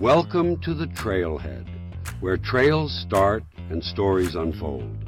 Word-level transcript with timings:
Welcome 0.00 0.60
to 0.60 0.74
the 0.74 0.86
Trailhead, 0.86 1.66
where 2.20 2.36
trails 2.36 2.96
start 3.00 3.42
and 3.68 3.82
stories 3.82 4.36
unfold. 4.36 5.07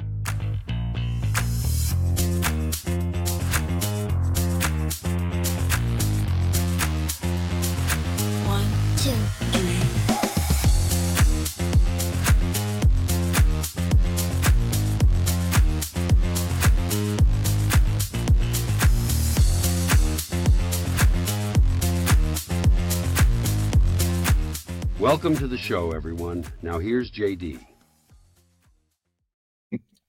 Welcome 25.11 25.35
to 25.39 25.47
the 25.47 25.57
show, 25.57 25.91
everyone. 25.91 26.45
Now 26.61 26.79
here's 26.79 27.11
JD. 27.11 27.59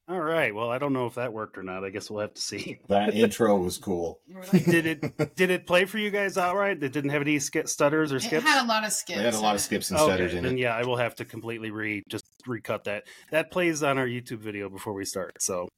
All 0.09 0.21
right. 0.21 0.55
Well, 0.55 0.71
I 0.71 0.79
don't 0.79 0.93
know 0.93 1.07
if 1.07 1.17
that 1.17 1.33
worked 1.33 1.59
or 1.59 1.65
not. 1.65 1.83
I 1.83 1.91
guess 1.91 2.09
we'll 2.09 2.21
have 2.21 2.35
to 2.35 2.41
see. 2.41 2.79
That 2.89 3.13
intro 3.13 3.57
was 3.57 3.79
cool. 3.79 4.21
did 4.53 4.87
it 4.87 5.35
did 5.35 5.51
it 5.51 5.67
play 5.67 5.87
for 5.87 5.99
you 5.99 6.11
guys 6.11 6.37
all 6.37 6.57
right? 6.57 6.81
It 6.81 6.93
didn't 6.93 7.11
have 7.11 7.21
any 7.21 7.41
sk- 7.41 7.67
stutters 7.67 8.13
or 8.13 8.21
skips. 8.21 8.33
It 8.33 8.41
skips. 8.43 8.53
had 8.53 8.65
a 8.65 8.69
lot 8.69 8.85
of 8.85 8.93
skips. 8.93 9.19
They 9.19 9.25
had 9.25 9.35
a 9.35 9.41
lot 9.41 9.57
of 9.57 9.61
skips 9.61 9.91
and 9.91 9.99
okay, 9.99 10.09
stutters 10.09 10.35
in 10.35 10.45
then 10.45 10.53
it. 10.53 10.61
yeah, 10.61 10.77
I 10.77 10.85
will 10.85 10.99
have 10.99 11.17
to 11.17 11.25
completely 11.25 11.73
re 11.73 12.05
just 12.09 12.25
recut 12.47 12.85
that. 12.85 13.03
That 13.33 13.51
plays 13.51 13.83
on 13.83 13.99
our 13.99 14.07
YouTube 14.07 14.39
video 14.39 14.69
before 14.69 14.93
we 14.93 15.05
start. 15.05 15.43
So 15.43 15.69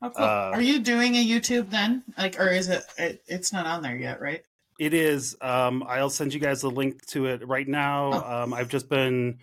Oh, 0.00 0.08
cool. 0.16 0.24
Uh, 0.24 0.50
Are 0.54 0.62
you 0.62 0.80
doing 0.80 1.14
a 1.16 1.24
YouTube 1.24 1.68
then? 1.68 2.04
Like, 2.16 2.40
or 2.40 2.48
is 2.48 2.70
it, 2.70 2.82
it? 2.96 3.22
It's 3.28 3.52
not 3.52 3.66
on 3.66 3.82
there 3.82 3.96
yet, 3.96 4.20
right? 4.22 4.42
It 4.82 4.94
is. 4.94 5.36
Um, 5.40 5.84
I'll 5.86 6.10
send 6.10 6.34
you 6.34 6.40
guys 6.40 6.60
the 6.62 6.70
link 6.70 7.06
to 7.06 7.26
it 7.26 7.46
right 7.46 7.68
now. 7.68 8.10
Oh. 8.12 8.42
Um, 8.42 8.52
I've 8.52 8.68
just 8.68 8.88
been 8.88 9.38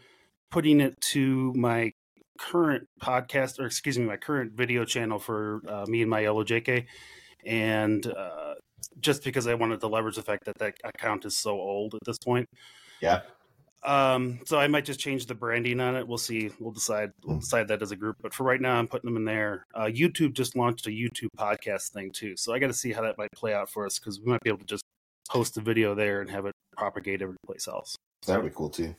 putting 0.52 0.82
it 0.82 1.00
to 1.14 1.54
my 1.56 1.94
current 2.38 2.88
podcast, 3.02 3.58
or 3.58 3.66
excuse 3.66 3.98
me, 3.98 4.04
my 4.06 4.18
current 4.18 4.52
video 4.52 4.84
channel 4.84 5.18
for 5.18 5.62
uh, 5.68 5.86
me 5.88 6.02
and 6.02 6.10
my 6.10 6.20
yellow 6.20 6.44
JK, 6.44 6.86
and 7.46 8.06
uh, 8.06 8.56
just 9.00 9.24
because 9.24 9.48
I 9.48 9.54
wanted 9.54 9.80
to 9.80 9.88
leverage 9.88 10.18
the 10.18 10.24
fact 10.24 10.44
that 10.46 10.58
that 10.58 10.74
account 10.84 11.24
is 11.24 11.38
so 11.38 11.52
old 11.52 11.96
at 11.96 12.02
this 12.06 12.18
point. 12.18 12.50
Yeah. 13.02 13.22
Um, 13.82 14.42
so 14.46 14.60
I 14.60 14.68
might 14.68 14.84
just 14.84 15.00
change 15.00 15.26
the 15.26 15.36
branding 15.36 15.80
on 15.80 15.96
it. 15.96 16.06
We'll 16.06 16.18
see. 16.18 16.52
We'll 16.60 16.74
decide. 16.74 17.12
We'll 17.24 17.36
Hmm. 17.36 17.40
decide 17.40 17.68
that 17.70 17.82
as 17.82 17.92
a 17.92 17.96
group. 17.96 18.18
But 18.22 18.34
for 18.34 18.44
right 18.44 18.60
now, 18.60 18.78
I'm 18.78 18.90
putting 18.90 19.08
them 19.08 19.16
in 19.16 19.24
there. 19.24 19.66
Uh, 19.74 19.86
YouTube 19.86 20.34
just 20.34 20.58
launched 20.58 20.86
a 20.88 20.90
YouTube 20.90 21.30
podcast 21.38 21.92
thing 21.94 22.12
too, 22.12 22.36
so 22.36 22.54
I 22.54 22.60
got 22.60 22.68
to 22.68 22.74
see 22.74 22.92
how 22.92 23.04
that 23.04 23.18
might 23.18 23.32
play 23.32 23.54
out 23.54 23.70
for 23.70 23.86
us 23.86 23.98
because 23.98 24.20
we 24.20 24.30
might 24.30 24.42
be 24.42 24.50
able 24.50 24.60
to 24.60 24.66
just 24.66 24.84
post 25.30 25.58
a 25.58 25.62
video 25.62 25.96
there 25.96 26.22
and 26.22 26.30
have 26.30 26.46
it 26.46 26.54
propagate 26.76 27.22
every 27.22 27.38
place 27.46 27.68
else. 27.68 27.96
That 28.28 28.42
would 28.42 28.50
be 28.50 28.56
cool 28.56 28.70
too. 28.70 28.96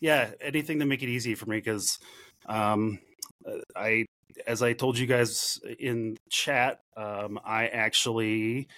Yeah, 0.00 0.30
anything 0.40 0.78
to 0.78 0.86
make 0.86 1.02
it 1.02 1.08
easy 1.08 1.34
for 1.34 1.46
me 1.46 1.58
because 1.58 1.98
um, 2.46 2.98
uh, 3.46 3.58
I, 3.76 4.06
as 4.46 4.62
I 4.62 4.72
told 4.72 4.96
you 4.96 5.06
guys 5.06 5.60
in 5.78 6.16
chat, 6.30 6.80
um, 6.96 7.38
I 7.44 7.66
actually 7.68 8.68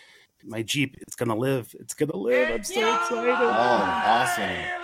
my 0.44 0.62
Jeep. 0.62 0.96
It's 1.00 1.14
gonna 1.14 1.36
live. 1.36 1.74
It's 1.78 1.94
gonna 1.94 2.16
live. 2.16 2.50
I'm 2.50 2.64
so 2.64 2.94
excited. 2.94 3.28
Oh, 3.28 4.02
awesome. 4.04 4.77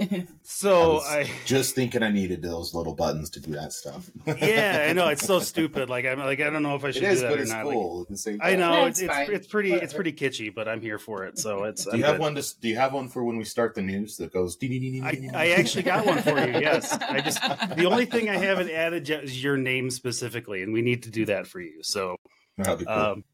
So 0.42 0.94
was 0.94 1.06
I 1.06 1.30
just 1.44 1.74
thinking 1.74 2.02
I 2.02 2.10
needed 2.10 2.42
those 2.42 2.74
little 2.74 2.94
buttons 2.94 3.30
to 3.30 3.40
do 3.40 3.52
that 3.52 3.72
stuff. 3.72 4.10
yeah, 4.26 4.86
I 4.88 4.92
know 4.92 5.08
it's 5.08 5.24
so 5.24 5.38
stupid. 5.52 5.88
Like 5.88 6.04
I'm 6.06 6.18
like 6.18 6.40
I 6.40 6.50
don't 6.50 6.62
know 6.62 6.74
if 6.74 6.84
I 6.84 6.90
should 6.90 7.02
is, 7.04 7.20
do 7.20 7.26
that 7.26 7.30
but 7.30 7.38
or 7.38 7.42
it's 7.42 7.50
not. 7.50 7.62
Cool. 7.64 8.02
at 8.02 8.08
the 8.08 8.16
same 8.16 8.38
I 8.42 8.56
know 8.56 8.72
Yeah, 8.72 8.86
it's 8.86 9.00
it's 9.00 9.14
it's, 9.16 9.30
it's 9.30 9.46
pretty 9.46 9.72
it's 9.72 9.92
pretty 9.94 10.12
kitschy, 10.12 10.54
but 10.54 10.68
I'm 10.68 10.80
here 10.80 10.98
for 10.98 11.24
it. 11.24 11.38
So 11.38 11.64
it's 11.64 11.84
Do 11.84 11.90
I'm 11.92 11.98
you 11.98 12.04
have 12.04 12.14
good. 12.14 12.20
one? 12.20 12.34
To, 12.34 12.60
do 12.60 12.68
you 12.68 12.76
have 12.76 12.92
one 12.92 13.08
for 13.08 13.24
when 13.24 13.36
we 13.38 13.44
start 13.44 13.74
the 13.74 13.82
news 13.82 14.16
that 14.16 14.32
goes? 14.32 14.56
I, 14.62 15.28
I 15.34 15.48
actually 15.50 15.82
got 15.82 16.04
one 16.06 16.22
for 16.22 16.38
you. 16.38 16.60
Yes, 16.60 16.92
I 16.92 17.20
just 17.20 17.40
the 17.76 17.86
only 17.86 18.06
thing 18.06 18.28
I 18.28 18.36
haven't 18.36 18.70
added 18.70 19.08
yet 19.08 19.24
is 19.24 19.42
your 19.42 19.56
name 19.56 19.90
specifically, 19.90 20.62
and 20.62 20.72
we 20.72 20.82
need 20.82 21.04
to 21.04 21.10
do 21.10 21.24
that 21.26 21.46
for 21.46 21.60
you. 21.60 21.82
So, 21.82 22.16
That'd 22.58 22.80
be 22.80 22.84
cool. 22.84 22.94
um, 22.94 23.24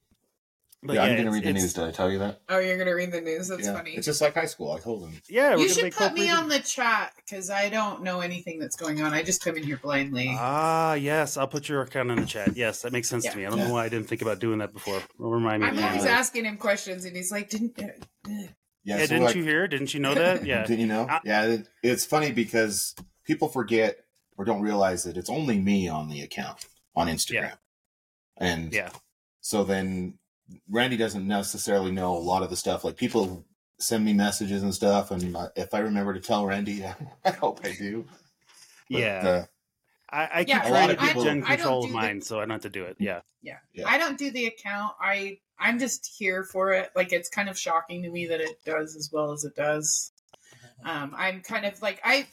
but 0.82 0.94
yeah, 0.94 1.03
I'm 1.04 1.16
gonna 1.16 1.31
read 1.31 1.42
the 1.42 1.48
it's- 1.50 1.62
news. 1.62 1.72
Did 1.75 1.84
I 1.84 1.91
tell 1.91 2.10
you 2.10 2.19
that? 2.20 2.41
Oh, 2.48 2.59
you're 2.59 2.76
gonna 2.78 2.94
read 2.94 3.10
the 3.12 3.20
news. 3.20 3.48
That's 3.48 3.64
yeah. 3.66 3.72
funny. 3.75 3.92
It's 3.92 4.06
just 4.06 4.20
like 4.20 4.34
high 4.34 4.47
school. 4.47 4.72
I 4.72 4.78
told 4.78 5.03
them. 5.03 5.12
Yeah, 5.28 5.50
we're 5.54 5.62
you 5.62 5.64
gonna 5.64 5.75
should 5.75 5.82
make 5.84 5.94
put 5.97 6.12
me 6.12 6.20
co-creative- 6.28 6.38
on 6.38 6.48
the 6.48 6.59
chat 6.60 7.12
because 7.16 7.50
I 7.50 7.69
don't 7.69 8.03
know 8.03 8.20
anything 8.20 8.59
that's 8.59 8.76
going 8.76 9.00
on. 9.03 9.12
I 9.15 9.22
just 9.22 9.42
come 9.42 9.56
in 9.56 9.62
here 9.62 9.78
blindly. 9.82 10.34
Ah, 10.38 10.94
yes, 10.94 11.36
I'll 11.36 11.48
put 11.48 11.69
your 11.69 11.82
account 11.82 12.10
in 12.10 12.20
the 12.20 12.26
chat. 12.26 12.56
Yes, 12.56 12.82
that 12.82 12.92
makes 12.92 13.09
sense 13.09 13.25
Yeah. 13.25 13.31
to 13.32 13.36
me. 13.38 13.47
I 13.47 13.50
don't 13.50 13.59
Yeah. 13.59 13.69
know 13.69 13.72
why 13.75 13.84
I 13.84 13.88
didn't 13.88 14.09
think 14.09 14.22
about 14.22 14.38
doing 14.38 14.59
that 14.59 14.72
before. 14.72 15.00
Remind 15.19 15.62
me. 15.62 15.69
I'm 15.69 15.78
always 15.82 16.04
Yeah, 16.04 16.10
asking 16.19 16.44
him 16.44 16.56
questions, 16.56 17.04
and 17.04 17.16
he's 17.16 17.32
like, 17.32 17.48
"Didn't." 17.50 17.78
Uh, 17.78 17.86
uh. 18.28 18.47
Yeah. 18.84 18.98
so 18.98 19.06
didn't 19.06 19.25
like- 19.25 19.34
you 19.36 19.42
hear? 19.42 19.66
Didn't 19.66 19.92
you 19.94 20.00
know 20.00 20.15
that? 20.15 20.44
Yeah. 20.47 20.65
Didn't 20.65 20.81
you 20.81 20.86
know? 20.86 21.06
I- 21.09 21.20
yeah. 21.25 21.44
It, 21.47 21.69
it's 21.82 22.04
funny 22.04 22.31
because 22.31 22.94
people 23.25 23.48
forget 23.48 23.98
or 24.38 24.44
don't 24.44 24.60
realize 24.62 25.03
that 25.04 25.16
it's 25.16 25.28
only 25.31 25.59
me 25.59 25.88
on 25.88 26.09
the 26.09 26.20
account 26.20 26.66
on 26.94 27.09
Instagram. 27.09 27.32
Yeah. 27.32 27.54
And 28.36 28.72
Yeah. 28.72 28.91
so 29.41 29.65
then 29.65 30.19
Randi 30.71 30.97
doesn't 30.97 31.27
necessarily 31.27 31.91
know 31.93 32.17
a 32.17 32.19
lot 32.19 32.43
of 32.43 32.51
the 32.51 32.57
stuff. 32.57 32.84
Like 32.84 32.97
people 32.97 33.45
send 33.79 34.05
me 34.05 34.12
messages 34.15 34.62
and 34.62 34.75
stuff, 34.75 35.11
and 35.11 35.37
uh, 35.37 35.49
if 35.57 35.75
I 35.75 35.81
remember 35.81 36.15
to 36.15 36.21
tell 36.21 36.47
Randi, 36.47 36.84
I 37.25 37.31
hope 37.31 37.61
I 37.65 37.73
do. 37.73 38.05
But, 38.91 38.99
Yeah. 39.01 39.29
uh, 39.29 39.45
I, 40.09 40.29
I 40.33 40.45
keep 40.45 40.49
Yeah, 40.49 40.62
a 40.62 40.62
lot 40.62 40.69
trying 40.71 40.91
of 40.91 40.97
to 40.97 40.97
keep 41.03 41.09
people- 41.09 41.25
Jen 41.25 41.43
control 41.43 41.79
of 41.81 41.84
do 41.87 41.89
the- 41.93 41.95
mine, 41.99 42.23
so 42.23 42.37
I 42.39 42.43
don't 42.43 42.51
have 42.51 42.61
to 42.62 42.71
do 42.71 42.84
it. 42.84 42.97
Yeah. 43.01 43.21
Yeah. 43.43 43.59
Yeah. 43.75 43.89
I 43.89 43.99
don't 43.99 44.17
do 44.17 44.31
the 44.31 44.47
account. 44.47 44.95
I 45.01 45.39
I'm 45.59 45.79
just 45.79 46.07
here 46.19 46.45
for 46.45 46.73
it. 46.73 46.91
Like 46.95 47.13
it's 47.13 47.28
kind 47.28 47.49
of 47.49 47.59
shocking 47.59 48.03
to 48.03 48.11
me 48.11 48.27
that 48.27 48.41
it 48.41 48.59
does 48.65 48.95
as 48.95 49.11
well 49.13 49.33
as 49.33 49.45
it 49.45 49.57
does. 49.57 50.13
Um, 50.84 51.13
I'm 51.17 51.41
kind 51.41 51.65
of 51.67 51.81
like 51.83 52.01
I 52.05 52.27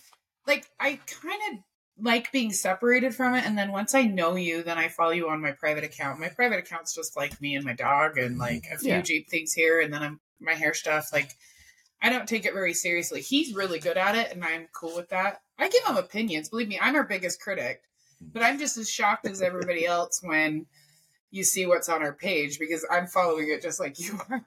like 0.46 0.68
I 0.80 1.00
kind 1.08 1.42
of 1.54 1.60
like 2.00 2.32
being 2.32 2.52
separated 2.52 3.14
from 3.14 3.36
it 3.36 3.46
and 3.46 3.58
then 3.58 3.72
once 3.72 3.94
I 3.94 4.04
know 4.04 4.36
you 4.36 4.64
then 4.64 4.78
I 4.78 4.88
follow 4.88 5.12
you 5.12 5.30
on 5.30 5.42
my 5.42 5.52
private 5.52 5.84
account. 5.84 6.20
My 6.20 6.30
private 6.30 6.60
account's 6.60 6.96
just 6.96 7.16
like 7.16 7.40
me 7.40 7.56
and 7.56 7.64
my 7.64 7.74
dog 7.74 8.18
and 8.18 8.32
mm-hmm. 8.32 8.42
like 8.42 8.66
a 8.74 8.78
few 8.78 8.90
Yeah. 8.90 9.02
Jeep 9.02 9.30
things 9.30 9.54
here 9.54 9.80
and 9.80 9.94
then 9.94 10.02
I'm 10.02 10.20
my 10.40 10.54
hair 10.54 10.74
stuff 10.74 11.10
like 11.14 11.32
I 12.02 12.10
don't 12.10 12.28
take 12.28 12.46
it 12.46 12.54
very 12.54 12.74
seriously. 12.74 13.22
He's 13.22 13.56
really 13.56 13.80
good 13.80 13.98
at 13.98 14.16
it 14.16 14.32
and 14.32 14.44
I'm 14.44 14.68
cool 14.74 14.96
with 14.96 15.10
that. 15.10 15.42
I 15.58 15.70
give 15.70 15.86
him 15.86 15.98
opinions. 15.98 16.50
Believe 16.50 16.68
me, 16.68 16.80
I'm 16.82 16.96
our 16.96 17.06
biggest 17.06 17.40
critic. 17.40 17.82
But 18.20 18.44
I'm 18.44 18.58
just 18.58 18.78
as 18.78 18.90
shocked 18.90 19.28
as 19.28 19.42
everybody 19.42 19.86
else 19.86 20.20
when 20.24 20.66
you 21.34 21.44
see 21.44 21.66
what's 21.66 21.90
on 21.90 22.04
our 22.04 22.14
page 22.14 22.60
because 22.60 22.86
I'm 22.92 23.08
following 23.08 23.50
it 23.50 23.62
just 23.62 23.80
like 23.80 24.00
you 24.00 24.20
are. 24.30 24.42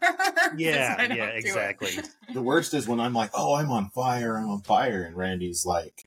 Yeah, 0.56 1.02
yeah, 1.12 1.24
exactly. 1.26 1.98
the 2.32 2.42
worst 2.42 2.74
is 2.74 2.86
when 2.86 3.00
I'm 3.00 3.12
like, 3.12 3.30
"Oh, 3.34 3.54
I'm 3.54 3.72
on 3.72 3.90
fire! 3.90 4.36
I'm 4.36 4.48
on 4.48 4.60
fire," 4.62 5.02
and 5.02 5.16
Randi's 5.16 5.66
like, 5.66 6.06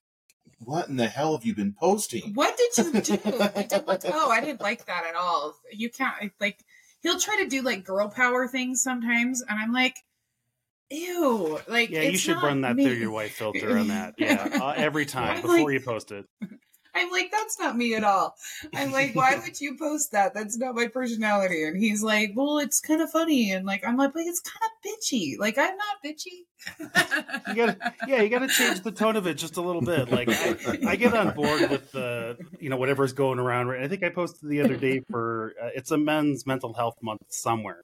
"What 0.60 0.88
in 0.90 0.98
the 0.98 1.08
hell 1.08 1.36
have 1.36 1.46
you 1.46 1.56
been 1.56 1.74
posting?" 1.74 2.34
What 2.34 2.58
did 2.58 2.78
you 2.78 3.02
do? 3.02 3.14
I 3.56 3.64
did- 3.64 3.86
what- 3.88 4.06
oh, 4.06 4.30
I 4.30 4.42
didn't 4.42 4.62
like 4.62 4.86
that 4.86 5.06
at 5.06 5.16
all. 5.16 5.56
You 5.72 5.90
can't 5.90 6.32
like. 6.40 6.64
He'll 7.02 7.20
try 7.20 7.38
to 7.44 7.48
do 7.50 7.62
like 7.62 7.84
girl 7.86 8.10
power 8.10 8.48
things 8.48 8.84
sometimes, 8.84 9.42
and 9.42 9.58
I'm 9.60 9.72
like, 9.72 9.96
ew. 10.90 11.60
Like, 11.68 11.90
Yeah, 11.90 12.02
you 12.02 12.18
should 12.18 12.36
not 12.36 12.44
run 12.44 12.62
that 12.62 12.76
me. 12.76 12.84
through 12.84 12.96
your 12.96 13.12
white 13.12 13.32
filter 13.32 13.78
on 13.78 13.88
that. 13.90 14.16
Yeah, 14.20 14.50
uh, 14.62 14.74
every 14.76 15.06
time 15.06 15.38
I'm 15.38 15.42
before 15.42 15.58
like- 15.64 15.72
you 15.74 15.80
post 15.80 16.12
it. 16.12 16.26
I'm 17.00 17.12
like, 17.12 17.32
that's 17.32 17.60
not 17.60 17.78
me 17.78 17.96
at 17.96 18.04
all. 18.04 18.36
I'm 18.76 18.92
like, 18.92 19.16
why 19.16 19.36
would 19.44 19.60
you 19.60 19.78
post 19.78 20.12
that? 20.12 20.34
That's 20.34 20.58
not 20.58 20.76
my 20.76 20.88
personality. 20.88 21.64
And 21.64 21.78
he's 21.78 22.04
like, 22.04 22.34
well, 22.36 22.60
it's 22.60 22.80
kind 22.82 23.02
of 23.02 23.10
funny. 23.12 23.52
And 23.52 23.66
like, 23.66 23.86
I'm 23.88 23.98
like, 23.98 24.14
but 24.14 24.24
it's 24.24 24.42
kind 24.42 24.62
of 24.64 24.92
bitchy. 24.92 25.38
Like, 25.40 25.58
I'm 25.58 25.76
not 25.78 26.04
bitchy. 26.06 26.46
You 27.48 27.56
gotta, 27.56 27.78
yeah, 28.06 28.22
you 28.22 28.30
gotta 28.30 28.48
change 28.50 28.82
the 28.82 28.92
tone 28.92 29.16
of 29.16 29.26
it 29.26 29.36
just 29.36 29.58
a 29.58 29.62
little 29.62 29.82
bit. 29.82 30.10
Like 30.10 30.28
I, 30.30 30.92
I 30.92 30.96
get 30.96 31.14
on 31.14 31.32
board 31.32 31.70
with 31.70 31.92
the, 31.92 32.38
you 32.60 32.70
know, 32.70 32.78
whatever's 32.78 33.14
going 33.14 33.40
around. 33.40 33.68
Right? 33.68 33.82
I 33.82 33.88
think 33.88 34.04
I 34.04 34.10
posted 34.10 34.50
the 34.50 34.62
other 34.62 34.76
day 34.78 35.02
for 35.10 35.54
uh, 35.62 35.70
it's 35.76 35.92
a 35.92 35.98
men's 35.98 36.46
mental 36.46 36.74
health 36.74 36.96
month 37.02 37.22
somewhere. 37.30 37.82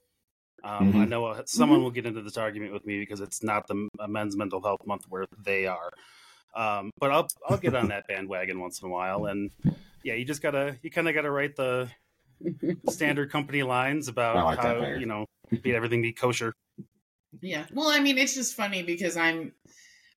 Um, 0.64 0.96
I 0.96 1.04
Mhm. 1.04 1.08
know 1.08 1.24
uh, 1.26 1.42
someone 1.46 1.82
will 1.82 1.90
get 1.90 2.06
into 2.06 2.22
this 2.22 2.36
argument 2.36 2.72
with 2.72 2.86
me 2.86 2.98
because 2.98 3.20
it's 3.20 3.42
not 3.42 3.66
the 3.68 3.88
a 4.00 4.08
men's 4.08 4.36
mental 4.36 4.62
health 4.62 4.80
month 4.86 5.02
where 5.08 5.26
they 5.44 5.66
are. 5.66 5.90
Um, 6.56 6.90
but 6.98 7.10
I'll 7.10 7.28
I'll 7.48 7.58
get 7.58 7.74
on 7.74 7.88
that 7.94 8.08
bandwagon 8.08 8.60
once 8.60 8.80
in 8.80 8.88
a 8.88 8.90
while, 8.90 9.26
and 9.26 9.50
yeah, 10.02 10.14
you 10.14 10.24
just 10.24 10.42
gotta 10.42 10.76
you 10.82 10.90
kind 10.90 11.08
of 11.08 11.14
gotta 11.14 11.30
write 11.30 11.54
the 11.56 11.88
standard 12.88 13.30
company 13.30 13.62
lines 13.62 14.08
about 14.08 14.44
like 14.44 14.58
how 14.58 14.80
you 14.98 15.06
know 15.06 15.26
be 15.62 15.74
everything 15.74 16.02
be 16.02 16.12
kosher. 16.12 16.52
Yeah. 17.40 17.66
Well, 17.72 17.88
I 17.88 18.00
mean, 18.00 18.18
it's 18.18 18.34
just 18.34 18.54
funny 18.54 18.82
because 18.82 19.16
I'm, 19.16 19.52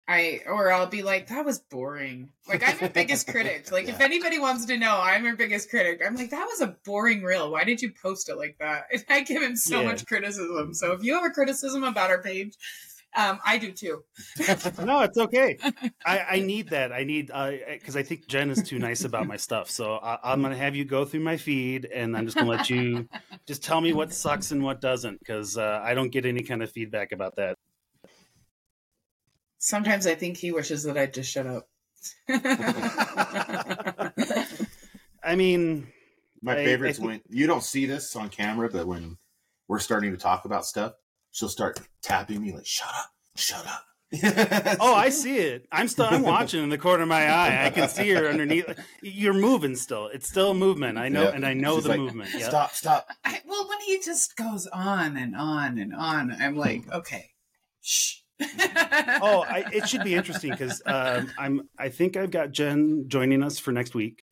I, 0.06 0.40
or 0.46 0.70
I'll 0.70 0.86
be 0.86 1.02
like, 1.02 1.28
that 1.28 1.44
was 1.44 1.58
boring. 1.58 2.30
Like, 2.48 2.62
I'm 2.66 2.78
her 2.78 2.88
biggest 2.88 3.26
critic. 3.26 3.68
Like, 3.72 3.88
if 3.88 4.00
anybody 4.00 4.38
wants 4.38 4.66
to 4.66 4.76
know, 4.76 5.00
I'm 5.02 5.24
her 5.24 5.34
biggest 5.34 5.68
critic. 5.68 6.00
I'm 6.04 6.14
like, 6.14 6.30
that 6.30 6.46
was 6.46 6.60
a 6.60 6.76
boring 6.84 7.22
reel. 7.24 7.50
Why 7.50 7.64
did 7.64 7.82
you 7.82 7.92
post 7.92 8.28
it 8.28 8.36
like 8.36 8.56
that? 8.60 8.84
And 8.92 9.04
I 9.08 9.22
give 9.22 9.42
him 9.42 9.56
so 9.56 9.80
Yeah. 9.80 9.86
much 9.86 10.06
criticism. 10.06 10.74
So 10.74 10.92
if 10.92 11.02
you 11.02 11.14
have 11.14 11.24
a 11.24 11.30
criticism 11.30 11.82
about 11.82 12.10
our 12.10 12.22
page, 12.22 12.54
um, 13.16 13.38
I 13.44 13.58
do 13.58 13.72
too. 13.72 14.04
no, 14.82 15.00
it's 15.02 15.18
okay. 15.18 15.58
I, 16.04 16.18
I 16.30 16.40
need 16.40 16.68
that. 16.70 16.92
I 16.92 17.04
need 17.04 17.28
because 17.28 17.96
I 17.96 18.02
think 18.02 18.26
Jen 18.28 18.50
is 18.50 18.62
too 18.62 18.78
nice 18.78 19.04
about 19.04 19.26
my 19.26 19.36
stuff. 19.36 19.70
So 19.70 19.94
I, 19.96 20.18
I'm 20.22 20.42
gonna 20.42 20.56
have 20.56 20.76
you 20.76 20.84
go 20.84 21.04
through 21.04 21.20
my 21.20 21.36
feed, 21.36 21.86
and 21.86 22.16
I'm 22.16 22.26
just 22.26 22.36
gonna 22.36 22.50
let 22.50 22.70
you 22.70 23.08
just 23.46 23.64
tell 23.64 23.80
me 23.80 23.92
what 23.92 24.12
sucks 24.12 24.50
and 24.52 24.62
what 24.62 24.80
doesn't, 24.80 25.18
because 25.20 25.56
uh, 25.56 25.80
I 25.82 25.94
don't 25.94 26.10
get 26.10 26.26
any 26.26 26.42
kind 26.42 26.62
of 26.62 26.70
feedback 26.70 27.12
about 27.12 27.36
that. 27.36 27.56
Sometimes 29.58 30.06
I 30.06 30.14
think 30.14 30.36
he 30.36 30.52
wishes 30.52 30.84
that 30.84 30.96
I'd 30.96 31.12
just 31.14 31.30
shut 31.32 31.46
up. 31.46 31.68
I 35.22 35.34
mean, 35.34 35.88
My 36.42 36.52
I- 36.52 36.64
favorite's 36.64 36.98
I 36.98 37.02
think- 37.02 37.08
when 37.08 37.20
you 37.28 37.46
don't 37.46 37.64
see 37.64 37.86
this 37.86 38.14
on 38.16 38.28
camera, 38.28 38.68
but 38.70 38.86
when 38.86 39.18
we're 39.66 39.78
starting 39.80 40.12
to 40.12 40.16
talk 40.18 40.44
about 40.44 40.64
stuff, 40.64 40.92
she'll 41.38 41.48
start 41.48 41.80
tapping 42.02 42.42
me 42.42 42.52
like, 42.52 42.66
"Shut 42.66 42.88
up, 42.88 43.10
shut 43.36 43.66
up." 43.66 43.84
oh, 44.80 44.94
I 44.94 45.10
see 45.10 45.36
it. 45.36 45.66
I'm 45.70 45.86
still. 45.86 46.06
I'm 46.06 46.22
watching 46.22 46.62
in 46.62 46.70
the 46.70 46.78
corner 46.78 47.02
of 47.02 47.08
my 47.08 47.28
eye. 47.28 47.66
I 47.66 47.70
can 47.70 47.88
see 47.88 48.08
her 48.10 48.26
underneath. 48.28 48.66
You're 49.02 49.34
moving 49.34 49.76
still. 49.76 50.06
It's 50.06 50.28
still 50.28 50.54
movement. 50.54 50.96
I 50.98 51.08
know, 51.10 51.24
Yep. 51.24 51.34
and 51.34 51.46
I 51.46 51.52
know 51.52 51.76
She's 51.76 51.84
the 51.84 51.90
like, 51.90 51.98
movement. 52.00 52.30
Yep. 52.32 52.42
Stop, 52.42 52.72
stop. 52.72 53.08
I, 53.24 53.40
well, 53.46 53.68
when 53.68 53.80
he 53.80 54.00
just 54.02 54.34
goes 54.36 54.66
on 54.68 55.16
and 55.18 55.36
on 55.36 55.78
and 55.78 55.94
on, 55.94 56.34
I'm 56.40 56.56
like, 56.56 56.90
okay, 56.90 57.30
shh. 57.82 58.16
Oh, 59.20 59.44
I, 59.48 59.64
it 59.72 59.88
should 59.88 60.04
be 60.04 60.14
interesting 60.14 60.52
because 60.52 60.80
um, 60.86 61.30
I'm. 61.38 61.68
I 61.78 61.90
think 61.90 62.16
I've 62.16 62.30
got 62.30 62.50
Jen 62.50 63.04
joining 63.08 63.42
us 63.42 63.58
for 63.58 63.72
next 63.72 63.94
week. 63.94 64.22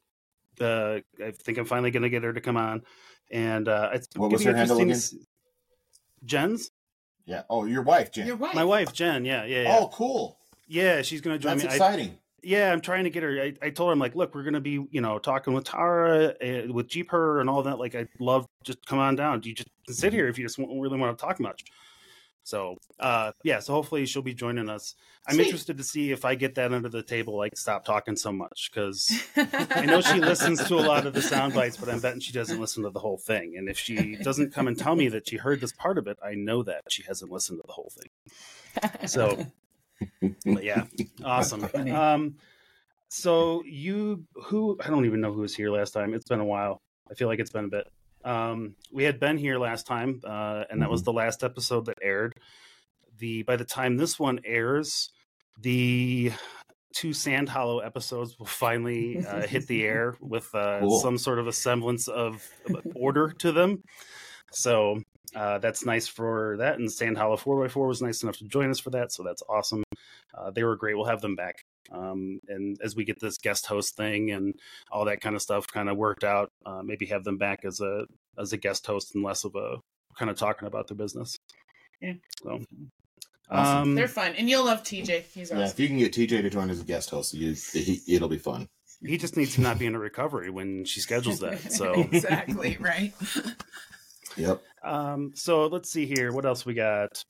Uh, 0.61 1.01
I 1.23 1.33
think 1.33 1.59
I'm 1.59 1.67
finally 1.67 1.91
going 1.91 2.05
to 2.05 2.09
get 2.09 2.23
her 2.23 2.33
to 2.33 2.41
come 2.41 2.57
on, 2.57 2.83
and 3.31 3.69
uh, 3.69 3.91
it's 3.93 4.09
What 4.15 4.29
gonna 4.29 4.33
was 4.33 4.43
be 4.43 4.51
her 4.51 4.57
handle 4.57 4.79
interesting 4.79 5.27
Jen's 6.25 6.71
Yeah. 7.27 7.43
Oh, 7.51 7.65
your 7.65 7.83
wife, 7.83 8.13
Jen. 8.13 8.27
Your 8.27 8.37
wife. 8.37 8.55
my 8.55 8.65
wife, 8.65 8.93
Jen. 8.93 9.25
Yeah, 9.25 9.45
yeah, 9.45 9.63
yeah. 9.63 9.77
Oh, 9.79 9.89
cool. 9.93 10.39
yeah. 10.69 11.03
She's 11.03 11.21
going 11.21 11.37
to 11.37 11.43
join 11.43 11.59
That's 11.59 11.65
me. 11.65 11.71
I, 11.71 11.75
exciting. 11.75 12.19
yeah, 12.43 12.73
I'm 12.73 12.81
trying 12.81 13.05
to 13.05 13.11
get 13.11 13.23
her. 13.25 13.41
I, 13.41 13.55
I 13.61 13.71
told 13.71 13.89
her, 13.89 13.93
I'm 13.93 13.99
like, 13.99 14.15
look, 14.15 14.35
we're 14.35 14.45
going 14.45 14.55
to 14.55 14.61
be, 14.61 14.87
you 14.91 15.01
know, 15.01 15.19
talking 15.19 15.53
with 15.53 15.65
Tara, 15.65 16.35
uh, 16.43 16.73
with 16.73 16.89
Jeep 16.89 17.11
her, 17.11 17.41
and 17.41 17.51
all 17.51 17.63
that. 17.65 17.79
Like, 17.79 17.95
I'd 17.95 18.09
love 18.21 18.47
just 18.65 18.85
come 18.87 19.01
on 19.01 19.17
down. 19.17 19.43
You 19.45 19.55
just 19.55 19.69
sit 19.89 20.13
here 20.13 20.29
if 20.29 20.39
you 20.39 20.45
just 20.45 20.59
won't 20.59 20.81
really 20.81 20.99
want 20.99 21.19
to 21.19 21.25
talk 21.25 21.41
much. 21.41 21.65
So, 22.47 22.79
uh, 23.01 23.33
yeah. 23.43 23.59
So 23.59 23.73
hopefully 23.73 24.07
she'll 24.07 24.23
be 24.23 24.33
joining 24.33 24.69
us. 24.69 24.95
I'm 25.27 25.35
Sweet. 25.35 25.47
interested 25.47 25.79
to 25.79 25.83
see 25.83 26.13
if 26.13 26.25
I 26.25 26.37
get 26.37 26.55
that 26.55 26.73
under 26.73 26.89
the 26.89 27.03
table. 27.03 27.37
Like, 27.37 27.57
stop 27.57 27.85
talking 27.85 28.15
so 28.15 28.31
much 28.31 28.71
because 28.73 29.11
I 29.37 29.85
know 29.85 30.01
she 30.01 30.21
listens 30.21 30.63
to 30.69 30.77
a 30.77 30.87
lot 30.87 31.07
of 31.07 31.13
the 31.13 31.23
sound 31.23 31.55
bites, 31.55 31.77
but 31.77 31.89
I'm 31.89 31.99
betting 31.99 32.21
she 32.21 32.33
doesn't 32.33 32.61
listen 32.61 32.85
to 32.85 32.91
the 32.91 33.01
whole 33.01 33.19
thing. 33.19 33.55
And 33.57 33.69
if 33.69 33.77
she 33.77 34.15
doesn't 34.23 34.55
come 34.55 34.69
and 34.69 34.79
tell 34.79 34.95
me 34.95 35.09
that 35.09 35.29
she 35.29 35.39
heard 35.39 35.61
this 35.61 35.73
part 35.73 35.99
of 35.99 36.07
it, 36.07 36.19
I 36.25 36.35
know 36.35 36.63
that 36.63 36.85
she 36.89 37.03
hasn't 37.03 37.33
listened 37.33 37.59
to 37.59 37.67
the 37.67 37.73
whole 37.73 37.91
thing. 37.99 39.09
So, 39.09 39.45
but 40.45 40.63
yeah, 40.63 40.85
awesome. 41.25 41.69
Um, 41.75 42.37
so 43.09 43.65
you, 43.67 44.25
who 44.35 44.79
I 44.85 44.87
don't 44.87 45.05
even 45.05 45.21
know 45.21 45.33
who 45.33 45.41
was 45.41 45.57
here 45.57 45.71
last 45.71 45.91
time. 45.91 46.15
It's 46.15 46.29
been 46.29 46.39
a 46.39 46.45
while. 46.45 46.81
I 47.11 47.15
feel 47.15 47.27
like 47.27 47.41
it's 47.41 47.51
been 47.51 47.65
a 47.65 47.69
bit. 47.69 47.89
Um, 48.27 48.75
we 48.93 49.05
had 49.05 49.21
been 49.21 49.39
here 49.39 49.59
last 49.59 49.87
time, 49.87 50.21
uh, 50.25 50.65
and 50.69 50.83
that 50.83 50.91
was 50.91 51.03
the 51.05 51.13
last 51.13 51.45
episode 51.45 51.87
that 51.87 51.99
aired. 52.03 52.33
The 53.19 53.43
by 53.45 53.57
the 53.57 53.65
time 53.65 53.97
this 53.97 54.19
one 54.19 54.41
airs, 54.45 55.11
the 55.63 56.33
two 56.95 57.13
Sand 57.13 57.49
Hollow 57.49 57.79
episodes 57.79 58.39
will 58.39 58.47
finally 58.47 59.25
uh, 59.25 59.47
hit 59.47 59.67
the 59.69 59.85
air 59.85 60.17
with 60.21 60.53
uh, 60.55 60.81
Cool. 60.81 61.01
some 61.01 61.19
sort 61.19 61.39
of 61.39 61.47
a 61.47 61.53
semblance 61.53 62.09
of 62.09 62.43
of 62.69 62.83
order 62.97 63.31
to 63.39 63.53
them. 63.53 63.83
So 64.53 65.01
uh, 65.35 65.59
that's 65.59 65.85
nice 65.87 66.09
for 66.09 66.57
that. 66.59 66.79
And 66.79 66.91
Sand 66.91 67.17
Hollow 67.19 67.37
4x4 67.37 67.89
was 67.89 68.03
nice 68.03 68.23
enough 68.23 68.39
to 68.39 68.45
join 68.45 68.71
us 68.71 68.81
for 68.81 68.91
that. 68.91 69.13
So 69.13 69.23
that's 69.23 69.43
awesome. 69.49 69.83
Uh, 70.37 70.51
they 70.51 70.65
were 70.65 70.77
great. 70.77 70.97
We'll 70.97 71.07
have 71.07 71.21
them 71.21 71.37
back. 71.37 71.65
Um, 71.93 72.41
and 72.49 72.77
as 72.83 72.97
we 72.97 73.05
get 73.05 73.21
this 73.21 73.39
guest 73.39 73.67
host 73.67 73.97
thing 73.97 74.31
and 74.31 74.55
all 74.91 75.05
that 75.07 75.21
kind 75.21 75.37
of 75.37 75.43
stuff 75.43 75.67
kind 75.67 75.89
of 75.89 75.97
worked 75.97 76.25
out, 76.25 76.51
uh, 76.65 76.83
maybe 76.83 77.07
have 77.07 77.25
them 77.25 77.39
back 77.39 77.65
as 77.65 77.81
a 77.81 78.07
as 78.39 78.53
a 78.53 78.57
guest 78.57 78.87
host 78.87 79.15
and 79.15 79.25
less 79.25 79.45
of 79.45 79.55
a 79.55 79.77
kind 80.19 80.31
of 80.31 80.37
talking 80.37 80.67
about 80.67 80.89
their 80.89 80.97
business. 80.97 81.37
Yeah. 82.01 82.15
So, 82.43 82.61
Awesome. 83.49 83.83
um, 83.83 83.95
They're 83.95 84.09
fun, 84.09 84.35
and 84.37 84.51
you'll 84.51 84.65
love 84.65 84.83
TJ. 84.83 85.23
He's 85.33 85.51
Yeah, 85.51 85.69
if 85.69 85.79
you 85.79 85.87
can 85.87 85.99
get 85.99 86.13
TJ 86.13 86.43
to 86.43 86.51
join 86.51 86.69
as 86.69 86.81
a 86.81 86.85
guest 86.85 87.11
host, 87.11 87.33
you, 87.33 87.55
he, 87.73 88.03
it'll 88.09 88.29
be 88.29 88.39
fun. 88.39 88.67
he 89.05 89.17
just 89.17 89.37
needs 89.37 89.55
to 89.55 89.61
not 89.61 89.79
be 89.79 89.87
in 89.87 89.95
a 89.95 89.99
recovery 90.01 90.51
when 90.51 90.85
she 90.85 91.01
schedules 91.01 91.39
that. 91.41 91.61
So, 91.73 91.95
exactly 91.95 92.77
right. 92.81 93.13
Yep. 94.37 94.63
Um, 94.83 95.33
so 95.35 95.67
let's 95.67 95.91
see 95.91 96.07
here. 96.07 96.31
What 96.33 96.45
else 96.47 96.65
we 96.65 96.73
got? 96.73 97.25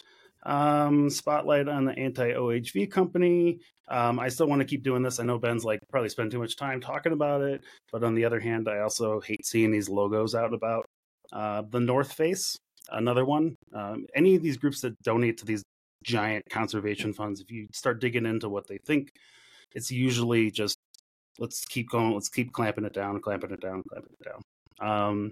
Um, 0.46 1.10
spotlight 1.10 1.68
on 1.68 1.84
the 1.84 1.98
anti 1.98 2.30
OHV 2.32 2.88
company. 2.88 3.58
Um, 3.88 4.20
I 4.20 4.28
still 4.28 4.46
want 4.46 4.60
to 4.60 4.66
keep 4.66 4.84
doing 4.84 5.02
this. 5.02 5.18
I 5.18 5.24
know 5.24 5.38
Ben's 5.38 5.64
like 5.64 5.80
probably 5.90 6.08
spend 6.08 6.30
too 6.30 6.38
much 6.38 6.56
time 6.56 6.80
talking 6.80 7.12
about 7.12 7.42
it, 7.42 7.64
but 7.92 8.04
on 8.04 8.14
the 8.14 8.24
other 8.24 8.38
hand, 8.38 8.68
I 8.68 8.78
also 8.78 9.20
hate 9.20 9.44
seeing 9.44 9.72
these 9.72 9.88
logos 9.88 10.34
out 10.34 10.54
about. 10.54 10.86
Uh, 11.32 11.62
the 11.70 11.80
North 11.80 12.12
Face, 12.12 12.56
another 12.90 13.24
one. 13.24 13.56
Um, 13.74 14.06
any 14.14 14.36
of 14.36 14.42
these 14.42 14.56
groups 14.56 14.80
that 14.82 14.96
donate 15.02 15.38
to 15.38 15.44
these 15.44 15.64
giant 16.04 16.44
conservation 16.48 17.12
funds, 17.12 17.40
if 17.40 17.50
you 17.50 17.66
start 17.72 18.00
digging 18.00 18.26
into 18.26 18.48
what 18.48 18.68
they 18.68 18.78
think, 18.86 19.10
it's 19.74 19.90
usually 19.90 20.52
just 20.52 20.76
let's 21.40 21.64
keep 21.64 21.90
going, 21.90 22.14
let's 22.14 22.28
keep 22.28 22.52
clamping 22.52 22.84
it 22.84 22.92
down, 22.92 23.20
clamping 23.20 23.50
it 23.50 23.60
down, 23.60 23.82
clamping 23.88 24.14
it 24.20 24.28
down. 24.28 24.42
Um, 24.88 25.30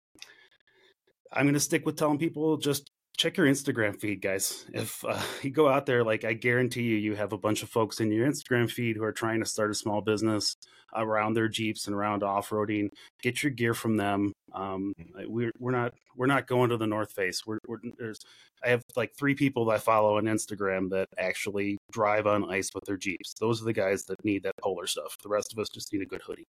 I'm 1.32 1.44
going 1.44 1.54
to 1.54 1.60
stick 1.60 1.86
with 1.86 1.96
telling 1.96 2.18
people 2.18 2.56
just 2.56 2.90
check 3.16 3.36
your 3.36 3.46
Instagram 3.46 3.98
feed, 3.98 4.20
guys. 4.20 4.66
If 4.72 5.04
uh, 5.04 5.20
you 5.42 5.50
go 5.50 5.68
out 5.68 5.86
there, 5.86 6.04
like 6.04 6.24
I 6.24 6.32
guarantee 6.32 6.82
you, 6.82 6.96
you 6.96 7.14
have 7.14 7.32
a 7.32 7.38
bunch 7.38 7.62
of 7.62 7.68
folks 7.68 8.00
in 8.00 8.10
your 8.10 8.26
Instagram 8.26 8.70
feed 8.70 8.96
who 8.96 9.04
are 9.04 9.12
trying 9.12 9.40
to 9.40 9.46
start 9.46 9.70
a 9.70 9.74
small 9.74 10.00
business 10.00 10.56
around 10.94 11.34
their 11.34 11.48
Jeeps 11.48 11.86
and 11.86 11.96
around 11.96 12.22
off 12.22 12.50
roading. 12.50 12.88
Get 13.22 13.42
your 13.42 13.50
gear 13.50 13.74
from 13.74 13.96
them. 13.96 14.32
Um, 14.52 14.92
we're 15.26 15.52
we're 15.58 15.72
not 15.72 15.92
we're 16.16 16.26
not 16.26 16.46
going 16.46 16.70
to 16.70 16.76
the 16.76 16.86
North 16.86 17.12
Face. 17.12 17.42
We're, 17.46 17.58
we're 17.66 17.78
there's 17.98 18.20
I 18.64 18.70
have 18.70 18.82
like 18.96 19.14
three 19.16 19.34
people 19.34 19.66
that 19.66 19.72
I 19.72 19.78
follow 19.78 20.16
on 20.16 20.24
Instagram 20.24 20.90
that 20.90 21.08
actually 21.18 21.76
drive 21.92 22.26
on 22.26 22.50
ice 22.50 22.70
with 22.74 22.84
their 22.84 22.96
Jeeps. 22.96 23.34
Those 23.40 23.60
are 23.60 23.64
the 23.64 23.72
guys 23.72 24.04
that 24.04 24.24
need 24.24 24.44
that 24.44 24.56
polar 24.60 24.86
stuff. 24.86 25.16
The 25.22 25.28
rest 25.28 25.52
of 25.52 25.58
us 25.58 25.68
just 25.72 25.92
need 25.92 26.02
a 26.02 26.06
good 26.06 26.22
hoodie. 26.22 26.46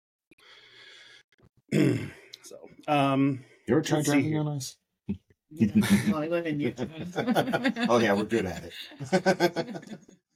so, 2.43 2.55
um, 2.87 3.43
You 3.67 3.75
ever 3.75 3.81
tried 3.81 3.97
Let's 3.97 4.09
driving 4.09 4.37
on 4.37 4.47
ice? 4.47 4.77
oh 7.89 7.99
yeah, 7.99 8.13
we're 8.13 8.23
good 8.23 8.45
at 8.45 8.63
it. 8.63 8.73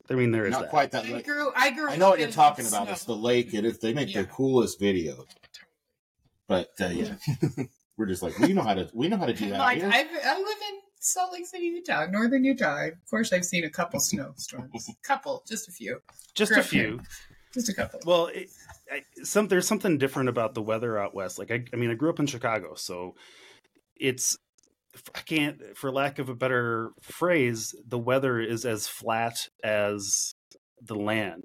I 0.10 0.14
mean, 0.14 0.32
there 0.32 0.46
is 0.46 0.52
Not 0.54 0.62
that. 0.62 0.70
quite 0.70 0.92
that. 0.92 1.06
I 1.06 1.22
grew. 1.22 1.52
I 1.56 1.72
grew. 1.72 1.90
I 1.90 1.96
know 1.98 2.10
what 2.10 2.20
you're 2.20 2.32
talking 2.32 2.66
about. 2.66 2.86
snow. 2.86 2.92
It's 2.94 3.04
the 3.04 3.16
lake. 3.16 3.54
It 3.54 3.66
is. 3.66 3.80
They 3.80 3.94
make 3.94 4.14
Yeah. 4.14 4.22
the 4.22 4.28
coolest 4.28 4.80
videos. 4.80 5.26
But 6.48 6.70
uh, 6.82 6.88
yeah, 6.88 7.14
we're 7.98 8.08
just 8.08 8.24
like 8.24 8.38
we 8.40 8.54
know 8.54 8.64
how 8.64 8.74
to. 8.74 8.90
We 8.94 9.08
know 9.08 9.18
how 9.18 9.26
to 9.28 9.34
do 9.34 9.50
that. 9.50 9.60
Like. 9.60 9.84
I've, 9.84 10.08
live 10.12 10.58
in 10.70 10.80
Salt 11.00 11.32
Lake 11.34 11.46
City, 11.46 11.66
Utah, 11.66 12.08
northern 12.08 12.44
Utah. 12.44 12.88
Of 12.88 13.10
course, 13.10 13.32
I've 13.34 13.46
seen 13.46 13.64
a 13.66 13.70
couple 13.70 14.00
snowstorms. 14.00 14.90
couple, 15.04 15.44
just 15.48 15.68
a 15.70 15.72
few, 15.72 16.01
Just 16.34 16.51
a 16.51 16.56
Correct. 16.56 16.70
few. 16.70 17.01
just 17.54 17.70
a 17.70 17.74
couple. 17.74 18.00
Well, 18.06 18.28
it, 18.28 18.48
I, 18.92 19.01
some 19.24 19.48
there's 19.48 19.68
something 19.68 19.98
different 20.00 20.30
about 20.30 20.56
the 20.56 20.62
weather 20.62 20.98
out 20.98 21.13
west. 21.13 21.38
Like 21.38 21.51
I, 21.51 21.63
I 21.72 21.75
mean, 21.75 21.92
I 21.92 21.94
grew 21.94 22.10
up 22.10 22.20
in 22.20 22.25
Chicago, 22.25 22.74
so 22.75 23.16
it's 23.96 24.38
I 25.15 25.22
can't, 25.22 25.77
for 25.77 25.91
lack 25.91 26.19
of 26.19 26.29
a 26.29 26.36
better 26.36 26.91
phrase, 27.01 27.75
the 27.88 28.00
weather 28.00 28.39
is 28.39 28.65
as 28.65 28.88
flat 28.88 29.48
as 29.63 30.34
the 30.81 30.96
land. 30.96 31.43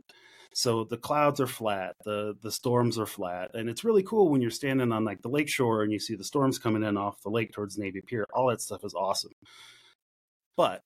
So 0.55 0.85
the 0.85 0.97
clouds 0.97 1.41
are 1.41 1.49
flat, 1.49 1.97
the 2.05 2.35
the 2.41 2.53
storms 2.53 2.97
are 2.97 3.07
flat, 3.07 3.51
and 3.55 3.69
it's 3.69 3.83
really 3.85 4.05
cool 4.05 4.31
when 4.31 4.41
you're 4.41 4.53
standing 4.53 4.93
on 4.93 5.05
like 5.05 5.21
the 5.21 5.29
lake 5.29 5.49
shore 5.49 5.83
and 5.83 5.93
you 5.93 5.99
see 5.99 6.15
the 6.15 6.25
storms 6.25 6.61
coming 6.61 6.85
in 6.85 6.97
off 6.97 7.21
the 7.23 7.31
lake 7.31 7.53
towards 7.53 7.77
Navy 7.77 8.01
Pier. 8.07 8.25
All 8.33 8.49
that 8.49 8.61
stuff 8.61 8.85
is 8.85 8.95
awesome. 8.95 9.33
But 10.57 10.83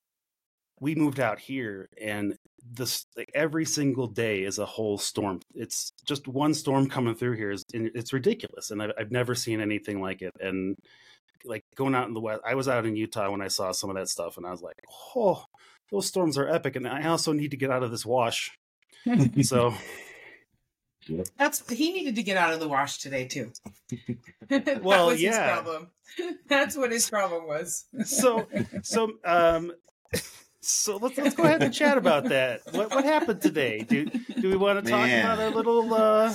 we 0.80 0.94
moved 0.94 1.20
out 1.20 1.38
here 1.38 1.88
and 2.00 2.36
this 2.70 3.06
like 3.16 3.30
every 3.34 3.64
single 3.64 4.06
day 4.06 4.42
is 4.42 4.58
a 4.58 4.66
whole 4.66 4.98
storm 4.98 5.40
it's 5.54 5.92
just 6.06 6.28
one 6.28 6.52
storm 6.52 6.88
coming 6.88 7.14
through 7.14 7.34
here 7.36 7.50
is 7.50 7.64
it's 7.72 8.12
ridiculous 8.12 8.70
and 8.70 8.82
I've, 8.82 8.92
I've 8.98 9.10
never 9.10 9.34
seen 9.34 9.60
anything 9.60 10.00
like 10.00 10.22
it 10.22 10.32
and 10.40 10.76
like 11.44 11.64
going 11.76 11.94
out 11.94 12.08
in 12.08 12.14
the 12.14 12.20
west 12.20 12.40
i 12.44 12.54
was 12.54 12.68
out 12.68 12.84
in 12.86 12.96
utah 12.96 13.30
when 13.30 13.40
i 13.40 13.48
saw 13.48 13.72
some 13.72 13.90
of 13.90 13.96
that 13.96 14.08
stuff 14.08 14.36
and 14.36 14.46
i 14.46 14.50
was 14.50 14.62
like 14.62 14.76
oh 15.16 15.44
those 15.90 16.06
storms 16.06 16.36
are 16.36 16.48
epic 16.48 16.76
and 16.76 16.86
i 16.86 17.06
also 17.06 17.32
need 17.32 17.50
to 17.50 17.56
get 17.56 17.70
out 17.70 17.82
of 17.82 17.90
this 17.90 18.04
wash 18.06 18.50
so 19.42 19.74
That's 21.38 21.66
he 21.70 21.92
needed 21.92 22.16
to 22.16 22.22
get 22.22 22.36
out 22.36 22.52
of 22.52 22.60
the 22.60 22.68
wash 22.68 22.98
today 22.98 23.26
too. 23.26 23.50
that 24.50 24.82
Well, 24.82 25.06
was 25.06 25.22
yeah. 25.22 25.30
his 25.30 25.38
problem. 25.62 25.90
That's 26.48 26.76
what 26.76 26.92
his 26.92 27.08
problem 27.08 27.46
was. 27.46 27.86
so 28.04 28.46
so 28.82 29.12
um 29.24 29.72
so 30.60 30.96
let's 30.96 31.16
let's 31.16 31.34
go 31.34 31.44
ahead 31.44 31.62
and 31.62 31.72
chat 31.72 31.96
about 31.96 32.24
that 32.24 32.60
what 32.72 32.90
what 32.90 33.04
happened 33.04 33.40
today 33.40 33.78
do 33.88 34.04
do 34.04 34.50
we 34.50 34.56
want 34.56 34.84
to 34.84 34.90
talk 34.90 35.06
Man. 35.06 35.24
about 35.24 35.52
a 35.52 35.56
little 35.56 35.94
uh 35.94 36.34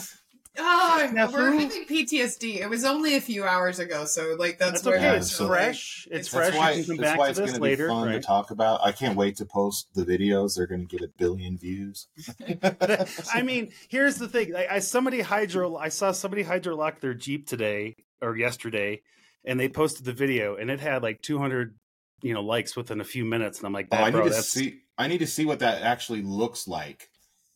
Oh, 0.55 1.09
Now, 1.13 1.31
we're 1.31 1.51
having 1.51 1.69
PTSD. 1.85 2.57
It 2.61 2.69
was 2.69 2.85
only 2.85 3.15
a 3.15 3.21
few 3.21 3.43
hours 3.43 3.79
ago, 3.79 4.05
so 4.05 4.35
like 4.37 4.59
that's, 4.59 4.83
that's 4.83 4.85
where 4.85 4.97
okay 4.97 5.17
it's 5.17 5.31
so- 5.31 5.47
fresh 5.47 6.07
it's 6.11 6.29
That's 6.29 6.51
fresh 6.51 6.53
That's 6.53 6.57
why, 6.57 6.71
you 6.71 6.83
can 6.83 6.95
come 6.97 7.01
back 7.03 7.17
why 7.17 7.25
to 7.25 7.29
it's 7.31 7.39
this 7.39 7.49
going 7.51 7.59
to 7.59 7.63
later 7.63 7.87
be 7.87 7.89
fun 7.93 8.07
right 8.07 8.13
to 8.13 8.19
talk 8.21 8.51
about. 8.51 8.81
I 8.83 8.91
can't 8.91 9.17
wait 9.17 9.35
to 9.37 9.45
post 9.45 9.87
the 9.95 10.03
videos. 10.05 10.55
They're 10.55 10.67
going 10.67 10.87
to 10.87 10.97
get 10.97 11.01
a 11.01 11.11
billion 11.17 11.57
views. 11.57 12.07
I 13.33 13.41
mean, 13.41 13.71
here's 13.89 14.17
the 14.17 14.27
thing. 14.27 14.55
I, 14.55 14.67
I 14.75 14.79
somebody 14.79 15.21
hydro. 15.21 15.75
I 15.75 15.89
saw 15.89 16.11
somebody 16.11 16.43
hydrolock 16.43 16.99
their 16.99 17.15
Jeep 17.15 17.47
today 17.47 17.95
or 18.21 18.37
yesterday, 18.37 19.01
and 19.43 19.59
they 19.59 19.69
posted 19.69 20.05
the 20.05 20.13
video, 20.13 20.55
and 20.55 20.69
it 20.69 20.79
had 20.79 21.01
like 21.01 21.21
200, 21.23 21.75
you 22.21 22.33
know, 22.35 22.41
likes 22.43 22.75
within 22.75 23.01
a 23.01 23.05
few 23.05 23.25
minutes. 23.25 23.57
And 23.57 23.65
I'm 23.65 23.73
like, 23.73 23.87
Oh, 23.91 23.97
that, 23.97 24.03
I 24.03 24.11
bro, 24.11 24.21
need 24.23 24.29
to 24.29 24.35
that's 24.35 24.49
see. 24.49 24.81
I 24.99 25.07
need 25.07 25.19
to 25.19 25.27
see 25.27 25.45
what 25.45 25.59
that 25.59 25.81
actually 25.81 26.21
looks 26.21 26.67
like. 26.67 27.09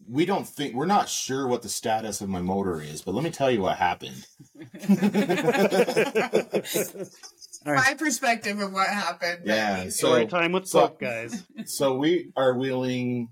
We 0.09 0.25
don't 0.25 0.47
think 0.47 0.73
we're 0.75 0.85
not 0.85 1.09
sure 1.09 1.47
what 1.47 1.61
the 1.61 1.69
status 1.69 2.21
of 2.21 2.29
my 2.29 2.41
motor 2.41 2.81
is, 2.81 3.01
but 3.01 3.13
let 3.15 3.23
me 3.23 3.29
tell 3.31 3.49
you 3.51 3.61
what 3.61 3.77
happened. 3.77 4.25
All 7.65 7.73
right. 7.73 7.85
My 7.89 7.95
perspective 7.97 8.59
of 8.59 8.71
what 8.71 8.87
happened. 8.87 9.41
Yeah, 9.45 9.83
So, 9.83 9.89
so- 9.89 10.07
Story 10.07 10.25
time 10.27 10.51
with 10.53 10.67
so- 10.67 10.81
Buck, 10.81 10.99
guys. 10.99 11.43
so 11.65 11.97
we 11.97 12.31
are 12.35 12.57
wheeling 12.57 13.29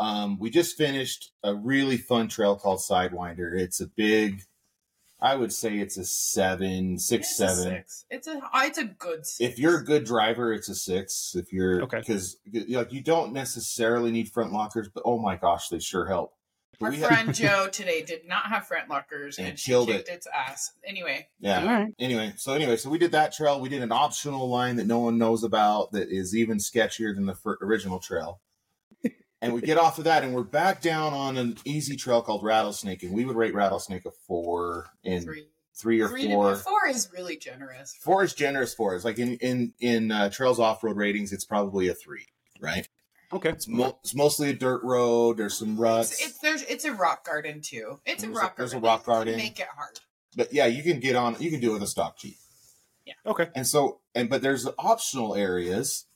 um 0.00 0.38
we 0.40 0.50
just 0.50 0.76
finished 0.76 1.30
a 1.44 1.54
really 1.54 1.96
fun 1.96 2.26
trail 2.26 2.56
called 2.56 2.80
sidewinder 2.80 3.56
it's 3.56 3.80
a 3.80 3.86
big 3.86 4.42
i 5.24 5.34
would 5.34 5.52
say 5.52 5.78
it's 5.78 5.96
a 5.96 6.04
seven 6.04 6.98
six 6.98 7.30
it's 7.32 7.40
a 7.40 7.62
six. 7.62 8.04
It's 8.10 8.26
a 8.28 8.36
uh, 8.38 8.60
it's 8.64 8.78
a 8.78 8.84
good. 8.84 9.26
Six. 9.26 9.40
if 9.52 9.58
you're 9.58 9.78
a 9.80 9.84
good 9.84 10.04
driver 10.04 10.52
it's 10.52 10.68
a 10.68 10.74
six 10.74 11.34
if 11.34 11.52
you're 11.52 11.82
Okay. 11.84 11.98
because 11.98 12.36
like 12.68 12.92
you 12.92 13.00
don't 13.00 13.32
necessarily 13.32 14.10
need 14.12 14.28
front 14.30 14.52
lockers 14.52 14.88
but 14.92 15.02
oh 15.06 15.18
my 15.18 15.36
gosh 15.36 15.68
they 15.68 15.78
sure 15.78 16.06
help 16.06 16.34
Our 16.80 16.90
we 16.90 16.96
had- 16.98 17.08
friend 17.08 17.34
Joe 17.42 17.68
today 17.72 18.02
did 18.02 18.26
not 18.28 18.46
have 18.46 18.66
front 18.66 18.88
lockers 18.90 19.38
And 19.38 19.48
and, 19.48 19.58
she 19.58 19.70
killed 19.70 19.88
kicked 19.88 20.08
it. 20.08 20.12
its 20.14 20.26
ass. 20.26 20.72
Anyway, 20.86 21.28
yeah 21.40 21.60
All 21.60 21.66
right. 21.66 21.94
anyway 21.98 22.32
so 22.36 22.52
anyway 22.54 22.76
so 22.76 22.90
we 22.90 22.98
did 22.98 23.12
that 23.12 23.32
trail 23.32 23.60
we 23.60 23.68
did 23.68 23.82
an 23.82 23.92
optional 23.92 24.48
line 24.48 24.76
that 24.76 24.86
no 24.86 24.98
one 24.98 25.16
knows 25.18 25.42
about 25.44 25.92
that 25.92 26.08
is 26.10 26.34
even 26.36 26.58
sketchier 26.58 27.14
than 27.14 27.26
the 27.26 27.34
fir- 27.34 27.58
original 27.62 27.98
trail 27.98 28.40
and 29.44 29.52
we 29.54 29.60
get 29.60 29.78
off 29.78 29.98
of 29.98 30.04
that 30.04 30.22
and 30.24 30.34
we're 30.34 30.42
back 30.42 30.80
down 30.80 31.12
on 31.12 31.36
an 31.36 31.56
easy 31.64 31.96
trail 31.96 32.22
called 32.22 32.42
rattlesnake 32.42 33.02
and 33.02 33.12
we 33.12 33.24
would 33.24 33.36
rate 33.36 33.54
rattlesnake 33.54 34.04
a 34.06 34.10
four 34.26 34.86
in 35.04 35.22
three, 35.22 35.46
three, 35.76 36.00
or 36.00 36.08
three 36.08 36.28
four 36.28 36.50
To, 36.50 36.56
four 36.56 36.86
is 36.88 37.08
really 37.12 37.36
generous. 37.36 37.94
four 38.00 38.24
is 38.24 38.32
generous 38.34 38.74
for 38.74 38.94
us 38.94 39.04
like 39.04 39.18
in 39.18 39.36
in 39.36 39.72
in 39.80 40.10
uh, 40.10 40.30
trails 40.30 40.58
off-road 40.58 40.96
ratings 40.96 41.32
it's 41.32 41.44
probably 41.44 41.88
a 41.88 41.94
three 41.94 42.26
right 42.60 42.88
Okay. 43.32 43.48
it's, 43.50 43.66
mo- 43.66 43.98
it's 44.02 44.14
mostly 44.14 44.50
a 44.50 44.52
dirt 44.54 44.82
road 44.84 45.36
there's 45.38 45.58
some 45.58 45.76
ruts 45.76 46.12
It's, 46.12 46.26
it's 46.26 46.38
there's 46.38 46.62
it's 46.62 46.84
a 46.84 46.92
rock 46.92 47.24
garden 47.26 47.60
too. 47.60 47.98
It's 48.06 48.22
a 48.22 48.26
There's 48.26 48.36
a- 48.38 48.40
rock 48.40 48.56
there's 48.56 48.72
a 48.74 48.78
rock 48.78 49.04
garden. 49.04 49.36
Make 49.36 49.58
it 49.60 49.66
hard. 49.76 49.98
but 50.36 50.52
yeah 50.52 50.66
you 50.66 50.82
can 50.82 51.00
get 51.00 51.16
on 51.16 51.36
you 51.40 51.50
can 51.50 51.60
do 51.60 51.70
it 51.70 51.74
with 51.74 51.82
a 51.82 51.86
stock 51.88 52.16
jeep 52.18 52.36
Yeah. 53.04 53.14
Okay. 53.26 53.48
And 53.54 53.66
so, 53.66 54.00
and 54.14 54.30
but 54.30 54.40
there's 54.42 54.66
optional 54.78 55.34
areas 55.34 56.06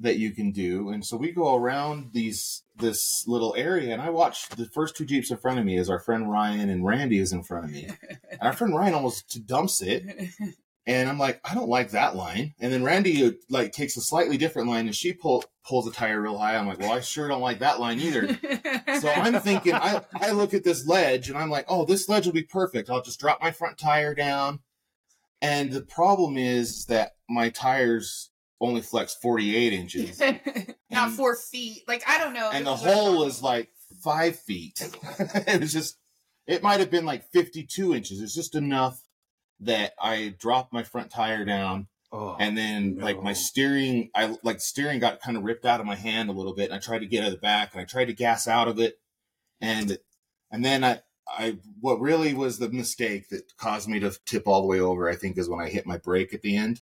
that 0.00 0.18
you 0.18 0.32
can 0.32 0.50
do, 0.50 0.90
and 0.90 1.04
so 1.04 1.16
we 1.16 1.32
go 1.32 1.54
around 1.54 2.10
these 2.12 2.62
this 2.76 3.24
little 3.26 3.54
area, 3.56 3.92
and 3.92 4.02
I 4.02 4.10
watch 4.10 4.48
the 4.50 4.66
first 4.66 4.96
two 4.96 5.04
jeeps 5.04 5.30
in 5.30 5.36
front 5.36 5.58
of 5.58 5.64
me 5.64 5.78
as 5.78 5.88
our 5.88 6.00
friend 6.00 6.30
Ryan 6.30 6.68
and 6.68 6.84
Randi 6.84 7.18
is 7.18 7.32
in 7.32 7.44
front 7.44 7.66
of 7.66 7.70
me, 7.70 7.88
and 8.30 8.42
our 8.42 8.52
friend 8.52 8.74
Ryan 8.74 8.94
almost 8.94 9.46
dumps 9.46 9.82
it, 9.82 10.30
and 10.86 11.08
I'm 11.08 11.18
like, 11.18 11.40
I 11.48 11.54
don't 11.54 11.68
like 11.68 11.90
that 11.90 12.16
line, 12.16 12.54
and 12.60 12.72
then 12.72 12.82
Randi 12.82 13.24
uh, 13.24 13.32
like 13.48 13.72
takes 13.72 13.96
a 13.96 14.00
slightly 14.00 14.36
different 14.36 14.68
line, 14.68 14.86
and 14.86 14.94
she 14.96 15.12
pull 15.12 15.44
pulls 15.64 15.86
the 15.86 15.92
tire 15.92 16.20
real 16.20 16.38
high. 16.38 16.56
I'm 16.56 16.66
like, 16.66 16.78
well, 16.78 16.92
I 16.92 17.00
sure 17.00 17.26
don't 17.28 17.40
like 17.40 17.60
that 17.60 17.80
line 17.80 17.98
either. 17.98 18.38
So 19.00 19.08
I'm 19.16 19.40
thinking, 19.40 19.74
I, 19.74 20.02
I 20.14 20.32
look 20.32 20.52
at 20.54 20.64
this 20.64 20.86
ledge 20.86 21.28
and 21.30 21.38
I'm 21.38 21.50
like, 21.50 21.64
oh, 21.68 21.84
this 21.84 22.08
ledge 22.08 22.26
will 22.26 22.34
be 22.34 22.42
perfect. 22.42 22.90
I'll 22.90 23.02
just 23.02 23.20
drop 23.20 23.40
my 23.40 23.50
front 23.50 23.78
tire 23.78 24.14
down. 24.14 24.60
And 25.40 25.72
the 25.72 25.82
problem 25.82 26.36
is 26.36 26.84
that 26.86 27.12
my 27.28 27.50
tires 27.50 28.30
only 28.64 28.80
flex 28.80 29.14
48 29.22 29.72
inches 29.72 30.20
not 30.20 30.38
And- 30.90 31.12
four 31.14 31.36
feet. 31.36 31.82
Like 31.88 32.02
I 32.08 32.18
don't 32.18 32.34
know. 32.34 32.50
and 32.52 32.66
the 32.66 32.74
hole 32.74 33.20
like- 33.20 33.28
is 33.28 33.42
like 33.42 33.68
five 34.02 34.38
feet. 34.38 34.80
it 35.18 35.60
was 35.60 35.72
just, 35.72 35.98
it 36.46 36.62
might 36.62 36.80
have 36.80 36.90
been 36.90 37.04
like 37.04 37.30
52 37.32 37.94
inches. 37.94 38.20
It's 38.20 38.34
just 38.34 38.54
enough 38.54 39.00
that 39.60 39.92
I 40.00 40.34
dropped 40.38 40.72
my 40.72 40.82
front 40.82 41.10
tire 41.10 41.44
down 41.44 41.86
Oh. 42.12 42.36
and 42.38 42.56
then 42.56 42.98
like 43.00 43.20
my 43.24 43.32
steering 43.32 44.08
i 44.14 44.36
like 44.44 44.60
steering 44.60 45.00
got 45.00 45.20
kind 45.20 45.36
of 45.36 45.42
ripped 45.42 45.64
out 45.64 45.80
of 45.80 45.86
my 45.86 45.96
hand 45.96 46.28
a 46.28 46.32
little 46.32 46.54
bit 46.54 46.66
and 46.66 46.74
i 46.74 46.78
tried 46.78 47.00
to 47.00 47.06
get 47.06 47.22
out 47.22 47.26
of 47.26 47.32
the 47.32 47.40
back 47.40 47.72
and 47.72 47.80
i 47.80 47.84
tried 47.84 48.04
to 48.04 48.12
gas 48.12 48.46
out 48.46 48.68
of 48.68 48.78
it 48.78 49.00
and 49.60 49.98
and 50.52 50.64
then 50.64 50.84
i 50.84 51.00
i 51.26 51.56
what 51.80 51.98
really 52.00 52.32
was 52.32 52.60
the 52.60 52.68
mistake 52.68 53.28
that 53.30 53.56
caused 53.56 53.88
me 53.88 53.98
to 53.98 54.16
tip 54.26 54.46
all 54.46 54.60
the 54.60 54.68
way 54.68 54.78
over 54.78 55.10
i 55.10 55.16
think 55.16 55.36
is 55.36 55.48
when 55.48 55.58
i 55.58 55.68
hit 55.68 55.88
my 55.88 55.98
brake 55.98 56.32
at 56.32 56.42
the 56.42 56.56
end 56.56 56.80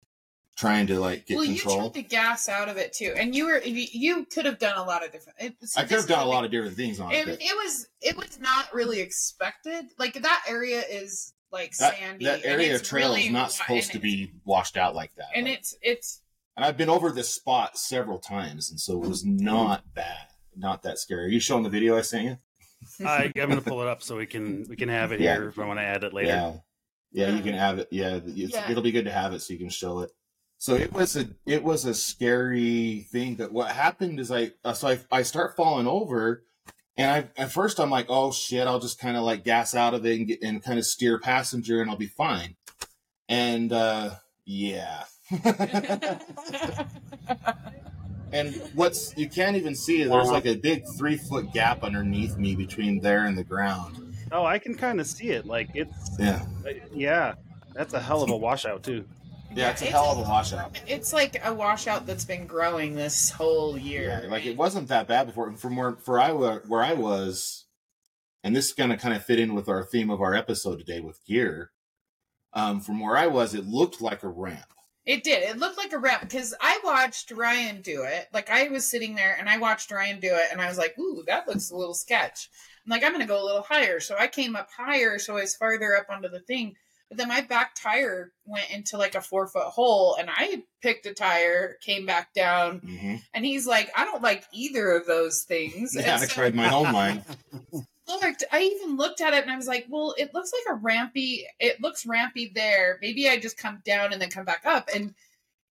trying 0.56 0.86
to 0.88 1.00
like 1.00 1.26
get 1.26 1.36
well, 1.36 1.46
control 1.46 1.74
you 1.76 1.80
tried 1.90 1.94
to 1.94 2.02
gas 2.02 2.48
out 2.48 2.68
of 2.68 2.76
it 2.76 2.92
too, 2.92 3.14
and 3.16 3.34
you 3.34 3.46
were 3.46 3.60
you, 3.62 3.86
you 3.92 4.24
could 4.26 4.44
have 4.44 4.58
done 4.58 4.76
a 4.76 4.82
lot 4.84 5.04
of 5.04 5.12
different. 5.12 5.38
It, 5.40 5.54
so 5.62 5.80
i 5.80 5.84
could 5.84 5.98
have 5.98 6.08
done 6.08 6.26
a 6.26 6.28
lot 6.28 6.44
of 6.44 6.50
different 6.50 6.76
things 6.76 7.00
on 7.00 7.12
it, 7.12 7.26
It, 7.28 7.38
it 7.40 7.56
was 7.56 7.86
it 8.00 8.16
was 8.16 8.38
not 8.40 8.72
really 8.72 9.00
expected. 9.00 9.86
Like 9.98 10.14
that 10.14 10.44
area 10.48 10.82
is 10.88 11.32
like 11.50 11.76
that, 11.78 11.96
sandy. 11.98 12.24
that 12.24 12.36
and 12.44 12.44
area 12.44 12.72
it's 12.72 12.82
of 12.82 12.88
trail 12.88 13.10
really 13.10 13.26
is 13.26 13.32
not 13.32 13.52
supposed 13.52 13.92
to 13.92 13.98
be 13.98 14.32
washed 14.44 14.76
out 14.76 14.94
like 14.94 15.14
that 15.16 15.26
And 15.34 15.46
Like- 15.46 15.58
it's 15.58 15.76
it's 15.82 16.22
and 16.56 16.64
i've 16.64 16.78
been 16.78 16.88
over 16.88 17.10
this 17.10 17.28
spot 17.34 17.76
several 17.76 18.18
times 18.18 18.70
and 18.70 18.80
so 18.80 19.02
it 19.02 19.06
was 19.06 19.22
not 19.22 19.92
bad 19.94 20.28
not 20.56 20.82
that 20.84 20.98
scary 20.98 21.26
are 21.26 21.28
you 21.28 21.40
showing 21.40 21.62
the 21.62 21.68
video 21.68 21.96
i 21.98 22.00
sent 22.00 22.24
you 22.24 22.38
I, 23.06 23.30
I'm 23.36 23.48
gonna 23.50 23.60
pull 23.60 23.82
it 23.82 23.86
up 23.86 24.02
so 24.02 24.16
we 24.16 24.24
can 24.26 24.64
we 24.68 24.76
can 24.76 24.88
have 24.88 25.12
it 25.12 25.20
Yeah. 25.20 25.34
here 25.36 25.48
if 25.48 25.58
I 25.58 25.66
want 25.66 25.78
to 25.78 25.84
add 25.84 26.02
it 26.04 26.12
later. 26.12 26.28
Yeah, 27.12 27.28
yeah, 27.28 27.36
you 27.36 27.42
can 27.42 27.54
have 27.54 27.78
it. 27.78 27.86
Yeah, 27.92 28.18
it's, 28.24 28.52
Yeah. 28.54 28.68
it'll 28.70 28.82
be 28.82 28.90
good 28.90 29.04
to 29.04 29.12
have 29.12 29.32
it 29.34 29.40
so 29.40 29.52
you 29.52 29.58
can 29.58 29.68
show 29.68 30.00
it. 30.00 30.10
So 30.62 30.76
it 30.76 30.92
was 30.92 31.16
a 31.16 31.26
it 31.44 31.64
was 31.64 31.84
a 31.86 31.92
scary 31.92 33.08
thing. 33.10 33.34
But 33.34 33.50
what 33.50 33.72
happened 33.72 34.20
is 34.20 34.30
I 34.30 34.52
uh, 34.64 34.74
so 34.74 34.86
I 34.90 35.00
I 35.10 35.22
start 35.22 35.56
falling 35.56 35.88
over, 35.88 36.44
and 36.96 37.10
I 37.10 37.42
at 37.42 37.50
first 37.50 37.80
I'm 37.80 37.90
like, 37.90 38.06
oh 38.08 38.30
shit, 38.30 38.68
I'll 38.68 38.78
just 38.78 39.00
kind 39.00 39.16
of 39.16 39.24
like 39.24 39.42
gas 39.42 39.74
out 39.74 39.92
of 39.92 40.06
it 40.06 40.16
and 40.16 40.28
get 40.28 40.40
and 40.40 40.62
kind 40.62 40.78
of 40.78 40.86
steer 40.86 41.18
passenger 41.18 41.82
and 41.82 41.90
I'll 41.90 41.96
be 41.96 42.06
fine. 42.06 42.54
And 43.28 43.72
uh 43.72 44.10
yeah. 44.44 45.02
and 48.32 48.54
what's 48.76 49.16
you 49.16 49.28
can't 49.28 49.56
even 49.56 49.74
see 49.74 50.04
there's 50.04 50.30
like 50.30 50.46
a 50.46 50.54
big 50.54 50.84
three 50.96 51.16
foot 51.16 51.52
gap 51.52 51.82
underneath 51.82 52.38
me 52.38 52.54
between 52.54 53.00
there 53.00 53.26
and 53.26 53.36
the 53.36 53.42
ground. 53.42 54.14
Oh, 54.30 54.44
I 54.44 54.60
can 54.60 54.76
kind 54.76 55.00
of 55.00 55.08
see 55.08 55.30
it. 55.30 55.44
Like 55.44 55.70
it's 55.74 56.16
Yeah. 56.20 56.46
uh, 56.64 56.70
yeah, 56.94 57.34
that's 57.74 57.94
a 57.94 58.00
hell 58.00 58.22
of 58.22 58.30
a 58.30 58.36
washout 58.36 58.84
too. 58.84 59.04
Yeah, 59.54 59.70
it's 59.70 59.82
a 59.82 59.86
hell 59.86 60.12
of 60.12 60.18
a 60.18 60.22
washout. 60.22 60.80
it's 60.86 61.12
like 61.12 61.40
a 61.44 61.52
washout 61.52 62.06
that's 62.06 62.24
been 62.24 62.46
growing 62.46 62.94
this 62.94 63.30
whole 63.30 63.76
year. 63.76 64.22
Yeah, 64.24 64.30
like 64.30 64.46
it 64.46 64.56
wasn't 64.56 64.88
that 64.88 65.08
bad 65.08 65.26
before. 65.26 65.52
From 65.56 65.76
where 65.76 65.92
for 65.96 66.18
I 66.18 66.32
where 66.32 66.82
I 66.82 66.94
was, 66.94 67.66
and 68.42 68.54
this 68.54 68.66
is 68.68 68.72
gonna 68.72 68.96
kind 68.96 69.14
of 69.14 69.24
fit 69.24 69.38
in 69.38 69.54
with 69.54 69.68
our 69.68 69.84
theme 69.84 70.10
of 70.10 70.20
our 70.20 70.34
episode 70.34 70.78
today 70.78 71.00
with 71.00 71.24
gear. 71.26 71.70
Um, 72.54 72.80
from 72.80 73.00
where 73.00 73.16
I 73.16 73.28
was, 73.28 73.54
it 73.54 73.66
looked 73.66 74.02
like 74.02 74.22
a 74.22 74.28
ramp. 74.28 74.66
It 75.04 75.24
did. 75.24 75.42
It 75.42 75.58
looked 75.58 75.78
like 75.78 75.92
a 75.92 75.98
ramp 75.98 76.22
because 76.22 76.54
I 76.60 76.78
watched 76.84 77.30
Ryan 77.32 77.80
do 77.82 78.02
it. 78.04 78.28
Like 78.32 78.50
I 78.50 78.68
was 78.68 78.86
sitting 78.88 79.14
there 79.14 79.34
and 79.38 79.48
I 79.48 79.58
watched 79.58 79.90
Ryan 79.90 80.20
do 80.20 80.28
it, 80.28 80.48
and 80.52 80.60
I 80.60 80.68
was 80.68 80.78
like, 80.78 80.96
"Ooh, 80.98 81.24
that 81.26 81.48
looks 81.48 81.70
a 81.70 81.76
little 81.76 81.94
sketch." 81.94 82.48
I'm 82.84 82.90
like, 82.90 83.02
"I'm 83.02 83.12
gonna 83.12 83.26
go 83.26 83.42
a 83.42 83.44
little 83.44 83.62
higher." 83.62 84.00
So 84.00 84.16
I 84.18 84.28
came 84.28 84.54
up 84.54 84.68
higher, 84.76 85.18
so 85.18 85.36
I 85.36 85.40
was 85.40 85.56
farther 85.56 85.96
up 85.96 86.06
onto 86.08 86.28
the 86.28 86.40
thing. 86.40 86.76
But 87.12 87.18
then 87.18 87.28
my 87.28 87.42
back 87.42 87.74
tire 87.74 88.32
went 88.46 88.70
into 88.70 88.96
like 88.96 89.14
a 89.14 89.20
four 89.20 89.46
foot 89.46 89.66
hole, 89.66 90.16
and 90.18 90.30
I 90.34 90.62
picked 90.80 91.04
a 91.04 91.12
tire, 91.12 91.76
came 91.82 92.06
back 92.06 92.32
down, 92.32 92.80
Mm-hmm. 92.80 93.16
and 93.34 93.44
he's 93.44 93.66
like, 93.66 93.90
"I 93.94 94.06
don't 94.06 94.22
like 94.22 94.44
either 94.50 94.92
of 94.92 95.06
those 95.06 95.42
things." 95.42 95.94
Yeah, 95.94 96.14
And 96.14 96.22
I 96.22 96.26
tried 96.26 96.54
my 96.54 96.72
own 96.72 96.90
line. 96.92 97.22
looked, 98.08 98.44
I 98.50 98.62
even 98.62 98.96
looked 98.96 99.20
at 99.20 99.34
it 99.34 99.42
and 99.42 99.50
I 99.52 99.56
was 99.56 99.68
like, 99.68 99.86
well, 99.90 100.14
it 100.18 100.32
looks 100.34 100.52
like 100.52 100.74
a 100.74 100.78
rampy, 100.80 101.46
it 101.60 101.80
looks 101.82 102.04
rampy 102.06 102.50
there. 102.54 102.98
Maybe 103.02 103.28
I 103.28 103.38
just 103.38 103.56
come 103.58 103.80
down 103.84 104.12
and 104.12 104.20
then 104.20 104.30
come 104.30 104.44
back 104.44 104.62
up. 104.66 104.88
And 104.94 105.14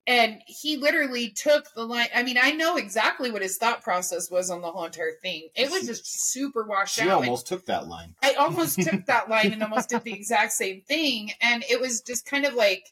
and 0.07 0.41
he 0.47 0.77
literally 0.77 1.29
took 1.29 1.73
the 1.75 1.85
line. 1.85 2.07
I 2.15 2.23
mean, 2.23 2.37
I 2.41 2.51
know 2.51 2.77
exactly 2.77 3.31
what 3.31 3.41
his 3.41 3.57
thought 3.57 3.83
process 3.83 4.31
was 4.31 4.49
on 4.49 4.61
the 4.61 4.71
whole 4.71 4.85
entire 4.85 5.13
thing. 5.21 5.49
It 5.55 5.69
was 5.69 5.85
just 5.85 6.31
super 6.31 6.65
washed 6.65 6.95
She 6.95 7.01
out. 7.01 7.05
She 7.05 7.11
almost 7.11 7.47
took 7.47 7.65
that 7.67 7.87
line. 7.87 8.15
I 8.23 8.33
almost 8.33 8.81
took 8.81 9.05
that 9.07 9.29
line 9.29 9.53
and 9.53 9.61
almost 9.61 9.89
did 9.89 10.03
the 10.03 10.13
exact 10.13 10.53
same 10.53 10.81
thing. 10.81 11.31
And 11.39 11.63
it 11.69 11.79
was 11.79 12.01
just 12.01 12.25
kind 12.25 12.45
of 12.45 12.55
like, 12.55 12.85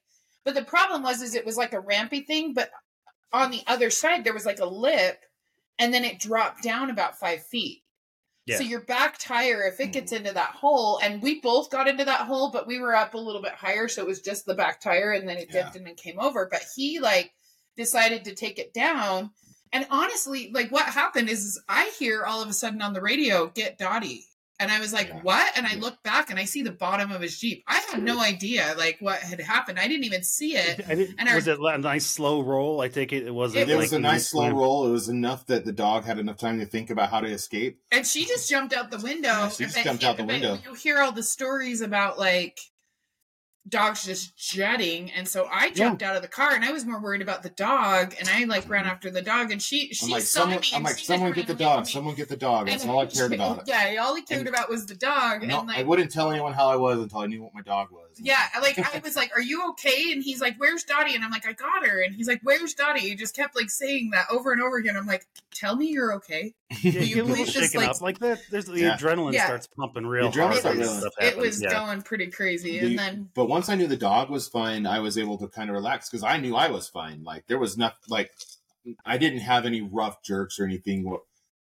but 0.46 0.54
the 0.54 0.64
problem 0.64 1.02
was, 1.02 1.22
is 1.22 1.34
it 1.34 1.46
was 1.46 1.58
like 1.58 1.74
a 1.74 1.80
rampy 1.80 2.22
thing, 2.22 2.54
but 2.54 2.70
on 3.34 3.52
the 3.52 3.64
other 3.66 3.90
side, 3.90 4.24
there 4.24 4.34
was 4.34 4.46
like 4.46 4.60
a 4.60 4.66
lip 4.66 5.20
and 5.80 5.94
then 5.94 6.06
it 6.06 6.20
dropped 6.20 6.62
down 6.62 6.90
about 6.90 7.18
five 7.18 7.44
feet. 7.44 7.82
Yeah. 8.46 8.58
So 8.58 8.64
your 8.64 8.82
back 8.82 9.18
tire, 9.20 9.64
if 9.64 9.80
it 9.80 9.92
gets 9.92 10.12
mm-hmm. 10.12 10.26
into 10.26 10.34
that 10.34 10.52
hole, 10.52 11.00
and 11.04 11.22
we 11.22 11.40
both 11.40 11.70
got 11.70 11.88
into 11.88 12.06
that 12.06 12.22
hole, 12.22 12.50
but 12.50 12.66
we 12.66 12.80
were 12.80 12.96
up 12.96 13.14
a 13.14 13.18
little 13.18 13.42
bit 13.42 13.54
higher, 13.54 13.88
so 13.88 14.02
it 14.02 14.08
was 14.08 14.22
just 14.22 14.46
the 14.46 14.56
back 14.56 14.82
tire, 14.82 15.12
and 15.12 15.28
then 15.28 15.38
it 15.38 15.52
dipped 15.52 15.76
and 15.76 15.86
then 15.86 15.96
came 15.96 16.20
over. 16.20 16.48
But 16.50 16.64
he 16.76 17.00
like 17.00 17.32
decided 17.78 18.26
to 18.26 18.36
take 18.36 18.58
it 18.60 18.74
down. 18.74 19.32
And 19.72 19.86
honestly, 19.92 20.52
like 20.54 20.72
what 20.72 20.86
happened 20.86 21.30
is, 21.30 21.46
is 21.46 21.62
I 21.70 21.92
hear 22.00 22.26
all 22.26 22.42
of 22.42 22.50
a 22.50 22.54
sudden 22.54 22.82
on 22.82 22.94
the 22.94 23.02
radio, 23.02 23.48
get 23.48 23.78
Dottie. 23.78 24.26
And 24.62 24.70
I 24.72 24.80
was 24.80 24.92
like, 24.92 25.08
Yeah. 25.08 25.22
what? 25.22 25.58
And 25.58 25.66
I 25.66 25.76
look 25.76 26.02
back 26.04 26.30
and 26.30 26.38
I 26.38 26.44
see 26.46 26.62
the 26.64 26.72
bottom 26.72 27.12
of 27.12 27.22
his 27.22 27.40
Jeep. 27.40 27.64
I 27.68 27.76
had 27.92 28.04
no 28.04 28.20
idea 28.20 28.76
like 28.78 28.98
what 29.00 29.20
had 29.20 29.40
happened. 29.40 29.80
I 29.80 29.88
didn't 29.88 30.04
even 30.04 30.22
see 30.24 30.56
it. 30.56 30.82
I 30.88 30.96
didn't, 30.96 31.16
And 31.18 31.30
our- 31.30 31.36
was 31.36 31.48
it 31.48 31.58
a 31.60 31.78
nice 31.78 32.06
slow 32.06 32.42
roll? 32.42 32.82
I 32.82 32.90
take 32.90 33.14
it 33.14 33.26
it 33.26 33.34
wasn't. 33.34 33.62
It 33.62 33.70
It 33.70 33.76
like 33.76 33.84
was 33.84 33.94
a 33.94 34.00
nice 34.00 34.28
slow 34.28 34.42
climb- 34.44 34.56
roll. 34.56 34.88
It 34.88 34.92
was 34.92 35.08
enough 35.10 35.46
that 35.48 35.64
the 35.66 35.72
dog 35.72 36.04
had 36.06 36.20
enough 36.20 36.38
time 36.38 36.60
to 36.60 36.66
think 36.66 36.90
about 36.90 37.10
how 37.10 37.22
to 37.22 37.28
escape. 37.28 37.80
And 37.92 38.06
she 38.06 38.26
just 38.26 38.50
jumped 38.50 38.74
out 38.74 38.92
the 38.92 38.98
window. 39.00 39.30
Yeah, 39.30 39.50
she 39.50 39.64
just 39.64 39.76
But- 39.76 39.84
jumped 39.86 40.04
out 40.04 40.18
the 40.18 40.26
window. 40.26 40.60
You 40.66 40.74
hear 40.74 41.00
all 41.00 41.12
the 41.14 41.24
stories 41.24 41.80
about 41.82 42.20
like 42.20 42.60
dog's 43.70 44.04
just 44.06 44.36
jetting 44.38 45.12
and 45.12 45.28
so 45.28 45.48
i 45.52 45.70
jumped 45.72 46.02
out 46.04 46.16
of 46.16 46.22
the 46.22 46.28
car 46.28 46.52
and 46.54 46.64
i 46.66 46.72
was 46.72 46.86
more 46.86 47.00
worried 47.02 47.22
about 47.22 47.44
the 47.44 47.50
dog 47.52 48.14
and 48.20 48.28
i 48.30 48.44
like 48.46 48.68
ran 48.70 48.86
after 48.86 49.10
the 49.12 49.22
dog 49.22 49.52
and 49.52 49.62
she 49.62 49.94
she 49.94 50.12
like, 50.12 50.24
saw 50.24 50.42
someone, 50.42 50.60
me 50.62 50.68
I'm 50.74 50.84
like, 50.84 50.98
someone 50.98 51.32
get 51.34 51.48
the 51.48 51.54
dog. 51.54 51.86
me. 51.86 51.92
Someone 51.92 52.16
get 52.16 52.30
the 52.30 52.38
dog. 52.38 52.68
That's 52.68 52.84
And 52.84 52.92
all 52.92 53.00
I 53.00 53.06
cared 53.06 53.34
about. 53.34 53.64
yeah 53.68 53.96
all 54.02 54.16
he 54.16 54.22
cared 54.24 54.42
And- 54.42 54.50
about 54.50 54.70
was 54.70 54.86
the 54.86 54.96
dog 54.96 55.44
No, 55.44 55.60
and 55.60 55.68
like 55.68 55.78
I 55.78 55.84
wouldn't 55.84 56.12
tell 56.12 56.32
anyone 56.32 56.54
how 56.54 56.70
I 56.70 56.76
was 56.76 57.00
until 57.00 57.20
I 57.20 57.28
knew 57.28 57.44
what 57.44 57.54
my 57.54 57.62
dog 57.62 57.90
was. 57.92 58.09
Yeah, 58.18 58.48
like 58.62 58.78
I 58.96 59.00
was 59.00 59.16
like, 59.16 59.32
"Are 59.36 59.42
you 59.42 59.70
okay?" 59.72 60.12
And 60.12 60.24
he's 60.24 60.42
like, 60.42 60.56
"Where's 60.58 60.84
Dottie?" 60.84 61.16
And 61.16 61.24
I'm 61.24 61.32
like, 61.32 61.46
"I 61.48 61.54
got 61.54 61.86
her." 61.88 62.02
And 62.02 62.16
he's 62.16 62.28
like, 62.28 62.40
"Where's 62.44 62.74
Dottie?" 62.74 63.02
He 63.02 63.16
just 63.16 63.36
kept 63.36 63.56
like 63.56 63.70
saying 63.70 64.12
that 64.12 64.26
over 64.32 64.52
and 64.52 64.62
over 64.62 64.78
again. 64.78 64.98
I'm 64.98 65.06
like, 65.06 65.26
"Tell 65.54 65.76
me 65.76 65.88
you're 65.88 66.14
okay." 66.16 66.54
You 66.82 66.92
you 66.92 67.16
get 67.16 67.24
a 67.24 67.28
little 67.28 67.46
please 67.46 67.54
just, 67.54 67.76
like- 67.76 67.90
up 67.90 68.02
like 68.02 68.20
that. 68.20 68.40
There's 68.52 68.66
the 68.66 68.80
Yeah. 68.80 68.98
adrenaline 68.98 69.34
Yeah. 69.34 69.46
starts 69.46 69.68
pumping 69.68 70.06
real 70.06 70.30
The 70.32 70.40
adrenaline 70.40 70.62
hard. 70.62 70.76
It 70.76 70.80
was, 70.80 71.00
stuff 71.00 71.14
it 71.22 71.38
was 71.38 71.62
yeah. 71.62 71.70
going 71.72 72.02
pretty 72.02 72.28
crazy, 72.28 72.80
The- 72.80 72.88
and 72.88 73.00
then 73.00 73.30
but 73.34 73.46
once 73.48 73.70
I 73.70 73.76
knew 73.76 73.88
the 73.88 73.98
dog 73.98 74.30
was 74.30 74.48
fine, 74.48 74.86
I 74.86 75.00
was 75.00 75.18
able 75.18 75.38
to 75.40 75.48
kind 75.48 75.70
of 75.70 75.76
relax 75.76 76.10
because 76.10 76.24
I 76.24 76.38
knew 76.38 76.56
I 76.56 76.70
was 76.70 76.88
fine. 76.88 77.24
Like 77.24 77.48
there 77.48 77.60
was 77.60 77.78
nothing. 77.78 77.98
Like 78.08 78.32
I 79.06 79.18
didn't 79.18 79.40
have 79.40 79.66
any 79.66 79.82
rough 79.82 80.22
jerks 80.24 80.60
or 80.60 80.66
anything. 80.66 81.04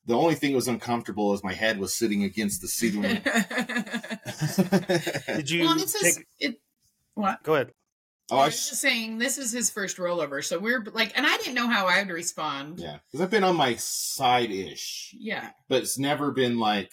The 0.06 0.14
only 0.16 0.34
thing 0.36 0.52
that 0.52 0.56
was 0.56 0.68
uncomfortable 0.68 1.34
is 1.34 1.44
my 1.44 1.52
head 1.52 1.78
was 1.78 1.92
sitting 1.92 2.22
against 2.24 2.62
the 2.62 2.68
ceiling. 2.68 3.20
Did 5.26 5.50
you 5.50 5.62
well, 5.62 5.72
and 5.72 5.80
this 5.80 5.94
is 5.94 6.20
it. 6.38 6.56
What? 7.14 7.42
Go 7.42 7.54
ahead. 7.54 7.72
oh, 8.30 8.36
I 8.38 8.42
I 8.42 8.44
was 8.46 8.54
sh- 8.54 8.68
just 8.70 8.80
saying, 8.80 9.18
this 9.18 9.38
is 9.38 9.50
his 9.52 9.70
first 9.70 9.96
rollover, 9.96 10.44
so 10.44 10.58
we're 10.58 10.84
like, 10.92 11.12
and 11.16 11.26
I 11.26 11.36
didn't 11.38 11.54
know 11.54 11.68
how 11.68 11.86
I 11.86 12.00
would 12.02 12.12
respond. 12.12 12.78
yeah, 12.78 12.98
because 13.06 13.20
I've 13.22 13.30
been 13.30 13.44
on 13.44 13.56
my 13.56 13.74
side 13.76 14.50
ish, 14.50 15.14
Yeah. 15.18 15.50
but 15.68 15.82
it's 15.82 15.98
never 15.98 16.30
been 16.30 16.58
like 16.58 16.92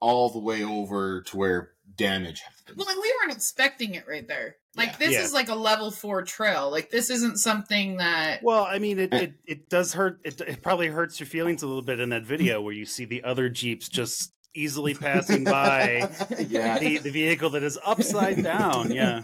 all 0.00 0.30
the 0.30 0.38
way 0.38 0.64
over 0.64 1.22
to 1.22 1.36
where 1.36 1.72
damage 1.96 2.40
happens. 2.40 2.78
Well, 2.78 2.88
and 2.88 2.98
we 3.02 3.12
weren't 3.20 3.36
expecting 3.36 3.94
it 3.94 4.04
right 4.08 4.26
there. 4.26 4.56
Like 4.76 4.90
Yeah. 4.92 4.96
this 4.98 5.10
Yeah. 5.12 5.22
is 5.24 5.32
like 5.34 5.48
a 5.48 5.54
level 5.54 5.90
four 5.90 6.22
trail. 6.22 6.70
Like 6.70 6.90
this 6.90 7.10
isn't 7.10 7.36
something 7.38 7.96
that. 7.98 8.42
Well, 8.42 8.64
I 8.64 8.78
mean, 8.78 8.98
it, 8.98 9.12
Eh. 9.12 9.18
it, 9.24 9.32
it 9.46 9.68
does 9.68 9.92
hurt. 9.92 10.20
It, 10.24 10.40
it 10.40 10.62
probably 10.62 10.86
hurts 10.86 11.18
your 11.20 11.26
feelings 11.26 11.62
a 11.62 11.66
little 11.66 11.82
bit 11.82 12.00
in 12.00 12.10
that 12.10 12.22
video 12.22 12.62
where 12.62 12.72
you 12.72 12.86
see 12.86 13.04
the 13.04 13.24
other 13.24 13.48
Jeeps 13.50 13.88
just 13.88 14.32
easily 14.54 14.94
passing 14.94 15.44
by 15.44 16.08
yeah, 16.48 16.78
the, 16.78 16.98
the 16.98 17.10
vehicle 17.10 17.50
that 17.50 17.62
is 17.62 17.78
upside 17.84 18.42
down. 18.42 18.92
Yeah. 18.92 19.20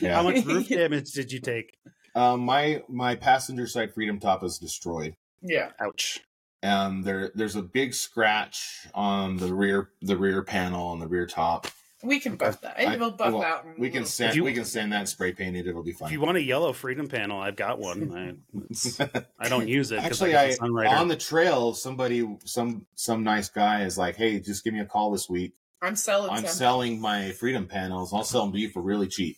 yeah. 0.00 0.14
How 0.14 0.22
much 0.22 0.44
roof 0.44 0.68
damage 0.68 1.12
did 1.12 1.32
you 1.32 1.40
take? 1.40 1.78
Um, 2.14 2.40
my 2.40 2.82
my 2.88 3.14
passenger 3.14 3.66
side 3.66 3.94
freedom 3.94 4.18
top 4.18 4.42
is 4.42 4.58
destroyed. 4.58 5.16
yeah. 5.42 5.70
Ouch. 5.80 6.20
And 6.62 7.04
there 7.04 7.30
there's 7.34 7.56
a 7.56 7.62
big 7.62 7.94
scratch 7.94 8.86
on 8.94 9.38
the 9.38 9.54
rear 9.54 9.90
the 10.02 10.16
rear 10.16 10.42
panel 10.42 10.88
on 10.88 10.98
the 10.98 11.08
rear 11.08 11.26
top. 11.26 11.68
We 12.02 12.18
can 12.20 12.36
buff 12.36 12.60
that. 12.62 12.78
I- 12.80 12.96
We'll 12.96 13.10
buff 13.10 13.32
well, 13.34 13.42
out. 13.42 13.66
We 13.78 13.88
can 13.90 14.02
little 14.02 14.08
sand 14.08 14.36
you- 14.36 14.44
we 14.44 14.54
can 14.54 14.64
sand 14.64 14.92
that 14.92 15.08
spray 15.08 15.32
painted. 15.32 15.66
it. 15.66 15.70
It'll 15.70 15.82
be 15.82 15.92
fine. 15.92 16.08
If 16.08 16.12
you 16.12 16.20
want 16.20 16.38
a 16.38 16.42
yellow 16.42 16.72
freedom 16.72 17.08
panel, 17.08 17.38
I've 17.40 17.56
got 17.56 17.78
one. 17.78 18.36
I, 18.58 19.24
I 19.38 19.48
don't 19.48 19.68
use 19.78 19.92
it 19.92 19.98
Actually, 19.98 20.34
I 20.34 20.44
I 20.44 20.48
got 20.50 20.58
the 20.60 20.66
Sunrider. 20.66 20.90
on 20.92 21.08
the 21.08 21.16
trail, 21.16 21.74
somebody 21.74 22.26
some 22.44 22.86
some 22.94 23.22
nice 23.22 23.48
guy 23.50 23.84
is 23.84 23.98
like, 23.98 24.16
"Hey, 24.16 24.40
just 24.40 24.64
give 24.64 24.72
me 24.74 24.80
a 24.80 24.84
call 24.86 25.10
this 25.12 25.28
week. 25.28 25.52
I'm 25.82 25.96
selling 25.96 26.30
I'm 26.30 26.46
some. 26.46 26.54
selling 26.54 27.00
my 27.00 27.32
freedom 27.32 27.66
panels. 27.66 28.12
I'll 28.14 28.24
sell 28.24 28.42
them 28.44 28.52
to 28.52 28.58
you 28.58 28.70
for 28.70 28.80
really 28.82 29.06
cheap." 29.08 29.36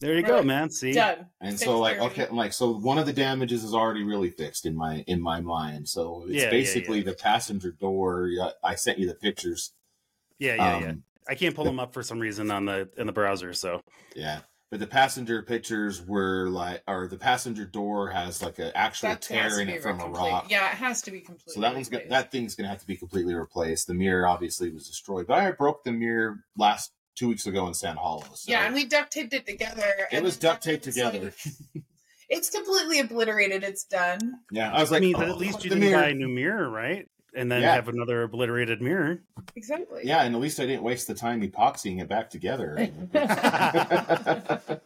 there 0.00 0.14
you 0.14 0.22
go, 0.22 0.42
man. 0.42 0.70
See, 0.70 0.92
Done. 0.92 1.26
And 1.40 1.52
Fixed 1.52 1.64
so 1.64 1.78
like 1.78 1.98
already. 1.98 2.12
okay, 2.22 2.26
I'm 2.30 2.36
like 2.36 2.52
so 2.52 2.70
one 2.76 2.98
of 2.98 3.06
the 3.06 3.12
damages 3.14 3.64
is 3.64 3.72
already 3.74 4.02
really 4.04 4.30
fixed 4.30 4.64
in 4.66 4.76
my 4.76 5.02
in 5.06 5.20
my 5.20 5.40
mind. 5.40 5.88
So 5.88 6.24
it's 6.26 6.34
Yeah, 6.34 6.42
yeah, 6.44 6.50
basically 6.50 6.98
yeah. 6.98 7.04
the 7.04 7.14
passenger 7.14 7.72
door. 7.72 8.30
I 8.62 8.74
sent 8.74 8.98
you 8.98 9.06
the 9.08 9.14
pictures. 9.14 9.72
yeah, 10.38 10.54
yeah, 10.54 10.76
um, 10.76 10.82
yeah. 10.82 10.92
I 11.28 11.34
can't 11.34 11.54
pull 11.54 11.64
them 11.64 11.80
up 11.80 11.92
for 11.94 12.02
some 12.02 12.18
reason 12.18 12.50
on 12.50 12.64
the 12.66 12.88
in 12.96 13.06
the 13.06 13.12
browser. 13.12 13.52
So 13.52 13.80
Yeah. 14.14 14.40
But 14.68 14.80
the 14.80 14.86
passenger 14.88 15.42
pictures 15.42 16.02
were 16.04 16.48
like, 16.48 16.82
or 16.88 17.06
the 17.06 17.16
passenger 17.16 17.64
door 17.64 18.08
has 18.10 18.42
like 18.42 18.58
an 18.58 18.72
actual 18.74 19.10
That 19.10 19.22
tear 19.22 19.60
in 19.60 19.68
it 19.68 19.80
from 19.80 20.00
a 20.00 20.08
rock. 20.08 20.46
Yeah, 20.50 20.66
it 20.72 20.74
has 20.78 21.02
to 21.02 21.12
be 21.12 21.20
completely. 21.20 21.52
So 21.54 21.60
that 21.60 21.72
one's 21.72 21.88
gonna, 21.88 22.02
replaced. 22.02 22.22
that 22.24 22.32
thing's 22.32 22.56
gonna 22.56 22.68
have 22.68 22.80
to 22.80 22.86
be 22.86 22.96
completely 22.96 23.34
replaced. 23.34 23.86
The 23.86 23.94
mirror 23.94 24.26
obviously 24.26 24.70
was 24.72 24.88
destroyed, 24.88 25.28
but 25.28 25.38
I 25.38 25.52
broke 25.52 25.84
the 25.84 25.92
mirror 25.92 26.38
last 26.58 26.90
two 27.14 27.28
weeks 27.28 27.46
ago 27.46 27.66
in 27.68 27.74
Sand 27.74 27.98
Hollow. 27.98 28.24
So 28.34 28.50
Yeah, 28.50 28.66
and 28.66 28.74
we 28.74 28.84
duct 28.86 29.12
taped 29.12 29.32
it 29.34 29.46
together. 29.46 30.08
it 30.10 30.22
was 30.24 30.36
duct 30.36 30.64
taped 30.64 30.82
together. 30.82 31.32
like- 31.74 31.84
it's 32.28 32.50
completely 32.50 32.98
obliterated. 32.98 33.62
It's 33.62 33.84
done. 33.84 34.18
yeah, 34.50 34.72
I 34.74 34.80
was 34.80 34.90
like, 34.90 34.98
I 34.98 35.00
mean, 35.06 35.14
oh, 35.16 35.22
at 35.22 35.38
least 35.38 35.62
you 35.62 35.70
didn't 35.70 35.84
mirror. 35.84 36.02
buy 36.02 36.08
a 36.08 36.14
new 36.14 36.28
mirror, 36.28 36.68
right? 36.68 37.06
And 37.36 37.52
then 37.52 37.60
Yeah. 37.62 37.74
have 37.74 37.88
another 37.88 38.22
obliterated 38.22 38.80
mirror. 38.80 39.22
Exactly. 39.54 40.00
Yeah, 40.04 40.22
and 40.24 40.34
at 40.34 40.40
least 40.40 40.58
I 40.58 40.66
didn't 40.66 40.82
waste 40.82 41.06
the 41.06 41.14
time 41.14 41.42
epoxying 41.42 42.00
it 42.00 42.08
back 42.08 42.30
together. 42.30 42.76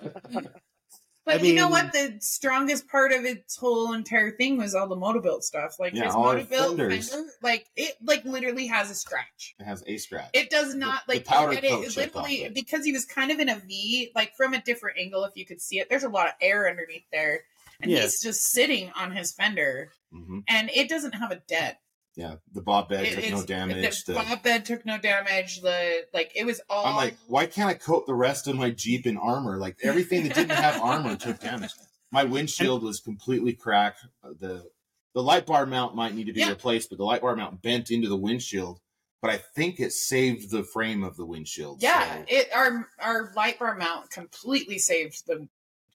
But 1.26 1.42
I 1.42 1.44
you 1.44 1.54
know 1.54 1.68
what? 1.68 1.92
The 1.92 2.16
strongest 2.20 2.88
part 2.88 3.12
of 3.12 3.24
its 3.26 3.54
whole 3.54 3.92
entire 3.92 4.30
thing 4.32 4.56
was 4.56 4.74
all 4.74 4.88
the 4.88 4.96
Motobuilt 4.96 5.42
stuff. 5.42 5.76
Like 5.78 5.94
Yeah, 5.94 6.06
his 6.06 6.14
all 6.14 6.24
Motobuilt 6.34 6.76
fender, 6.76 7.24
like 7.42 7.66
it, 7.76 7.94
like 8.02 8.24
literally 8.24 8.66
has 8.66 8.90
a 8.90 8.94
scratch. 8.94 9.54
it 9.60 9.64
has 9.64 9.84
a 9.86 9.98
scratch. 9.98 10.30
It 10.32 10.48
does 10.50 10.74
not 10.74 11.02
The- 11.06 11.12
the 11.12 11.18
like 11.18 11.26
powder 11.26 11.52
and 11.52 11.60
coat 11.62 11.84
it 11.84 11.90
chipped 11.90 12.16
literally 12.16 12.44
it. 12.44 12.54
because 12.54 12.84
he 12.86 12.92
was 12.92 13.04
kind 13.04 13.30
of 13.30 13.38
in 13.38 13.48
a 13.50 13.56
V, 13.60 14.10
like 14.16 14.34
from 14.34 14.54
a 14.54 14.62
different 14.62 14.98
angle. 14.98 15.22
If 15.24 15.36
you 15.36 15.44
could 15.44 15.60
see 15.60 15.78
it, 15.78 15.88
there's 15.90 16.04
a 16.04 16.08
lot 16.08 16.26
of 16.26 16.32
air 16.40 16.68
underneath 16.68 17.04
there, 17.12 17.42
and 17.82 17.90
Yeah. 17.92 18.00
he's 18.00 18.20
just 18.22 18.40
sitting 18.50 18.90
on 18.96 19.12
his 19.12 19.30
fender, 19.30 19.92
hmm 20.10 20.40
and 20.48 20.70
it 20.74 20.88
doesn't 20.88 21.12
have 21.12 21.30
a 21.30 21.36
dent. 21.46 21.76
Yeah, 22.16 22.36
the 22.52 22.60
bobbed 22.60 22.88
bed 22.90 23.06
It- 23.06 23.14
took 23.22 23.30
no 23.30 23.44
damage. 23.46 24.04
The 24.04 24.12
The, 24.12 24.18
bottom 24.18 24.38
bed 24.42 24.64
took 24.64 24.84
no 24.84 24.98
damage. 24.98 25.60
The 25.60 26.06
like 26.12 26.32
it 26.34 26.44
was 26.44 26.60
all. 26.68 26.84
I'm 26.86 26.96
like, 26.96 27.16
why 27.28 27.46
can't 27.46 27.68
I 27.70 27.74
coat 27.74 28.06
the 28.06 28.14
rest 28.14 28.48
of 28.48 28.56
my 28.56 28.70
Jeep 28.70 29.06
in 29.06 29.16
armor? 29.16 29.58
Like 29.58 29.76
everything 29.82 30.24
that 30.24 30.34
didn't 30.34 30.50
have 30.56 30.80
armor 30.82 31.16
took 31.16 31.38
damage. 31.40 31.70
My 32.10 32.24
windshield 32.24 32.82
was 32.82 32.98
completely 33.00 33.52
cracked. 33.52 34.00
Uh, 34.24 34.30
The 34.38 34.68
the 35.14 35.22
light 35.22 35.46
bar 35.46 35.66
mount 35.66 35.94
might 35.96 36.14
need 36.14 36.26
to 36.26 36.32
be 36.32 36.40
Yeah. 36.40 36.50
replaced, 36.50 36.88
but 36.90 36.98
the 36.98 37.04
light 37.04 37.20
bar 37.20 37.34
mount 37.36 37.62
bent 37.62 37.90
into 37.90 38.08
the 38.08 38.16
windshield. 38.16 38.80
But 39.22 39.30
I 39.32 39.36
think 39.38 39.78
it 39.80 39.92
saved 39.92 40.50
the 40.50 40.62
frame 40.64 41.02
of 41.04 41.16
the 41.16 41.26
windshield. 41.26 41.82
yeah, 41.82 42.16
so- 42.18 42.24
it 42.28 42.48
our 42.54 42.88
our 42.98 43.32
light 43.36 43.58
bar 43.60 43.76
mount 43.76 44.10
completely 44.10 44.78
saved 44.78 45.26
the 45.26 45.48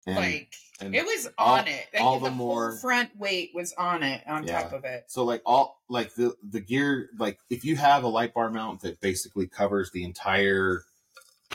and, 0.05 0.15
like 0.15 0.53
and 0.81 0.93
it 0.95 1.05
was 1.05 1.27
all- 1.37 1.55
on 1.59 1.67
it. 1.67 1.85
Like, 1.93 2.01
all 2.03 2.19
the 2.19 2.25
the 2.25 2.35
whole 2.35 2.45
more- 2.47 2.77
front 2.77 3.15
weight 3.17 3.51
was 3.53 3.73
on 3.77 4.03
it 4.03 4.21
on 4.27 4.45
Yeah. 4.45 4.61
top 4.61 4.73
of 4.73 4.83
it. 4.85 5.05
so 5.07 5.23
like 5.23 5.41
all 5.45 5.81
like 5.89 6.13
the 6.15 6.35
the 6.43 6.59
gear 6.59 7.09
like 7.17 7.39
if 7.49 7.63
you 7.65 7.75
have 7.77 8.03
a 8.03 8.07
light 8.07 8.33
bar 8.33 8.49
mount 8.51 8.81
that 8.81 8.99
basically 9.01 9.47
covers 9.47 9.91
the 9.91 10.03
entire 10.03 10.83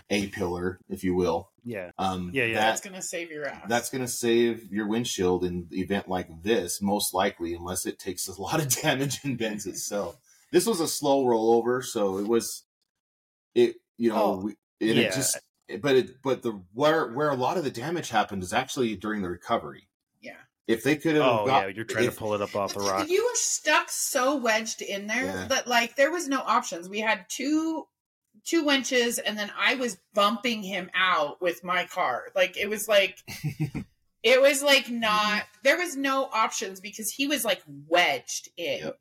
A 0.09 0.29
pillar, 0.29 0.79
if 0.89 1.05
you 1.05 1.15
will, 1.15 1.51
Yeah. 1.65 1.91
um, 1.99 2.31
Yeah, 2.33 2.45
yeah. 2.45 2.55
that- 2.55 2.61
That's 2.71 2.81
gonna 2.81 3.03
save 3.03 3.31
your 3.31 3.47
ass. 3.47 3.63
that's 3.69 3.91
going 3.91 4.05
to 4.05 4.11
save 4.11 4.73
your 4.73 4.87
windshield 4.89 5.45
in 5.45 5.67
the 5.69 5.81
event 5.81 6.09
like 6.09 6.29
this, 6.43 6.81
most 6.81 7.13
likely, 7.13 7.55
unless 7.55 7.87
it 7.87 7.99
takes 7.99 8.27
a 8.29 8.33
lot 8.41 8.61
of 8.61 8.69
damage 8.83 9.19
and 9.25 9.37
bends 9.37 9.67
itself. 9.67 10.17
This 10.53 10.65
was 10.67 10.81
a 10.81 10.89
slow 10.89 11.25
rollover, 11.25 11.85
so 11.85 12.19
it 12.19 12.27
was, 12.27 12.65
it 13.55 13.77
you 13.99 14.11
know, 14.11 14.17
Oh, 14.23 14.37
we, 14.39 14.57
and 14.81 14.97
yeah. 14.99 15.03
it 15.09 15.13
just, 15.13 15.39
but 15.83 15.96
it, 15.96 16.22
but 16.22 16.42
the 16.42 16.61
where 16.74 17.12
where 17.12 17.30
a 17.30 17.35
lot 17.35 17.56
of 17.56 17.64
the 17.64 17.70
damage 17.70 18.11
happened 18.11 18.42
is 18.42 18.52
actually 18.52 18.96
during 18.96 19.22
the 19.22 19.28
recovery. 19.30 19.88
yeah. 20.20 20.33
If 20.66 20.85
they 20.85 20.94
could 20.96 21.16
have, 21.16 21.24
Oh 21.24 21.46
got, 21.46 21.62
yeah, 21.68 21.74
you're 21.74 21.85
trying 21.85 22.04
if- 22.04 22.14
to 22.14 22.18
pull 22.18 22.35
it 22.35 22.40
up 22.42 22.54
off 22.54 22.74
the 22.74 22.80
rock. 22.80 23.09
You 23.09 23.24
were 23.24 23.35
stuck 23.37 23.88
so 23.90 24.37
wedged 24.37 24.83
in 24.83 25.06
there 25.09 25.24
Yeah. 25.26 25.46
that 25.48 25.66
like 25.66 25.96
there 25.96 26.11
was 26.12 26.28
no 26.28 26.40
options. 26.40 26.88
We 26.88 27.00
had 27.00 27.26
two 27.28 27.87
two 28.46 28.64
winches 28.64 29.18
and 29.18 29.37
then 29.38 29.50
I 29.59 29.74
was 29.74 29.98
bumping 30.14 30.62
him 30.62 30.88
out 30.94 31.42
with 31.42 31.62
my 31.64 31.85
car. 31.87 32.26
Like 32.37 32.56
it 32.56 32.68
was 32.70 32.87
like 32.88 33.18
it 34.22 34.40
was 34.40 34.62
like 34.62 34.88
not 34.90 35.44
there 35.64 35.76
was 35.78 35.96
no 35.96 36.24
options 36.33 36.80
because 36.80 37.11
he 37.11 37.26
was 37.26 37.44
like 37.44 37.62
wedged 37.88 38.48
in. 38.56 38.78
Yep. 38.85 38.98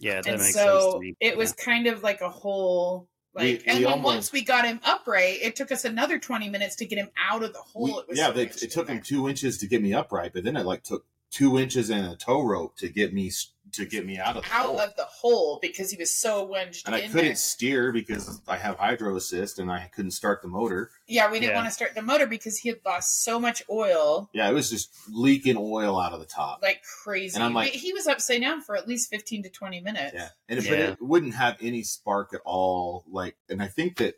Yeah, 0.00 0.14
that 0.16 0.26
and 0.26 0.40
makes 0.40 0.54
sense 0.54 0.66
so 0.66 0.94
to 0.94 0.98
me. 0.98 1.14
it 1.20 1.36
was 1.36 1.52
kind 1.52 1.86
of 1.86 2.02
like 2.02 2.20
a 2.20 2.28
whole 2.30 3.08
like 3.34 3.44
We- 3.44 3.62
and 3.66 3.78
we 3.78 3.84
then 3.84 3.92
almost- 3.92 4.04
once 4.14 4.32
we 4.32 4.42
got 4.42 4.64
him 4.64 4.80
upright, 4.84 5.38
it 5.42 5.56
took 5.56 5.72
us 5.72 5.84
another 5.84 6.18
20 6.18 6.48
minutes 6.48 6.76
to 6.76 6.84
get 6.84 6.98
him 6.98 7.10
out 7.16 7.42
of 7.42 7.52
the 7.52 7.60
hole. 7.60 7.84
we- 7.84 7.90
it 7.92 8.08
was 8.08 8.18
yeah, 8.18 8.26
so 8.28 8.32
they, 8.32 8.42
it 8.44 8.70
took 8.70 8.88
him 8.88 9.00
two 9.02 9.28
inches 9.28 9.58
to 9.58 9.66
get 9.66 9.82
me 9.82 9.92
upright, 9.94 10.32
but 10.34 10.44
then 10.44 10.56
it 10.56 10.66
like 10.66 10.82
took 10.82 11.06
two 11.30 11.58
inches 11.58 11.88
and 11.90 12.06
a 12.06 12.14
tow 12.16 12.42
rope 12.42 12.76
to 12.76 12.88
get 12.88 13.14
me 13.14 13.30
to 13.72 13.86
get 13.86 14.04
me 14.04 14.18
out 14.18 14.36
of 14.36 14.44
the 14.44 14.52
out 14.54 14.66
hole. 14.66 14.80
of 14.80 14.94
the 14.96 15.04
hole 15.04 15.58
because 15.62 15.90
he 15.90 15.96
was 15.96 16.14
so 16.14 16.44
wedged 16.44 16.86
and 16.86 16.94
I 16.94 17.00
couldn't 17.02 17.16
there. 17.16 17.34
steer 17.34 17.90
because 17.92 18.40
I 18.46 18.56
have 18.58 18.76
hydro 18.76 19.16
assist 19.16 19.58
and 19.58 19.70
I 19.70 19.90
couldn't 19.94 20.10
start 20.10 20.42
the 20.42 20.48
motor. 20.48 20.90
Yeah, 21.06 21.30
we 21.30 21.40
didn't 21.40 21.52
Yeah. 21.52 21.56
want 21.56 21.68
to 21.68 21.72
start 21.74 21.94
the 21.94 22.02
motor 22.02 22.26
because 22.26 22.58
he 22.58 22.68
had 22.68 22.80
lost 22.84 23.22
so 23.22 23.40
much 23.40 23.62
oil 23.70 24.28
Yeah, 24.34 24.48
it 24.50 24.52
was 24.52 24.68
just 24.70 24.90
leaking 25.08 25.56
oil 25.58 25.98
out 25.98 26.12
of 26.12 26.20
the 26.20 26.26
top. 26.26 26.60
like 26.62 26.82
crazy. 27.02 27.34
And 27.34 27.42
I'm 27.44 27.54
like- 27.54 27.72
We- 27.72 27.78
he 27.78 27.92
was 27.94 28.06
upside 28.06 28.42
down 28.42 28.60
for 28.60 28.76
at 28.76 28.86
least 28.86 29.08
15 29.08 29.42
to 29.44 29.48
20 29.48 29.80
minutes. 29.80 30.14
Yeah, 30.14 30.28
and 30.48 30.58
it, 30.58 30.64
Yeah. 30.66 30.70
but 30.70 30.78
it 30.80 31.02
wouldn't 31.02 31.34
have 31.34 31.56
any 31.60 31.82
spark 31.82 32.34
at 32.34 32.40
all. 32.44 33.04
Like, 33.10 33.36
and 33.48 33.62
I 33.62 33.68
think 33.68 33.96
that 33.98 34.16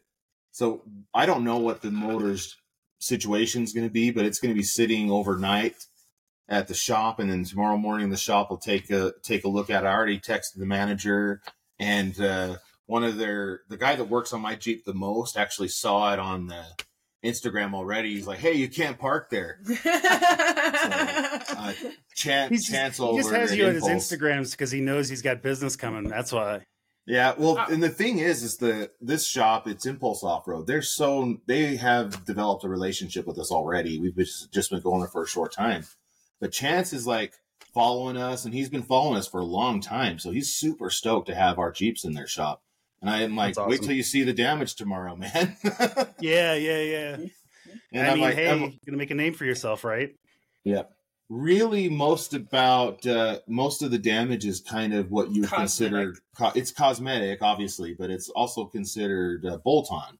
so 0.51 0.83
I 1.13 1.27
don't 1.27 1.45
know 1.45 1.59
what 1.59 1.81
the 1.83 1.91
motor's 1.91 2.57
situation 2.99 3.63
is 3.63 3.73
going 3.73 3.87
to 3.87 3.93
be, 3.93 4.11
but 4.11 4.25
it's 4.25 4.39
going 4.39 4.55
to 4.55 4.59
be 4.59 4.65
sitting 4.65 5.11
overnight 5.11 5.87
at 6.49 6.69
the 6.69 6.75
shop, 6.75 7.19
and 7.21 7.31
then 7.31 7.45
tomorrow 7.45 7.77
morning 7.77 8.11
the 8.11 8.17
shop 8.17 8.51
will 8.51 8.59
take 8.59 8.91
a 8.91 9.13
take 9.23 9.45
a 9.45 9.49
look 9.49 9.71
at. 9.71 9.85
it. 9.85 9.87
I 9.87 9.93
already 9.95 10.21
texted 10.21 10.57
the 10.59 10.67
manager, 10.67 11.41
and 11.79 12.19
uh, 12.21 12.57
one 12.87 13.05
of 13.05 13.17
their 13.17 13.61
the 13.69 13.77
guy 13.77 13.97
that 13.97 14.05
works 14.05 14.33
on 14.33 14.41
my 14.41 14.55
Jeep 14.55 14.85
the 14.85 14.95
most 14.95 15.37
actually 15.37 15.69
saw 15.69 16.13
it 16.13 16.19
on 16.19 16.47
the 16.49 16.65
Instagram 17.25 17.75
already. 17.75 18.15
He's 18.15 18.27
like, 18.27 18.39
"Hey, 18.39 18.55
you 18.55 18.69
can't 18.69 18.99
park 18.99 19.31
there." 19.31 19.61
Uh, 21.57 21.73
Chan- 22.15 22.51
just, 22.51 22.71
chance 22.71 22.97
he 22.97 23.03
over. 23.03 23.19
just 23.19 23.31
has 23.35 23.55
you 23.57 23.67
on 23.67 23.75
his 23.75 23.85
Instagrams 23.85 24.51
because 24.53 24.71
he 24.71 24.81
knows 24.81 25.09
he's 25.09 25.23
got 25.23 25.43
business 25.43 25.77
coming. 25.77 26.09
That's 26.09 26.33
why. 26.33 26.63
Yeah, 27.07 27.35
well, 27.37 27.59
Uh, 27.59 27.67
and 27.71 27.83
the 27.83 27.89
thing 27.91 28.19
is, 28.19 28.43
is 28.43 28.57
the 28.57 28.91
this 29.01 29.27
shop, 29.27 29.69
it's 29.69 29.85
Impulse 29.87 30.23
Off 30.25 30.47
Road. 30.49 30.67
They're 30.67 30.83
so 30.83 31.39
they 31.47 31.77
have 31.77 32.25
developed 32.25 32.65
a 32.65 32.69
relationship 32.69 33.27
with 33.27 33.39
us 33.39 33.51
already. 33.51 34.01
We've 34.01 34.17
just, 34.17 34.53
just 34.53 34.71
been 34.71 34.81
going 34.81 35.01
there 35.01 35.09
for 35.09 35.23
a 35.23 35.27
short 35.29 35.53
time, 35.53 35.85
but 36.41 36.53
Chance 36.53 36.93
is 36.93 37.07
like 37.07 37.35
following 37.73 38.17
us, 38.17 38.45
and 38.45 38.55
he's 38.55 38.69
been 38.69 38.83
following 38.83 39.17
us 39.19 39.27
for 39.29 39.41
a 39.41 39.45
long 39.45 39.81
time. 39.81 40.19
So 40.19 40.31
he's 40.31 40.55
super 40.55 40.91
stoked 40.91 41.27
to 41.29 41.35
have 41.35 41.59
our 41.59 41.73
Jeeps 41.73 42.05
in 42.05 42.15
their 42.15 42.27
shop. 42.27 42.63
And 43.01 43.11
I 43.11 43.23
am 43.23 43.37
like, 43.37 43.55
That's 43.55 43.69
wait 43.69 43.83
till 43.83 43.93
you 43.93 44.03
see 44.03 44.23
the 44.23 44.33
damage 44.33 44.77
tomorrow, 44.77 45.15
man. 45.17 45.57
Yeah, 46.21 46.55
yeah, 46.55 46.81
yeah. 46.81 47.17
and 47.93 48.07
I 48.07 48.11
I'm 48.11 48.15
mean, 48.15 48.23
like, 48.25 48.35
hey, 48.35 48.49
I'm- 48.49 48.61
you're 48.61 48.71
gonna 48.87 48.97
make 48.99 49.11
a 49.11 49.15
name 49.15 49.35
for 49.35 49.45
yourself, 49.45 49.85
right? 49.85 50.15
Yeah. 50.65 50.85
Really, 51.31 51.89
most 51.89 52.35
about 52.35 53.07
uh, 53.07 53.41
most 53.49 53.83
of 53.83 53.91
the 53.91 53.99
damage 53.99 54.45
is 54.45 54.61
kind 54.61 54.93
of 54.95 55.11
what 55.11 55.31
you 55.31 55.41
would 55.43 55.51
consider. 55.51 56.15
Co- 56.37 56.53
it's 56.55 56.71
cosmetic, 56.71 57.41
obviously, 57.43 57.95
but 57.95 58.11
it's 58.11 58.29
also 58.29 58.67
considered 58.67 59.45
uh, 59.47 59.57
bolt 59.57 59.89
on. 59.91 60.19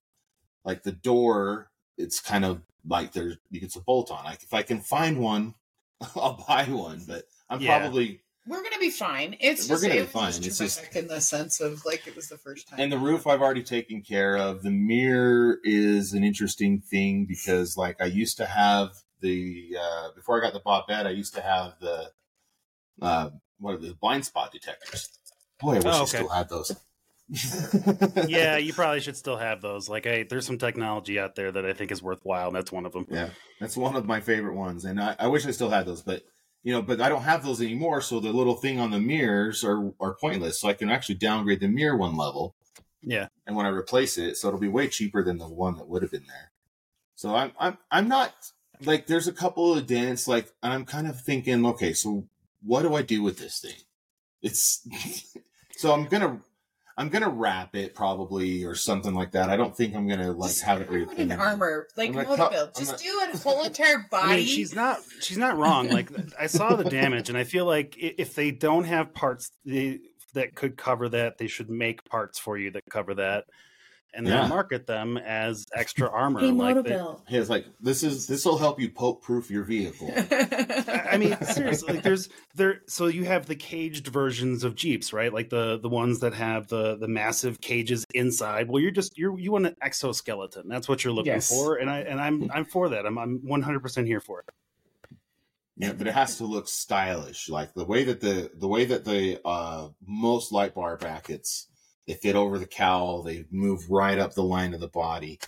Like 0.65 0.83
the 0.83 0.93
door, 0.93 1.71
it's 1.99 2.21
kind 2.21 2.43
of 2.45 2.63
like 2.89 3.13
there's 3.13 3.37
it's 3.53 3.77
a 3.77 3.81
bolt 3.83 4.11
on. 4.11 4.25
Like 4.25 4.43
if 4.43 4.55
I 4.55 4.63
can 4.63 4.81
find 4.81 5.19
one, 5.19 5.55
I'll 6.17 6.45
buy 6.47 6.65
one. 6.65 7.03
But 7.07 7.25
I'm 7.49 7.61
Yeah. 7.61 7.79
probably 7.79 8.21
We're 8.47 8.63
gonna 8.63 8.79
be 8.79 8.91
fine. 8.91 9.37
It's 9.41 9.69
We're 9.69 9.77
just 9.77 9.83
gonna 9.89 10.01
be 10.01 10.07
fine. 10.07 10.33
just 10.33 10.47
It's 10.47 10.59
just- 10.59 10.95
in 10.97 11.07
the 11.09 11.21
sense 11.21 11.61
of 11.61 11.85
like 11.87 12.07
it 12.07 12.15
was 12.17 12.29
the 12.29 12.37
first 12.39 12.69
time. 12.69 12.79
and 12.81 12.93
the 12.93 12.99
roof 12.99 13.27
I've 13.27 13.41
already 13.41 13.63
taken 13.63 14.03
care 14.03 14.37
of. 14.37 14.63
The 14.63 14.71
mirror 14.71 15.59
is 15.65 16.13
an 16.13 16.25
interesting 16.25 16.81
thing 16.81 17.25
because 17.27 17.77
like 17.77 17.97
I 18.01 18.07
used 18.07 18.37
to 18.39 18.47
have 18.47 18.91
the 19.21 19.77
uh 19.81 20.09
before 20.15 20.39
I 20.39 20.45
got 20.45 20.53
the 20.53 20.61
bobbed 20.61 20.89
bed, 20.89 21.07
I 21.07 21.11
used 21.11 21.35
to 21.35 21.41
have 21.41 21.75
the 21.81 22.11
uh 23.01 23.31
what 23.59 23.75
are 23.75 23.79
the 23.79 23.95
blind 23.95 24.27
spot 24.27 24.53
detectors. 24.53 25.09
Boy, 25.61 25.73
I 25.73 25.77
wish 25.77 25.85
Oh, 25.87 26.03
I 26.03 26.05
still 26.05 26.29
had 26.29 26.49
those. 26.51 26.77
Yeah, 28.29 28.57
you 28.59 28.75
probably 28.75 29.01
should 29.01 29.17
still 29.17 29.39
have 29.39 29.63
those. 29.63 29.89
Like, 29.89 30.05
hey, 30.05 30.25
there's 30.25 30.47
some 30.47 30.59
technology 30.59 31.19
out 31.19 31.35
there 31.37 31.51
that 31.51 31.65
I 31.65 31.73
think 31.73 31.91
is 31.91 32.03
worthwhile, 32.03 32.49
and 32.49 32.57
that's 32.57 32.71
one 32.71 32.85
of 32.85 32.93
them. 32.93 33.07
Yeah, 33.11 33.31
that's 33.65 33.77
one 33.79 33.97
of 33.97 34.05
my 34.05 34.21
favorite 34.21 34.55
ones, 34.55 34.85
and 34.85 35.01
I, 35.01 35.17
I 35.19 35.27
wish 35.29 35.47
I 35.47 35.51
still 35.51 35.71
had 35.71 35.87
those, 35.87 36.03
but 36.03 36.23
you 36.63 36.73
know, 36.73 36.83
but 36.83 37.01
I 37.01 37.09
don't 37.09 37.23
have 37.23 37.43
those 37.43 37.63
anymore. 37.63 38.03
So 38.03 38.21
the 38.21 38.31
little 38.33 38.57
thing 38.57 38.79
on 38.79 38.91
the 38.91 39.01
mirrors 39.01 39.65
are 39.65 39.93
are 39.99 40.15
pointless. 40.21 40.61
So 40.61 40.69
I 40.69 40.75
can 40.75 40.91
actually 40.91 41.15
downgrade 41.17 41.61
the 41.61 41.69
mirror 41.69 41.97
one 41.97 42.15
level, 42.17 42.55
Yeah, 43.03 43.29
and 43.47 43.57
when 43.57 43.65
I 43.65 43.71
replace 43.71 44.19
it, 44.19 44.37
so 44.37 44.49
it'll 44.49 44.61
be 44.61 44.69
way 44.69 44.89
cheaper 44.89 45.25
than 45.25 45.39
the 45.39 45.49
one 45.49 45.77
that 45.77 45.89
would 45.89 46.03
have 46.03 46.11
been 46.13 46.27
there. 46.27 46.53
So 47.15 47.35
I'm 47.35 47.53
I'm 47.59 47.79
I'm 47.91 48.09
not 48.09 48.35
like 48.85 49.07
there's 49.07 49.29
a 49.29 49.33
couple 49.33 49.73
of 49.73 49.87
dents 49.87 50.29
like 50.29 50.53
and 50.63 50.73
I'm 50.75 50.85
kind 50.85 51.07
of 51.09 51.19
thinking, 51.21 51.65
okay, 51.67 51.95
so 51.95 52.29
what 52.63 52.83
do 52.83 52.95
I 52.95 53.03
do 53.03 53.23
with 53.23 53.39
this 53.39 53.61
thing? 53.61 53.81
It's 54.43 54.87
so 55.77 55.93
I'm 55.93 56.05
gonna 56.05 56.41
I'm 56.97 57.09
gonna 57.09 57.29
wrap 57.29 57.75
it 57.75 57.95
probably 57.95 58.65
or 58.65 58.75
something 58.77 59.15
like 59.15 59.33
that. 59.33 59.51
I 59.51 59.57
don't 59.57 59.77
think 59.77 59.95
I'm 59.97 60.07
gonna 60.07 60.31
like 60.33 60.51
Just 60.51 60.63
have 60.63 60.81
it 60.81 60.89
put 60.89 61.19
an 61.19 61.33
armor, 61.33 61.89
like 61.97 62.09
I'm 62.11 62.15
gonna 62.15 62.29
motor 62.29 62.43
cut- 62.43 62.53
build. 62.53 62.69
I'm 62.77 62.85
Just 62.85 63.05
gonna- 63.05 63.33
do 63.33 63.35
a 63.35 63.39
whole 63.39 63.65
entire 63.65 64.07
body. 64.11 64.33
I 64.33 64.37
mean, 64.37 64.47
she's 64.47 64.75
not 64.75 65.01
she's 65.21 65.39
not 65.39 65.57
wrong. 65.59 65.89
Like, 65.89 66.11
I 66.39 66.47
saw 66.47 66.77
the 66.77 66.85
damage, 66.85 67.29
and 67.29 67.37
I 67.37 67.45
feel 67.45 67.67
like 67.67 67.97
if 67.99 68.35
they 68.35 68.53
don't 68.53 68.85
have 68.85 69.13
parts 69.13 69.51
they, 69.65 69.99
that 70.35 70.55
could 70.55 70.77
cover 70.77 71.09
that, 71.09 71.39
they 71.39 71.47
should 71.49 71.69
make 71.71 72.05
parts 72.05 72.39
for 72.39 72.57
you 72.57 72.71
that 72.73 72.83
cover 72.91 73.15
that, 73.15 73.45
and 74.17 74.27
then 74.27 74.35
Yeah. 74.43 74.49
market 74.49 74.87
them 74.87 75.17
as 75.17 75.65
extra 75.75 76.09
armor. 76.13 76.41
Hey, 76.41 76.51
like, 76.51 76.83
they- 76.85 76.91
Motobuilt. 76.93 77.23
Hey, 77.29 77.39
it's 77.39 77.51
like 77.51 77.67
this 77.81 78.03
is 78.03 78.27
this 78.27 78.45
will 78.45 78.59
help 78.59 78.81
you 78.81 78.91
poke 78.91 79.23
proof 79.23 79.51
your 79.51 79.65
vehicle. 79.65 80.11
I 80.17 81.09
I 81.13 81.17
mean, 81.17 81.37
seriously, 81.43 81.95
like 81.95 82.03
there's 82.03 82.29
there. 82.55 82.83
So 82.87 83.07
you 83.07 83.25
have 83.25 83.47
the 83.47 83.55
caged 83.57 84.09
versions 84.09 84.65
of 84.65 84.75
Jeeps, 84.75 85.13
right? 85.13 85.33
Like 85.33 85.51
the 85.51 85.79
the 85.79 85.89
ones 85.89 86.21
that 86.21 86.35
have 86.35 86.69
the 86.69 86.97
the 86.97 87.09
massive 87.09 87.61
cages 87.61 88.05
inside. 88.15 88.69
Well, 88.69 88.81
you're 88.83 88.91
just 88.91 89.17
you're 89.19 89.39
you 89.39 89.53
want 89.53 89.67
an 89.67 89.77
exoskeleton. 89.83 90.69
That's 90.69 90.89
what 90.89 91.05
you're 91.05 91.13
looking 91.13 91.33
Yes. 91.33 91.49
for, 91.49 91.77
and 91.77 91.89
I 91.91 92.01
and 92.01 92.21
I'm 92.21 92.51
I'm 92.53 92.65
for 92.65 92.89
that. 92.91 93.07
I'm 93.07 93.19
I'm 93.19 93.41
100 93.47 93.81
percent 93.81 94.07
here 94.07 94.21
for 94.21 94.41
it. 94.41 94.47
Yeah, 95.77 95.93
but 95.93 96.07
it 96.07 96.15
has 96.15 96.37
to 96.39 96.45
look 96.45 96.69
stylish. 96.69 97.49
Like 97.49 97.75
the 97.75 97.85
way 97.85 98.05
that 98.05 98.21
the 98.21 98.51
the 98.55 98.69
way 98.69 98.85
that 98.85 99.05
the 99.05 99.41
uh 99.45 99.89
most 100.07 100.53
light 100.53 100.75
bar 100.75 100.97
brackets 100.97 101.67
they 102.07 102.15
fit 102.15 102.37
over 102.37 102.59
the 102.59 102.67
cowl, 102.67 103.23
they 103.23 103.45
move 103.51 103.91
right 103.91 104.19
up 104.19 104.35
the 104.35 104.43
line 104.43 104.75
of 104.75 104.81
the 104.81 104.89
body. 104.89 105.39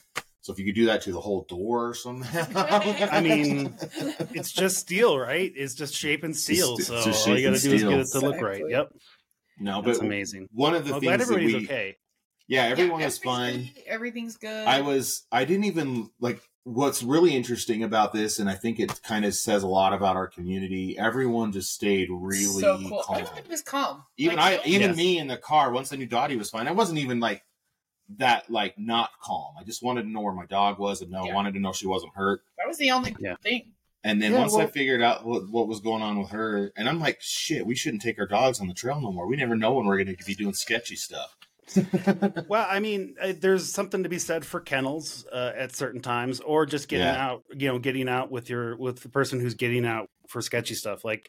So 0.40 0.52
if 0.52 0.58
you 0.60 0.64
could 0.64 0.74
do 0.76 0.86
that 0.86 1.02
to 1.02 1.12
the 1.12 1.20
whole 1.20 1.42
door 1.48 1.92
somehow, 1.94 2.46
I 3.10 3.20
mean, 3.20 3.74
It's 4.32 4.52
just 4.52 4.76
steel, 4.78 5.18
right? 5.18 5.52
It's 5.56 5.74
just 5.74 5.92
shape 5.94 6.22
and 6.22 6.36
steel. 6.36 6.76
It's 6.78 6.86
So 6.86 7.02
just- 7.02 7.26
all 7.26 7.36
you 7.36 7.46
got 7.48 7.54
to 7.54 7.60
shape 7.60 7.70
do 7.70 7.76
is 7.76 7.82
get 7.82 7.98
it 8.00 8.20
to 8.20 8.20
look 8.26 8.40
right. 8.40 8.62
Yep, 8.68 8.92
no, 9.58 9.82
that's 9.82 9.98
but 9.98 10.06
amazing. 10.06 10.48
one 10.52 10.74
of 10.74 10.86
the 10.86 10.94
I'm 10.94 11.00
things 11.00 11.16
glad 11.26 11.28
that 11.28 11.44
we, 11.44 11.64
okay. 11.64 11.96
yeah, 12.46 12.62
everyone 12.64 13.00
Yeah, 13.00 13.06
is 13.06 13.18
fine. 13.18 13.48
everything's- 13.54 13.84
Everything's 13.88 14.36
good. 14.36 14.66
I 14.68 14.80
was 14.82 15.26
I 15.32 15.44
didn't 15.44 15.64
even 15.64 16.10
like 16.20 16.40
what's 16.66 17.00
really 17.04 17.36
interesting 17.36 17.84
about 17.84 18.12
this, 18.12 18.40
and 18.40 18.50
I 18.50 18.54
think 18.54 18.80
it 18.80 19.00
kind 19.04 19.24
of 19.24 19.34
says 19.34 19.62
a 19.62 19.68
lot 19.68 19.92
about 19.92 20.16
our 20.16 20.26
community. 20.26 20.98
Everyone 20.98 21.52
just 21.52 21.72
stayed 21.72 22.08
really 22.10 22.60
so 22.60 22.76
cool. 22.88 23.02
calm. 23.04 23.18
Everybody 23.20 23.48
was 23.48 23.62
calm. 23.62 24.02
Even 24.16 24.36
Like, 24.36 24.60
I, 24.64 24.66
even 24.66 24.88
Yes. 24.88 24.96
me 24.96 25.18
in 25.18 25.28
the 25.28 25.36
car, 25.36 25.70
once 25.70 25.92
I 25.92 25.96
knew 25.96 26.06
Dottie 26.06 26.36
was 26.36 26.50
fine, 26.50 26.66
I 26.66 26.72
wasn't 26.72 26.98
even 26.98 27.20
like 27.20 27.44
that, 28.16 28.50
like 28.50 28.76
not 28.76 29.10
calm. 29.22 29.54
I 29.60 29.62
just 29.62 29.80
wanted 29.80 30.02
to 30.02 30.08
know 30.08 30.20
where 30.20 30.32
my 30.34 30.46
dog 30.46 30.80
was, 30.80 31.02
and 31.02 31.10
no, 31.12 31.24
Yeah. 31.24 31.34
wanted 31.34 31.54
to 31.54 31.60
know 31.60 31.72
she 31.72 31.86
wasn't 31.86 32.12
hurt. 32.16 32.42
that 32.58 32.66
was 32.66 32.78
the 32.78 32.90
only 32.90 33.14
Yeah. 33.20 33.36
thing. 33.36 33.72
And 34.02 34.20
then 34.20 34.32
Yeah, 34.32 34.40
once 34.40 34.56
I 34.56 34.66
figured 34.66 35.02
out 35.02 35.24
what, 35.24 35.48
what 35.48 35.68
was 35.68 35.80
going 35.80 36.02
on 36.02 36.18
with 36.18 36.30
her, 36.30 36.72
and 36.76 36.88
I'm 36.88 36.98
like, 36.98 37.18
shit, 37.20 37.64
we 37.64 37.76
shouldn't 37.76 38.02
take 38.02 38.18
our 38.18 38.26
dogs 38.26 38.60
on 38.60 38.66
the 38.66 38.74
trail 38.74 39.00
no 39.00 39.12
more. 39.12 39.26
We 39.28 39.36
never 39.36 39.54
know 39.56 39.74
when 39.74 39.86
we're 39.86 40.02
going 40.02 40.16
to 40.16 40.24
be 40.24 40.34
doing 40.34 40.54
sketchy 40.54 40.96
stuff. 40.96 41.36
Well, 42.48 42.66
I 42.68 42.80
mean, 42.80 43.16
uh, 43.20 43.32
there's 43.38 43.72
something 43.72 44.02
to 44.04 44.08
be 44.08 44.18
said 44.18 44.44
for 44.44 44.60
kennels 44.60 45.26
uh, 45.32 45.52
at 45.56 45.74
certain 45.74 46.00
times, 46.00 46.40
or 46.40 46.66
just 46.66 46.88
getting 46.88 47.06
Yeah. 47.06 47.26
out. 47.26 47.44
You 47.54 47.68
know, 47.68 47.78
getting 47.78 48.08
out 48.08 48.30
with 48.30 48.48
your 48.50 48.76
with 48.76 49.00
the 49.00 49.08
person 49.08 49.40
who's 49.40 49.54
getting 49.54 49.84
out 49.86 50.08
for 50.28 50.40
sketchy 50.42 50.74
stuff. 50.74 51.04
Like 51.04 51.28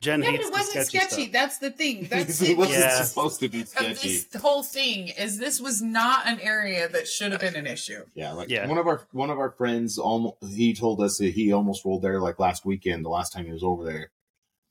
Jen 0.00 0.20
Yeah, 0.22 0.30
but 0.30 0.36
hates 0.36 0.48
it 0.48 0.52
wasn't 0.52 0.86
sketchy, 0.86 0.98
sketchy. 1.06 1.22
stuff. 1.24 1.32
That's 1.32 1.58
the 1.58 1.70
thing. 1.70 2.06
That's 2.10 2.40
it 2.42 2.50
it. 2.50 2.56
wasn't 2.56 2.78
Yeah. 2.80 3.02
supposed 3.04 3.40
to 3.40 3.48
be 3.48 3.60
Of 3.62 3.68
sketchy. 3.68 4.08
this 4.08 4.26
whole 4.42 4.62
thing 4.62 5.08
is 5.08 5.38
this 5.38 5.60
was 5.60 5.80
not 5.82 6.26
an 6.26 6.40
area 6.40 6.88
that 6.88 7.06
should 7.06 7.32
have 7.32 7.40
been 7.40 7.56
an 7.56 7.66
issue. 7.66 8.04
Yeah, 8.14 8.32
like 8.32 8.48
Yeah. 8.48 8.66
one 8.66 8.78
of 8.78 8.86
our 8.86 9.06
one 9.12 9.30
of 9.30 9.38
our 9.38 9.50
friends 9.50 9.98
almost 9.98 10.36
he 10.50 10.74
told 10.74 11.00
us 11.00 11.18
that 11.18 11.30
he 11.34 11.52
almost 11.52 11.84
rolled 11.84 12.02
there 12.02 12.20
like 12.20 12.38
last 12.38 12.64
weekend, 12.64 13.04
the 13.04 13.10
last 13.10 13.32
time 13.32 13.44
he 13.46 13.52
was 13.52 13.62
over 13.64 13.84
there, 13.84 14.10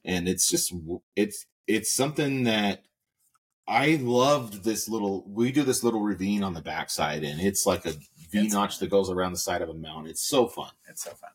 and 0.04 0.28
it's 0.28 0.50
just 0.50 0.74
it's 1.16 1.46
it's 1.68 1.94
something 1.94 2.44
that 2.44 2.84
I 3.68 3.96
loved. 4.02 4.64
This 4.64 4.88
little 4.90 5.24
we 5.28 5.52
do 5.52 5.64
this 5.64 5.84
little 5.84 6.02
ravine 6.02 6.44
on 6.44 6.54
the 6.54 6.62
backside, 6.62 7.24
and 7.24 7.40
it's 7.42 7.66
like 7.66 7.86
a 7.86 7.94
V 8.32 8.48
notch 8.50 8.80
that 8.80 8.90
goes 8.90 9.10
around 9.10 9.32
the 9.34 9.38
side 9.38 9.62
of 9.62 9.70
a 9.70 9.74
mountain. 9.74 10.10
It's 10.10 10.28
so 10.28 10.48
fun. 10.48 10.72
It's 10.90 11.04
so 11.04 11.12
fun. 11.12 11.30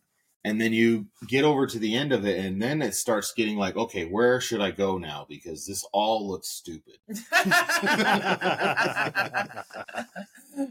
And 0.45 0.61
then 0.61 0.73
you 0.73 1.07
get 1.27 1.45
over 1.45 1.67
to 1.67 1.79
the 1.79 1.95
end 1.97 2.12
of 2.12 2.25
it, 2.27 2.38
and 2.45 2.62
then 2.62 2.81
it 2.81 2.95
starts 2.95 3.33
getting 3.33 3.57
like, 3.57 3.77
okay, 3.77 4.05
where 4.05 4.41
should 4.41 4.61
I 4.61 4.71
go 4.71 4.97
now? 4.97 5.27
Because 5.29 5.67
this 5.67 5.85
all 5.93 6.29
looks 6.29 6.49
stupid. 6.49 6.99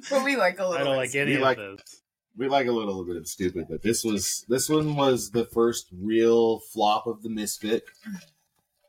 but 0.09 0.23
we 0.23 0.35
like 0.35 0.59
a 0.59 0.65
little. 0.67 0.73
I 0.81 0.83
don't 0.83 0.95
like 0.97 1.11
bit. 1.13 1.21
any 1.21 1.31
We 1.31 1.37
of 1.37 1.41
like- 1.43 1.57
this. 1.57 2.01
we 2.37 2.47
like 2.47 2.67
a 2.67 2.71
little 2.71 3.03
bit 3.05 3.17
of 3.17 3.27
stupid, 3.27 3.65
but 3.69 3.81
this 3.83 4.03
was 4.03 4.45
this 4.47 4.69
one 4.69 4.95
was 4.95 5.31
the 5.31 5.45
first 5.45 5.87
real 5.99 6.59
flop 6.59 7.05
of 7.07 7.21
the 7.23 7.29
misfit, 7.29 7.83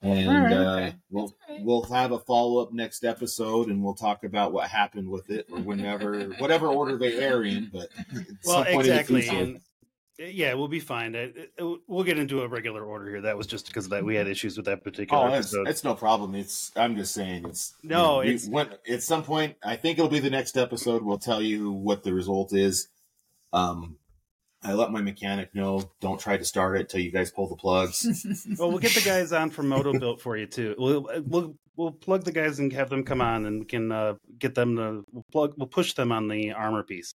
and 0.03 0.29
Alright, 0.29 0.53
uh, 0.53 0.91
we'll 1.11 1.27
That's 1.29 1.35
alright. 1.49 1.65
we'll 1.65 1.83
have 1.85 2.13
a 2.13 2.19
follow 2.21 2.63
up 2.63 2.73
next 2.73 3.05
episode, 3.05 3.69
and 3.69 3.83
we'll 3.83 3.95
talk 3.95 4.25
about 4.25 4.53
what 4.53 4.69
happened 4.69 5.09
with 5.09 5.31
it 5.31 5.47
or 5.51 5.59
whenever 5.61 6.25
whatever 6.39 6.69
order 6.69 6.97
they 6.97 7.15
air 7.17 7.43
in. 7.43 7.71
But 7.73 7.89
Well, 8.45 8.65
some 8.65 8.65
point 8.65 8.69
in 8.69 8.77
the 8.77 9.01
exactly. 9.01 9.29
And, 9.29 9.57
uh, 9.57 10.25
yeah, 10.25 10.55
we'll 10.55 10.67
be 10.69 10.81
fine. 10.81 11.15
It- 11.15 11.53
it- 11.57 11.81
we'll 11.87 12.03
get 12.05 12.19
into 12.19 12.43
a 12.43 12.49
regular 12.49 12.85
order 12.85 13.09
here. 13.09 13.21
That 13.23 13.37
was 13.37 13.47
just 13.47 13.67
because 13.69 13.89
that 13.91 14.05
we 14.05 14.17
had 14.17 14.27
issues 14.27 14.57
with 14.57 14.67
that 14.67 14.83
particular 14.83 15.23
Oh, 15.23 15.27
it's, 15.29 15.49
episode. 15.55 15.69
it's 15.69 15.85
no 15.85 15.95
problem. 15.95 16.35
It's 16.35 16.73
I'm 16.77 16.97
just 16.97 17.15
saying 17.15 17.45
it's 17.47 17.75
you 17.83 17.91
No, 17.91 17.97
know, 18.03 18.19
we- 18.21 18.29
it's- 18.35 18.49
when 18.49 18.69
at 18.89 19.03
some 19.03 19.23
point 19.23 19.57
I 19.63 19.77
think 19.77 19.99
it'll 19.99 20.11
be 20.11 20.19
the 20.21 20.31
next 20.31 20.57
episode. 20.57 21.03
We'll 21.03 21.19
tell 21.19 21.41
you 21.43 21.71
what 21.73 22.03
the 22.03 22.13
result 22.15 22.53
is. 22.53 22.89
Um, 23.53 23.97
I 24.63 24.73
let 24.75 24.91
my 24.91 25.01
mechanic 25.01 25.55
know. 25.55 25.93
Don't 26.01 26.19
try 26.19 26.37
to 26.37 26.45
start 26.45 26.79
it 26.79 26.89
till 26.89 27.01
you 27.01 27.13
guys 27.13 27.31
pull 27.31 27.49
the 27.49 27.57
plugs. 27.57 28.05
Well, 28.59 28.71
we'll 28.71 28.79
get 28.81 28.93
the 28.95 29.01
guys 29.03 29.33
on 29.33 29.51
from 29.51 29.69
Moto 29.69 29.93
Built 29.99 30.21
for 30.21 30.37
you 30.37 30.47
too. 30.47 30.75
We'll 30.79 31.09
we'll 31.27 31.55
we'll 31.77 31.93
plug 31.93 32.25
the 32.25 32.33
guys 32.33 32.59
and 32.59 32.73
have 32.73 32.91
them 32.91 33.05
come 33.05 33.21
on, 33.21 33.47
and 33.47 33.61
we 33.61 33.67
can 33.67 33.93
uh, 33.93 34.15
get 34.39 34.55
them 34.57 34.77
to 34.77 35.05
we'll 35.13 35.25
plug. 35.31 35.55
We'll 35.57 35.69
push 35.69 35.93
them 35.95 36.11
on 36.11 36.27
the 36.29 36.53
armor 36.53 36.83
piece. 36.83 37.13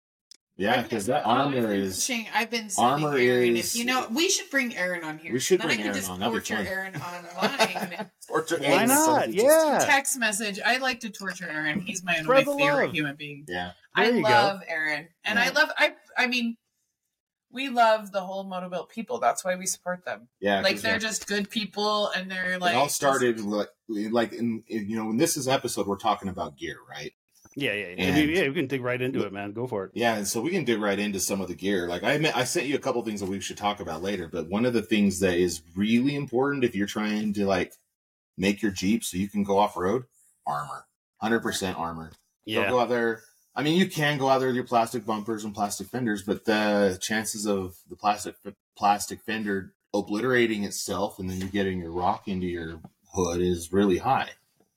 Yeah, 0.56 0.84
because 0.84 1.08
that 1.08 1.26
armor 1.26 1.74
is 1.74 1.96
pushing- 1.96 2.28
I've 2.34 2.52
been 2.52 2.70
armor 2.78 3.18
Aaron. 3.18 3.58
is- 3.58 3.74
If 3.74 3.80
you 3.80 3.86
know, 3.86 4.06
we 4.14 4.30
should 4.30 4.52
bring 4.52 4.76
Aaron 4.78 5.04
on 5.04 5.18
here. 5.18 5.34
We 5.34 5.40
should 5.40 5.60
then 5.60 5.68
bring 5.68 5.80
I 5.80 5.82
can 5.82 5.88
Aaron 5.88 5.98
just 6.00 6.12
on. 6.12 6.20
That'd 6.20 6.46
torture. 6.46 6.70
Aaron 6.70 6.96
online. 7.42 8.10
torture. 8.28 8.60
Why 8.60 8.82
and 8.84 8.88
not? 8.90 9.34
Yeah. 9.34 9.80
Text 9.84 10.20
message. 10.20 10.60
I 10.64 10.78
like 10.78 11.00
to 11.02 11.10
torture 11.10 11.50
Aaron. 11.50 11.82
He's 11.82 12.04
my, 12.04 12.18
Spread 12.22 12.46
my 12.46 12.56
favorite 12.58 12.86
love. 12.86 12.94
human 12.94 13.16
being. 13.16 13.46
Yeah. 13.48 13.72
I 13.96 14.06
There 14.06 14.18
you 14.18 14.24
go. 14.24 14.30
love 14.30 14.62
Aaron, 14.68 15.08
and 15.26 15.40
I 15.40 15.50
love. 15.50 15.70
I. 15.78 15.94
I 16.16 16.28
mean, 16.28 16.56
we 17.54 17.70
love 17.70 18.12
the 18.12 18.22
whole 18.22 18.44
Motobuilt 18.46 18.90
people. 18.90 19.20
That's 19.20 19.46
why 19.46 19.56
we 19.56 19.66
support 19.66 20.04
them. 20.04 20.28
Yeah, 20.42 20.62
like 20.62 20.82
they're 20.82 20.94
yeah, 20.94 21.00
just 21.00 21.28
good 21.28 21.50
people, 21.50 22.10
and 22.10 22.30
they're 22.30 22.58
like 22.60 22.74
it 22.74 22.78
all 22.78 22.90
started 22.90 23.40
like 23.40 23.70
like 23.88 24.34
in, 24.34 24.64
in 24.68 24.90
you 24.90 24.98
know 24.98 25.06
when 25.06 25.18
this 25.18 25.38
is 25.38 25.48
episode 25.48 25.88
we're 25.88 25.98
talking 25.98 26.30
about 26.30 26.58
gear, 26.58 26.78
right? 26.90 27.14
Yeah, 27.56 27.74
yeah, 27.74 27.88
yeah. 27.98 28.04
And- 28.04 28.30
yeah. 28.32 28.48
We 28.48 28.54
can 28.56 28.68
dig 28.68 28.82
right 28.82 29.00
into 29.00 29.24
it, 29.26 29.32
man. 29.32 29.54
Go 29.54 29.68
for 29.68 29.86
it. 29.86 29.92
Yeah, 29.94 30.16
and 30.16 30.28
so 30.28 30.42
we 30.42 30.50
can 30.50 30.64
dig 30.66 30.82
right 30.82 30.98
into 30.98 31.20
some 31.20 31.40
of 31.40 31.48
the 31.48 31.56
gear. 31.56 31.88
Like 31.88 32.04
I, 32.04 32.18
meant, 32.18 32.36
I 32.36 32.46
sent 32.46 32.66
you 32.66 32.76
a 32.76 32.80
couple 32.80 33.04
things 33.04 33.20
that 33.20 33.30
we 33.30 33.40
should 33.40 33.58
talk 33.58 33.80
about 33.80 34.02
later, 34.02 34.28
but 34.28 34.50
one 34.50 34.66
of 34.66 34.74
the 34.74 34.82
things 34.82 35.20
that 35.20 35.38
is 35.38 35.62
really 35.76 36.16
important 36.16 36.64
if 36.64 36.76
you're 36.76 36.88
trying 36.88 37.34
to 37.34 37.46
like 37.46 37.74
make 38.38 38.62
your 38.62 38.72
Jeep 38.72 39.04
so 39.04 39.18
you 39.18 39.30
can 39.30 39.44
go 39.44 39.60
off 39.60 39.78
road, 39.78 40.06
armor, 40.48 40.86
hundred 41.18 41.42
percent 41.42 41.78
armor. 41.78 42.12
Don't 42.48 42.64
Yeah, 42.64 42.70
go 42.70 42.80
out 42.80 42.90
there. 42.90 43.22
I 43.56 43.62
mean, 43.64 43.78
you 43.78 43.88
can 43.88 44.18
go 44.18 44.30
out 44.30 44.40
there 44.40 44.48
with 44.50 44.56
your 44.56 44.66
plastic 44.66 45.06
bumpers 45.06 45.44
and 45.44 45.54
plastic 45.54 45.88
fenders, 45.88 46.24
but 46.24 46.46
the 46.46 46.98
chances 47.02 47.46
of 47.46 47.76
the 47.90 47.96
plastic 47.96 48.36
plastic 48.76 49.22
fender 49.22 49.74
obliterating 49.94 50.64
itself 50.64 51.20
and 51.20 51.30
then 51.30 51.40
you 51.40 51.48
getting 51.48 51.80
your 51.80 51.92
rock 51.92 52.28
into 52.28 52.48
your 52.48 52.80
hood 53.14 53.42
is 53.42 53.72
really 53.72 54.00
high. 54.00 54.30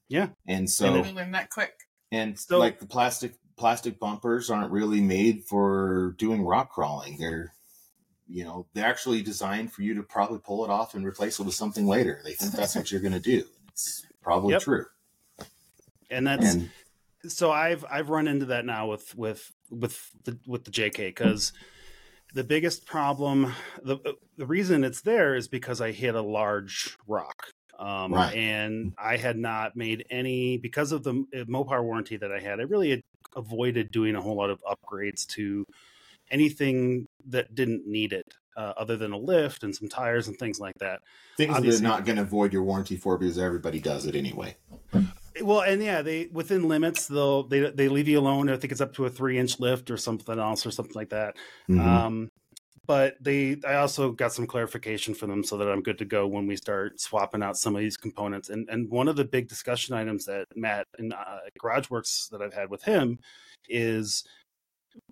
Yeah. 0.09 0.29
and 0.47 0.71
so 0.71 1.01
we 1.01 1.11
learn 1.11 1.33
that 1.33 1.51
quick. 1.51 1.73
and 2.13 2.39
So- 2.39 2.59
like 2.59 2.79
the 2.79 2.87
plastic 2.87 3.35
plastic 3.57 3.99
bumpers 3.99 4.51
aren't 4.51 4.71
really 4.71 5.01
made 5.01 5.45
for 5.45 6.15
doing 6.19 6.43
rock 6.45 6.71
crawling. 6.71 7.17
They're 7.19 7.53
you 8.29 8.45
know, 8.45 8.67
they're 8.75 8.85
actually 8.87 9.23
designed 9.23 9.73
for 9.73 9.83
you 9.83 9.95
to 9.95 10.03
probably 10.03 10.41
pull 10.41 10.65
it 10.65 10.71
off 10.71 10.95
and 10.95 11.07
replace 11.07 11.39
it 11.39 11.45
with 11.45 11.55
something 11.55 11.87
later. 11.87 12.21
They 12.25 12.33
think 12.35 12.53
that's 12.53 12.75
what 12.75 12.91
you're 12.91 13.01
going 13.01 13.13
to 13.15 13.21
do. 13.21 13.45
It's 13.69 14.05
probably 14.21 14.53
Yep. 14.53 14.63
true. 14.63 14.87
and 16.11 16.27
that's 16.27 16.55
And 16.55 16.71
so 17.27 17.51
I've 17.51 17.85
I've 17.91 18.09
run 18.11 18.29
into 18.29 18.47
that 18.47 18.65
now 18.65 18.89
with 18.89 19.15
with 19.17 19.53
with 19.71 20.11
the 20.25 20.39
with 20.47 20.65
the 20.65 20.71
JK 20.71 20.97
because 21.09 21.53
the 22.35 22.45
biggest 22.45 22.87
problem 22.87 23.53
the 23.83 23.99
the 24.37 24.47
reason 24.47 24.85
it's 24.85 25.01
there 25.03 25.35
is 25.35 25.49
because 25.49 25.81
I 25.81 25.93
hit 25.93 26.15
a 26.15 26.23
large 26.23 26.97
rock. 27.07 27.51
Um, 27.79 28.15
Right. 28.15 28.35
and 28.35 28.95
I 28.97 29.19
had 29.19 29.37
not 29.37 29.77
made 29.77 30.07
any 30.09 30.57
because 30.57 30.93
of 30.93 31.03
the 31.03 31.11
uh, 31.35 31.45
Mopar 31.45 31.85
warranty 31.85 32.17
that 32.17 32.33
I 32.33 32.41
had. 32.41 32.59
I 32.59 32.63
really 32.63 32.89
had 32.89 33.03
avoided 33.37 33.91
doing 33.91 34.15
a 34.17 34.23
whole 34.23 34.35
lot 34.35 34.49
of 34.49 34.63
upgrades 34.65 35.27
to 35.35 35.63
anything 36.31 37.07
that 37.29 37.55
didn't 37.55 37.87
need 37.87 38.15
it, 38.15 38.25
uh, 38.57 38.73
other 38.79 38.97
than 38.97 39.13
a 39.13 39.19
lift 39.19 39.63
and 39.63 39.77
some 39.77 39.89
tires 39.89 40.27
and 40.27 40.39
things 40.39 40.59
like 40.59 40.75
that. 40.79 41.01
things 41.37 41.55
that 41.55 41.61
they're 41.63 41.81
not 41.83 42.07
going 42.07 42.17
to 42.17 42.23
avoid 42.23 42.53
your 42.53 42.63
warranty 42.63 42.97
for 42.97 43.19
because 43.19 43.39
everybody 43.39 43.79
does 43.79 44.07
it 44.07 44.15
anyway. 44.17 44.57
Well, 45.43 45.61
and 45.61 45.83
yeah, 45.83 46.03
they 46.03 46.29
within 46.33 46.69
limits 46.69 47.07
they'll 47.07 47.43
they 47.45 47.71
they 47.71 47.89
leave 47.89 48.09
you 48.09 48.19
alone. 48.19 48.49
I 48.49 48.57
think 48.57 48.73
it's 48.73 48.81
up 48.81 48.95
to 48.95 49.07
a 49.07 49.11
three 49.11 49.39
inch 49.39 49.61
lift 49.61 49.91
or 49.91 49.97
something 49.97 50.39
else 50.39 50.67
or 50.67 50.71
something 50.71 50.95
like 50.95 51.11
that. 51.11 51.37
Mhm. 51.69 51.81
Um, 51.81 52.31
but 52.87 53.17
they 53.21 53.57
I 53.67 53.77
also 53.77 54.13
got 54.13 54.33
some 54.33 54.47
clarification 54.47 55.15
for 55.15 55.27
them 55.27 55.43
so 55.43 55.57
that 55.59 55.69
I'm 55.69 55.83
good 55.83 55.99
to 55.99 56.05
go 56.05 56.27
when 56.27 56.47
we 56.47 56.57
start 56.57 57.01
swapping 57.01 57.43
out 57.43 57.57
some 57.57 57.75
of 57.75 57.81
these 57.81 57.97
components. 57.97 58.49
And 58.49 58.69
and 58.71 58.89
one 58.91 59.09
of 59.09 59.17
the 59.17 59.25
big 59.25 59.49
discussion 59.49 59.95
items 59.95 60.25
that 60.27 60.47
Matt 60.55 60.87
and 60.99 61.13
uh, 61.13 61.41
GarageWorks 61.61 62.31
that 62.31 62.43
I've 62.43 62.55
had 62.55 62.71
with 62.71 62.83
him 62.83 63.19
is 63.69 64.25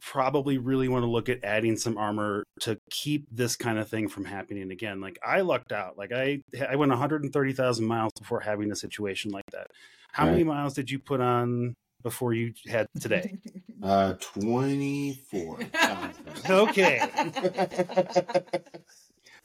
probably 0.01 0.59
really 0.59 0.89
want 0.89 1.03
to 1.03 1.09
look 1.11 1.29
at 1.29 1.43
adding 1.45 1.77
some 1.77 1.97
armor 1.99 2.45
to 2.61 2.79
keep 2.91 3.27
this 3.31 3.57
kind 3.57 3.79
of 3.79 3.89
thing 3.89 4.09
from 4.09 4.25
happening 4.25 4.71
again. 4.71 5.01
Like 5.01 5.19
I 5.25 5.41
lucked 5.41 5.73
out. 5.73 5.97
Like 5.99 6.13
I 6.13 6.41
I 6.69 6.77
went 6.77 6.91
130,000 6.91 7.85
miles 7.87 8.13
before 8.19 8.41
having 8.41 8.71
a 8.71 8.77
situation 8.77 9.31
like 9.31 9.47
that. 9.53 9.69
How 10.13 10.27
many 10.27 10.45
miles 10.45 10.75
did 10.75 10.91
you 10.91 10.99
put 10.99 11.21
on 11.21 11.75
before 12.03 12.33
you 12.35 12.53
had 12.69 12.87
today? 13.01 13.37
Uh, 13.83 14.15
24. 14.15 15.59
Okay. 16.49 17.01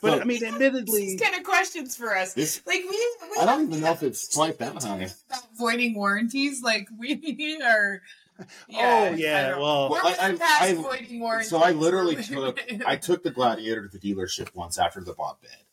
But 0.02 0.14
So- 0.14 0.22
I 0.22 0.24
mean, 0.24 0.46
admittedly, 0.46 1.02
These 1.08 1.20
kind 1.22 1.36
of 1.36 1.44
questions 1.44 1.98
for 1.98 2.16
us. 2.16 2.34
This- 2.34 2.62
like 2.66 2.80
we, 2.90 2.90
we 2.90 3.38
I 3.42 3.46
don't 3.46 3.68
even 3.68 3.82
know 3.82 3.92
if 3.92 4.02
it's 4.02 4.34
quite 4.34 4.58
that 4.60 4.82
high. 4.82 5.10
avoiding 5.56 5.94
warranties. 5.96 6.62
Like 6.62 6.88
we 6.98 7.60
are. 7.62 8.02
Oh, 8.76 9.10
yeah, 9.12 9.54
I 9.56 9.60
well- 9.60 9.90
we're 9.90 10.02
Well, 10.04 10.16
I- 10.20 10.32
way 10.32 10.38
past 10.38 10.62
I- 10.62 10.74
So 11.44 11.58
I 11.62 11.72
literally 11.72 12.16
took 12.24 12.60
I 12.86 12.96
took 12.96 13.24
the 13.24 13.32
Gladiator 13.32 13.88
to 13.88 13.98
the 13.98 14.00
dealership 14.00 14.54
once 14.56 14.78
after 14.78 15.02
the 15.02 15.14
bought 15.14 15.42
bed, 15.42 15.64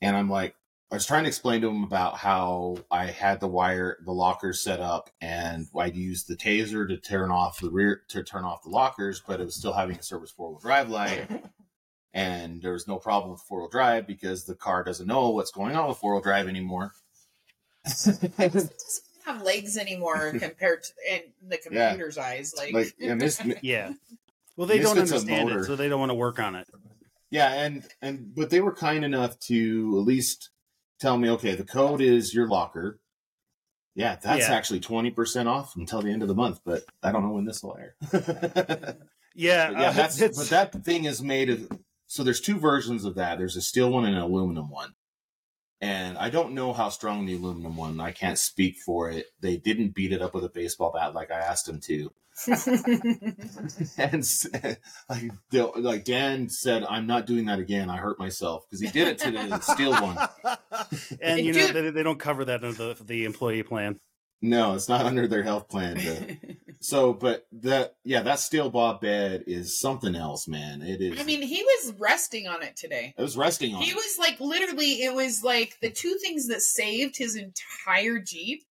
and 0.00 0.16
I'm 0.16 0.30
like, 0.30 0.54
I 0.92 0.96
was 0.96 1.06
trying 1.06 1.22
to 1.22 1.28
explain 1.28 1.60
to 1.60 1.68
him 1.68 1.84
about 1.84 2.16
how 2.16 2.78
I 2.90 3.06
had 3.06 3.38
the 3.38 3.46
wire, 3.46 3.98
the 4.04 4.12
lockers 4.12 4.60
set 4.60 4.80
up, 4.80 5.10
and 5.20 5.68
I'd 5.78 5.94
use 5.94 6.24
the 6.24 6.34
Tazer 6.36 6.88
to 6.88 6.96
turn 6.96 7.30
off 7.30 7.60
the 7.60 7.70
rear 7.70 8.02
to 8.08 8.22
turn 8.24 8.44
off 8.44 8.64
the 8.64 8.70
lockers, 8.70 9.22
but 9.24 9.40
it 9.40 9.44
was 9.44 9.54
still 9.54 9.72
having 9.72 9.96
a 9.98 10.02
service 10.02 10.30
four 10.32 10.50
wheel 10.50 10.58
drive 10.58 10.88
light, 10.88 11.28
and 12.12 12.60
there 12.60 12.72
was 12.72 12.88
no 12.88 12.98
problem 12.98 13.30
with 13.32 13.40
four 13.42 13.60
wheel 13.60 13.68
drive 13.68 14.06
because 14.06 14.44
the 14.46 14.54
car 14.56 14.82
doesn't 14.82 15.06
know 15.06 15.30
what's 15.30 15.52
going 15.52 15.76
on 15.76 15.88
with 15.88 15.98
four 15.98 16.14
wheel 16.14 16.22
drive 16.22 16.48
anymore. 16.48 16.92
It 19.30 19.34
doesn't 19.34 19.38
have 19.38 19.42
legs 19.46 19.76
anymore 19.76 20.32
compared 20.38 20.82
to 20.84 20.90
in 21.10 21.20
the 21.48 21.58
Yeah. 21.70 21.88
computer's 21.90 22.18
eyes. 22.18 22.54
Like, 22.56 22.72
like, 22.72 22.94
yeah, 22.98 23.14
mis- 23.14 23.40
yeah. 23.62 23.92
Well, 24.56 24.66
they 24.66 24.78
don't 24.78 24.98
understand 24.98 25.50
it, 25.50 25.64
so 25.64 25.76
they 25.76 25.88
don't 25.88 26.00
want 26.00 26.10
to 26.10 26.14
work 26.14 26.38
on 26.38 26.54
it. 26.54 26.66
Yeah, 27.30 27.52
and 27.52 27.84
and 28.02 28.34
but 28.34 28.50
they 28.50 28.60
were 28.60 28.74
kind 28.74 29.04
enough 29.04 29.38
to 29.40 29.96
at 29.98 30.04
least 30.06 30.50
tell 31.00 31.16
me, 31.16 31.30
okay, 31.30 31.54
the 31.54 31.64
code 31.64 32.00
is 32.00 32.34
your 32.34 32.48
locker. 32.48 32.98
Yeah, 33.94 34.16
that's 34.22 34.48
Yeah. 34.48 34.54
actually 34.54 34.80
twenty 34.80 35.10
percent 35.10 35.48
off 35.48 35.76
until 35.76 36.02
the 36.02 36.10
end 36.10 36.22
of 36.22 36.28
the 36.28 36.34
month, 36.34 36.60
but 36.64 36.84
I 37.02 37.12
don't 37.12 37.22
know 37.22 37.32
when 37.32 37.44
this 37.44 37.62
will 37.62 37.76
air. 37.78 37.94
but 38.12 38.98
Yeah, 39.34 39.70
yeah, 39.70 39.90
uh, 39.90 39.92
that's 39.92 40.20
it's- 40.20 40.36
but 40.38 40.48
that 40.50 40.84
thing 40.84 41.04
is 41.04 41.22
made 41.22 41.50
of. 41.50 41.70
So 42.06 42.24
there's 42.24 42.40
two 42.40 42.58
versions 42.58 43.04
of 43.04 43.14
that. 43.14 43.38
There's 43.38 43.56
a 43.56 43.62
steel 43.62 43.90
one 43.90 44.04
and 44.04 44.16
an 44.16 44.20
aluminum 44.22 44.68
one, 44.68 44.94
and 45.80 46.18
I 46.18 46.30
don't 46.30 46.52
know 46.52 46.72
how 46.72 46.88
strong 46.90 47.26
the 47.26 47.34
aluminum 47.36 47.76
one. 47.76 48.00
I 48.00 48.12
can't 48.12 48.38
speak 48.38 48.76
for 48.78 49.10
it. 49.10 49.26
They 49.40 49.56
didn't 49.56 49.94
beat 49.94 50.12
it 50.12 50.22
up 50.22 50.34
with 50.34 50.44
a 50.44 50.48
baseball 50.48 50.92
bat 50.92 51.14
like 51.14 51.30
I 51.30 51.38
asked 51.38 51.66
them 51.66 51.80
to. 51.80 52.10
and 53.98 54.24
like 55.08 55.30
like 55.76 56.04
Dan 56.04 56.48
said, 56.48 56.84
I'm 56.88 57.06
not 57.06 57.26
doing 57.26 57.46
that 57.46 57.58
again. 57.58 57.90
I 57.90 57.96
hurt 57.98 58.18
myself 58.18 58.64
because 58.66 58.80
he 58.80 58.88
did 58.88 59.08
it 59.08 59.18
to 59.18 59.30
the 59.30 59.60
steel 59.74 59.92
one. 59.92 60.16
and 61.20 61.40
you 61.40 61.52
know 61.52 61.66
they, 61.68 61.90
they 61.90 62.02
don't 62.02 62.18
cover 62.18 62.44
that 62.46 62.64
under 62.64 62.94
the, 62.94 63.04
the 63.04 63.24
employee 63.24 63.62
plan. 63.62 63.98
No, 64.42 64.74
it's 64.74 64.88
not 64.88 65.04
under 65.04 65.26
their 65.26 65.42
health 65.42 65.68
plan. 65.68 65.96
but- 65.96 66.56
so, 66.80 67.12
but 67.12 67.46
that 67.52 67.94
yeah, 68.04 68.22
that 68.22 68.40
steel 68.40 68.70
bobbed 68.70 69.02
bed 69.02 69.44
is 69.46 69.78
something 69.78 70.16
else, 70.16 70.48
man. 70.48 70.82
It 70.82 71.00
is. 71.00 71.20
I 71.20 71.24
mean, 71.24 71.42
he 71.42 71.62
was 71.62 71.94
resting 71.98 72.48
on 72.48 72.62
it 72.62 72.76
today. 72.76 73.14
it 73.16 73.22
was 73.22 73.36
resting 73.36 73.74
on. 73.74 73.82
He 73.82 73.90
it. 73.90 73.96
was 73.96 74.16
like 74.18 74.40
literally. 74.40 75.02
It 75.02 75.14
was 75.14 75.42
like 75.44 75.76
the 75.80 75.90
two 75.90 76.16
things 76.22 76.48
that 76.48 76.62
saved 76.62 77.16
his 77.16 77.36
entire 77.36 78.18
Jeep 78.18 78.62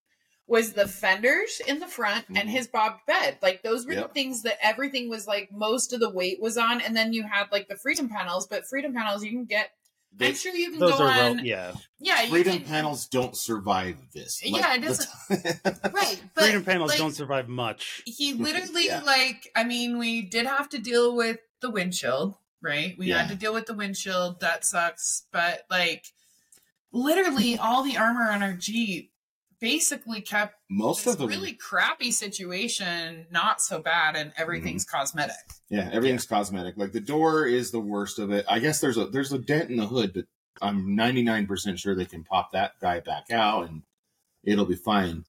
was 0.47 0.73
the 0.73 0.87
fenders 0.87 1.61
in 1.67 1.77
the 1.79 1.85
front 1.87 2.27
Mhm. 2.27 2.39
and 2.39 2.49
his 2.49 2.67
bobbed 2.67 3.01
bed. 3.05 3.37
Like 3.43 3.61
those 3.61 3.85
were 3.85 3.93
Yep. 3.93 4.07
the 4.07 4.13
things 4.15 4.41
that 4.41 4.57
everything 4.65 5.07
was 5.07 5.27
like 5.27 5.51
most 5.51 5.93
of 5.93 5.99
the 5.99 6.09
weight 6.09 6.41
was 6.41 6.57
on, 6.57 6.81
and 6.81 6.97
then 6.97 7.13
you 7.13 7.21
had 7.23 7.51
like 7.51 7.67
the 7.67 7.77
freedom 7.77 8.09
panels. 8.09 8.47
But 8.47 8.65
freedom 8.67 8.93
panels 8.93 9.23
you 9.23 9.29
can 9.29 9.45
get. 9.45 9.69
They- 10.15 10.29
I'm 10.29 10.35
sure 10.35 10.53
you 10.53 10.71
can 10.71 10.79
Those 10.79 10.97
go 10.97 11.05
are 11.05 11.07
on. 11.11 11.37
rel- 11.37 11.45
yeah. 11.45 11.73
yeah, 11.99 12.25
freedom 12.27 12.57
can, 12.57 12.65
panels 12.65 13.07
don't 13.07 13.37
survive 13.37 13.95
this. 14.13 14.41
Yeah, 14.43 14.73
it 14.75 14.81
doesn't. 14.81 15.09
Right, 15.93 16.21
but 16.35 16.43
Freedom 16.43 16.63
panels 16.65 16.89
like, 16.89 16.99
don't 16.99 17.15
survive 17.15 17.47
much. 17.47 18.01
he 18.05 18.33
literally 18.47 18.87
Yeah. 18.87 19.01
like 19.01 19.49
i 19.55 19.63
mean 19.63 19.97
we 19.97 20.21
did 20.23 20.45
have 20.45 20.67
to 20.69 20.77
deal 20.79 21.15
with 21.15 21.37
the 21.61 21.69
windshield 21.69 22.35
right 22.61 22.95
we 22.97 23.07
Yeah. 23.07 23.19
had 23.19 23.29
to 23.29 23.35
deal 23.35 23.53
with 23.53 23.65
the 23.67 23.73
windshield 23.73 24.39
that 24.41 24.65
sucks 24.65 25.23
but 25.31 25.61
like 25.69 26.05
literally 26.91 27.57
all 27.57 27.83
the 27.83 27.97
armor 27.97 28.29
on 28.31 28.41
our 28.43 28.53
jeep 28.53 29.11
basically 29.61 30.21
kept 30.21 30.55
Most 30.69 31.05
this 31.05 31.13
of 31.13 31.19
the 31.19 31.27
really 31.27 31.53
crappy 31.53 32.11
situation 32.11 33.25
not 33.31 33.61
so 33.61 33.79
bad 33.79 34.15
and 34.15 34.31
everything's 34.37 34.85
Mm-hmm. 34.85 34.97
cosmetic 34.97 35.35
yeah, 35.69 35.89
everything's 35.91 36.25
cosmetic. 36.25 36.77
Like 36.77 36.93
the 36.93 36.99
door 36.99 37.45
is 37.45 37.69
the 37.71 37.79
worst 37.79 38.17
of 38.17 38.31
it. 38.31 38.43
I 38.49 38.59
guess 38.59 38.79
there's 38.79 38.97
a 38.97 39.05
there's 39.05 39.31
a 39.33 39.37
dent 39.37 39.69
in 39.69 39.77
the 39.77 39.85
hood, 39.85 40.13
but 40.13 40.25
I'm 40.61 40.95
99 40.95 41.45
percent 41.47 41.79
sure 41.79 41.95
they 41.95 42.05
can 42.05 42.23
pop 42.23 42.51
that 42.53 42.71
guy 42.81 42.99
back 43.01 43.29
out 43.31 43.69
and 43.69 43.83
it'll 44.43 44.65
be 44.65 44.75
fine. 44.75 45.25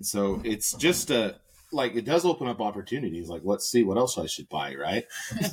So 0.00 0.40
it's 0.44 0.72
just 0.74 1.10
a 1.10 1.36
like 1.70 1.94
it 1.96 2.04
does 2.06 2.24
open 2.24 2.48
up 2.48 2.60
opportunities. 2.60 3.28
Like 3.28 3.42
let's 3.44 3.68
see 3.68 3.82
what 3.84 3.98
else 3.98 4.16
I 4.16 4.26
should 4.26 4.48
buy, 4.48 4.74
right? 4.74 5.04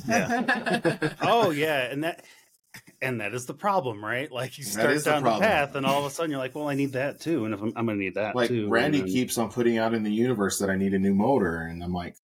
yeah. 0.08 1.10
Oh 1.20 1.50
yeah, 1.50 1.90
and 1.90 2.04
that 2.04 2.24
and 3.02 3.20
that 3.20 3.34
is 3.34 3.46
the 3.46 3.54
problem, 3.54 4.04
right? 4.04 4.30
Like 4.30 4.58
you 4.58 4.64
start 4.64 4.90
is 4.90 5.04
the 5.04 5.12
down 5.12 5.22
the, 5.22 5.38
path, 5.38 5.74
and 5.74 5.86
all 5.86 6.00
of 6.00 6.06
a 6.06 6.10
sudden 6.10 6.30
you're 6.30 6.40
like, 6.40 6.54
"Well, 6.54 6.68
I 6.68 6.74
need 6.74 6.92
that 6.92 7.20
too," 7.20 7.44
and 7.44 7.54
if 7.54 7.60
I'm, 7.60 7.72
I'm 7.76 7.86
going 7.86 7.98
to 7.98 8.04
need 8.04 8.14
that 8.14 8.34
like 8.34 8.48
too. 8.48 8.68
Randi 8.68 9.00
then- 9.00 9.08
keeps 9.08 9.38
on 9.38 9.50
putting 9.50 9.78
out 9.78 9.94
in 9.94 10.02
the 10.02 10.12
universe 10.12 10.58
that 10.58 10.70
I 10.70 10.76
need 10.76 10.94
a 10.94 10.98
new 10.98 11.14
motor, 11.14 11.62
and 11.62 11.82
I'm 11.82 11.92
like, 11.92 12.16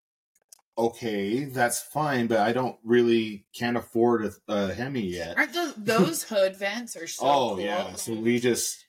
okay, 0.77 1.45
that's 1.45 1.81
fine, 1.81 2.27
but 2.27 2.39
I 2.39 2.53
don't 2.53 2.77
really 2.83 3.45
can't 3.53 3.77
afford 3.77 4.25
a, 4.25 4.31
a 4.47 4.73
Hemi 4.73 5.01
yet. 5.01 5.37
aren't 5.37 5.53
those, 5.53 5.73
those 5.75 6.23
hood 6.23 6.55
vents 6.55 6.95
are 6.95 7.07
so 7.07 7.25
oh 7.25 7.49
cool. 7.55 7.59
yeah, 7.61 7.93
so 7.95 8.13
we 8.13 8.39
just 8.39 8.85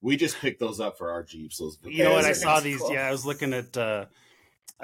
we 0.00 0.16
just 0.16 0.38
picked 0.38 0.60
those 0.60 0.80
up 0.80 0.98
for 0.98 1.10
our 1.10 1.22
Jeeps. 1.22 1.58
Those 1.58 1.78
You 1.84 2.04
know 2.04 2.12
what? 2.12 2.24
I 2.24 2.32
saw 2.32 2.60
these. 2.60 2.80
Cool. 2.80 2.92
Yeah, 2.92 3.08
I 3.08 3.10
was 3.10 3.24
looking 3.24 3.52
at. 3.52 3.76
uh 3.76 4.06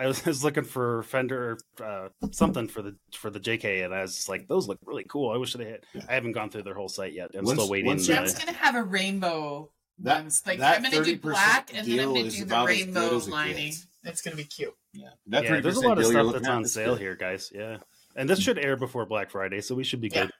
I 0.01 0.07
was, 0.07 0.23
I 0.27 0.31
was 0.31 0.43
looking 0.43 0.65
for 0.65 1.03
Fender 1.05 1.59
uh, 1.85 2.09
something 2.33 2.67
for 2.69 2.83
the 2.83 2.97
for 3.13 3.31
the 3.31 3.41
JK, 3.41 3.85
and 3.85 3.95
I 3.95 4.03
was 4.03 4.17
just 4.17 4.29
like, 4.29 4.49
those 4.49 4.67
look 4.67 4.79
really 4.85 5.05
cool. 5.09 5.31
I 5.31 5.37
wish 5.37 5.53
they 5.53 5.65
had. 5.67 5.81
I 6.09 6.15
haven't 6.15 6.33
gone 6.33 6.51
through 6.51 6.63
their 6.63 6.75
whole 6.75 6.89
site 6.89 7.13
yet. 7.13 7.31
I'm 7.37 7.45
Once- 7.45 7.59
still 7.59 7.71
waiting. 7.71 7.87
once 7.87 8.09
uh, 8.09 8.15
Jem's 8.15 8.35
gonna 8.35 8.53
have 8.57 8.75
a 8.75 8.83
rainbow 8.83 9.71
That- 9.99 10.23
ones. 10.23 10.43
Like 10.47 10.59
that 10.61 10.79
I'm 10.79 10.91
gonna 10.91 11.05
do 11.05 11.19
black 11.19 11.71
and 11.75 11.87
then 11.87 11.99
I'm 12.01 12.15
gonna 12.15 12.31
do 12.31 12.39
the 12.39 12.43
about 12.45 12.71
as 12.71 12.77
rainbow 12.85 13.17
as 13.17 13.29
lining. 13.29 13.67
gets. 13.67 13.87
It's 14.05 14.23
gonna 14.23 14.37
be 14.37 14.45
cute. 14.45 14.73
Yeah, 14.95 15.09
that 15.27 15.45
yeah, 15.45 15.61
there's 15.61 15.77
a 15.77 15.81
lot 15.87 15.99
of 15.99 16.07
stuff 16.07 16.33
that's 16.33 16.49
on 16.49 16.65
sale 16.65 16.95
good. 16.95 17.03
here, 17.03 17.17
guys. 17.17 17.53
Yeah, 17.55 17.77
and 18.17 18.29
this 18.29 18.41
should 18.41 18.59
air 18.59 18.77
before 18.77 19.05
Black 19.07 19.31
Friday, 19.31 19.61
so 19.61 19.75
we 19.75 19.85
should 19.85 20.01
be 20.01 20.09
Yeah. 20.09 20.23
good. 20.23 20.31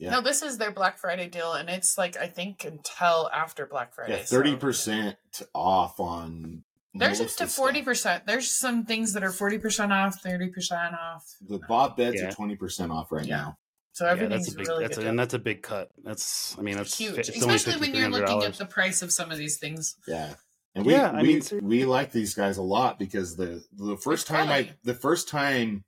Yeah. 0.00 0.10
No, 0.10 0.20
this 0.20 0.42
is 0.42 0.58
their 0.58 0.70
Black 0.70 0.98
Friday 0.98 1.26
deal, 1.28 1.54
and 1.54 1.68
it's 1.68 1.96
like 1.98 2.16
I 2.16 2.26
think 2.28 2.64
until 2.64 3.28
after 3.34 3.66
Black 3.66 3.94
Friday. 3.94 4.18
Yeah, 4.18 4.24
so- 4.24 4.36
thirty 4.36 4.54
percent 4.56 5.16
off 5.54 5.98
on. 5.98 6.64
There's 6.98 7.20
up 7.20 7.28
to 7.36 7.46
forty 7.46 7.82
percent. 7.82 8.26
There's 8.26 8.50
some 8.50 8.84
things 8.84 9.12
that 9.14 9.22
are 9.24 9.32
forty 9.32 9.58
percent 9.58 9.92
off, 9.92 10.20
thirty 10.20 10.48
percent 10.48 10.94
off. 10.94 11.24
The 11.48 11.58
bobbed 11.68 11.96
beds 11.96 12.16
Yeah. 12.20 12.28
are 12.28 12.32
twenty 12.32 12.56
percent 12.56 12.92
off 12.92 13.10
right 13.12 13.24
Yeah. 13.26 13.36
now. 13.36 13.58
So 13.92 14.04
Yeah, 14.04 14.12
everything's 14.12 14.46
that's 14.46 14.54
a 14.54 14.58
big. 14.58 14.68
really 14.68 14.84
that's 14.84 14.96
good. 14.98 15.06
a, 15.06 15.08
and 15.10 15.18
that's 15.18 15.34
a 15.34 15.38
big 15.38 15.62
cut. 15.62 15.88
That's. 16.04 16.56
I 16.58 16.62
mean, 16.62 16.76
that's 16.76 16.96
huge, 16.96 17.18
It's 17.18 17.42
only 17.42 17.56
especially 17.56 17.80
when 17.80 17.94
you're 17.94 18.08
looking 18.10 18.42
at 18.44 18.54
the 18.54 18.66
price 18.66 19.02
of 19.02 19.12
some 19.12 19.30
of 19.32 19.38
these 19.38 19.58
things. 19.58 19.96
Yeah. 20.06 20.34
And 20.74 20.86
we 20.86 20.92
Yeah, 20.92 21.10
I 21.10 21.22
mean, 21.22 21.40
ser- 21.42 21.58
we 21.62 21.84
like 21.84 22.12
these 22.12 22.34
guys 22.34 22.58
a 22.58 22.62
lot 22.62 22.98
because 22.98 23.36
the 23.36 23.64
the 23.72 23.96
first 23.96 24.26
time 24.26 24.48
I 24.48 24.70
the 24.84 24.94
first 24.94 25.28
time 25.28 25.84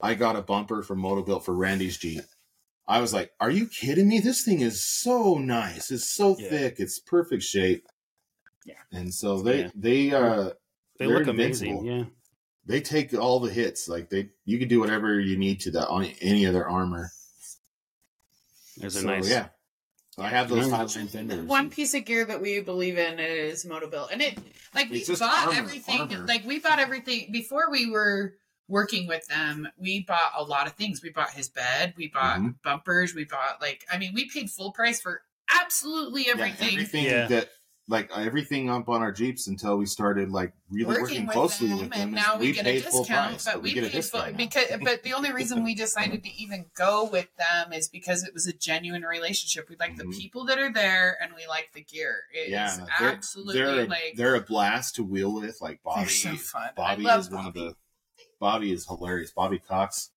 I 0.00 0.14
got 0.14 0.36
a 0.36 0.42
bumper 0.42 0.82
from 0.82 1.02
Motobuilt 1.02 1.42
for 1.44 1.52
Randi's 1.54 1.98
Jeep, 1.98 2.22
I 2.88 3.00
was 3.00 3.12
like, 3.12 3.32
"Are 3.40 3.50
you 3.50 3.66
kidding 3.66 4.08
me? 4.08 4.20
This 4.20 4.42
thing 4.44 4.60
is 4.60 4.82
so 4.82 5.34
nice. 5.34 5.90
It's 5.90 6.14
so 6.14 6.36
Yeah. 6.38 6.48
thick. 6.48 6.76
It's 6.78 6.98
perfect 6.98 7.42
shape." 7.42 7.86
Yeah. 8.70 8.98
And 8.98 9.12
so 9.12 9.40
they 9.42 9.60
Yeah. 9.62 9.70
they 9.74 10.12
uh 10.12 10.50
They 10.98 11.06
they're 11.06 11.18
look 11.18 11.26
amazing. 11.28 11.70
invincible. 11.78 11.84
Yeah. 11.98 12.04
they 12.66 12.80
take 12.80 13.12
all 13.14 13.40
the 13.40 13.50
hits. 13.52 13.88
Like 13.88 14.10
they 14.10 14.30
you 14.44 14.58
can 14.58 14.68
do 14.68 14.80
whatever 14.80 15.18
you 15.18 15.36
need 15.36 15.60
to 15.60 15.70
that 15.72 15.88
on 15.88 16.04
any 16.20 16.44
of 16.44 16.52
their 16.52 16.68
armor. 16.68 17.10
There's 18.76 18.96
a 18.96 19.04
nice. 19.06 19.28
yeah. 19.28 19.48
I 20.18 20.28
have 20.28 20.48
those 20.48 20.68
Yeah. 20.68 20.76
Highland 20.76 21.10
fenders. 21.10 21.46
One 21.46 21.70
piece 21.70 21.94
of 21.94 22.04
gear 22.04 22.24
that 22.26 22.40
we 22.42 22.60
believe 22.60 22.98
in 22.98 23.18
is 23.18 23.64
Motobuilt, 23.64 24.12
and 24.12 24.20
it 24.20 24.38
like 24.74 24.90
we 24.90 24.98
It's 24.98 25.06
just 25.08 25.20
bought 25.20 25.46
armor, 25.48 25.58
everything. 25.58 26.00
armor. 26.00 26.26
Like 26.26 26.44
we 26.44 26.58
bought 26.58 26.78
everything 26.78 27.30
before 27.32 27.70
we 27.70 27.90
were 27.90 28.34
working 28.68 29.06
with 29.08 29.26
them. 29.28 29.66
We 29.78 30.00
bought 30.02 30.32
a 30.36 30.44
lot 30.44 30.66
of 30.66 30.74
things. 30.74 31.02
We 31.02 31.10
bought 31.10 31.30
his 31.30 31.48
bed. 31.48 31.94
We 31.96 32.08
bought 32.08 32.38
Mhm. 32.40 32.54
bumpers. 32.62 33.14
We 33.14 33.24
bought 33.24 33.60
like 33.60 33.84
I 33.90 33.98
mean, 33.98 34.12
we 34.14 34.28
paid 34.28 34.50
full 34.50 34.72
price 34.72 35.00
for 35.00 35.22
absolutely 35.48 36.26
Yeah, 36.26 36.32
everything. 36.32 36.72
everything 36.74 37.04
Yeah. 37.04 37.26
that 37.28 37.50
like 37.90 38.08
everything 38.16 38.70
up 38.70 38.88
on 38.88 39.02
our 39.02 39.10
Jeeps 39.10 39.48
until 39.48 39.76
we 39.76 39.84
started 39.84 40.30
like 40.30 40.52
really 40.70 40.86
working, 40.86 41.02
working 41.02 41.26
with 41.26 41.34
closely 41.34 41.68
them, 41.68 41.78
with 41.80 41.90
them. 41.90 42.00
and 42.00 42.12
now 42.12 42.38
we, 42.38 42.52
get 42.52 42.64
a 42.66 42.80
discount. 42.80 43.06
price, 43.08 43.44
but 43.44 43.62
we, 43.62 43.72
get 43.74 43.84
a 43.84 43.90
paid 43.90 44.04
full 44.04 44.32
because. 44.36 44.66
But 44.82 45.02
the 45.02 45.12
only 45.12 45.32
reason 45.32 45.64
we 45.64 45.74
decided 45.74 46.22
to 46.22 46.30
even 46.40 46.66
go 46.76 47.08
with 47.10 47.26
them 47.36 47.72
is 47.72 47.88
because 47.88 48.22
it 48.22 48.32
was 48.32 48.46
a 48.46 48.52
genuine 48.52 49.02
relationship. 49.02 49.68
We 49.68 49.76
like 49.78 49.94
Mhm. 49.96 49.98
the 49.98 50.18
people 50.18 50.44
that 50.46 50.58
are 50.58 50.72
there, 50.72 51.18
and 51.20 51.32
we 51.34 51.46
like 51.48 51.70
the 51.74 51.82
gear. 51.82 52.22
It 52.32 52.46
is 52.46 52.50
yeah, 52.50 52.86
they're, 52.98 53.08
absolutely 53.10 53.54
they're 53.54 53.80
a, 53.80 53.86
like 53.86 54.14
they're 54.16 54.34
a 54.36 54.40
blast 54.40 54.94
to 54.94 55.02
wheel 55.02 55.34
with. 55.34 55.60
Like 55.60 55.82
Bobby, 55.82 56.08
so. 56.08 56.36
Bobby 56.76 57.06
is 57.06 57.28
one 57.30 57.46
of 57.46 57.54
the. 57.54 57.74
Bobby 58.38 58.72
is 58.72 58.86
hilarious. 58.86 59.32
Bobby 59.32 59.58
Cox. 59.58 60.10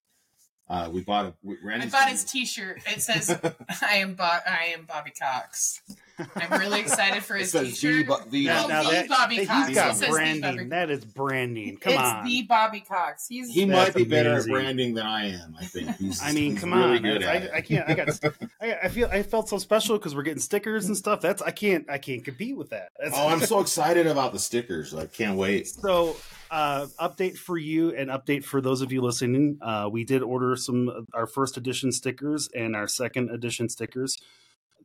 Uh, 0.69 0.89
we 0.91 1.01
bought 1.01 1.25
a. 1.25 1.33
We, 1.43 1.57
I 1.71 1.85
bought 1.87 2.09
his 2.09 2.23
T-shirt. 2.23 2.81
It 2.87 3.01
says, 3.01 3.29
"I 3.81 3.95
am 3.95 4.15
Bo- 4.15 4.23
I 4.23 4.73
am 4.75 4.85
Bobby 4.85 5.11
Cox." 5.11 5.81
I'm 6.35 6.59
really 6.59 6.79
excited 6.79 7.23
for 7.23 7.35
It 7.35 7.41
his 7.41 7.51
says 7.51 7.79
T-shirt. 7.79 8.07
Bo- 8.07 8.19
the 8.29 8.45
No, 8.45 8.67
Now 8.67 8.83
the 8.83 8.89
that- 8.91 9.09
Bobby 9.09 9.35
he's 9.37 9.47
Cox. 9.47 9.73
got 9.73 9.91
It 9.91 9.95
says 9.95 9.99
the 9.99 10.07
branding. 10.07 10.55
Bobby- 10.57 10.69
That 10.69 10.89
is 10.89 11.03
branding. 11.05 11.77
Come 11.77 11.93
it's 11.93 12.01
on. 12.01 12.25
the 12.25 12.41
Bobby 12.43 12.79
Cox. 12.79 13.27
He's 13.27 13.53
he 13.53 13.65
That's 13.65 13.89
might 13.89 13.95
be 13.95 14.05
better 14.09 14.35
at 14.35 14.45
branding 14.45 14.93
than 14.93 15.05
I 15.05 15.31
am. 15.31 15.55
I 15.59 15.65
think. 15.65 15.95
He's, 15.97 16.21
I 16.23 16.31
mean, 16.31 16.51
he's 16.51 16.59
come 16.61 16.73
really 16.73 16.97
on. 16.97 17.01
Good 17.03 17.23
I. 17.23 17.33
I, 17.33 17.49
I 17.55 17.61
can't. 17.61 17.89
I 17.89 17.93
got. 17.95 18.19
I, 18.61 18.73
I 18.83 18.87
feel. 18.87 19.09
I 19.11 19.21
felt 19.23 19.49
so 19.49 19.57
special 19.57 19.97
because 19.97 20.15
we're 20.15 20.23
getting 20.23 20.39
stickers 20.39 20.85
and 20.85 20.95
stuff. 20.95 21.19
That's. 21.19 21.41
I 21.41 21.51
can't. 21.51 21.89
I 21.89 21.97
can't 21.97 22.23
compete 22.23 22.55
with 22.55 22.69
that. 22.69 22.89
That's, 23.01 23.15
Oh, 23.17 23.27
I'm 23.27 23.41
so 23.41 23.59
excited 23.59 24.07
about 24.07 24.31
the 24.33 24.39
stickers. 24.39 24.93
I 24.93 25.07
can't 25.07 25.37
wait. 25.37 25.67
So, 25.67 26.15
uh, 26.53 26.85
update 26.99 27.35
for 27.35 27.57
you 27.57 27.95
and 27.95 28.11
update 28.11 28.43
for 28.43 28.61
those 28.61 28.81
of 28.81 28.91
you 28.91 29.01
listening. 29.01 29.57
Uh, 29.61 29.89
we 29.91 30.03
did 30.03 30.21
order 30.21 30.55
some 30.55 30.87
of 30.87 31.07
our 31.13 31.25
first 31.25 31.57
edition 31.57 31.91
stickers 31.91 32.47
and 32.55 32.75
our 32.75 32.87
second 32.87 33.31
edition 33.31 33.67
stickers. 33.69 34.17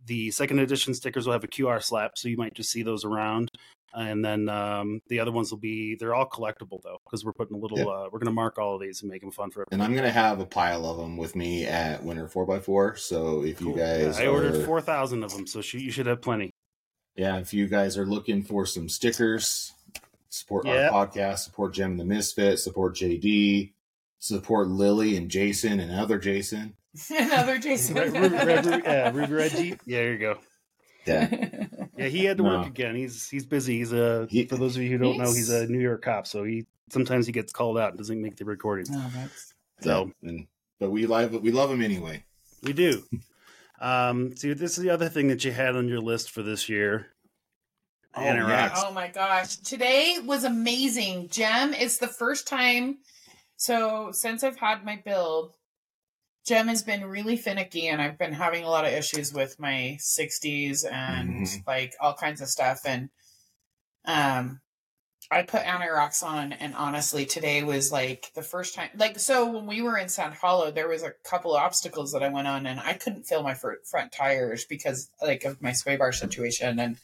The 0.07 0.31
second 0.31 0.61
edition 0.61 0.95
stickers 0.95 1.27
will 1.27 1.35
have 1.35 1.45
a 1.45 1.49
QR 1.49 1.83
slap, 1.83 2.17
so 2.17 2.29
you 2.29 2.39
might 2.39 2.55
just 2.55 2.71
see 2.71 2.83
those 2.83 3.05
around. 3.05 3.51
And 3.93 4.25
then 4.25 4.49
um, 4.49 5.01
the 5.09 5.21
other 5.21 5.33
ones 5.33 5.51
will 5.51 5.59
be 5.59 5.97
they're 5.97 6.15
all 6.15 6.29
collectible 6.29 6.81
though, 6.83 6.99
because 7.05 7.25
we're 7.25 7.33
putting 7.33 7.57
a 7.57 7.61
little. 7.61 7.79
Yeah. 7.79 7.85
Uh, 7.85 8.05
we're 8.11 8.19
going 8.19 8.27
to 8.27 8.33
mark 8.33 8.59
all 8.59 8.75
of 8.75 8.81
these 8.81 9.03
and 9.03 9.11
make 9.11 9.21
them 9.21 9.31
fun 9.31 9.51
for 9.51 9.65
And 9.71 9.83
I'm 9.83 9.95
gonna 9.95 10.11
have 10.11 10.41
a 10.41 10.47
pile 10.47 10.87
of 10.87 10.97
them 10.99 11.17
with 11.17 11.35
me 11.37 11.67
at 11.67 12.03
Winter 12.03 12.29
4x4. 12.29 12.99
So 12.99 13.45
if 13.45 13.61
you 13.61 13.75
guys, 13.77 14.19
I 14.19 14.27
ordered 14.27 14.57
are- 14.57 14.65
four 14.65 14.81
thousand 14.81 15.23
of 15.23 15.33
them, 15.33 15.47
so 15.47 15.61
you 15.77 15.91
should 15.91 16.07
have 16.07 16.23
plenty. 16.23 16.51
yeah, 17.17 17.39
if 17.39 17.53
you 17.53 17.67
guys 17.67 17.99
are 17.99 18.07
looking 18.07 18.43
for 18.43 18.65
some 18.67 18.89
stickers, 18.89 19.73
support 20.29 20.67
Yeah. 20.67 20.91
our 20.91 21.07
podcast, 21.07 21.39
support 21.41 21.75
Gem 21.75 21.93
and 21.93 22.01
the 22.01 22.05
Misfit, 22.05 22.59
support 22.59 22.95
JD, 22.95 23.73
support 24.19 24.69
Lily 24.69 25.17
and 25.17 25.31
Jason 25.31 25.81
and 25.81 25.93
other 25.93 26.19
Jason. 26.19 26.75
another 27.11 27.59
Jason. 27.59 27.95
Red, 27.97 28.13
Ruby, 28.15 28.35
Red, 28.37 28.67
Ruby, 28.67 28.83
yeah, 28.85 29.11
Ruby 29.13 29.33
Red 29.33 29.51
Jeep. 29.53 29.81
Yeah, 29.87 29.99
there 29.99 30.13
you 30.13 30.19
go. 30.19 30.39
Yeah, 31.07 31.67
Yeah, 31.97 32.07
he 32.09 32.25
had 32.25 32.37
to 32.39 32.43
No. 32.43 32.59
work 32.59 32.67
again. 32.67 32.95
He's 32.95 33.29
he's 33.29 33.47
busy. 33.47 33.79
He's 33.79 33.93
a 33.93 34.27
He- 34.31 34.45
for 34.47 34.57
those 34.57 34.77
of 34.77 34.83
you 34.83 34.91
who 34.91 34.99
don't 34.99 35.17
know, 35.19 35.25
He's- 35.25 35.37
he's 35.37 35.51
a 35.51 35.67
New 35.67 35.81
York 35.81 36.03
cop. 36.03 36.27
So 36.27 36.45
he 36.45 36.67
sometimes 36.91 37.27
he 37.27 37.33
gets 37.33 37.53
called 37.53 37.79
out 37.79 37.91
and 37.91 37.99
doesn't 37.99 38.21
make 38.21 38.37
the 38.37 38.45
recording. 38.45 38.87
Oh, 38.95 39.11
that's 39.15 39.55
So 39.81 40.13
and, 40.23 40.47
but 40.81 40.91
we 40.91 41.07
love 41.07 41.33
we 41.43 41.51
love 41.53 41.71
him 41.71 41.83
anyway. 41.83 42.25
we 42.63 42.73
do. 42.73 43.03
Um, 43.81 44.35
see, 44.37 44.53
this 44.55 44.77
is 44.77 44.83
the 44.83 44.91
other 44.91 45.09
thing 45.09 45.29
that 45.29 45.45
you 45.45 45.53
had 45.53 45.77
on 45.77 45.87
your 45.87 46.01
list 46.01 46.33
for 46.33 46.43
this 46.43 46.69
year. 46.69 47.07
Oh, 48.15 48.21
Anti-Rock. 48.23 48.71
yes. 48.75 48.83
Oh 48.85 48.93
my 48.93 49.09
gosh. 49.09 49.57
Today 49.57 50.19
was 50.25 50.45
amazing. 50.45 51.29
Gem, 51.29 51.75
it's 51.75 51.99
the 51.99 52.09
first 52.09 52.49
time. 52.49 52.99
So, 53.57 54.11
since 54.13 54.43
I've 54.45 54.59
had 54.59 54.85
my 54.85 55.01
build, 55.05 55.55
Gem 56.47 56.69
has 56.69 56.83
been 56.83 57.05
really 57.05 57.37
finicky 57.37 57.89
and 57.89 58.01
I've 58.01 58.19
been 58.19 58.33
having 58.33 58.65
a 58.65 58.71
lot 58.71 58.87
of 58.87 58.93
issues 58.93 59.33
with 59.35 59.59
my 59.61 59.99
60s 60.01 60.85
and 60.85 61.43
Mhm. 61.47 61.67
like 61.67 61.95
all 62.01 62.15
kinds 62.15 62.41
of 62.41 62.49
stuff. 62.49 62.81
And 62.85 63.11
um, 64.05 64.61
I 65.31 65.43
put 65.43 65.61
Anti-Rocks 65.67 66.23
on, 66.23 66.55
and 66.55 66.75
honestly, 66.75 67.27
today 67.27 67.63
was 67.63 67.93
like 67.93 68.31
the 68.35 68.43
first 68.43 68.75
time. 68.75 68.89
Like, 68.97 69.19
so 69.19 69.45
when 69.51 69.67
we 69.67 69.83
were 69.83 69.99
in 69.99 70.09
Sand 70.09 70.35
Hollow, 70.35 70.71
there 70.71 70.89
was 70.89 71.03
a 71.03 71.13
couple 71.25 71.55
of 71.55 71.63
obstacles 71.63 72.13
that 72.13 72.23
I 72.23 72.31
went 72.31 72.49
on, 72.49 72.67
and 72.67 72.81
I 72.81 72.95
couldn't 72.95 73.25
fill 73.25 73.43
my 73.43 73.55
front 73.55 74.13
tires 74.13 74.65
because 74.65 75.11
like 75.21 75.45
of 75.45 75.61
my 75.61 75.73
sway 75.73 75.97
bar 75.97 76.13
situation. 76.13 76.79
And 76.79 76.97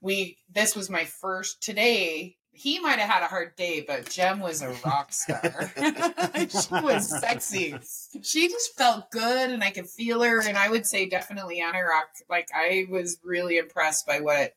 we, 0.00 0.38
this 0.52 0.74
was 0.74 0.90
my 0.90 1.04
first 1.04 1.62
today. 1.62 2.36
He 2.52 2.78
might 2.80 2.98
have 2.98 3.08
had 3.08 3.22
a 3.22 3.28
hard 3.28 3.56
day, 3.56 3.84
but 3.86 4.10
Jem 4.10 4.40
was 4.40 4.60
a 4.60 4.74
rock 4.84 5.12
star. 5.12 5.72
she 6.48 6.84
was 6.84 7.20
sexy. 7.20 7.74
She 8.22 8.48
just 8.48 8.76
felt 8.76 9.10
good, 9.10 9.50
and 9.50 9.62
I 9.62 9.70
could 9.70 9.88
feel 9.88 10.22
her. 10.22 10.40
And 10.40 10.58
I 10.58 10.68
would 10.68 10.86
say 10.86 11.08
definitely 11.08 11.60
Anti-Rock. 11.60 12.08
Like 12.28 12.48
I 12.54 12.86
was 12.90 13.18
really 13.24 13.56
impressed 13.56 14.06
by 14.06 14.20
what 14.20 14.54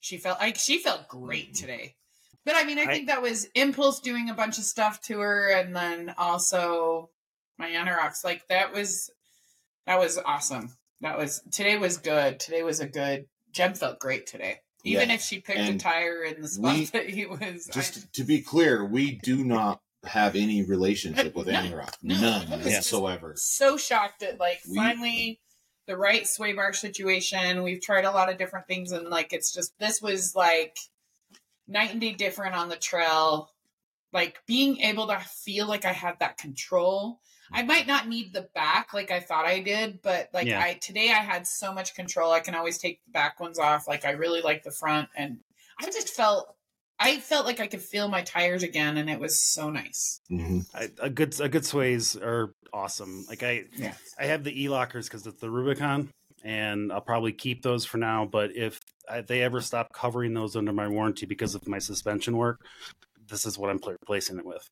she 0.00 0.18
felt 0.18 0.38
like. 0.40 0.56
She 0.56 0.78
felt 0.78 1.08
great 1.08 1.54
mm-hmm. 1.54 1.66
today. 1.66 1.96
But 2.44 2.54
I 2.54 2.64
mean, 2.64 2.78
I 2.78 2.82
I- 2.82 2.86
think 2.86 3.08
that 3.08 3.22
was 3.22 3.48
Impulse 3.54 4.00
doing 4.00 4.30
a 4.30 4.34
bunch 4.34 4.58
of 4.58 4.64
stuff 4.64 5.00
to 5.02 5.18
her, 5.20 5.50
and 5.50 5.74
then 5.74 6.14
also 6.16 7.10
my 7.58 7.68
Anti-Rocks. 7.68 8.24
Like 8.24 8.46
that 8.48 8.72
was 8.72 9.10
that 9.86 9.98
was 9.98 10.18
awesome. 10.18 10.76
That 11.00 11.18
was 11.18 11.42
today 11.50 11.76
was 11.76 11.98
good. 11.98 12.40
Today 12.40 12.62
was 12.62 12.80
a 12.80 12.86
good. 12.86 13.26
Jem 13.56 13.72
felt 13.74 13.98
great 13.98 14.26
today. 14.26 14.60
Even 14.84 15.08
Yeah. 15.08 15.14
if 15.14 15.22
she 15.22 15.40
picked 15.40 15.58
And 15.58 15.76
a 15.76 15.78
tire 15.82 16.22
in 16.24 16.42
the 16.42 16.48
spot 16.48 16.74
we- 16.76 16.84
that 16.92 17.08
he 17.08 17.24
was. 17.24 17.66
Just 17.72 17.98
I- 17.98 18.02
to 18.12 18.24
be 18.24 18.42
clear, 18.42 18.84
we 18.84 19.12
do 19.12 19.42
not 19.44 19.80
have 20.04 20.36
any 20.36 20.62
relationship 20.62 21.34
with 21.34 21.46
No, 21.48 21.54
Anti-Rock. 21.54 21.96
no, 22.02 22.20
None 22.20 22.60
whatsoever. 22.62 23.32
so 23.36 23.76
shocked 23.78 24.22
at 24.22 24.38
like 24.38 24.60
We- 24.68 24.76
finally 24.76 25.40
the 25.86 25.96
right 25.96 26.26
sway 26.28 26.52
bar 26.52 26.72
situation. 26.74 27.62
We've 27.62 27.80
tried 27.80 28.04
a 28.04 28.10
lot 28.10 28.28
of 28.28 28.36
different 28.38 28.66
things 28.68 28.92
and 28.92 29.08
like 29.08 29.32
it's 29.32 29.52
just 29.52 29.76
this 29.78 30.02
was 30.02 30.34
like 30.36 30.76
night 31.66 31.92
and 31.92 32.00
day 32.00 32.12
different 32.12 32.54
on 32.54 32.68
the 32.68 32.76
trail. 32.76 33.50
Like 34.12 34.38
being 34.46 34.80
able 34.82 35.06
to 35.08 35.18
feel 35.18 35.66
like 35.66 35.84
I 35.86 35.92
had 35.92 36.18
that 36.20 36.36
control. 36.38 37.20
I 37.52 37.62
might 37.62 37.86
not 37.86 38.08
need 38.08 38.32
the 38.32 38.48
back 38.54 38.92
like 38.94 39.10
I 39.10 39.20
thought 39.20 39.46
I 39.46 39.60
did, 39.60 40.00
but 40.02 40.28
like 40.32 40.46
Yeah. 40.46 40.60
I 40.60 40.74
today 40.74 41.10
I 41.10 41.22
had 41.22 41.46
so 41.46 41.72
much 41.72 41.94
control. 41.94 42.32
I 42.32 42.40
can 42.40 42.54
always 42.54 42.78
take 42.78 43.04
the 43.04 43.12
back 43.12 43.40
ones 43.40 43.58
off. 43.58 43.86
Like 43.88 44.04
I 44.04 44.12
really 44.12 44.40
like 44.42 44.62
the 44.62 44.70
front 44.70 45.08
and 45.16 45.38
I 45.80 45.86
just 45.86 46.10
felt 46.10 46.54
I 46.98 47.18
felt 47.18 47.44
like 47.44 47.60
I 47.60 47.66
could 47.66 47.82
feel 47.82 48.08
my 48.08 48.22
tires 48.22 48.62
again 48.62 48.96
and 48.96 49.10
it 49.10 49.20
was 49.20 49.38
so 49.40 49.70
nice. 49.70 50.20
hmm 50.28 50.60
I, 50.74 50.88
a 51.00 51.10
good 51.10 51.38
a 51.40 51.48
good 51.48 51.64
sways 51.64 52.16
are 52.16 52.52
awesome. 52.72 53.24
Like 53.28 53.42
I 53.42 53.64
Yeah. 53.76 53.94
I 54.18 54.26
have 54.26 54.44
the 54.44 54.62
e 54.62 54.68
lockers 54.68 55.08
because 55.08 55.26
it's 55.26 55.40
the 55.40 55.50
Rubicon, 55.50 56.10
and 56.42 56.92
I'll 56.92 57.00
probably 57.00 57.32
keep 57.32 57.62
those 57.62 57.84
for 57.84 57.98
now. 57.98 58.24
But 58.24 58.56
if 58.56 58.78
I, 59.08 59.20
they 59.20 59.42
ever 59.42 59.60
stop 59.60 59.92
covering 59.92 60.34
those 60.34 60.56
under 60.56 60.72
my 60.72 60.88
warranty 60.88 61.26
because 61.26 61.54
of 61.54 61.66
my 61.68 61.78
suspension 61.78 62.36
work, 62.36 62.64
this 63.28 63.46
is 63.46 63.58
what 63.58 63.70
I'm 63.70 63.78
pl- 63.78 63.92
replacing 63.92 64.38
it 64.38 64.46
with. 64.46 64.66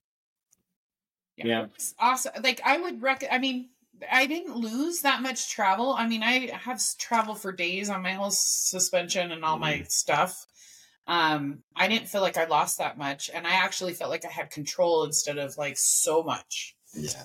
Yeah. 1.36 1.66
It's 1.74 1.94
awesome. 1.98 2.32
Like 2.42 2.60
I 2.64 2.78
would 2.78 3.02
rec. 3.02 3.24
I 3.30 3.38
mean, 3.38 3.70
I 4.10 4.26
didn't 4.26 4.56
lose 4.56 5.02
that 5.02 5.22
much 5.22 5.50
travel. 5.50 5.92
I 5.92 6.06
mean, 6.06 6.22
I 6.22 6.50
have 6.52 6.76
s- 6.76 6.94
travel 6.98 7.34
for 7.34 7.52
days 7.52 7.90
on 7.90 8.02
my 8.02 8.12
whole 8.12 8.30
suspension 8.30 9.32
and 9.32 9.44
all 9.44 9.58
my 9.58 9.84
stuff. 9.88 10.46
Um, 11.06 11.62
I 11.76 11.88
didn't 11.88 12.08
feel 12.08 12.22
like 12.22 12.36
I 12.38 12.46
lost 12.46 12.78
that 12.78 12.96
much, 12.96 13.30
and 13.32 13.46
I 13.46 13.52
actually 13.54 13.92
felt 13.92 14.10
like 14.10 14.24
I 14.24 14.30
had 14.30 14.50
control 14.50 15.04
instead 15.04 15.38
of 15.38 15.56
like 15.58 15.76
so 15.76 16.22
much. 16.22 16.76
Yeah. 16.94 17.24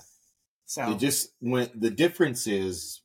So 0.66 0.92
It 0.92 0.98
just 0.98 1.30
went. 1.40 1.80
The 1.80 1.90
difference 1.90 2.46
is 2.46 3.00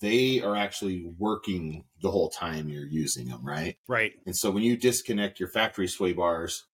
they 0.00 0.40
are 0.42 0.56
actually 0.56 1.06
working 1.18 1.84
the 2.02 2.10
whole 2.10 2.30
time 2.30 2.68
you're 2.68 2.86
using 2.86 3.28
them, 3.28 3.44
right? 3.44 3.76
Right. 3.86 4.12
And 4.26 4.36
so 4.36 4.50
when 4.50 4.62
you 4.62 4.76
disconnect 4.76 5.40
your 5.40 5.48
factory 5.48 5.88
sway 5.88 6.12
bars, 6.12 6.64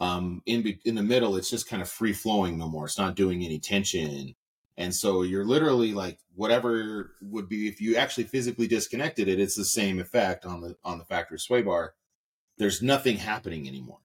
um, 0.00 0.42
in 0.46 0.78
in 0.84 0.94
the 0.94 1.02
middle, 1.02 1.36
it's 1.36 1.50
just 1.50 1.68
kind 1.68 1.82
of 1.82 1.88
free 1.88 2.14
flowing 2.14 2.58
no 2.58 2.68
more. 2.68 2.86
It's 2.86 2.98
not 2.98 3.16
doing 3.16 3.44
any 3.44 3.58
tension, 3.58 4.34
and 4.76 4.94
so 4.94 5.22
you're 5.22 5.44
literally 5.44 5.92
like 5.92 6.18
whatever 6.34 7.12
would 7.20 7.48
be 7.48 7.68
if 7.68 7.80
you 7.80 7.96
actually 7.96 8.24
physically 8.24 8.66
disconnected 8.66 9.28
it. 9.28 9.38
It's 9.38 9.56
the 9.56 9.64
same 9.64 10.00
effect 10.00 10.46
on 10.46 10.62
the 10.62 10.76
on 10.84 10.98
the 10.98 11.04
factory 11.04 11.38
sway 11.38 11.62
bar. 11.62 11.94
There's 12.56 12.82
nothing 12.82 13.18
happening 13.18 13.68
anymore, 13.68 14.00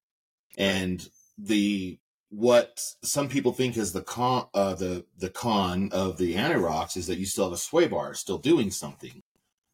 and 0.57 1.07
the 1.37 1.97
what 2.29 2.81
some 3.01 3.29
people 3.29 3.53
think 3.53 3.77
is 3.77 3.93
the 3.93 4.01
con 4.01 4.47
uh, 4.53 4.75
the 4.75 5.05
the 5.17 5.29
con 5.29 5.89
of 5.93 6.17
the 6.17 6.35
anti-rocks 6.35 6.97
is 6.97 7.07
that 7.07 7.17
you 7.17 7.25
still 7.25 7.45
have 7.45 7.53
a 7.53 7.57
sway 7.57 7.87
bar 7.87 8.13
still 8.13 8.37
doing 8.37 8.71
something 8.71 9.21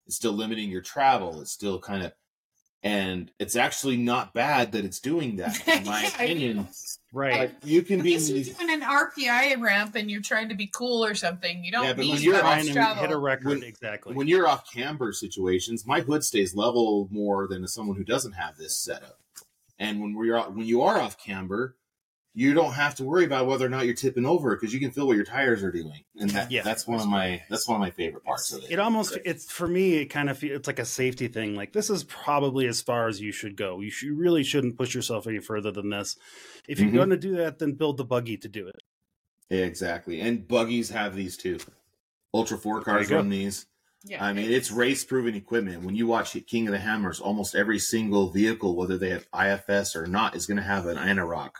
it's 0.05 0.17
still 0.17 0.34
limiting 0.34 0.69
your 0.69 0.82
travel 0.82 1.41
it's 1.41 1.51
still 1.51 1.80
kind 1.80 2.03
of 2.03 2.11
and 2.84 3.32
it's 3.40 3.56
actually 3.56 3.98
not 3.98 4.34
bad 4.34 4.72
that 4.72 4.86
it's 4.86 5.00
doing 5.00 5.36
that 5.38 5.68
in 5.68 5.84
my 5.86 6.02
Yeah, 6.04 6.08
opinion 6.16 6.68
Right. 7.14 7.40
like 7.40 7.52
you 7.66 7.82
can 7.82 8.02
be 8.02 8.12
you're 8.14 8.44
doing 8.44 8.70
an 8.70 8.82
RTI 8.82 9.60
ramp 9.60 9.96
and 9.96 10.10
you're 10.10 10.22
trying 10.22 10.48
to 10.48 10.56
be 10.56 10.68
cool 10.68 11.04
or 11.04 11.14
something, 11.14 11.62
you 11.64 11.70
don't 11.72 11.84
Yeah, 11.84 11.94
but 11.94 12.04
need 12.06 12.14
when 12.14 12.22
you're 12.22 12.34
that 12.36 12.42
trying 12.42 12.66
to 12.68 12.72
travel. 12.74 13.02
hit 13.04 13.12
a 13.12 13.18
record 13.18 13.48
When- 13.48 13.64
exactly. 13.64 14.14
when 14.16 14.28
you're 14.30 14.48
off 14.48 14.72
camber 14.72 15.12
situations, 15.12 15.86
my 15.86 16.00
hood 16.00 16.24
stays 16.24 16.56
level 16.56 17.10
more 17.12 17.48
than 17.50 17.68
someone 17.68 17.98
who 17.98 18.06
doesn't 18.06 18.32
have 18.34 18.56
this 18.56 18.76
setup. 18.80 19.20
And 19.78 20.00
when 20.02 20.14
we're 20.14 20.40
when 20.52 20.66
you 20.66 20.84
are 20.84 21.02
off 21.02 21.18
camber, 21.18 21.76
you 22.34 22.54
don't 22.54 22.72
have 22.74 22.96
to 22.96 23.04
worry 23.04 23.26
about 23.26 23.46
whether 23.48 23.66
or 23.66 23.70
not 23.70 23.86
you're 23.86 23.94
tipping 23.94 24.26
over 24.26 24.56
because 24.56 24.74
you 24.74 24.80
can 24.80 24.92
feel 24.92 25.06
what 25.06 25.16
your 25.18 25.26
tires 25.26 25.64
are 25.64 25.72
doing, 25.72 26.04
and 26.18 26.30
that, 26.32 26.50
Yeah. 26.50 26.62
that's 26.62 26.88
one 26.88 27.00
of 27.02 27.08
my 27.08 27.42
that's 27.50 27.68
one 27.68 27.76
of 27.76 27.82
my 27.82 27.92
favorite 27.92 28.24
parts 28.24 28.54
of 28.54 28.64
it. 28.64 28.72
it 28.72 28.80
almost 28.80 29.18
it's 29.26 29.52
for 29.52 29.68
me 29.68 29.96
it 29.96 30.06
kind 30.06 30.30
of 30.30 30.42
it's 30.44 30.68
like 30.68 30.80
a 30.80 30.86
safety 30.86 31.28
thing 31.28 31.56
like 31.56 31.74
this 31.74 31.90
is 31.90 32.04
probably 32.06 32.68
as 32.68 32.82
far 32.82 33.08
as 33.10 33.20
you 33.20 33.32
should 33.34 33.58
go 33.58 33.82
you, 33.82 33.90
should, 33.92 34.08
you 34.08 34.16
really 34.16 34.44
shouldn't 34.44 34.78
push 34.78 34.96
yourself 34.96 35.28
any 35.28 35.40
further 35.40 35.72
than 35.72 35.90
this 35.90 36.18
if 36.70 36.80
you're 36.80 36.90
Mhm. 36.90 36.94
going 36.96 37.10
to 37.10 37.18
do 37.18 37.36
that 37.36 37.60
then 37.60 37.74
build 37.74 37.98
the 37.98 38.06
buggy 38.06 38.38
to 38.38 38.48
do 38.48 38.68
it 38.68 38.82
Yeah, 39.50 39.66
exactly, 39.66 40.22
and 40.22 40.48
buggies 40.48 40.90
have 40.92 41.14
these 41.16 41.36
too. 41.36 41.58
Ultra 42.34 42.58
four 42.58 42.82
cars 42.82 43.10
you 43.10 43.18
run 43.18 43.28
these. 43.28 43.66
yeah, 44.06 44.24
I 44.24 44.32
mean, 44.32 44.50
it's 44.50 44.72
race 44.72 45.04
proven 45.04 45.36
equipment. 45.36 45.84
When 45.84 45.96
you 45.96 46.08
watch 46.08 46.38
King 46.48 46.68
of 46.68 46.72
the 46.72 46.80
Hammers, 46.80 47.20
almost 47.20 47.54
every 47.56 47.78
single 47.78 48.30
vehicle, 48.30 48.78
whether 48.78 48.98
they 48.98 49.10
have 49.10 49.28
IFS 49.34 49.98
or 49.98 50.08
not, 50.08 50.34
is 50.38 50.46
going 50.48 50.56
to 50.58 50.64
have 50.64 50.86
an 50.86 50.98
Anti-Rock 50.98 51.60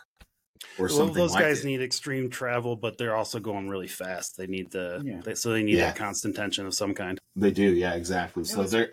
or 0.78 0.86
well 0.86 0.96
something 0.96 1.14
those 1.16 1.32
like 1.34 1.44
guys 1.44 1.60
it. 1.64 1.66
need 1.66 1.80
extreme 1.82 2.30
travel 2.30 2.76
but 2.76 2.96
they're 2.98 3.16
also 3.16 3.38
going 3.40 3.68
really 3.68 3.88
fast 3.88 4.36
they 4.36 4.46
need 4.46 4.70
the 4.70 5.02
Yeah. 5.04 5.20
they, 5.24 5.34
so 5.34 5.50
they 5.52 5.62
need 5.62 5.76
Yeah. 5.76 5.86
that 5.88 5.96
constant 5.96 6.34
tension 6.36 6.66
of 6.66 6.74
some 6.74 6.94
kind 6.94 7.18
They 7.36 7.50
do, 7.50 7.62
yeah, 7.74 7.94
exactly. 7.94 8.44
So 8.44 8.62
was- 8.62 8.70
they're, 8.70 8.90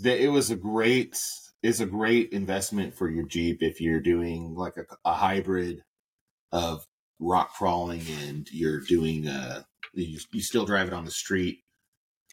they, 0.00 0.22
it 0.22 0.28
was 0.28 0.50
a 0.50 0.56
great, 0.56 1.16
it's 1.62 1.80
a 1.80 1.86
great 1.86 2.32
investment 2.32 2.94
for 2.94 3.08
your 3.08 3.24
Jeep 3.26 3.62
if 3.62 3.80
you're 3.80 4.00
doing 4.00 4.54
like 4.54 4.76
a, 4.76 4.84
a 5.04 5.14
hybrid 5.14 5.82
of 6.52 6.84
rock 7.18 7.54
crawling 7.54 8.02
and 8.22 8.48
you're 8.52 8.80
doing, 8.80 9.26
uh, 9.28 9.62
you, 9.94 10.18
you 10.32 10.42
still 10.42 10.64
drive 10.66 10.88
it 10.88 10.92
on 10.94 11.04
the 11.04 11.10
street. 11.10 11.60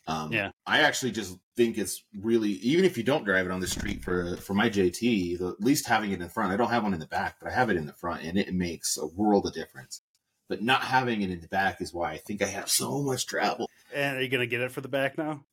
Um, 0.08 0.34
Yeah. 0.34 0.50
I 0.66 0.82
actually 0.82 1.12
just 1.12 1.38
think 1.56 1.78
it's 1.78 2.04
really, 2.20 2.50
even 2.52 2.86
if 2.86 2.98
you 2.98 3.04
don't 3.04 3.24
drive 3.26 3.46
it 3.46 3.52
on 3.52 3.60
the 3.60 3.68
street 3.68 4.04
for, 4.04 4.38
for 4.38 4.54
my 4.54 4.70
JT, 4.70 5.38
the, 5.40 5.50
at 5.50 5.62
least 5.62 5.88
having 5.88 6.12
it 6.12 6.22
in 6.22 6.30
front, 6.30 6.52
I 6.52 6.58
don't 6.58 6.70
have 6.70 6.84
one 6.84 6.94
in 6.94 7.00
the 7.00 7.06
back, 7.08 7.38
but 7.40 7.50
I 7.52 7.54
have 7.54 7.70
it 7.70 7.78
in 7.78 7.86
the 7.86 7.94
front 7.94 8.24
and 8.24 8.38
it 8.38 8.54
makes 8.54 8.98
a 8.98 9.06
world 9.06 9.46
of 9.46 9.54
difference. 9.54 10.02
But 10.50 10.62
not 10.62 10.82
having 10.82 11.22
it 11.22 11.30
in 11.30 11.42
the 11.42 11.48
back 11.48 11.82
is 11.82 11.94
why 11.94 12.12
I 12.12 12.18
think 12.18 12.42
I 12.42 12.48
have 12.48 12.70
so 12.70 13.02
much 13.02 13.26
travel. 13.26 13.70
and 13.94 14.18
are 14.18 14.22
you 14.22 14.30
going 14.30 14.42
to 14.42 14.48
get 14.48 14.62
it 14.62 14.72
for 14.72 14.82
the 14.82 14.88
back 14.88 15.18
now 15.18 15.46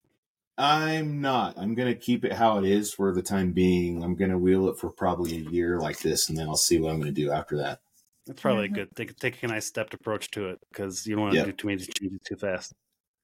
I'm 0.58 1.22
not. 1.22 1.56
I'm 1.56 1.74
gonna 1.74 1.94
keep 1.94 2.22
it 2.22 2.34
how 2.34 2.58
it 2.58 2.64
is 2.66 2.92
for 2.92 3.14
the 3.14 3.22
time 3.22 3.52
being. 3.52 4.02
I'm 4.04 4.14
gonna 4.14 4.36
wheel 4.36 4.68
it 4.68 4.76
for 4.78 4.90
probably 4.90 5.32
a 5.36 5.50
year 5.50 5.78
like 5.78 6.00
this, 6.00 6.28
and 6.28 6.36
then 6.36 6.48
I'll 6.48 6.56
see 6.56 6.78
what 6.78 6.92
I'm 6.92 6.98
gonna 6.98 7.12
do 7.12 7.30
after 7.30 7.56
that. 7.58 7.80
that's 8.26 8.42
probably 8.42 8.68
Mhm. 8.68 8.72
a 8.72 8.74
good 8.74 8.88
take, 8.94 9.16
take 9.16 9.42
a 9.42 9.46
nice 9.46 9.64
stepped 9.64 9.94
approach 9.94 10.30
to 10.32 10.50
it 10.50 10.58
because 10.70 11.06
you 11.06 11.14
don't 11.14 11.22
want 11.24 11.32
to 11.32 11.38
Yep. 11.38 11.46
do 11.46 11.52
too 11.52 11.66
many 11.68 11.78
changes 11.78 12.20
too 12.26 12.36
fast 12.36 12.74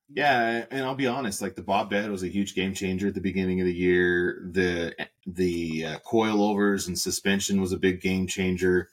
Yeah, 0.09 0.65
and 0.71 0.85
I'll 0.85 0.95
be 0.95 1.09
honest. 1.09 1.43
Like 1.43 1.57
the 1.57 1.63
Bob 1.63 1.91
bed 1.91 2.11
was 2.11 2.23
a 2.23 2.29
huge 2.29 2.55
game 2.55 2.75
changer 2.75 3.09
at 3.09 3.15
the 3.15 3.21
beginning 3.21 3.61
of 3.61 3.67
the 3.67 3.75
year. 3.75 4.49
The 4.53 4.95
the 5.27 5.85
uh, 5.85 5.99
coilovers 6.07 6.87
and 6.87 6.99
suspension 6.99 7.61
was 7.61 7.73
a 7.73 7.79
big 7.79 8.01
game 8.01 8.27
changer, 8.27 8.89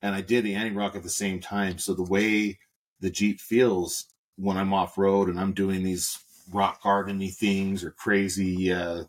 and 0.00 0.14
I 0.14 0.20
did 0.20 0.44
the 0.44 0.54
anti 0.54 0.74
rock 0.74 0.94
at 0.94 1.02
the 1.02 1.08
same 1.08 1.40
time. 1.40 1.78
So 1.78 1.92
the 1.92 2.04
way 2.04 2.58
the 3.00 3.10
Jeep 3.10 3.40
feels 3.40 4.06
when 4.36 4.56
I'm 4.56 4.72
off 4.72 4.96
road 4.96 5.28
and 5.28 5.38
I'm 5.40 5.52
doing 5.52 5.82
these 5.82 6.18
rock 6.52 6.82
gardeny 6.82 7.34
things 7.34 7.84
or 7.84 7.90
crazy 7.90 8.72
uh, 8.72 9.04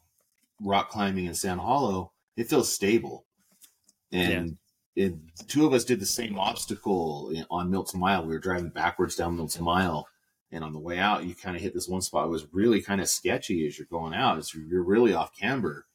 rock 0.61 0.89
climbing 0.89 1.25
in 1.25 1.35
Sand 1.35 1.61
Hollow, 1.61 2.11
it 2.35 2.49
feels 2.49 2.73
stable. 2.73 3.25
And 4.11 4.57
it, 4.95 5.13
two 5.47 5.65
of 5.65 5.73
us 5.73 5.85
did 5.85 5.99
the 5.99 6.05
same 6.05 6.39
obstacle 6.39 7.31
on 7.51 7.69
Milt's 7.69 7.93
Mile. 7.93 8.23
We 8.23 8.33
were 8.33 8.39
driving 8.39 8.69
backwards 8.69 9.15
down 9.15 9.37
Milt's 9.37 9.59
Mile, 9.59 10.07
and 10.51 10.63
on 10.63 10.73
the 10.73 10.79
way 10.79 10.97
out, 10.97 11.25
you 11.25 11.35
kind 11.35 11.55
of 11.55 11.61
hit 11.61 11.73
this 11.73 11.87
one 11.87 12.01
spot. 12.01 12.25
It 12.25 12.31
was 12.31 12.47
really 12.51 12.81
kind 12.81 13.01
of 13.01 13.09
sketchy 13.09 13.67
as 13.67 13.77
you're 13.77 13.87
going 13.89 14.13
out. 14.13 14.37
It's 14.37 14.53
you're 14.55 14.83
really 14.83 15.13
off 15.13 15.35
camber. 15.37 15.85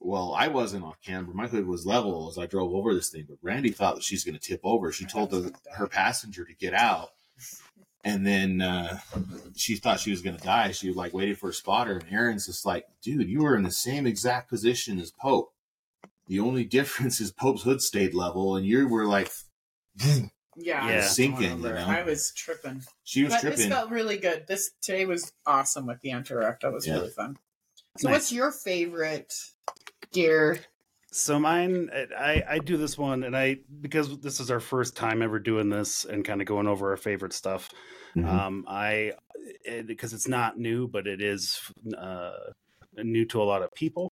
Well, 0.00 0.34
I 0.36 0.48
wasn't 0.48 0.84
off 0.84 1.00
camber. 1.00 1.32
My 1.32 1.46
hood 1.46 1.66
was 1.66 1.86
level 1.86 2.28
as 2.28 2.38
I 2.38 2.46
drove 2.46 2.74
over 2.74 2.94
this 2.94 3.10
thing, 3.10 3.24
but 3.28 3.38
Randi 3.42 3.70
thought 3.70 3.94
that 3.94 4.04
she's 4.04 4.24
going 4.24 4.38
to 4.38 4.40
tip 4.40 4.60
over. 4.62 4.92
She 4.92 5.06
told 5.06 5.30
the, 5.30 5.54
her 5.72 5.86
passenger 5.86 6.44
to 6.44 6.54
get 6.54 6.74
out, 6.74 7.10
and 8.04 8.26
then 8.26 8.60
uh, 8.60 8.98
she 9.56 9.76
thought 9.76 10.00
she 10.00 10.10
was 10.10 10.22
going 10.22 10.36
to 10.36 10.44
die. 10.44 10.72
She 10.72 10.92
like 10.92 11.14
waited 11.14 11.38
for 11.38 11.48
a 11.48 11.54
spotter, 11.54 11.96
and 11.96 12.12
Aaron's 12.12 12.46
just 12.46 12.66
like, 12.66 12.84
"Dude, 13.02 13.28
you 13.28 13.42
were 13.42 13.56
in 13.56 13.62
the 13.62 13.70
same 13.70 14.06
exact 14.06 14.50
position 14.50 14.98
as 14.98 15.12
Pope. 15.12 15.52
The 16.26 16.40
only 16.40 16.64
difference 16.78 17.20
is 17.20 17.32
Pope's 17.32 17.62
hood 17.62 17.80
stayed 17.80 18.14
level, 18.14 18.56
and 18.56 18.66
you 18.66 18.86
were 18.88 19.06
like, 19.06 19.30
yeah, 20.56 20.88
Yeah. 20.88 20.96
I 20.96 21.00
Sinking, 21.00 21.58
you 21.62 21.68
know? 21.72 21.86
I 21.88 22.02
was 22.02 22.32
tripping. 22.32 22.82
she 23.04 23.24
was 23.24 23.34
but 23.34 23.42
this 23.42 23.66
felt 23.66 23.90
really 23.90 24.16
good. 24.18 24.46
This 24.46 24.70
today 24.82 25.04
was 25.06 25.32
awesome 25.46 25.86
with 25.86 26.00
the 26.00 26.10
Anti-Rock. 26.10 26.60
That 26.60 26.72
was 26.72 26.86
Yeah. 26.86 26.94
really 26.94 27.10
fun. 27.10 27.36
So, 27.98 28.08
Nice. 28.08 28.14
what's 28.14 28.32
your 28.32 28.52
favorite 28.52 29.32
gear? 30.12 30.60
So 31.12 31.38
mine, 31.38 31.90
I 32.18 32.42
I 32.46 32.58
do 32.58 32.76
this 32.76 32.98
one, 32.98 33.24
and 33.24 33.34
I 33.36 33.60
because 33.80 34.18
this 34.20 34.38
is 34.40 34.50
our 34.50 34.60
first 34.60 34.96
time 34.96 35.22
ever 35.22 35.38
doing 35.38 35.70
this 35.70 36.04
and 36.04 36.24
kind 36.24 36.42
of 36.42 36.46
going 36.46 36.66
over 36.66 36.90
our 36.90 36.96
favorite 36.98 37.32
stuff. 37.32 37.70
Mhm. 38.14 38.26
Um, 38.28 38.64
I 38.68 39.12
because 39.86 40.12
it's 40.12 40.28
not 40.28 40.58
new, 40.58 40.88
but 40.88 41.06
it 41.06 41.22
is 41.22 41.60
uh, 41.96 42.32
new 42.96 43.24
to 43.26 43.40
a 43.40 43.44
lot 43.44 43.62
of 43.62 43.70
people. 43.74 44.10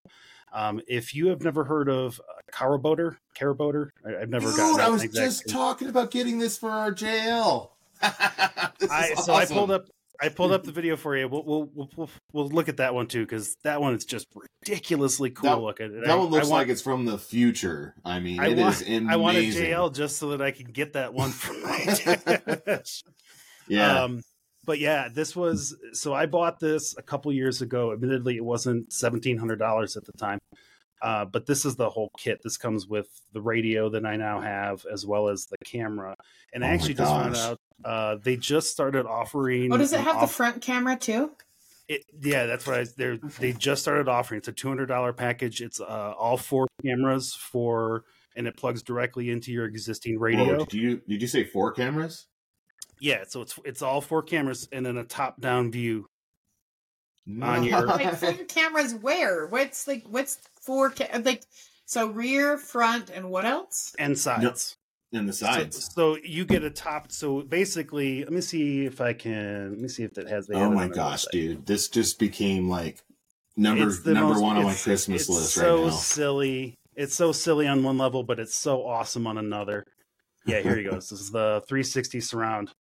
Um, 0.55 0.81
if 0.87 1.15
you 1.15 1.27
have 1.29 1.43
never 1.43 1.65
heard 1.65 1.89
of 1.89 2.21
CaRobotor, 2.53 3.17
CaRobotor, 3.37 3.89
I, 4.07 4.23
I've 4.23 4.29
never 4.29 4.47
Dude, 4.47 4.57
gotten. 4.57 4.81
I 4.81 4.89
was 4.89 5.03
exact- 5.03 5.27
just 5.27 5.49
talking 5.49 5.89
about 5.89 6.11
getting 6.13 6.39
this 6.39 6.57
for 6.57 6.71
our 6.71 6.93
JL. 6.93 7.71
I 8.03 8.71
is 9.13 9.25
so 9.25 9.35
I 9.35 9.47
pulled 9.47 9.71
up 9.73 9.87
I 10.23 10.29
pulled 10.29 10.53
up 10.53 10.63
the 10.63 10.71
video 10.81 10.97
for 10.97 11.17
you. 11.17 11.27
We'll 11.29 11.43
we'll 11.45 11.71
we'll, 11.75 11.91
we'll, 11.97 12.11
we'll 12.33 12.49
look 12.49 12.69
at 12.69 12.77
that 12.77 12.95
one 12.95 13.09
too 13.09 13.25
because 13.25 13.57
that 13.65 13.81
one 13.81 13.95
is 13.95 14.05
just 14.05 14.29
ridiculously 14.63 15.31
cool 15.31 15.51
That- 15.51 15.59
looking. 15.61 15.87
And 15.87 16.05
That 16.05 16.11
I- 16.11 16.15
one 16.17 16.29
looks 16.29 16.49
want, 16.49 16.63
like 16.63 16.69
it's 16.69 16.83
from 16.83 17.05
the 17.05 17.19
future. 17.19 17.95
I 18.05 18.21
mean, 18.21 18.39
I 18.39 18.49
it 18.49 18.57
want, 18.59 18.75
is 18.77 18.83
amazing. 18.83 19.09
I 19.09 19.17
want 19.17 19.37
a 19.39 19.41
JL 19.41 19.93
just 19.95 20.17
so 20.19 20.31
that 20.31 20.41
I 20.43 20.53
can 20.53 20.67
get 20.67 20.93
that 20.93 21.13
one 21.13 21.31
from 21.31 21.63
my 21.63 22.81
Yeah, 23.69 24.03
Um, 24.05 24.23
but 24.65 24.79
yeah, 24.79 25.09
this 25.13 25.35
was 25.35 25.77
so 25.93 26.15
I 26.15 26.27
bought 26.27 26.61
this 26.61 26.97
a 26.97 27.03
couple 27.03 27.33
years 27.33 27.63
ago. 27.63 27.93
Admittedly, 27.93 28.37
it 28.37 28.45
wasn't 28.45 28.93
seventeen 28.93 29.39
hundred 29.39 29.59
dollars 29.59 29.97
at 29.97 30.05
the 30.05 30.13
time, 30.13 30.39
uh, 31.03 31.25
but 31.25 31.47
this 31.47 31.65
is 31.65 31.77
the 31.77 31.91
whole 31.91 32.11
kit. 32.19 32.41
This 32.43 32.57
comes 32.57 32.87
with 32.87 33.09
the 33.33 33.41
radio 33.41 33.91
that 33.91 34.05
I 34.05 34.17
now 34.17 34.41
have, 34.41 34.85
as 34.93 35.07
well 35.07 35.29
as 35.29 35.47
the 35.47 35.57
camera. 35.65 36.15
And 36.53 36.65
Oh 36.65 36.69
I 36.69 36.71
actually 36.71 36.95
just 36.95 37.13
found 37.13 37.37
out 37.37 37.59
uh, 37.85 38.17
they 38.23 38.37
just 38.37 38.71
started 38.71 39.07
offering. 39.07 39.73
Oh, 39.73 39.77
does 39.77 39.93
it 39.93 39.99
an 39.99 40.05
have 40.05 40.21
the 40.21 40.27
front 40.27 40.63
camera 40.63 40.97
too? 40.97 41.33
it, 41.89 42.05
yeah, 42.23 42.47
that's 42.47 42.67
what 42.67 42.81
I. 42.81 42.87
They 42.97 43.19
they 43.39 43.53
just 43.53 43.83
started 43.83 44.09
offering. 44.09 44.39
It's 44.39 44.49
a 44.49 44.53
two 44.53 44.69
hundred 44.69 44.87
dollar 44.87 45.13
package. 45.13 45.61
It's 45.61 45.81
uh, 45.81 46.15
all 46.19 46.37
four 46.37 46.67
cameras 46.83 47.35
for, 47.35 48.05
and 48.37 48.47
it 48.47 48.57
plugs 48.57 48.83
directly 48.83 49.31
into 49.31 49.53
your 49.53 49.67
existing 49.67 50.19
radio. 50.19 50.59
Whoa, 50.59 50.65
did 50.65 50.75
you 50.75 51.03
did 51.07 51.21
you 51.21 51.29
say 51.29 51.45
four 51.45 51.73
cameras? 51.73 52.27
Yeah, 53.01 53.25
so 53.29 53.43
it's 53.43 53.59
it's 53.65 53.83
all 53.83 54.01
four 54.01 54.23
cameras 54.23 54.69
and 54.73 54.85
then 54.87 54.97
a 54.97 55.05
top 55.05 55.41
down 55.41 55.71
view. 55.73 56.07
On 57.43 57.63
your- 57.65 57.87
Like 57.87 58.17
four 58.19 58.33
cameras 58.49 58.95
where? 58.95 59.47
What's 59.47 59.89
like 59.89 60.05
what's 60.09 60.39
four 60.63 60.91
ca- 60.91 61.21
like 61.25 61.43
so 61.87 62.09
rear, 62.09 62.59
front, 62.59 63.11
and 63.11 63.31
what 63.31 63.45
else? 63.45 63.95
and 63.99 64.19
sides. 64.19 64.77
in 65.13 65.27
the 65.27 65.33
So, 65.33 65.47
sides. 65.47 65.95
so 65.95 66.17
you 66.23 66.45
get 66.45 66.65
a 66.65 66.71
top. 66.71 67.11
So 67.13 67.43
basically, 67.43 68.23
let 68.25 68.33
me 68.33 68.41
see 68.41 68.85
if 68.85 69.01
I 69.01 69.13
can. 69.15 69.71
Let 69.71 69.79
me 69.81 69.89
see 69.89 70.03
if 70.05 70.19
it 70.19 70.29
has. 70.29 70.47
they 70.47 70.55
oh 70.57 70.71
my 70.71 70.89
gosh, 70.89 71.25
website. 71.27 71.31
dude, 71.31 71.67
this 71.67 71.89
just 71.89 72.19
became 72.19 72.69
like 72.69 73.01
number 73.57 73.87
number 73.87 74.13
most- 74.35 74.43
one 74.43 74.57
on 74.59 74.65
my 74.65 74.75
Christmas 74.75 75.23
it's 75.23 75.31
list 75.31 75.53
so 75.55 75.77
right 75.77 75.85
now. 75.87 75.91
silly. 75.91 76.75
It's 76.97 77.15
so 77.15 77.33
silly 77.33 77.67
on 77.67 77.83
one 77.83 77.99
level, 77.99 78.23
but 78.23 78.39
it's 78.39 78.55
so 78.57 78.87
awesome 78.87 79.27
on 79.27 79.37
another. 79.39 79.85
Yeah, 80.47 80.61
here 80.61 80.77
he 80.77 80.85
goes. 80.85 81.09
This 81.09 81.21
is 81.23 81.31
the 81.31 81.63
360 81.69 82.21
surround. 82.21 82.71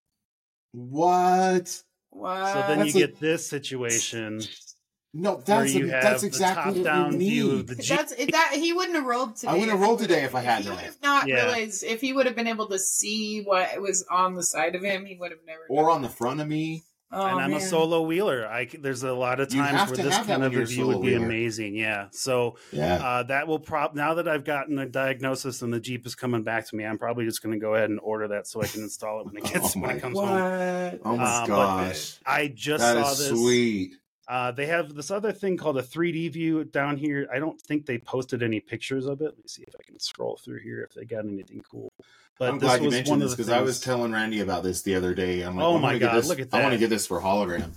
What? 0.75 1.83
What? 2.11 2.53
So 2.53 2.65
then 2.69 2.81
you 2.87 2.93
a- 2.93 3.07
get 3.07 3.21
this 3.21 3.47
situation 3.47 4.41
No, 5.13 5.35
where 5.35 5.43
that's 5.45 5.73
you 5.75 5.87
a- 5.89 5.93
have 5.93 6.03
that's 6.03 6.23
exactly 6.25 6.65
what 6.65 6.75
we 6.79 6.83
top-down 6.85 7.19
view 7.19 7.51
of 7.53 7.57
need. 7.59 7.67
the 7.69 7.75
Jeep. 7.83 7.97
That's 7.97 8.15
that 8.33 8.51
he 8.55 8.73
wouldn't 8.73 8.97
have 8.97 9.05
rolled 9.07 9.37
today. 9.37 9.53
I 9.53 9.55
wouldn't 9.55 9.71
have 9.71 9.81
rolled 9.81 10.01
today 10.01 10.25
if 10.25 10.35
I 10.35 10.41
had 10.41 10.63
he 10.63 10.69
that. 10.69 10.75
would 10.75 10.85
have 10.85 10.97
not 11.01 11.29
Yeah. 11.29 11.45
realized 11.45 11.85
if 11.85 12.01
he 12.01 12.13
would 12.13 12.27
have 12.27 12.35
been 12.35 12.49
able 12.49 12.67
to 12.69 12.79
see 12.81 13.43
what 13.45 13.81
was 13.81 14.05
on 14.11 14.35
the 14.35 14.43
side 14.43 14.75
of 14.75 14.83
him, 14.83 15.07
he 15.07 15.17
would 15.17 15.31
have 15.31 15.41
never. 15.47 15.63
Or 15.69 15.85
known. 15.85 15.93
on 15.93 16.03
the 16.03 16.09
front 16.09 16.41
of 16.41 16.49
me. 16.49 16.83
Oh, 17.15 17.27
and 17.27 17.41
I'm 17.41 17.55
a 17.55 17.61
solo 17.61 18.03
wheeler. 18.03 18.47
I 18.47 18.67
c- 18.67 18.79
there's 18.79 19.03
a 19.03 19.13
lot 19.13 19.41
of 19.41 19.49
times 19.49 19.91
where 19.91 20.05
this 20.05 20.19
kind 20.27 20.43
of 20.43 20.53
you're 20.53 20.63
review 20.63 20.87
would 20.89 21.01
be 21.01 21.13
wheeler. 21.13 21.25
amazing. 21.25 21.67
amazing. 21.69 21.77
Yeah. 21.77 22.07
So 22.13 22.57
Yeah. 22.73 22.95
uh, 22.97 23.23
that 23.25 23.47
will 23.49 23.59
prop 23.59 23.95
now 23.95 24.15
that 24.15 24.27
I've 24.29 24.45
gotten 24.45 24.79
a 24.79 24.87
diagnosis 24.87 25.63
and 25.63 25.73
the 25.73 25.81
Jeep 25.81 26.07
is 26.07 26.15
coming 26.15 26.43
back 26.43 26.69
to 26.69 26.77
me. 26.77 26.85
I'm 26.85 26.99
probably 26.99 27.25
just 27.25 27.43
going 27.43 27.53
to 27.55 27.59
go 27.61 27.75
ahead 27.75 27.91
and 27.91 28.01
order 28.03 28.29
that 28.29 28.47
so 28.47 28.61
I 28.63 28.67
can 28.67 28.83
install 28.83 29.21
it 29.21 29.27
when 29.27 29.37
it 29.37 29.45
gets 29.53 29.77
Oh 29.77 29.81
when 29.81 29.91
my 29.91 29.97
it 29.97 30.01
comes 30.03 30.17
What? 30.17 30.27
home. 30.29 31.01
oh 31.05 31.17
my 31.17 31.43
Um, 31.43 31.49
gosh. 31.49 32.17
I 32.27 32.49
just 32.49 32.83
That 32.83 33.05
saw 33.05 33.13
is 33.13 33.19
this. 33.19 33.29
sweet. 33.29 33.93
Uh, 34.27 34.51
they 34.53 34.65
have 34.67 34.95
this 34.95 35.11
other 35.11 35.33
thing 35.33 35.57
called 35.57 35.77
a 35.77 35.83
3D 35.83 36.33
view 36.33 36.65
down 36.65 36.97
here. 36.97 37.29
I 37.33 37.39
don't 37.39 37.61
think 37.61 37.85
they 37.85 37.99
posted 37.99 38.43
any 38.43 38.59
pictures 38.59 39.05
of 39.07 39.21
it. 39.21 39.25
Let 39.25 39.37
me 39.37 39.45
see 39.47 39.65
if 39.69 39.75
I 39.79 39.83
can 39.83 39.99
scroll 40.01 40.39
through 40.43 40.61
here 40.61 40.83
if 40.83 40.95
they 40.95 41.05
got 41.05 41.27
anything 41.27 41.63
cool. 41.71 41.93
But 42.39 42.49
I'm 42.51 42.59
this 42.59 42.69
glad 42.69 42.81
you 42.81 42.87
was 42.87 42.95
one 42.95 42.99
mentioned 42.99 43.23
of 43.23 43.29
this 43.29 43.31
the 43.33 43.37
because 43.37 43.51
I 43.53 43.61
was 43.61 43.81
telling 43.81 44.13
Randi 44.13 44.41
about 44.41 44.63
this 44.63 44.81
the 44.83 44.95
other 44.95 45.15
day. 45.15 45.43
I'm 45.43 45.57
like, 45.57 45.65
Oh 45.67 45.77
I 45.77 45.81
my 45.81 45.99
God, 45.99 46.17
this- 46.17 46.29
look 46.29 46.41
at 46.41 46.51
that! 46.51 46.57
I 46.59 46.63
want 46.63 46.73
to 46.73 46.79
get 46.79 46.89
this 46.91 47.07
for 47.07 47.21
hologram. 47.21 47.73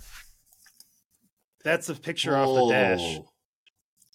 that's 1.64 1.88
a 1.88 1.94
picture 1.94 2.36
off 2.36 2.54
the 2.54 2.72
dash. 2.72 3.18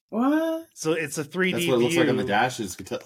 What? 0.10 0.66
So 0.74 0.94
it's 0.94 1.18
a 1.18 1.24
3D 1.24 1.52
That's 1.54 1.68
what 1.68 1.74
it 1.76 1.78
looks 1.78 1.94
view. 1.94 2.02
like 2.02 2.10
on 2.10 2.18
the 2.18 2.24
dashes. 2.24 2.76
Could 2.76 2.88
tell- 2.88 3.02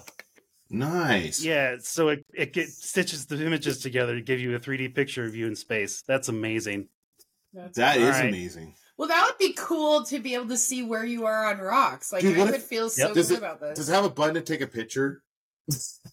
Nice. 0.70 1.42
Yeah, 1.42 1.76
so 1.80 2.08
it 2.08 2.24
it 2.34 2.52
get, 2.52 2.68
stitches 2.68 3.24
the 3.26 3.42
images 3.44 3.78
together 3.78 4.14
to 4.14 4.20
give 4.20 4.38
you 4.40 4.54
a 4.54 4.58
3D 4.60 4.94
picture 4.94 5.24
of 5.24 5.34
you 5.34 5.46
in 5.46 5.56
space. 5.56 6.02
That's 6.06 6.28
amazing. 6.28 6.88
That's 7.54 7.78
That 7.78 7.96
All 7.98 8.04
is 8.04 8.10
right. 8.16 8.28
amazing. 8.28 8.74
Well, 8.98 9.08
that 9.08 9.24
would 9.26 9.38
be 9.38 9.54
cool 9.56 10.02
to 10.04 10.18
be 10.18 10.34
able 10.34 10.48
to 10.48 10.56
see 10.58 10.82
where 10.82 11.04
you 11.04 11.24
are 11.24 11.46
on 11.46 11.58
rocks. 11.58 12.12
Like 12.12 12.22
Dude, 12.22 12.36
I 12.38 12.44
would 12.44 12.54
if- 12.54 12.64
feel 12.64 12.90
so 12.90 13.06
Yep. 13.06 13.14
Does 13.14 13.28
good 13.28 13.34
it- 13.34 13.38
about 13.38 13.60
this. 13.60 13.78
Does 13.78 13.88
it 13.88 13.92
have 13.94 14.04
a 14.04 14.10
button 14.10 14.34
to 14.34 14.40
take 14.40 14.60
a 14.60 14.66
picture? 14.66 15.22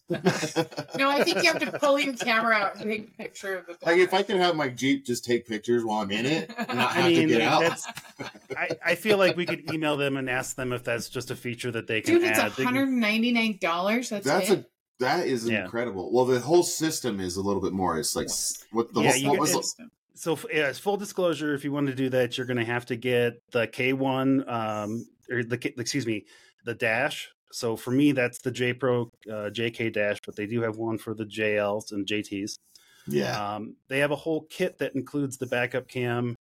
no, 0.10 1.10
I 1.10 1.24
think 1.24 1.38
you 1.44 1.52
have 1.52 1.60
to 1.60 1.72
pull 1.80 1.98
your 2.00 2.14
camera 2.14 2.56
out 2.56 2.76
and 2.76 2.92
take 2.92 3.08
a 3.08 3.12
picture 3.24 3.58
of 3.58 3.66
the. 3.68 3.78
Like 3.86 3.98
if 4.00 4.14
I 4.14 4.22
can 4.22 4.38
have 4.38 4.56
my 4.56 4.70
Jeep 4.70 5.06
just 5.06 5.26
take 5.26 5.48
pictures 5.48 5.84
while 5.84 6.02
I'm 6.02 6.12
in 6.12 6.26
it 6.26 6.52
and 6.58 6.78
not 6.78 6.92
I 6.92 6.94
have 6.94 7.10
to 7.12 7.18
mean, 7.20 7.28
get 7.30 7.42
out. 7.42 7.62
that's. 7.62 7.88
I, 8.58 8.70
I 8.86 8.96
feel 8.96 9.18
like 9.18 9.36
we 9.38 9.46
could 9.46 9.72
email 9.74 9.98
them 9.98 10.18
and 10.18 10.30
ask 10.30 10.56
them 10.56 10.74
if 10.74 10.84
that's 10.84 11.10
just 11.10 11.32
a 11.32 11.36
feature 11.36 11.72
that 11.72 11.88
they 11.88 12.02
can 12.02 12.16
Dude, 12.16 12.24
it's 12.24 12.38
add. 12.40 12.52
They 12.52 12.64
can- 12.64 12.66
hundred 12.76 12.90
ninety 12.90 13.32
nine 13.32 13.58
dollars. 13.62 14.10
That's, 14.10 14.26
That's 14.26 14.50
it. 14.50 14.60
a 14.60 14.66
that 15.00 15.26
is 15.28 15.48
Yeah. 15.48 15.64
incredible. 15.66 16.12
Well, 16.14 16.26
the 16.26 16.40
whole 16.40 16.64
system 16.64 17.20
is 17.20 17.36
a 17.38 17.42
little 17.42 17.62
bit 17.62 17.74
more. 17.74 17.98
It's 18.00 18.16
like 18.16 18.28
what 18.72 18.94
the 18.94 19.02
Yeah, 19.02 19.12
whole, 19.12 19.20
you 19.22 19.30
what 19.30 19.40
was 19.40 19.52
the, 19.54 19.58
it's- 19.60 19.76
so 20.16 20.40
it's 20.50 20.80
full 20.80 20.98
disclosure. 20.98 21.54
If 21.54 21.64
you 21.64 21.72
want 21.72 21.88
to 21.88 21.96
do 21.96 22.10
that, 22.10 22.38
you're 22.38 22.48
going 22.48 22.58
to 22.58 22.66
have 22.66 22.86
to 22.88 22.96
get 22.96 23.34
the 23.52 23.68
K1, 23.68 24.50
um, 24.50 25.08
or 25.30 25.44
the 25.44 25.74
excuse 25.78 26.08
me, 26.08 26.26
the 26.66 26.74
dash. 26.74 27.30
So 27.52 27.76
for 27.76 27.92
me, 27.92 28.12
that's 28.12 28.40
the 28.40 28.52
J 28.52 28.74
Pro 28.74 29.04
uh, 29.30 29.50
JK 29.50 29.94
dash, 29.94 30.18
but 30.26 30.36
they 30.36 30.46
do 30.48 30.62
have 30.62 30.78
one 30.78 30.98
for 30.98 31.14
the 31.14 31.26
JLs 31.26 31.92
and 31.92 32.06
JTs. 32.06 32.56
yeah. 33.08 33.56
Um, 33.56 33.76
they 33.88 34.00
have 34.00 34.12
a 34.12 34.16
whole 34.16 34.46
kit 34.50 34.78
that 34.80 34.96
includes 34.96 35.38
the 35.38 35.46
backup 35.46 35.88
cam 35.88 36.36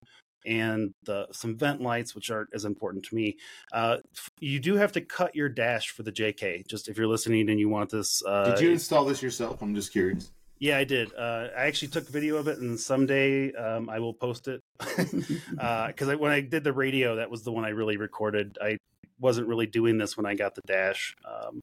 and 0.47 0.93
the, 1.05 1.27
some 1.33 1.57
vent 1.57 1.81
lights, 1.81 2.15
which 2.15 2.31
aren't 2.31 2.51
as 2.53 2.65
important 2.65 3.05
to 3.07 3.15
me. 3.15 3.37
Uh, 3.73 3.99
you 4.41 4.61
do 4.61 4.75
have 4.75 4.93
to 4.93 5.01
cut 5.01 5.35
your 5.35 5.49
dash 5.49 5.91
for 5.91 6.03
the 6.03 6.13
JK. 6.13 6.67
Just 6.67 6.89
if 6.89 6.99
you're 6.99 7.07
listening 7.07 7.49
and 7.49 7.59
you 7.59 7.69
want 7.69 7.91
this, 7.91 8.23
uh, 8.27 8.51
Did 8.51 8.61
you 8.61 8.71
install 8.73 9.05
this 9.05 9.23
yourself? 9.23 9.63
I'm 9.63 9.75
just 9.75 9.93
curious. 9.93 10.33
Yeah, 10.65 10.79
I 10.79 10.85
did. 10.85 11.13
Uh, 11.15 11.49
I 11.55 11.67
actually 11.67 11.89
took 11.89 12.09
video 12.09 12.37
of 12.37 12.49
it, 12.49 12.59
and 12.59 12.81
someday 12.81 13.53
um, 13.53 13.91
I 13.91 13.99
will 13.99 14.15
post 14.15 14.49
it. 14.49 14.63
Because 14.81 16.09
I 16.09 16.15
when 16.15 16.33
I 16.33 16.41
did 16.41 16.65
the 16.65 16.73
radio, 16.73 17.17
that 17.17 17.31
was 17.31 17.43
the 17.43 17.53
one 17.53 17.67
I 17.67 17.69
really 17.69 17.99
recorded. 17.99 18.57
I 18.63 18.79
wasn't 19.21 19.47
really 19.47 19.67
doing 19.67 19.99
this 19.99 20.17
when 20.17 20.25
I 20.25 20.35
got 20.35 20.55
the 20.55 20.63
dash, 20.67 21.15
um, 21.29 21.61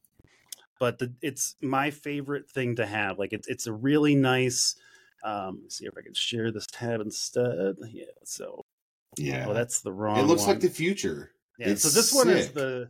but 0.80 0.99
the, 0.99 1.14
it's 1.22 1.56
my 1.62 1.89
favorite 1.89 2.47
thing 2.47 2.76
to 2.76 2.86
have. 2.86 3.18
Like 3.18 3.34
it's 3.34 3.47
it's 3.47 3.66
a 3.66 3.74
really 3.74 4.14
nice. 4.14 4.76
Um, 5.24 5.62
let's 5.64 5.80
see 5.80 5.88
if 5.88 5.93
I 5.97 6.02
can 6.02 6.14
share 6.14 6.52
this 6.52 6.68
tab 6.72 7.02
instead. 7.02 7.78
Yeah. 7.89 8.06
So, 8.24 8.62
Yeah. 9.18 9.47
oh, 9.49 9.54
that's 9.56 9.82
the 9.82 9.91
wrong. 9.91 10.20
it 10.20 10.24
looks 10.24 10.41
one. 10.41 10.49
like 10.52 10.60
the 10.60 10.70
future. 10.70 11.32
Yeah, 11.58 11.70
It's 11.70 11.82
so 11.82 11.89
this 11.89 12.14
one 12.14 12.30
is 12.30 12.52
the 12.52 12.89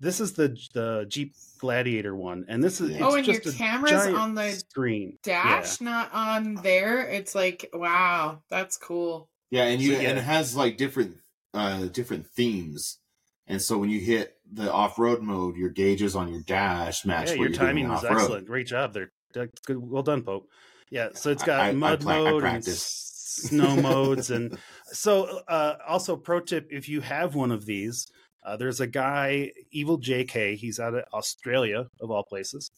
this 0.00 0.20
is 0.20 0.32
the 0.32 0.56
the 0.74 1.06
Jeep 1.08 1.34
Gladiator 1.58 2.14
one, 2.16 2.44
and 2.48 2.62
this 2.64 2.80
is 2.80 2.90
Yeah. 2.90 2.96
it's 2.96 3.04
Oh, 3.04 3.14
and 3.16 3.26
your 3.26 3.36
just 3.40 3.54
a 3.54 3.58
camera's 3.58 3.90
giant 3.90 4.16
on 4.16 4.34
the 4.34 4.50
screen 4.52 5.18
dash, 5.22 5.80
not 5.80 6.12
on 6.12 6.54
there. 6.54 7.00
It's 7.08 7.34
like 7.34 7.68
wow, 7.72 8.42
that's 8.50 8.76
cool. 8.76 9.28
Yeah, 9.50 9.64
and 9.64 9.80
you 9.80 9.94
So, 9.96 10.00
yeah. 10.00 10.08
and 10.10 10.18
it 10.18 10.22
has 10.22 10.56
like 10.56 10.76
different 10.76 11.16
uh 11.54 11.86
different 11.86 12.26
themes. 12.28 12.98
And 13.46 13.60
so 13.60 13.78
when 13.78 13.90
you 13.90 13.98
hit 14.00 14.36
the 14.52 14.72
off-road 14.72 15.22
mode, 15.22 15.56
your 15.56 15.70
gauges 15.70 16.14
on 16.14 16.28
your 16.32 16.40
dash 16.42 17.04
match 17.04 17.28
Yeah, 17.30 17.34
your 17.34 17.44
you're 17.48 17.52
timing 17.56 17.84
doing 17.84 17.94
was 17.94 18.04
off-road. 18.04 18.18
excellent. 18.20 18.46
Great 18.46 18.66
job 18.68 18.92
there. 18.94 19.10
That's 19.34 19.60
Good, 19.66 19.78
well 19.78 20.02
done, 20.04 20.22
Pope. 20.22 20.48
Yeah, 20.88 21.08
so 21.14 21.30
it's 21.30 21.42
got 21.42 21.60
I- 21.60 21.68
I 21.68 21.72
mud 21.72 22.00
pla- 22.00 22.14
mode 22.30 22.44
and 22.44 22.64
snow 22.64 23.76
modes, 23.76 24.30
and 24.30 24.56
so 24.86 25.40
uh, 25.48 25.76
also 25.86 26.16
pro 26.16 26.40
tip: 26.40 26.68
if 26.70 26.88
you 26.88 27.00
have 27.00 27.34
one 27.34 27.50
of 27.52 27.64
these, 27.66 28.06
uh, 28.42 28.56
there's 28.56 28.80
a 28.80 28.86
guy, 28.86 29.52
Evil 29.70 29.98
JK. 29.98 30.56
He's 30.56 30.80
out 30.80 30.94
of 30.94 31.04
Australia, 31.12 31.86
of 32.00 32.10
all 32.10 32.22
places, 32.22 32.70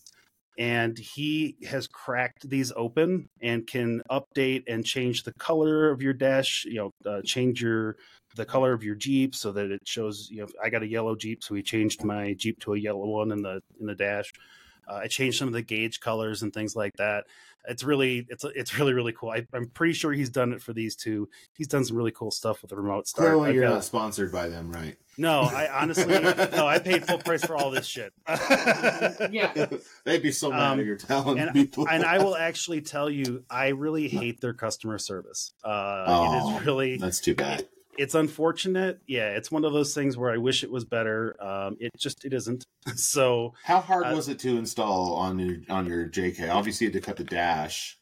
and 0.59 0.99
he 0.99 1.57
has 1.69 1.87
cracked 1.87 2.49
these 2.49 2.73
open 2.77 3.29
and 3.41 3.67
can 3.67 4.03
update 4.11 4.65
and 4.67 4.85
change 4.85 5.23
the 5.23 5.33
color 5.35 5.91
of 5.91 6.03
your 6.03 6.13
dash. 6.13 6.65
You 6.65 6.75
know, 7.05 7.11
uh, 7.11 7.23
change 7.25 7.63
your 7.63 7.97
the 8.35 8.45
color 8.45 8.73
of 8.73 8.83
your 8.83 8.95
Jeep 8.95 9.35
so 9.35 9.53
that 9.53 9.71
it 9.71 9.81
shows. 9.85 10.29
You 10.31 10.43
know, 10.43 10.49
I 10.63 10.69
got 10.71 10.83
a 10.83 10.89
yellow 10.89 11.15
Jeep, 11.15 11.45
so 11.45 11.55
he 11.55 11.63
changed 11.63 12.05
my 12.05 12.35
Jeep 12.35 12.59
to 12.61 12.75
a 12.75 12.79
yellow 12.79 13.07
one 13.07 13.31
in 13.31 13.43
the 13.43 13.63
in 13.81 13.87
the 13.87 13.95
dash. 13.95 14.33
Uh, 14.89 14.95
I 15.05 15.07
changed 15.07 15.39
some 15.39 15.49
of 15.49 15.55
the 15.55 15.63
gauge 15.63 16.01
colors 16.01 16.43
and 16.43 16.53
things 16.53 16.75
like 16.77 16.97
that. 16.97 17.25
It's 17.69 17.85
really, 17.85 18.27
it's 18.29 18.45
it's 18.57 18.77
really 18.77 18.93
really 18.93 19.13
cool. 19.13 19.31
I, 19.31 19.47
I'm 19.55 19.67
pretty 19.69 19.93
sure 19.93 20.13
he's 20.13 20.31
done 20.31 20.53
it 20.53 20.61
for 20.61 20.73
these 20.73 20.97
two. 20.97 21.29
He's 21.53 21.69
done 21.69 21.85
some 21.85 21.97
really 21.97 22.11
cool 22.11 22.33
stuff 22.33 22.61
with 22.61 22.71
the 22.71 22.77
remote 22.77 23.07
start. 23.07 23.29
Clearly, 23.29 23.51
I've 23.51 23.55
you're 23.55 23.65
got- 23.69 23.75
not 23.75 23.85
sponsored 23.85 24.33
by 24.33 24.49
them, 24.49 24.73
right? 24.73 24.97
no, 25.19 25.43
I 25.43 25.69
honestly, 25.83 26.07
no, 26.21 26.67
I 26.67 26.79
paid 26.81 27.07
full 27.07 27.19
price 27.19 27.45
for 27.45 27.55
all 27.55 27.71
this 27.71 27.87
shit. 27.87 28.13
Yeah. 29.31 29.67
They'd 30.05 30.23
be 30.23 30.33
so 30.33 30.51
mad 30.51 30.73
Um, 30.73 30.81
if 30.81 30.87
you're 30.87 30.97
telling 30.97 31.39
and, 31.39 31.53
people. 31.53 31.87
and 31.89 32.05
I 32.05 32.19
will 32.19 32.37
actually 32.37 32.81
tell 32.81 33.09
you, 33.09 33.45
I 33.51 33.69
really 33.69 34.09
hate 34.09 34.41
their 34.41 34.55
customer 34.55 34.99
service. 34.99 35.53
Uh, 35.65 36.05
Oh, 36.09 36.57
is 36.59 36.67
really, 36.67 36.97
That's 36.97 37.21
too 37.21 37.35
bad. 37.35 37.67
It's 37.99 38.15
unfortunate. 38.15 39.01
Yeah, 39.07 39.29
it's 39.31 39.51
one 39.51 39.65
of 39.65 39.73
those 39.73 39.95
things 39.95 40.17
where 40.17 40.31
I 40.33 40.37
wish 40.39 40.65
it 40.65 40.71
was 40.71 40.85
better. 40.85 41.37
Um, 41.43 41.77
it 41.81 41.91
just, 41.99 42.25
it 42.25 42.33
isn't. 42.33 42.65
So 42.97 43.55
How 43.65 43.81
hard 43.81 44.07
Uh, 44.07 44.15
was 44.17 44.29
it 44.29 44.39
to 44.41 44.57
install 44.59 45.15
on 45.15 45.39
your 45.39 45.59
on 45.69 45.87
your 45.87 46.09
JK? 46.09 46.53
Obviously, 46.53 46.87
you 46.87 46.93
had 46.93 47.01
to 47.01 47.07
cut 47.07 47.17
the 47.17 47.25
dash. 47.25 47.99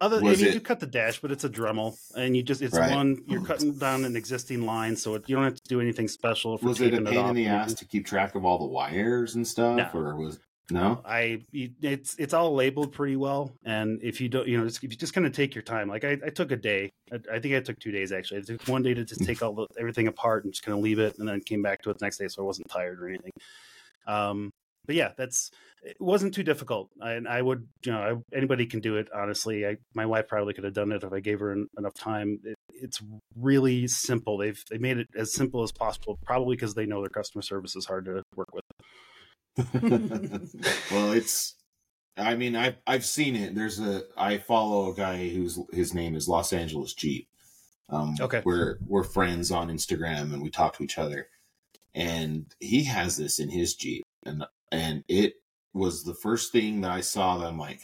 Other, 0.00 0.16
I 0.18 0.20
Was 0.20 0.38
mean, 0.40 0.48
it- 0.48 0.54
you 0.54 0.60
cut 0.60 0.80
the 0.80 0.86
dash, 0.86 1.20
but 1.20 1.30
it's 1.30 1.44
a 1.44 1.48
Dremel, 1.48 1.96
and 2.16 2.36
you 2.36 2.42
just—it's 2.42 2.76
Right. 2.76 2.92
one. 2.94 3.22
You're 3.28 3.44
cutting 3.44 3.78
down 3.78 4.04
an 4.04 4.16
existing 4.16 4.66
line, 4.66 4.96
so 4.96 5.14
it, 5.14 5.24
you 5.28 5.36
don't 5.36 5.44
have 5.44 5.54
to 5.54 5.62
do 5.68 5.80
anything 5.80 6.08
special. 6.08 6.58
For 6.58 6.66
Was 6.66 6.80
it 6.80 6.92
a 6.94 7.00
pain 7.02 7.16
off 7.18 7.30
in 7.30 7.36
the 7.36 7.46
ass 7.46 7.72
to 7.74 7.84
keep 7.84 8.04
track 8.06 8.34
of 8.34 8.44
all 8.44 8.58
the 8.58 8.66
wires 8.66 9.36
and 9.36 9.46
stuff, 9.46 9.76
No. 9.94 10.00
or 10.00 10.16
was 10.16 10.40
no? 10.70 11.02
I 11.04 11.42
it's 11.52 12.14
it's 12.16 12.34
all 12.34 12.54
labeled 12.54 12.92
pretty 12.92 13.16
well, 13.16 13.52
and 13.64 14.00
if 14.02 14.20
you 14.20 14.28
don't, 14.28 14.46
you 14.46 14.58
know, 14.58 14.64
just, 14.64 14.82
if 14.82 14.90
you 14.90 14.96
just 14.96 15.14
kind 15.14 15.26
of 15.26 15.32
take 15.32 15.54
your 15.54 15.62
time. 15.62 15.88
Like 15.88 16.04
I, 16.04 16.18
I 16.24 16.30
took 16.30 16.52
a 16.52 16.56
day. 16.56 16.90
I, 17.12 17.18
I 17.34 17.38
think 17.40 17.54
I 17.54 17.60
took 17.60 17.78
two 17.78 17.92
days 17.92 18.12
actually. 18.12 18.40
I 18.40 18.42
took 18.42 18.68
one 18.68 18.82
day 18.82 18.94
to 18.94 19.04
just 19.04 19.24
take 19.24 19.42
all 19.42 19.52
the 19.52 19.66
everything 19.78 20.06
apart 20.06 20.44
and 20.44 20.52
just 20.52 20.64
kind 20.64 20.76
of 20.76 20.82
leave 20.82 20.98
it, 20.98 21.18
and 21.18 21.28
then 21.28 21.40
came 21.40 21.62
back 21.62 21.82
to 21.82 21.90
it 21.90 21.98
the 21.98 22.04
next 22.04 22.18
day, 22.18 22.28
so 22.28 22.42
I 22.42 22.46
wasn't 22.46 22.68
tired 22.70 23.02
or 23.02 23.08
anything. 23.08 23.32
Um, 24.06 24.50
but 24.86 24.96
yeah, 24.96 25.12
that's 25.16 25.50
it 25.84 25.96
wasn't 26.00 26.32
too 26.34 26.44
difficult, 26.44 26.90
and 27.00 27.26
I 27.26 27.42
would, 27.42 27.66
you 27.84 27.92
know, 27.92 27.98
I, 27.98 28.36
anybody 28.36 28.66
can 28.66 28.80
do 28.80 28.96
it. 28.96 29.08
Honestly, 29.12 29.66
I, 29.66 29.76
my 29.94 30.06
wife 30.06 30.28
probably 30.28 30.54
could 30.54 30.64
have 30.64 30.74
done 30.74 30.92
it 30.92 31.02
if 31.02 31.12
I 31.12 31.20
gave 31.20 31.40
her 31.40 31.52
en- 31.52 31.68
enough 31.76 31.94
time. 31.94 32.38
It, 32.44 32.56
it's 32.68 33.02
really 33.36 33.88
simple. 33.88 34.38
They've 34.38 34.62
they 34.70 34.78
made 34.78 34.98
it 34.98 35.08
as 35.16 35.32
simple 35.32 35.62
as 35.62 35.72
possible, 35.72 36.18
probably 36.24 36.56
because 36.56 36.74
they 36.74 36.86
know 36.86 37.00
their 37.00 37.10
customer 37.10 37.42
service 37.42 37.76
is 37.76 37.86
hard 37.86 38.04
to 38.06 38.22
work 38.36 38.54
with. 38.54 38.64
well, 40.90 41.12
it's. 41.12 41.54
I 42.16 42.34
mean, 42.34 42.56
I've 42.56 42.76
I've 42.86 43.04
seen 43.04 43.36
it. 43.36 43.54
There's 43.54 43.80
a 43.80 44.02
I 44.16 44.38
follow 44.38 44.90
a 44.92 44.94
guy 44.94 45.28
whose 45.28 45.58
his 45.72 45.94
name 45.94 46.14
is 46.14 46.28
Los 46.28 46.52
Angeles 46.52 46.92
Jeep. 46.94 47.28
Um, 47.88 48.14
Okay. 48.20 48.42
we're 48.44 48.78
we're 48.86 49.02
friends 49.02 49.50
on 49.50 49.68
Instagram 49.68 50.32
and 50.32 50.42
we 50.42 50.50
talk 50.50 50.76
to 50.76 50.82
each 50.82 50.98
other, 50.98 51.28
and 51.94 52.46
he 52.60 52.84
has 52.84 53.16
this 53.16 53.38
in 53.38 53.48
his 53.50 53.74
Jeep, 53.74 54.04
and 54.24 54.44
and 54.70 55.04
it 55.08 55.34
was 55.74 56.04
the 56.04 56.14
first 56.14 56.52
thing 56.52 56.82
that 56.82 56.90
I 56.90 57.00
saw 57.00 57.38
that 57.38 57.46
I'm 57.46 57.58
like, 57.58 57.80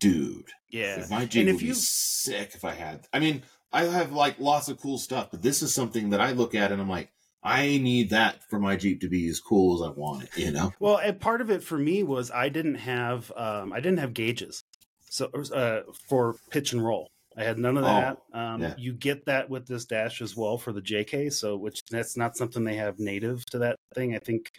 dude. 0.00 0.48
Yeah. 0.70 1.00
If 1.00 1.10
my 1.10 1.26
Jeep 1.26 1.46
And 1.48 1.54
would 1.56 1.62
you- 1.62 1.68
be 1.68 1.74
sick 1.74 2.52
if 2.54 2.64
I 2.64 2.72
had. 2.72 3.06
I 3.12 3.18
mean, 3.20 3.42
I 3.72 3.84
have 3.84 4.12
like 4.12 4.38
lots 4.38 4.68
of 4.68 4.80
cool 4.80 4.98
stuff, 4.98 5.30
but 5.30 5.42
this 5.42 5.62
is 5.62 5.74
something 5.74 6.10
that 6.10 6.20
I 6.20 6.32
look 6.32 6.54
at 6.54 6.72
and 6.72 6.80
I'm 6.80 6.88
like, 6.88 7.10
I 7.46 7.78
need 7.78 8.10
that 8.10 8.42
for 8.50 8.58
my 8.58 8.76
Jeep 8.76 9.00
to 9.02 9.08
be 9.08 9.28
as 9.28 9.40
cool 9.40 9.76
as 9.82 9.88
I 9.88 9.92
want 9.92 10.24
it. 10.24 10.36
You 10.36 10.50
know? 10.50 10.72
Well, 10.80 10.96
and 10.98 11.18
part 11.20 11.40
of 11.40 11.50
it 11.50 11.62
for 11.62 11.78
me 11.78 12.02
was 12.02 12.30
I 12.30 12.48
didn't 12.48 12.74
have 12.76 13.30
um, 13.36 13.72
I 13.72 13.76
didn't 13.80 13.98
have 13.98 14.12
gauges, 14.14 14.62
so 15.08 15.26
uh, 15.54 15.80
for 16.08 16.36
pitch 16.50 16.72
and 16.72 16.84
roll. 16.84 17.10
I 17.38 17.44
had 17.44 17.58
none 17.58 17.76
of 17.76 17.84
Oh, 17.84 17.86
that. 17.86 18.18
um, 18.32 18.62
yeah. 18.62 18.74
You 18.78 18.92
get 18.94 19.26
that 19.26 19.50
with 19.50 19.66
this 19.66 19.84
dash 19.84 20.22
as 20.22 20.34
well 20.34 20.56
for 20.56 20.72
the 20.72 20.80
JK, 20.80 21.30
so 21.32 21.56
which 21.56 21.84
that's 21.90 22.16
not 22.16 22.34
something 22.36 22.64
they 22.64 22.76
have 22.76 22.98
native 22.98 23.44
to 23.50 23.58
that 23.58 23.76
thing. 23.94 24.14
I 24.14 24.18
think 24.18 24.50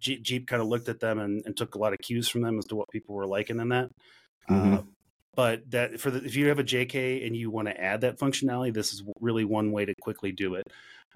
Jeep, 0.00 0.22
Jeep 0.22 0.46
kind 0.48 0.62
of 0.62 0.68
looked 0.68 0.88
at 0.88 0.98
them 1.00 1.18
and, 1.18 1.42
and 1.44 1.54
took 1.54 1.74
a 1.74 1.78
lot 1.78 1.92
of 1.92 1.98
cues 1.98 2.26
from 2.26 2.40
them 2.40 2.58
as 2.58 2.64
to 2.66 2.76
what 2.76 2.88
people 2.90 3.14
were 3.14 3.26
liking 3.26 3.60
in 3.60 3.68
that. 3.68 3.90
Mhm. 4.48 4.78
Uh, 4.78 4.82
but 5.36 5.70
that 5.72 6.00
for 6.00 6.10
the, 6.10 6.24
if 6.24 6.34
you 6.36 6.48
have 6.48 6.58
a 6.58 6.64
JK 6.64 7.26
and 7.26 7.36
you 7.36 7.50
want 7.50 7.68
to 7.68 7.78
add 7.78 8.00
that 8.00 8.18
functionality, 8.18 8.72
this 8.72 8.94
is 8.94 9.02
really 9.20 9.44
one 9.44 9.70
way 9.70 9.84
to 9.84 9.94
quickly 10.00 10.32
do 10.32 10.54
it. 10.54 10.66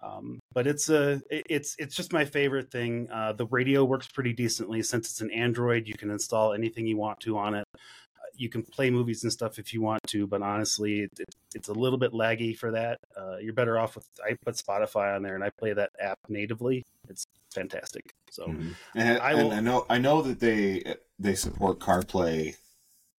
Um, 0.05 0.38
but 0.52 0.66
it's 0.66 0.90
a 0.90 1.22
it's 1.30 1.74
it's 1.78 1.94
just 1.96 2.12
my 2.12 2.24
favorite 2.24 2.70
thing. 2.70 3.09
Uh, 3.11 3.32
the 3.32 3.46
radio 3.46 3.84
works 3.84 4.07
pretty 4.07 4.32
decently 4.34 4.82
since 4.82 5.11
it's 5.11 5.20
an 5.22 5.30
Android. 5.30 5.86
You 5.86 5.94
can 5.94 6.11
install 6.11 6.52
anything 6.52 6.86
you 6.86 6.96
want 6.98 7.20
to 7.20 7.38
on 7.38 7.55
it. 7.55 7.64
Uh, 7.74 8.26
You 8.36 8.48
can 8.50 8.62
play 8.62 8.90
movies 8.90 9.22
and 9.22 9.32
stuff 9.32 9.59
if 9.59 9.72
you 9.72 9.80
want 9.80 10.02
to, 10.09 10.26
but 10.26 10.42
honestly, 10.42 11.00
it, 11.00 11.11
it, 11.18 11.28
it's 11.55 11.68
a 11.68 11.72
little 11.72 11.98
bit 11.98 12.12
laggy 12.12 12.57
for 12.57 12.70
that. 12.72 12.98
Uh, 13.16 13.36
you're 13.38 13.55
better 13.55 13.78
off 13.78 13.94
with 13.94 14.07
I 14.22 14.36
put 14.44 14.57
Spotify 14.57 15.16
on 15.16 15.22
there 15.22 15.36
and 15.36 15.44
I 15.44 15.50
play 15.59 15.72
that 15.72 15.90
app 15.98 16.18
natively. 16.28 16.82
It's 17.09 17.24
fantastic. 17.55 18.02
So 18.30 18.46
Mhm. 18.48 18.74
And, 18.94 19.18
I 19.20 19.34
will- 19.34 19.52
I 19.52 19.61
know 19.61 19.86
I 19.88 19.98
know 19.98 20.20
that 20.22 20.38
they 20.40 20.96
they 21.18 21.34
support 21.34 21.78
CarPlay 21.78 22.57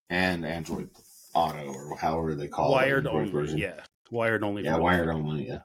and 0.09 0.45
Android 0.45 0.89
Auto 1.33 1.73
or 1.73 1.97
however 1.97 2.36
they 2.36 2.47
call 2.47 2.71
wired 2.71 3.05
it. 3.05 3.09
Android 3.09 3.15
only, 3.21 3.31
version. 3.31 3.57
yeah, 3.57 3.79
wired 4.11 4.43
only. 4.43 4.63
Yeah, 4.63 4.77
wired 4.77 5.09
only. 5.09 5.47
Yeah. 5.47 5.61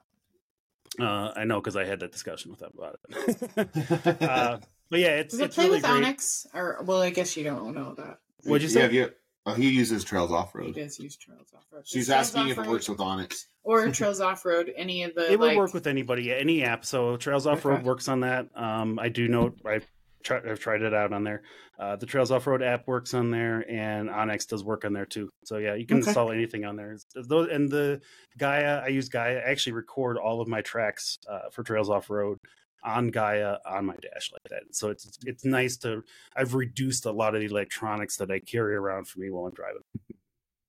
Uh, 0.99 1.32
I 1.36 1.45
know 1.45 1.61
because 1.61 1.76
I 1.76 1.84
had 1.84 2.01
that 2.01 2.12
discussion 2.12 2.51
with 2.51 2.61
them 2.61 2.72
about 2.76 2.99
it. 3.09 4.22
uh, 4.28 4.59
but 4.91 4.99
yeah, 5.01 5.18
it's 5.18 5.32
Does 5.32 5.41
it 5.41 5.45
it's 5.45 5.55
play 5.55 5.66
really 5.66 5.76
with 5.76 5.84
great. 5.84 6.05
onX? 6.05 6.47
Or 6.55 6.82
well, 6.82 7.01
I 7.01 7.11
guess 7.11 7.36
you 7.36 7.45
don't 7.45 7.74
know 7.74 7.95
that. 7.95 8.18
What'd 8.45 8.62
you 8.62 8.68
say? 8.68 8.80
Yeah, 8.80 8.84
have 8.84 8.93
you, 8.95 9.11
oh, 9.47 9.55
he 9.55 9.70
uses 9.70 10.03
Trails 10.03 10.32
Off 10.32 10.55
Road. 10.55 10.74
He 10.74 10.82
does 10.82 10.99
use 10.99 11.16
Trails 11.16 11.53
Off 11.55 11.64
Road. 11.70 11.82
She's 11.86 12.07
Trails 12.07 12.34
asking 12.34 12.49
if 12.49 12.59
it 12.59 12.66
works 12.66 12.88
with 12.88 12.99
onX. 12.99 13.45
or 13.62 13.88
Trails 13.93 14.20
Off 14.20 14.45
Road. 14.45 14.72
Any 14.76 15.05
of 15.05 15.14
the 15.14 15.30
it 15.30 15.38
would 15.38 15.49
like, 15.49 15.57
work 15.57 15.74
with 15.74 15.86
anybody, 15.86 16.34
any 16.34 16.64
app. 16.64 16.84
So 16.84 17.16
Trails 17.16 17.47
Off 17.47 17.64
Road 17.64 17.74
Okay. 17.80 17.84
works 17.84 18.09
on 18.09 18.20
that. 18.20 18.49
Um, 18.57 18.99
I 18.99 19.09
do 19.11 19.28
know 19.28 19.53
I've, 19.64 19.86
tried 20.22 20.46
I've 20.48 20.60
tried 20.60 20.82
it 20.82 20.94
out 20.94 21.12
on 21.12 21.24
there. 21.24 21.42
Uh, 21.78 21.96
the 21.96 22.06
Trails 22.06 22.30
Off 22.30 22.46
Road 22.46 22.62
app 22.62 22.86
works 22.86 23.14
on 23.14 23.30
there, 23.30 23.64
and 23.70 24.08
onX 24.08 24.46
does 24.46 24.62
work 24.64 24.84
on 24.84 24.92
there 24.92 25.06
too. 25.06 25.30
So 25.44 25.56
yeah, 25.58 25.74
you 25.74 25.86
can 25.86 25.98
Okay. 25.98 26.08
install 26.08 26.30
anything 26.32 26.64
on 26.64 26.76
there. 26.76 26.96
Those 27.14 27.48
and 27.50 27.70
the 27.70 28.00
Gaia, 28.38 28.80
I 28.84 28.88
use 28.88 29.08
Gaia. 29.08 29.36
I 29.38 29.50
actually 29.50 29.72
record 29.72 30.18
all 30.18 30.40
of 30.40 30.48
my 30.48 30.60
tracks 30.62 31.16
uh, 31.28 31.48
for 31.52 31.62
Trails 31.62 31.88
Off 31.90 32.10
Road 32.10 32.38
on 32.82 33.08
Gaia 33.08 33.56
on 33.66 33.84
my 33.86 33.96
dash 34.00 34.30
like 34.32 34.50
that. 34.50 34.74
So 34.74 34.90
it's 34.90 35.18
it's 35.26 35.44
nice 35.44 35.76
to. 35.78 36.02
I've 36.36 36.54
reduced 36.54 37.06
a 37.06 37.12
lot 37.12 37.34
of 37.34 37.40
the 37.40 37.46
electronics 37.46 38.16
that 38.18 38.30
I 38.30 38.38
carry 38.40 38.74
around 38.74 39.08
for 39.08 39.20
me 39.20 39.30
while 39.30 39.46
I'm 39.46 39.54
driving. 39.54 39.82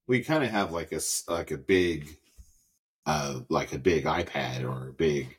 We 0.08 0.22
kind 0.24 0.44
of 0.44 0.50
have 0.50 0.72
like 0.72 0.92
a 0.92 0.96
s- 0.98 1.24
like 1.30 1.52
a 1.52 1.58
big, 1.58 2.08
uh, 3.06 3.42
like 3.50 3.74
a 3.74 3.78
big 3.80 4.06
iPad 4.06 4.64
or 4.64 4.90
a 4.90 4.94
big 4.94 5.38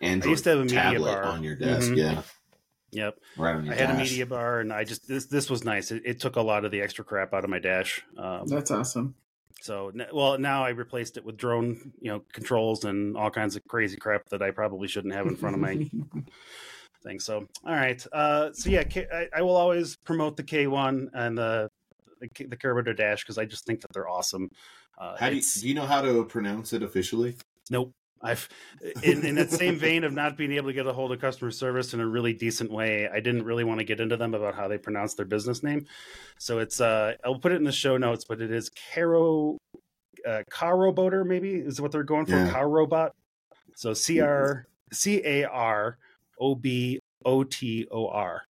Android 0.00 0.30
used 0.30 0.44
to 0.44 0.50
have 0.50 0.58
a 0.60 0.64
media 0.64 0.80
tablet 0.82 1.12
bar. 1.12 1.24
on 1.24 1.42
your 1.44 1.56
desk. 1.56 1.88
Mhm. 1.92 1.96
Yeah, 1.96 2.22
Yep. 2.94 3.18
right 3.36 3.56
on 3.56 3.64
your 3.66 3.74
I 3.74 3.76
had 3.76 3.90
a 3.90 3.94
media 3.94 4.24
bar, 4.24 4.60
and 4.60 4.72
I 4.72 4.84
just 4.84 5.06
this 5.06 5.26
this 5.26 5.50
was 5.50 5.64
nice. 5.64 5.90
It, 5.90 6.02
it 6.04 6.20
took 6.20 6.36
a 6.36 6.40
lot 6.42 6.64
of 6.64 6.70
the 6.70 6.80
extra 6.80 7.04
crap 7.04 7.34
out 7.34 7.44
of 7.44 7.50
my 7.50 7.58
dash. 7.58 8.02
Um, 8.16 8.46
That's 8.46 8.70
awesome. 8.70 9.14
so 9.60 9.92
well, 10.12 10.38
now 10.38 10.64
I 10.64 10.70
replaced 10.70 11.16
it 11.16 11.24
with 11.24 11.36
drone, 11.36 11.92
you 12.00 12.10
know, 12.12 12.22
controls 12.32 12.84
and 12.84 13.16
all 13.16 13.30
kinds 13.30 13.56
of 13.56 13.62
crazy 13.68 13.96
crap 13.96 14.28
that 14.30 14.42
I 14.42 14.50
probably 14.52 14.88
shouldn't 14.88 15.14
have 15.14 15.26
in 15.26 15.36
front 15.36 15.54
of 15.54 15.60
my 15.60 15.74
thing. 17.02 17.20
So 17.20 17.46
all 17.66 17.74
right, 17.74 18.04
uh, 18.12 18.52
so 18.52 18.70
yeah, 18.70 18.84
K- 18.84 19.06
I, 19.12 19.28
I 19.38 19.42
will 19.42 19.56
always 19.56 19.96
promote 19.96 20.36
the 20.36 20.42
K 20.44 20.66
one 20.66 21.10
and 21.12 21.36
the 21.36 21.68
the, 22.20 22.28
K- 22.28 22.46
the 22.46 22.56
CaRobotor 22.56 22.96
Dash 22.96 23.22
because 23.24 23.38
I 23.38 23.44
just 23.44 23.66
think 23.66 23.80
that 23.82 23.92
they're 23.92 24.08
awesome. 24.08 24.50
Uh, 24.96 25.16
How 25.18 25.28
do 25.28 25.36
you, 25.36 25.42
do 25.42 25.68
you 25.68 25.74
know 25.74 25.86
how 25.86 26.00
to 26.00 26.24
pronounce 26.24 26.72
it 26.72 26.82
officially? 26.84 27.34
Nope. 27.68 27.92
I've 28.24 28.48
in, 29.02 29.24
in 29.24 29.34
that 29.36 29.50
same 29.50 29.76
vein 29.76 30.02
of 30.04 30.12
not 30.12 30.36
being 30.36 30.52
able 30.52 30.68
to 30.68 30.72
get 30.72 30.86
a 30.86 30.92
hold 30.92 31.12
of 31.12 31.20
customer 31.20 31.50
service 31.50 31.92
in 31.94 32.00
a 32.00 32.06
really 32.06 32.32
decent 32.32 32.70
way. 32.70 33.08
I 33.08 33.20
didn't 33.20 33.44
really 33.44 33.64
want 33.64 33.80
to 33.80 33.84
get 33.84 34.00
into 34.00 34.16
them 34.16 34.34
about 34.34 34.54
how 34.54 34.66
they 34.66 34.78
pronounce 34.78 35.14
their 35.14 35.26
business 35.26 35.62
name. 35.62 35.86
So 36.38 36.58
it's 36.58 36.80
uh 36.80 37.14
I'll 37.24 37.38
put 37.38 37.52
it 37.52 37.56
in 37.56 37.64
the 37.64 37.72
show 37.72 37.96
notes, 37.96 38.24
but 38.24 38.40
it 38.40 38.50
is 38.50 38.70
Caro 38.94 39.58
uh 40.26 40.42
Caro 40.50 40.92
Boater 40.92 41.24
maybe 41.24 41.52
is 41.54 41.80
what 41.80 41.92
they're 41.92 42.02
going 42.02 42.26
for. 42.26 42.32
Yeah. 42.36 42.50
Car 42.50 42.68
Robot. 42.68 43.12
So 43.74 43.92
C 43.92 44.20
R 44.20 44.66
C 44.92 45.20
A 45.24 45.44
R 45.44 45.98
O 46.40 46.54
B 46.54 47.00
O 47.24 47.44
T 47.44 47.86
O 47.90 48.08
R. 48.08 48.42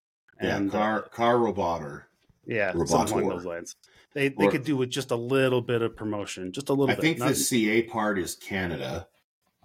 yeah, 0.43 0.57
And 0.57 0.71
car 0.71 1.05
uh, 1.05 1.09
car 1.09 1.39
roboter. 1.39 2.07
yeah, 2.47 2.73
something 2.87 3.19
along 3.19 3.29
those 3.31 3.45
lines. 3.45 3.77
They 4.13 4.29
they 4.29 4.47
Or- 4.47 4.51
could 4.51 4.65
do 4.65 4.77
with 4.77 4.91
just 4.91 5.11
a 5.11 5.17
little 5.17 5.61
bit 5.63 5.83
of 5.83 5.97
promotion, 5.97 6.53
just 6.53 6.69
a 6.69 6.73
little 6.73 6.87
bit. 6.87 6.93
I 6.93 6.97
bit. 6.97 7.03
think 7.03 7.19
Not- 7.19 7.29
the 7.31 7.35
CA 7.35 7.83
part 7.83 8.19
is 8.19 8.37
Canada, 8.37 9.09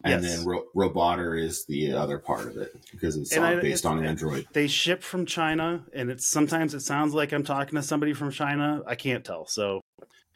and 0.03 0.23
Yes. 0.23 0.37
then 0.37 0.45
ro- 0.47 0.65
roboter 0.75 1.35
is 1.35 1.65
the 1.65 1.93
other 1.93 2.19
part 2.19 2.47
of 2.47 2.57
it 2.57 2.75
because 2.91 3.17
it's 3.17 3.35
I- 3.37 3.55
based 3.55 3.79
it's- 3.79 3.85
on 3.85 4.05
Android. 4.05 4.47
they 4.53 4.67
ship 4.67 5.03
from 5.03 5.25
China, 5.25 5.85
and 5.93 6.09
it's 6.09 6.27
sometimes 6.27 6.73
it 6.73 6.81
sounds 6.81 7.13
like 7.13 7.31
I'm 7.33 7.43
talking 7.43 7.75
to 7.75 7.83
somebody 7.83 8.13
from 8.13 8.31
China. 8.31 8.81
I 8.87 8.95
can't 8.95 9.25
tell. 9.25 9.45
So, 9.47 9.81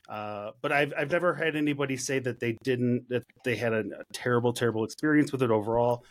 uh, 0.10 0.52
but 0.62 0.72
I've 0.72 0.94
I've 0.98 1.12
never 1.12 1.34
had 1.36 1.56
anybody 1.56 1.96
say 1.98 2.20
that 2.20 2.40
they 2.40 2.58
didn't 2.64 3.08
that 3.10 3.24
they 3.46 3.56
had 3.56 3.74
a, 3.74 3.80
a 3.80 4.04
terrible 4.14 4.54
terrible 4.54 4.84
experience 4.84 5.32
with 5.32 5.42
it 5.42 5.52
overall. 5.52 6.04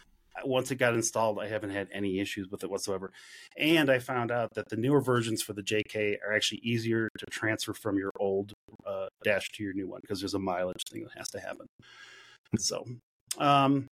Once 0.46 0.70
it 0.70 0.76
got 0.76 0.94
installed, 0.94 1.38
I 1.38 1.46
haven't 1.46 1.70
had 1.70 1.88
any 1.92 2.18
issues 2.18 2.48
with 2.50 2.64
it 2.64 2.70
whatsoever. 2.70 3.12
And 3.58 3.90
I 3.90 3.98
found 3.98 4.30
out 4.30 4.48
that 4.54 4.70
the 4.70 4.76
newer 4.78 5.02
versions 5.02 5.42
for 5.42 5.52
the 5.52 5.62
JK 5.62 6.16
are 6.26 6.32
actually 6.32 6.60
easier 6.64 7.10
to 7.18 7.26
transfer 7.26 7.74
from 7.74 7.98
your 7.98 8.12
old 8.18 8.54
uh, 8.86 9.08
dash 9.24 9.50
to 9.52 9.62
your 9.62 9.74
new 9.74 9.86
one 9.86 10.00
because 10.00 10.20
there's 10.20 10.32
a 10.32 10.38
mileage 10.38 10.84
thing 10.90 11.02
that 11.02 11.12
has 11.18 11.28
to 11.32 11.38
happen. 11.38 11.66
So, 12.58 12.82
um, 13.38 13.88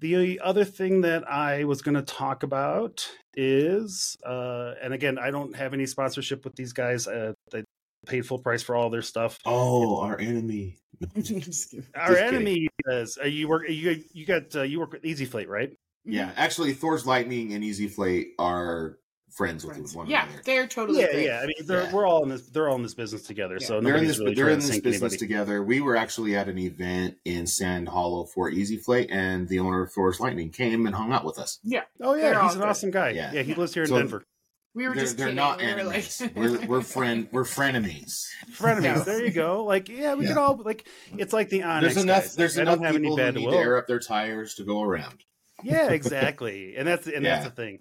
the 0.00 0.40
other 0.42 0.64
thing 0.64 1.02
that 1.02 1.26
I 1.30 1.64
was 1.64 1.82
going 1.82 1.94
to 1.94 2.02
talk 2.02 2.42
about 2.42 3.08
is, 3.34 4.16
uh, 4.26 4.74
and 4.82 4.92
again, 4.92 5.18
I 5.18 5.30
don't 5.30 5.56
have 5.56 5.72
any 5.72 5.86
sponsorship 5.86 6.44
with 6.44 6.54
these 6.56 6.72
guys. 6.72 7.06
Uh, 7.06 7.32
they 7.50 7.64
paid 8.06 8.26
full 8.26 8.38
price 8.38 8.62
for 8.62 8.76
all 8.76 8.90
their 8.90 9.02
stuff. 9.02 9.38
Oh, 9.46 10.00
our 10.00 10.18
enemy. 10.18 10.76
Our 11.96 12.16
enemy 12.16 12.68
says, 12.86 13.18
uh, 13.20 13.26
"You 13.26 13.48
work, 13.48 13.68
you 13.68 14.04
you 14.12 14.24
got, 14.24 14.54
uh, 14.54 14.62
you 14.62 14.78
work 14.78 14.92
with 14.92 15.04
Easy 15.04 15.24
Flate, 15.24 15.48
right?" 15.48 15.72
Yeah, 16.04 16.30
actually, 16.36 16.72
Thor's 16.72 17.04
Lightning 17.04 17.52
and 17.52 17.64
Easy 17.64 17.88
Flate 17.88 18.28
are 18.38 18.98
friends 19.34 19.64
with 19.64 19.74
Friends. 19.74 19.94
one 19.94 20.06
Yeah, 20.08 20.22
another. 20.24 20.36
Yeah, 20.36 20.42
they're 20.44 20.66
totally 20.66 21.00
Yeah, 21.00 21.10
great. 21.12 21.26
yeah. 21.26 21.40
I 21.42 21.46
mean, 21.46 21.54
they're, 21.66 21.82
Yeah. 21.84 21.92
we're 21.92 22.06
all 22.06 22.22
in 22.22 22.28
this. 22.30 22.42
They're 22.48 22.68
all 22.68 22.76
in 22.76 22.82
this 22.82 22.94
business 22.94 23.22
together. 23.22 23.58
Yeah. 23.60 23.66
So 23.66 23.80
They're 23.80 23.96
in 23.96 24.06
this. 24.06 24.18
really 24.18 24.34
they're 24.34 24.48
in 24.48 24.60
this 24.60 24.78
business 24.80 25.02
anybody. 25.12 25.16
together. 25.18 25.62
We 25.62 25.80
were 25.80 25.96
actually 25.96 26.36
at 26.36 26.48
an 26.48 26.58
event 26.58 27.16
in 27.24 27.46
Sand 27.46 27.88
Hollow 27.88 28.24
for 28.24 28.48
Easy 28.50 28.76
Flate, 28.76 29.08
and 29.10 29.48
the 29.48 29.58
owner 29.58 29.82
of 29.82 29.92
Thor's 29.92 30.20
Lightning 30.20 30.50
came 30.50 30.86
and 30.86 30.94
hung 30.94 31.12
out 31.12 31.24
with 31.24 31.38
us. 31.38 31.58
Yeah. 31.64 31.82
Oh 32.00 32.14
yeah, 32.14 32.30
They're 32.30 32.42
he's 32.42 32.54
an 32.54 32.60
good. 32.60 32.68
awesome 32.68 32.90
guy. 32.90 33.10
Yeah. 33.10 33.32
Yeah, 33.32 33.42
he 33.42 33.54
lives 33.54 33.74
here 33.74 33.82
in 33.84 33.88
So- 33.88 33.98
Denver. 33.98 34.24
We 34.76 34.88
were 34.88 34.94
they're, 34.96 35.04
just 35.04 35.16
they're 35.16 35.26
kidding. 35.26 35.36
not 35.36 35.58
we 35.58 35.66
were 35.66 35.70
enemies. 35.70 36.20
like, 36.20 36.34
we're 36.36 36.66
we're 36.66 36.80
friend. 36.80 37.28
We're 37.30 37.44
frenemies. 37.44 38.24
Frenemies. 38.56 38.82
Yeah. 38.82 38.98
There 39.04 39.24
you 39.24 39.30
go. 39.30 39.64
Like, 39.64 39.88
yeah, 39.88 40.14
we 40.14 40.24
Yeah. 40.24 40.30
could 40.30 40.38
all 40.38 40.56
like. 40.64 40.88
It's 41.16 41.32
like 41.32 41.48
the 41.48 41.62
Onyx. 41.62 41.94
There's 41.94 42.04
enough. 42.04 42.22
guys. 42.24 42.34
There's 42.34 42.58
I 42.58 42.62
enough 42.62 42.76
don't 42.78 42.84
have 42.86 42.94
any 42.96 43.04
people 43.04 43.16
who 43.18 43.32
need 43.32 43.46
will. 43.46 43.52
to 43.52 43.58
air 43.58 43.76
up 43.78 43.86
their 43.86 44.00
tires 44.00 44.54
to 44.56 44.64
go 44.64 44.82
around. 44.82 45.22
Yeah, 45.62 45.90
exactly. 45.90 46.74
and 46.76 46.88
that's 46.88 47.06
and 47.06 47.24
that's 47.24 47.44
the 47.44 47.52
thing. 47.52 47.80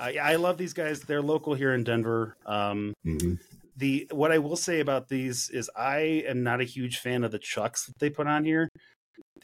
Uh, 0.00 0.08
yeah, 0.14 0.24
I 0.24 0.36
love 0.36 0.56
these 0.56 0.72
guys. 0.72 1.00
They're 1.02 1.20
local 1.22 1.54
here 1.54 1.74
in 1.74 1.84
Denver. 1.84 2.36
Um, 2.46 2.94
Mm-hmm. 3.06 3.34
the 3.76 4.08
what 4.12 4.32
I 4.32 4.38
will 4.38 4.56
say 4.56 4.80
about 4.80 5.08
these 5.08 5.48
is 5.50 5.70
I 5.76 6.24
am 6.26 6.42
not 6.42 6.60
a 6.60 6.64
huge 6.64 6.98
fan 6.98 7.24
of 7.24 7.30
the 7.32 7.38
chucks 7.38 7.86
that 7.86 7.98
they 7.98 8.10
put 8.10 8.26
on 8.26 8.44
here. 8.44 8.68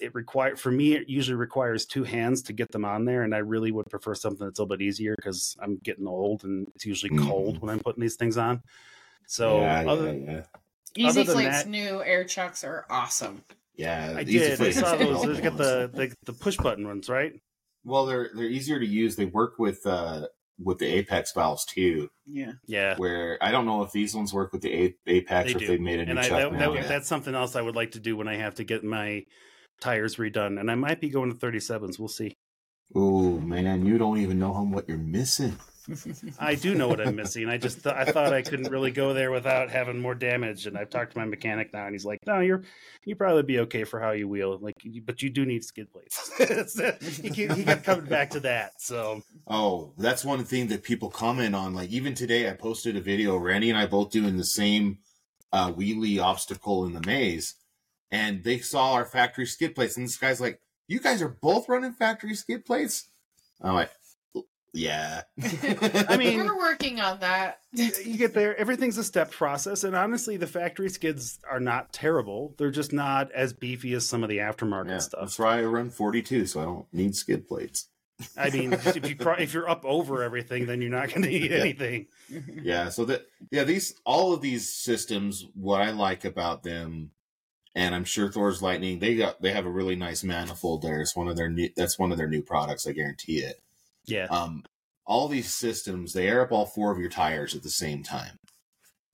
It 0.00 0.14
require 0.14 0.56
for 0.56 0.70
me 0.70 0.94
it 0.94 1.08
usually 1.08 1.36
requires 1.36 1.86
two 1.86 2.04
hands 2.04 2.42
to 2.42 2.52
get 2.52 2.70
them 2.70 2.84
on 2.84 3.04
there, 3.06 3.22
and 3.22 3.34
I 3.34 3.38
really 3.38 3.70
would 3.72 3.86
prefer 3.90 4.14
something 4.14 4.46
that's 4.46 4.58
a 4.58 4.62
little 4.62 4.76
bit 4.76 4.82
easier 4.84 5.14
because 5.16 5.56
I'm 5.60 5.76
getting 5.82 6.06
old 6.06 6.44
and 6.44 6.66
it's 6.74 6.84
usually 6.86 7.10
Mhm. 7.16 7.26
cold 7.28 7.60
when 7.62 7.70
I'm 7.70 7.80
putting 7.80 8.00
these 8.02 8.16
things 8.16 8.36
on. 8.36 8.62
So 9.26 9.60
yeah, 9.60 9.84
other, 9.86 10.14
yeah, 10.14 10.30
yeah. 10.32 10.42
Easy 10.96 11.08
Other 11.20 11.24
than 11.24 11.34
Flate's 11.34 11.62
that- 11.64 11.68
new 11.68 12.02
air 12.02 12.24
chucks 12.24 12.62
are 12.64 12.84
awesome. 12.90 13.42
Yeah, 13.74 14.14
I 14.16 14.22
Easy 14.22 14.38
did. 14.38 14.60
I 14.60 14.70
saw 14.70 14.96
those. 14.96 15.22
They've 15.26 15.42
got 15.42 15.56
the, 15.58 15.90
the 15.92 16.14
the 16.24 16.32
push 16.32 16.56
button 16.56 16.86
ones, 16.86 17.08
right? 17.08 17.32
Well, 17.84 18.04
they're 18.06 18.30
they're 18.34 18.46
easier 18.46 18.78
to 18.80 18.86
use. 18.86 19.16
They 19.16 19.26
work 19.26 19.58
with 19.58 19.86
uh 19.86 20.26
with 20.58 20.78
the 20.78 20.86
Apex 20.86 21.32
valves 21.32 21.64
too. 21.64 22.08
Yeah. 22.26 22.52
Yeah. 22.66 22.96
Where 22.96 23.38
I 23.42 23.50
don't 23.50 23.66
know 23.66 23.82
if 23.82 23.92
these 23.92 24.14
ones 24.14 24.32
work 24.32 24.52
with 24.52 24.62
the 24.62 24.72
A- 24.72 24.96
Apex 25.06 25.48
They 25.50 25.54
or 25.54 25.58
do. 25.58 25.64
if 25.64 25.70
they've 25.70 25.80
made 25.80 26.00
a 26.00 26.04
new 26.06 26.10
and 26.12 26.18
I, 26.20 26.28
chuck 26.28 26.50
that, 26.52 26.58
that- 26.58 26.74
yeah. 26.74 26.86
that's 26.86 27.08
something 27.08 27.34
else 27.34 27.56
I 27.56 27.62
would 27.62 27.76
like 27.76 27.90
to 27.92 28.00
do 28.00 28.16
when 28.16 28.28
I 28.28 28.36
have 28.36 28.54
to 28.56 28.64
get 28.64 28.82
my 28.84 29.24
tires 29.80 30.16
redone, 30.16 30.58
and 30.58 30.70
I 30.70 30.74
might 30.74 31.00
be 31.00 31.10
going 31.10 31.30
to 31.30 31.36
37s. 31.36 31.98
We'll 31.98 32.08
see. 32.08 32.36
Ooh, 32.96 33.40
man, 33.40 33.84
you 33.84 33.98
don't 33.98 34.18
even 34.18 34.38
know 34.38 34.54
how 34.54 34.62
what 34.62 34.88
you're 34.88 34.96
missing. 34.96 35.58
I 36.38 36.54
do 36.54 36.74
know 36.74 36.88
what 36.88 37.00
I'm 37.00 37.16
missing. 37.16 37.48
I 37.48 37.58
just 37.58 37.82
th- 37.82 37.94
I 37.94 38.04
thought 38.04 38.32
I 38.32 38.42
couldn't 38.42 38.70
really 38.70 38.90
go 38.90 39.12
there 39.14 39.30
without 39.30 39.70
having 39.70 40.00
more 40.00 40.14
damage, 40.14 40.66
and 40.66 40.76
I've 40.76 40.90
talked 40.90 41.12
to 41.12 41.18
my 41.18 41.24
mechanic 41.24 41.72
now, 41.72 41.84
and 41.86 41.94
he's 41.94 42.04
like, 42.04 42.18
"No, 42.26 42.40
you're 42.40 42.62
you 43.04 43.14
probably 43.16 43.42
be 43.42 43.60
okay 43.60 43.84
for 43.84 44.00
how 44.00 44.10
you 44.12 44.28
wheel, 44.28 44.58
like, 44.60 44.74
but 45.04 45.22
you 45.22 45.30
do 45.30 45.46
need 45.46 45.64
skid 45.64 45.88
plates." 45.92 46.30
He, 47.22 47.30
keep- 47.30 47.52
he 47.52 47.64
kept 47.64 47.84
coming 47.84 48.06
back 48.06 48.30
to 48.30 48.40
that, 48.40 48.72
so 48.80 49.22
Oh, 49.46 49.92
that's 49.98 50.24
one 50.24 50.44
thing 50.44 50.68
that 50.68 50.82
people 50.82 51.10
comment 51.10 51.54
on. 51.54 51.74
Like 51.74 51.90
even 51.90 52.14
today, 52.14 52.48
I 52.50 52.54
posted 52.54 52.96
a 52.96 53.00
video. 53.00 53.36
Randi 53.36 53.70
and 53.70 53.78
I 53.78 53.86
both 53.86 54.10
doing 54.10 54.36
the 54.36 54.44
same 54.44 54.98
uh, 55.52 55.72
wheelie 55.72 56.20
obstacle 56.22 56.84
in 56.86 56.92
the 56.92 57.06
maze, 57.06 57.54
and 58.10 58.42
they 58.44 58.58
saw 58.58 58.92
our 58.94 59.04
factory 59.04 59.46
skid 59.46 59.74
plates. 59.74 59.96
And 59.96 60.06
this 60.06 60.16
guy's 60.18 60.40
like, 60.40 60.60
"You 60.88 61.00
guys 61.00 61.22
are 61.22 61.28
both 61.28 61.68
running 61.68 61.92
factory 61.92 62.34
skid 62.34 62.64
plates?" 62.64 63.08
I'm 63.62 63.74
like, 63.74 63.90
"Yeah." 64.76 65.22
I 66.08 66.16
mean- 66.16 66.44
we're 66.44 66.56
working 66.56 67.00
on 67.00 67.20
that. 67.20 67.60
you 67.72 68.16
get 68.16 68.34
there. 68.34 68.56
Everything's 68.56 68.98
a 68.98 69.04
step 69.04 69.30
process, 69.30 69.84
and 69.84 69.96
honestly, 69.96 70.36
the 70.36 70.46
factory 70.46 70.88
skids 70.90 71.38
are 71.50 71.60
not 71.60 71.92
terrible. 71.92 72.54
They're 72.58 72.70
just 72.70 72.92
not 72.92 73.32
as 73.32 73.52
beefy 73.52 73.92
as 73.94 74.06
some 74.06 74.22
of 74.22 74.28
the 74.28 74.38
aftermarket 74.38 74.88
yeah, 74.90 74.98
stuff. 74.98 75.20
that's 75.20 75.38
why 75.38 75.58
I 75.60 75.64
run 75.64 75.90
42, 75.90 76.46
so 76.46 76.60
I 76.60 76.64
don't 76.64 76.86
need 76.92 77.16
skid 77.16 77.48
plates. 77.48 77.88
I 78.36 78.48
mean, 78.48 78.72
if 78.72 79.06
you 79.08 79.14
pro- 79.16 79.34
if 79.34 79.52
you're 79.52 79.68
up 79.68 79.84
over 79.84 80.22
everything, 80.22 80.64
then 80.64 80.80
you're 80.80 80.90
not 80.90 81.08
going 81.10 81.22
to 81.22 81.28
need 81.28 81.50
Yeah. 81.50 81.58
anything. 81.58 82.06
yeah 82.62 82.88
so 82.88 83.04
that 83.04 83.26
yeah 83.52 83.62
these 83.62 83.94
all 84.04 84.32
of 84.32 84.40
these 84.40 84.68
systems 84.72 85.46
what 85.54 85.80
i 85.80 85.90
like 85.92 86.24
about 86.24 86.64
them 86.64 87.12
and 87.76 87.94
i'm 87.94 88.02
sure 88.02 88.28
thor's 88.32 88.60
lightning 88.60 88.98
they 88.98 89.14
got 89.14 89.40
they 89.40 89.52
have 89.52 89.64
a 89.64 89.70
really 89.70 89.94
nice 89.94 90.24
manifold 90.24 90.82
there 90.82 91.00
it's 91.00 91.14
one 91.14 91.28
of 91.28 91.36
their 91.36 91.48
new 91.48 91.68
that's 91.76 92.00
one 92.00 92.10
of 92.10 92.18
their 92.18 92.26
new 92.26 92.42
products 92.42 92.84
i 92.84 92.90
guarantee 92.90 93.38
it 93.38 93.60
Yeah, 94.06 94.26
um 94.26 94.64
all 95.04 95.28
these 95.28 95.52
systems 95.54 96.12
they 96.12 96.26
air 96.28 96.40
up 96.42 96.52
all 96.52 96.66
four 96.66 96.90
of 96.92 96.98
your 96.98 97.10
tires 97.10 97.54
at 97.54 97.62
the 97.62 97.70
same 97.70 98.02
time 98.02 98.38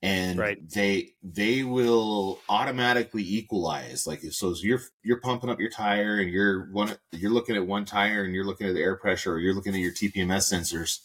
and 0.03 0.39
Right. 0.39 0.59
they 0.71 1.11
they 1.23 1.63
will 1.65 2.41
automatically 2.49 3.23
equalize 3.23 4.07
like 4.07 4.21
so 4.31 4.51
as 4.51 4.65
you're 4.65 4.81
you're 5.03 5.21
pumping 5.21 5.51
up 5.51 5.61
your 5.61 5.71
tire 5.71 6.19
and 6.19 6.31
you're 6.31 6.67
one 6.73 6.97
you're 7.13 7.31
looking 7.31 7.57
at 7.57 7.67
one 7.67 7.85
tire 7.85 8.25
and 8.25 8.35
you're 8.35 8.45
looking 8.45 8.67
at 8.67 8.75
the 8.75 8.81
air 8.81 8.97
pressure 8.97 9.35
or 9.35 9.39
you're 9.39 9.55
looking 9.55 9.75
at 9.75 9.81
your 9.81 9.93
tpms 9.93 10.51
sensors 10.53 11.01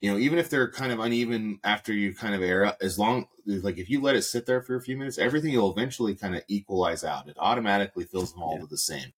you 0.00 0.10
know 0.10 0.18
even 0.18 0.38
if 0.38 0.50
they're 0.50 0.70
kind 0.70 0.90
of 0.92 0.98
uneven 0.98 1.60
after 1.62 1.92
you 1.92 2.14
kind 2.14 2.34
of 2.34 2.42
air 2.42 2.64
up 2.64 2.78
as 2.80 2.98
long 2.98 3.26
like 3.46 3.78
if 3.78 3.88
you 3.90 4.00
let 4.00 4.16
it 4.16 4.22
sit 4.22 4.44
there 4.46 4.62
for 4.62 4.74
a 4.76 4.80
few 4.82 4.96
minutes 4.96 5.18
everything 5.18 5.54
will 5.54 5.70
eventually 5.72 6.14
kind 6.14 6.34
of 6.34 6.42
equalize 6.48 7.04
out 7.04 7.28
it 7.28 7.36
automatically 7.38 8.04
fills 8.04 8.32
them 8.32 8.42
all 8.42 8.54
Yeah. 8.54 8.62
to 8.62 8.66
the 8.66 8.78
same 8.78 9.12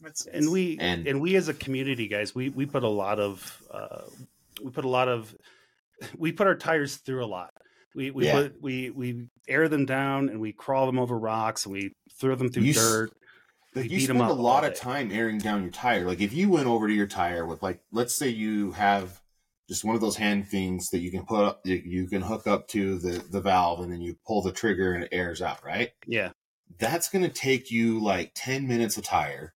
That's- 0.00 0.26
and 0.26 0.50
we 0.50 0.78
And- 0.78 1.06
and, 1.06 1.20
we 1.20 1.36
as 1.36 1.48
a 1.48 1.54
community, 1.54 2.08
guys, 2.08 2.34
we 2.34 2.48
we 2.48 2.66
put 2.66 2.82
a 2.84 2.88
lot 2.88 3.18
of 3.20 3.62
uh, 3.70 4.02
we 4.62 4.70
put 4.70 4.84
a 4.84 4.88
lot 4.88 5.08
of 5.08 5.34
we 6.16 6.32
put 6.32 6.46
our 6.46 6.56
tires 6.56 6.96
through 6.96 7.24
a 7.24 7.26
lot. 7.26 7.50
We 7.94 8.10
we 8.10 8.26
Yeah. 8.26 8.32
put 8.34 8.62
we 8.62 8.90
we 8.90 9.28
air 9.48 9.68
them 9.68 9.84
down 9.86 10.28
and 10.28 10.40
we 10.40 10.52
crawl 10.52 10.86
them 10.86 10.98
over 10.98 11.18
rocks 11.18 11.64
and 11.66 11.72
we 11.72 11.92
throw 12.18 12.34
them 12.34 12.50
through 12.50 12.62
You 12.64 12.70
s- 12.70 12.76
dirt. 12.76 13.10
Like 13.74 13.84
We 13.84 13.90
you 13.90 13.98
beat 14.00 14.10
'em 14.10 14.16
spend 14.16 14.30
a 14.30 14.34
up 14.34 14.38
lot 14.38 14.64
of 14.64 14.74
time 14.74 15.12
airing 15.12 15.38
down 15.38 15.62
your 15.62 15.70
tire. 15.70 16.04
Like 16.06 16.20
if 16.20 16.32
you 16.32 16.48
went 16.50 16.66
over 16.66 16.88
to 16.88 16.94
your 16.94 17.06
tire 17.06 17.44
with 17.46 17.62
like, 17.62 17.80
let's 17.92 18.14
say 18.16 18.28
you 18.28 18.72
have 18.72 19.20
just 19.68 19.84
one 19.84 19.94
of 19.94 20.00
those 20.00 20.16
hand 20.16 20.48
things 20.48 20.88
that 20.90 20.98
you 20.98 21.12
can 21.12 21.24
put 21.24 21.44
up, 21.44 21.60
you- 21.64 21.82
you 21.84 22.08
can 22.08 22.22
hook 22.22 22.46
up 22.48 22.66
to 22.68 22.98
the 22.98 23.24
the 23.30 23.40
valve, 23.40 23.80
and 23.80 23.92
then 23.92 24.00
you 24.00 24.16
pull 24.26 24.42
the 24.42 24.50
trigger 24.52 24.94
and 24.94 25.04
it 25.04 25.10
airs 25.12 25.40
out. 25.42 25.64
Right? 25.64 25.90
Yeah, 26.06 26.30
That's 26.78 27.08
going 27.08 27.22
to 27.24 27.28
take 27.30 27.70
you 27.70 28.00
like 28.00 28.32
ten 28.34 28.66
minutes 28.66 28.96
of 28.96 29.04
tire. 29.04 29.54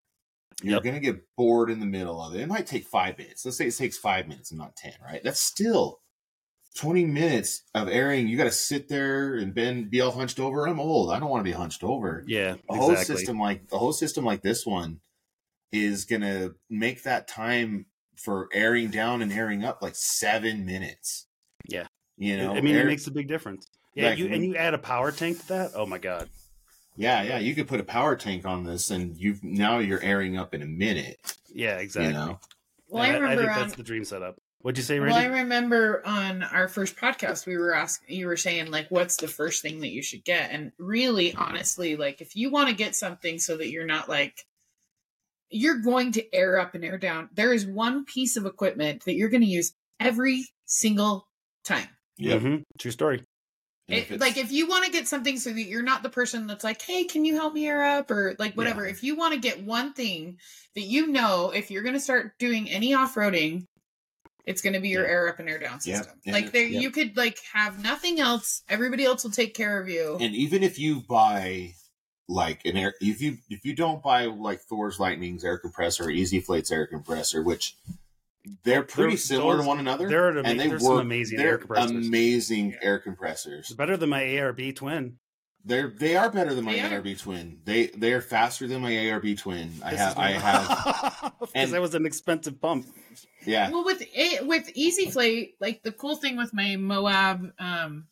You're 0.62 0.74
Yep. 0.76 0.84
going 0.84 0.96
to 0.96 1.02
get 1.02 1.24
bored 1.36 1.70
in 1.70 1.80
the 1.80 1.86
middle 1.86 2.22
of 2.22 2.36
it. 2.36 2.42
It 2.42 2.48
might 2.48 2.68
take 2.68 2.86
five 2.86 3.18
minutes. 3.18 3.44
Let's 3.46 3.58
say 3.58 3.68
it 3.68 3.76
takes 3.76 3.98
five 3.98 4.28
minutes 4.28 4.52
and 4.52 4.60
not 4.60 4.76
ten. 4.76 4.94
Right? 5.04 5.22
That's 5.24 5.40
still. 5.40 6.00
20 6.76 7.06
minutes 7.06 7.62
of 7.76 7.88
airing, 7.88 8.28
you 8.28 8.36
got 8.36 8.46
to 8.46 8.52
sit 8.52 8.90
there 8.90 9.36
and 9.36 9.54
bend, 9.54 9.92
be 9.92 10.02
all 10.02 10.10
hunched 10.12 10.40
over. 10.40 10.68
I'm 10.68 10.80
old. 10.80 11.12
I 11.12 11.20
don't 11.20 11.30
want 11.30 11.42
to 11.42 11.50
be 11.50 11.56
hunched 11.56 11.84
over 11.84 12.24
yeah, 12.28 12.56
a 12.68 12.76
whole 12.76 12.90
exactly. 12.92 13.16
system 13.18 13.38
like 13.40 13.62
a 13.72 13.78
whole 13.78 13.94
system 13.94 14.26
like 14.26 14.42
this 14.42 14.66
one 14.66 15.00
is 15.72 16.06
gonna 16.06 16.50
make 16.72 17.04
that 17.04 17.28
time 17.28 17.86
for 18.18 18.50
airing 18.54 18.90
down 18.90 19.22
and 19.22 19.32
airing 19.32 19.64
up 19.64 19.84
like 19.84 19.96
seven 19.96 20.66
minutes. 20.66 21.28
Yeah. 21.70 21.86
you 22.18 22.38
know, 22.38 22.56
I 22.56 22.62
mean, 22.62 22.74
air- 22.76 22.82
it 22.82 22.88
makes 22.88 23.06
a 23.06 23.12
big 23.12 23.28
difference. 23.28 23.68
Yeah, 23.96 24.10
Like, 24.10 24.18
you 24.18 24.28
and 24.30 24.44
you 24.44 24.56
add 24.56 24.74
a 24.74 24.80
power 24.80 25.12
tank 25.12 25.40
to 25.42 25.48
that. 25.50 25.72
Oh 25.76 25.86
my 25.86 26.00
god. 26.00 26.28
Yeah, 26.96 27.24
yeah. 27.24 27.40
You 27.40 27.56
could 27.56 27.68
put 27.68 27.80
a 27.80 27.84
power 27.84 28.16
tank 28.16 28.46
on 28.46 28.64
this, 28.64 28.92
and 28.92 29.18
you've 29.18 29.44
now 29.44 29.80
you're 29.80 30.02
airing 30.02 30.38
up 30.38 30.54
in 30.54 30.62
a 30.62 30.68
minute. 30.68 31.20
Yeah, 31.54 31.78
exactly. 31.78 32.08
You 32.08 32.14
know, 32.14 32.40
well, 32.90 33.04
And 33.04 33.14
I 33.14 33.20
remember 33.20 33.42
think 33.44 33.52
on 33.52 33.60
that's 33.62 33.76
the 33.76 33.84
dream 33.84 34.06
setup. 34.06 34.38
What'd 34.62 34.78
you 34.78 34.84
say, 34.84 34.98
Well, 34.98 35.14
I 35.14 35.26
remember 35.26 36.02
on 36.06 36.42
our 36.42 36.70
first 36.70 36.96
podcast, 36.96 37.46
we 37.46 37.58
were 37.58 37.76
asking, 37.76 38.16
you 38.16 38.28
were 38.28 38.38
saying, 38.38 38.72
like, 38.72 38.88
what's 38.90 39.18
the 39.18 39.28
first 39.28 39.62
thing 39.62 39.82
that 39.82 39.90
you 39.90 40.02
should 40.02 40.24
get? 40.24 40.52
And 40.52 40.72
really, 40.78 41.34
honestly, 41.36 41.98
like, 41.98 42.22
if 42.22 42.34
you 42.38 42.50
want 42.50 42.70
to 42.70 42.76
get 42.76 42.96
something 42.96 43.40
so 43.40 43.58
that 43.58 43.70
you're 43.70 43.86
not 43.86 44.08
like, 44.08 44.46
you're 45.50 45.80
going 45.82 46.14
to 46.14 46.34
air 46.34 46.58
up 46.60 46.76
and 46.76 46.86
air 46.86 46.98
down, 46.98 47.28
there 47.34 47.52
is 47.52 47.66
one 47.66 48.06
piece 48.06 48.38
of 48.38 48.46
equipment 48.46 49.04
that 49.04 49.16
you're 49.16 49.28
going 49.28 49.44
to 49.44 49.48
use 49.48 49.74
every 50.00 50.46
single 50.66 51.28
time. 51.66 51.90
Yep. 52.18 52.42
Mhm. 52.42 52.64
True 52.80 52.92
story. 52.92 53.24
It, 53.90 54.20
like, 54.20 54.38
if 54.38 54.52
you 54.52 54.68
want 54.68 54.86
to 54.86 54.92
get 54.92 55.08
something 55.08 55.38
so 55.38 55.52
that 55.52 55.64
you're 55.64 55.84
not 55.84 56.04
the 56.04 56.10
person 56.10 56.48
that's 56.48 56.64
like, 56.64 56.82
hey, 56.82 57.04
can 57.04 57.26
you 57.26 57.36
help 57.36 57.54
me 57.54 57.68
air 57.68 57.84
up? 57.84 58.10
Or 58.10 58.36
like, 58.40 58.56
whatever. 58.56 58.86
If 58.86 59.04
you 59.04 59.16
want 59.16 59.34
to 59.34 59.40
get 59.40 59.64
one 59.64 59.94
thing 59.94 60.38
that 60.76 60.84
you 60.84 61.08
know, 61.08 61.52
if 61.52 61.70
you're 61.70 61.84
going 61.84 61.94
to 61.96 62.00
start 62.00 62.40
doing 62.40 62.70
any 62.70 62.94
off 62.94 63.16
roading, 63.16 63.66
it's 64.46 64.62
going 64.62 64.74
to 64.74 64.80
be 64.80 64.90
your 64.90 65.04
Yeah. 65.04 65.12
air 65.12 65.30
up 65.30 65.40
and 65.40 65.50
air 65.50 65.60
down 65.60 65.80
system. 65.82 66.14
And 66.26 66.34
Like 66.34 66.52
there, 66.52 66.66
yeah. 66.66 66.80
you 66.80 66.92
could 66.92 67.16
like 67.18 67.40
have 67.54 67.84
nothing 67.84 68.20
else. 68.20 68.64
Everybody 68.70 69.04
else 69.06 69.24
will 69.24 69.32
take 69.32 69.54
care 69.54 69.82
of 69.82 69.90
you. 69.90 70.18
and 70.20 70.34
even 70.36 70.64
if 70.64 70.80
you 70.80 71.02
buy 71.02 71.74
like 72.30 72.66
an 72.66 72.78
air, 72.78 72.94
if 73.02 73.22
you 73.22 73.38
if 73.50 73.66
you 73.66 73.76
don't 73.76 74.02
buy 74.02 74.26
like 74.26 74.62
Thor's 74.62 75.00
Lightning's 75.00 75.44
air 75.44 75.58
compressor 75.58 76.06
or 76.06 76.10
Easy 76.10 76.40
Flate's 76.40 76.72
air 76.72 76.88
compressor, 76.88 77.42
which 77.44 77.76
they're 78.64 78.84
pretty 78.84 79.12
They're- 79.12 79.18
similar 79.18 79.56
those- 79.58 79.64
to 79.64 79.68
one 79.68 79.80
another, 79.80 80.08
They're 80.10 80.30
an 80.30 80.38
ama- 80.40 80.50
and 80.50 80.60
they 80.60 80.68
there's 80.68 80.84
work. 80.84 80.92
some 81.00 81.06
amazing 81.06 81.38
they're 81.38 81.50
air 81.50 81.58
compressors. 81.58 82.08
amazing 82.08 82.76
air 82.82 83.00
compressors. 83.00 83.66
It's 83.68 83.74
better 83.74 83.98
than 83.98 84.10
my 84.10 84.22
ARB 84.24 84.76
twin. 84.76 85.18
They're 85.66 85.88
they 85.98 86.18
are 86.18 86.30
better 86.30 86.54
than 86.54 86.66
my 86.66 86.74
They 86.74 86.82
are. 86.82 87.02
ARB 87.02 87.16
twin. 87.20 87.62
They 87.64 87.88
they 87.88 88.12
are 88.12 88.20
faster 88.22 88.68
than 88.68 88.82
my 88.82 88.92
ARB 88.92 89.38
twin. 89.38 89.72
I 89.84 89.96
have 89.96 90.18
I 90.18 90.32
have 90.48 91.34
because 91.40 91.72
that 91.72 91.80
was 91.82 91.96
an 91.96 92.06
expensive 92.06 92.60
pump. 92.60 92.86
yeah. 93.46 93.70
Well, 93.70 93.86
with 93.86 94.04
it, 94.14 94.46
with 94.46 94.70
Easy 94.76 95.10
Flate, 95.10 95.56
like 95.62 95.82
the 95.84 95.94
cool 95.94 96.18
thing 96.18 96.36
with 96.36 96.54
my 96.54 96.76
Moab 96.76 97.54
um, 97.60 98.08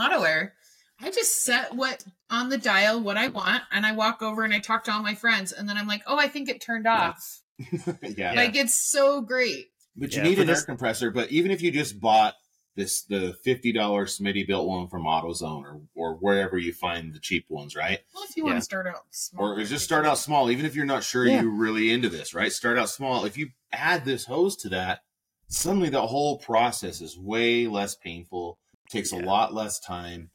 auto 0.00 0.22
air, 0.22 0.54
I 1.00 1.10
just 1.10 1.42
set 1.42 1.74
what 1.74 2.04
on 2.30 2.50
the 2.50 2.58
dial 2.58 3.00
what 3.00 3.16
I 3.16 3.26
want, 3.26 3.64
and 3.72 3.84
I 3.84 3.90
walk 3.90 4.22
over 4.22 4.44
and 4.44 4.54
I 4.54 4.60
talk 4.60 4.84
to 4.84 4.92
all 4.92 5.02
my 5.02 5.16
friends, 5.16 5.50
and 5.50 5.68
then 5.68 5.76
I'm 5.76 5.88
like, 5.88 6.02
oh, 6.06 6.16
I 6.18 6.28
think 6.28 6.48
it 6.48 6.60
turned 6.60 6.86
off. 6.86 7.40
yeah. 8.16 8.32
Like 8.32 8.56
it's 8.56 8.74
so 8.74 9.20
great. 9.20 9.66
But 9.96 10.12
you 10.12 10.18
Yeah, 10.22 10.28
need 10.28 10.38
an 10.38 10.46
this- 10.46 10.60
air 10.60 10.64
compressor. 10.66 11.10
But 11.10 11.30
even 11.30 11.50
if 11.50 11.62
you 11.62 11.70
just 11.70 12.00
bought 12.00 12.34
this 12.76 13.02
the 13.02 13.34
fifty 13.44 13.72
dollars 13.72 14.18
Smittybilt 14.18 14.66
one 14.66 14.88
from 14.88 15.02
AutoZone 15.02 15.64
or 15.64 15.80
or 15.94 16.14
wherever 16.14 16.56
you 16.56 16.72
find 16.72 17.12
the 17.12 17.18
cheap 17.18 17.46
ones, 17.48 17.74
right? 17.76 17.98
Well, 18.14 18.24
if 18.28 18.36
you 18.36 18.44
want 18.44 18.58
to 18.58 18.62
start 18.62 18.86
out 18.86 19.02
small, 19.10 19.52
Or 19.58 19.64
just 19.64 19.84
start 19.84 20.06
out 20.06 20.18
small, 20.18 20.50
even 20.50 20.64
if 20.64 20.74
you're 20.76 20.86
not 20.86 21.02
sure 21.04 21.26
Yeah. 21.26 21.42
you're 21.42 21.50
really 21.50 21.90
into 21.92 22.08
this, 22.08 22.32
right? 22.32 22.52
Start 22.52 22.78
out 22.78 22.88
small. 22.88 23.24
If 23.24 23.36
you 23.36 23.48
add 23.72 24.04
this 24.04 24.26
hose 24.26 24.56
to 24.58 24.68
that, 24.70 25.00
suddenly 25.48 25.88
the 25.90 26.06
whole 26.06 26.38
process 26.38 27.00
is 27.00 27.18
way 27.18 27.66
less 27.66 27.96
painful, 27.96 28.58
takes 28.88 29.10
a 29.12 29.16
lot 29.18 29.52
less 29.52 29.80
time, 29.80 30.30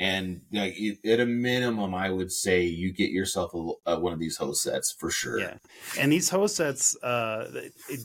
and 0.00 0.40
like 0.52 0.76
at 1.04 1.20
a 1.20 1.26
minimum, 1.26 1.94
I 1.94 2.10
would 2.10 2.32
say 2.32 2.62
you 2.64 2.92
get 2.92 3.10
yourself 3.10 3.52
a, 3.54 3.90
uh, 3.90 3.98
one 3.98 4.12
of 4.12 4.18
these 4.18 4.36
host 4.36 4.62
sets 4.62 4.92
for 4.92 5.10
sure. 5.10 5.38
Yeah, 5.38 5.54
and 5.98 6.10
these 6.12 6.28
host 6.28 6.56
sets, 6.56 6.96
uh, 7.02 7.50
it, 7.88 8.00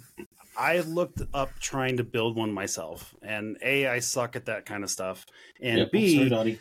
I 0.57 0.79
looked 0.81 1.21
up 1.33 1.49
trying 1.59 1.97
to 1.97 2.03
build 2.03 2.35
one 2.35 2.51
myself, 2.51 3.15
and 3.21 3.57
a 3.63 3.87
I 3.87 3.99
suck 3.99 4.35
at 4.35 4.45
that 4.45 4.65
kind 4.65 4.83
of 4.83 4.89
stuff, 4.89 5.25
and 5.61 5.79
Yep. 5.79 5.91
b 5.91 6.29
Sorry, 6.29 6.59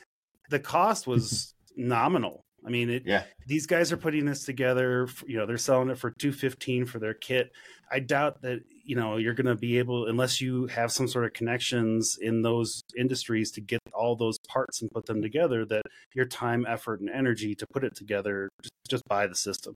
the 0.51 0.61
cost 0.61 1.07
was 1.07 1.55
nominal. 1.77 2.41
I 2.67 2.71
mean, 2.71 2.91
it, 2.91 3.03
Yeah. 3.07 3.25
these 3.47 3.67
guys 3.67 3.93
are 3.93 3.97
putting 3.97 4.25
this 4.25 4.45
together. 4.45 5.09
You 5.27 5.39
know, 5.39 5.47
they're 5.47 5.59
selling 5.59 5.91
it 5.91 5.99
for 5.99 6.11
two 6.19 6.33
fifteen 6.33 6.87
for 6.87 6.99
their 6.99 7.15
kit. 7.15 7.51
I 7.91 8.01
doubt 8.01 8.43
that 8.43 8.61
you 8.89 8.97
know 8.97 9.19
you're 9.19 9.35
going 9.35 9.47
to 9.47 9.55
be 9.55 9.79
able, 9.79 10.07
unless 10.07 10.41
you 10.41 10.67
have 10.69 10.91
some 10.91 11.07
sort 11.07 11.27
of 11.27 11.35
connections 11.35 12.17
in 12.21 12.41
those 12.43 12.83
industries 12.97 13.51
to 13.53 13.61
get 13.61 13.81
all 13.93 14.17
those 14.17 14.39
parts 14.49 14.81
and 14.81 14.91
put 14.91 15.05
them 15.07 15.21
together. 15.21 15.67
That 15.67 15.83
your 16.15 16.25
time, 16.25 16.65
effort, 16.67 17.01
and 17.01 17.11
energy 17.11 17.55
to 17.57 17.67
put 17.73 17.85
it 17.85 17.95
together, 17.95 18.49
just, 18.63 18.73
just 18.89 19.05
buy 19.07 19.27
the 19.27 19.35
system. 19.35 19.75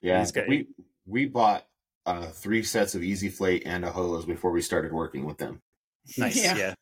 Yeah, 0.00 0.20
These 0.20 0.32
guys- 0.32 0.46
we 0.48 0.66
we 1.06 1.26
bought 1.26 1.66
uh, 2.06 2.26
three 2.26 2.62
sets 2.62 2.94
of 2.94 3.02
Easy 3.02 3.28
Flate 3.28 3.62
and 3.66 3.84
a 3.84 3.90
hose 3.90 4.24
before 4.24 4.52
we 4.52 4.62
started 4.62 4.92
working 4.92 5.24
with 5.24 5.38
them. 5.38 5.60
Nice, 6.16 6.36
Yeah. 6.42 6.56
yeah. 6.56 6.74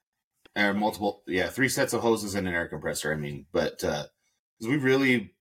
Or 0.56 0.74
multiple, 0.74 1.22
yeah, 1.26 1.48
three 1.48 1.68
sets 1.68 1.92
of 1.92 2.02
hoses 2.02 2.34
and 2.34 2.46
an 2.48 2.52
air 2.54 2.68
compressor. 2.68 3.12
I 3.12 3.16
mean, 3.16 3.46
but 3.52 3.82
uh 3.84 4.04
'cause 4.60 4.68
we 4.68 4.76
really, 4.76 5.34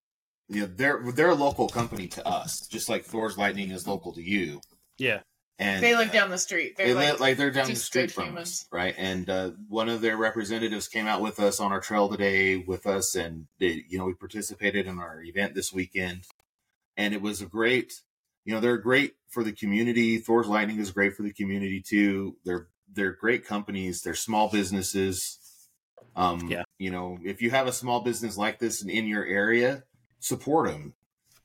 you 0.48 0.60
know, 0.62 0.66
they're 0.66 1.02
they're 1.12 1.30
a 1.30 1.34
local 1.34 1.68
company 1.68 2.08
to 2.08 2.26
us, 2.26 2.66
just 2.66 2.88
like 2.88 3.04
Thor's 3.04 3.36
Lightning 3.36 3.70
is 3.70 3.86
local 3.86 4.12
to 4.14 4.22
you. 4.22 4.60
Yeah. 4.98 5.20
And 5.60 5.84
they 5.84 5.94
live 5.94 6.10
down 6.10 6.30
the 6.30 6.38
street. 6.38 6.76
They're 6.76 6.88
they 6.88 6.94
like, 6.94 7.10
live 7.12 7.20
like 7.20 7.36
they're 7.36 7.50
down 7.50 7.68
the 7.68 7.76
street 7.76 8.10
from 8.10 8.28
humans. 8.28 8.62
us, 8.62 8.68
right? 8.72 8.94
And 8.96 9.28
uh, 9.28 9.50
one 9.68 9.88
of 9.88 10.00
their 10.00 10.16
representatives 10.16 10.88
came 10.88 11.06
out 11.06 11.20
with 11.20 11.38
us 11.38 11.60
on 11.60 11.70
our 11.70 11.80
trail 11.80 12.08
today 12.08 12.56
with 12.56 12.86
us, 12.86 13.14
and 13.14 13.46
they, 13.58 13.84
you 13.88 13.98
know 13.98 14.06
we 14.06 14.14
participated 14.14 14.86
in 14.86 14.98
our 14.98 15.22
event 15.22 15.54
this 15.54 15.72
weekend, 15.72 16.24
and 16.96 17.14
it 17.14 17.22
was 17.22 17.40
a 17.42 17.46
great. 17.46 17.92
You 18.44 18.54
know 18.54 18.60
they're 18.60 18.78
great 18.78 19.14
for 19.28 19.44
the 19.44 19.52
community. 19.52 20.18
Thor's 20.18 20.48
Lightning 20.48 20.78
is 20.78 20.90
great 20.90 21.14
for 21.14 21.22
the 21.22 21.32
community 21.32 21.82
too. 21.86 22.36
They're 22.44 22.68
they're 22.92 23.12
great 23.12 23.46
companies. 23.46 24.00
They're 24.00 24.14
small 24.14 24.48
businesses. 24.48 25.38
Um, 26.16 26.48
Yeah. 26.48 26.62
You 26.78 26.90
know, 26.90 27.18
if 27.22 27.42
you 27.42 27.50
have 27.50 27.66
a 27.66 27.72
small 27.72 28.00
business 28.00 28.36
like 28.36 28.58
this 28.58 28.82
in 28.82 29.06
your 29.06 29.24
area, 29.24 29.84
support 30.18 30.70
them. 30.70 30.94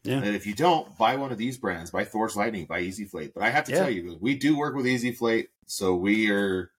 Yeah. 0.05 0.17
And 0.17 0.35
if 0.35 0.45
you 0.45 0.53
don't, 0.53 0.97
buy 0.97 1.15
one 1.15 1.31
of 1.31 1.37
these 1.37 1.57
brands. 1.57 1.91
Buy 1.91 2.03
Thor's 2.05 2.35
Lightning. 2.35 2.65
Buy 2.65 2.81
Easy 2.81 3.05
Flate. 3.05 3.33
But 3.33 3.43
I 3.43 3.49
have 3.49 3.65
to 3.65 3.71
Yeah. 3.71 3.79
tell 3.79 3.89
you, 3.89 4.17
we 4.21 4.35
do 4.35 4.57
work 4.57 4.75
with 4.75 4.87
Easy 4.87 5.11
Flate, 5.11 5.49
so 5.65 5.95
we 5.95 6.29
are. 6.31 6.71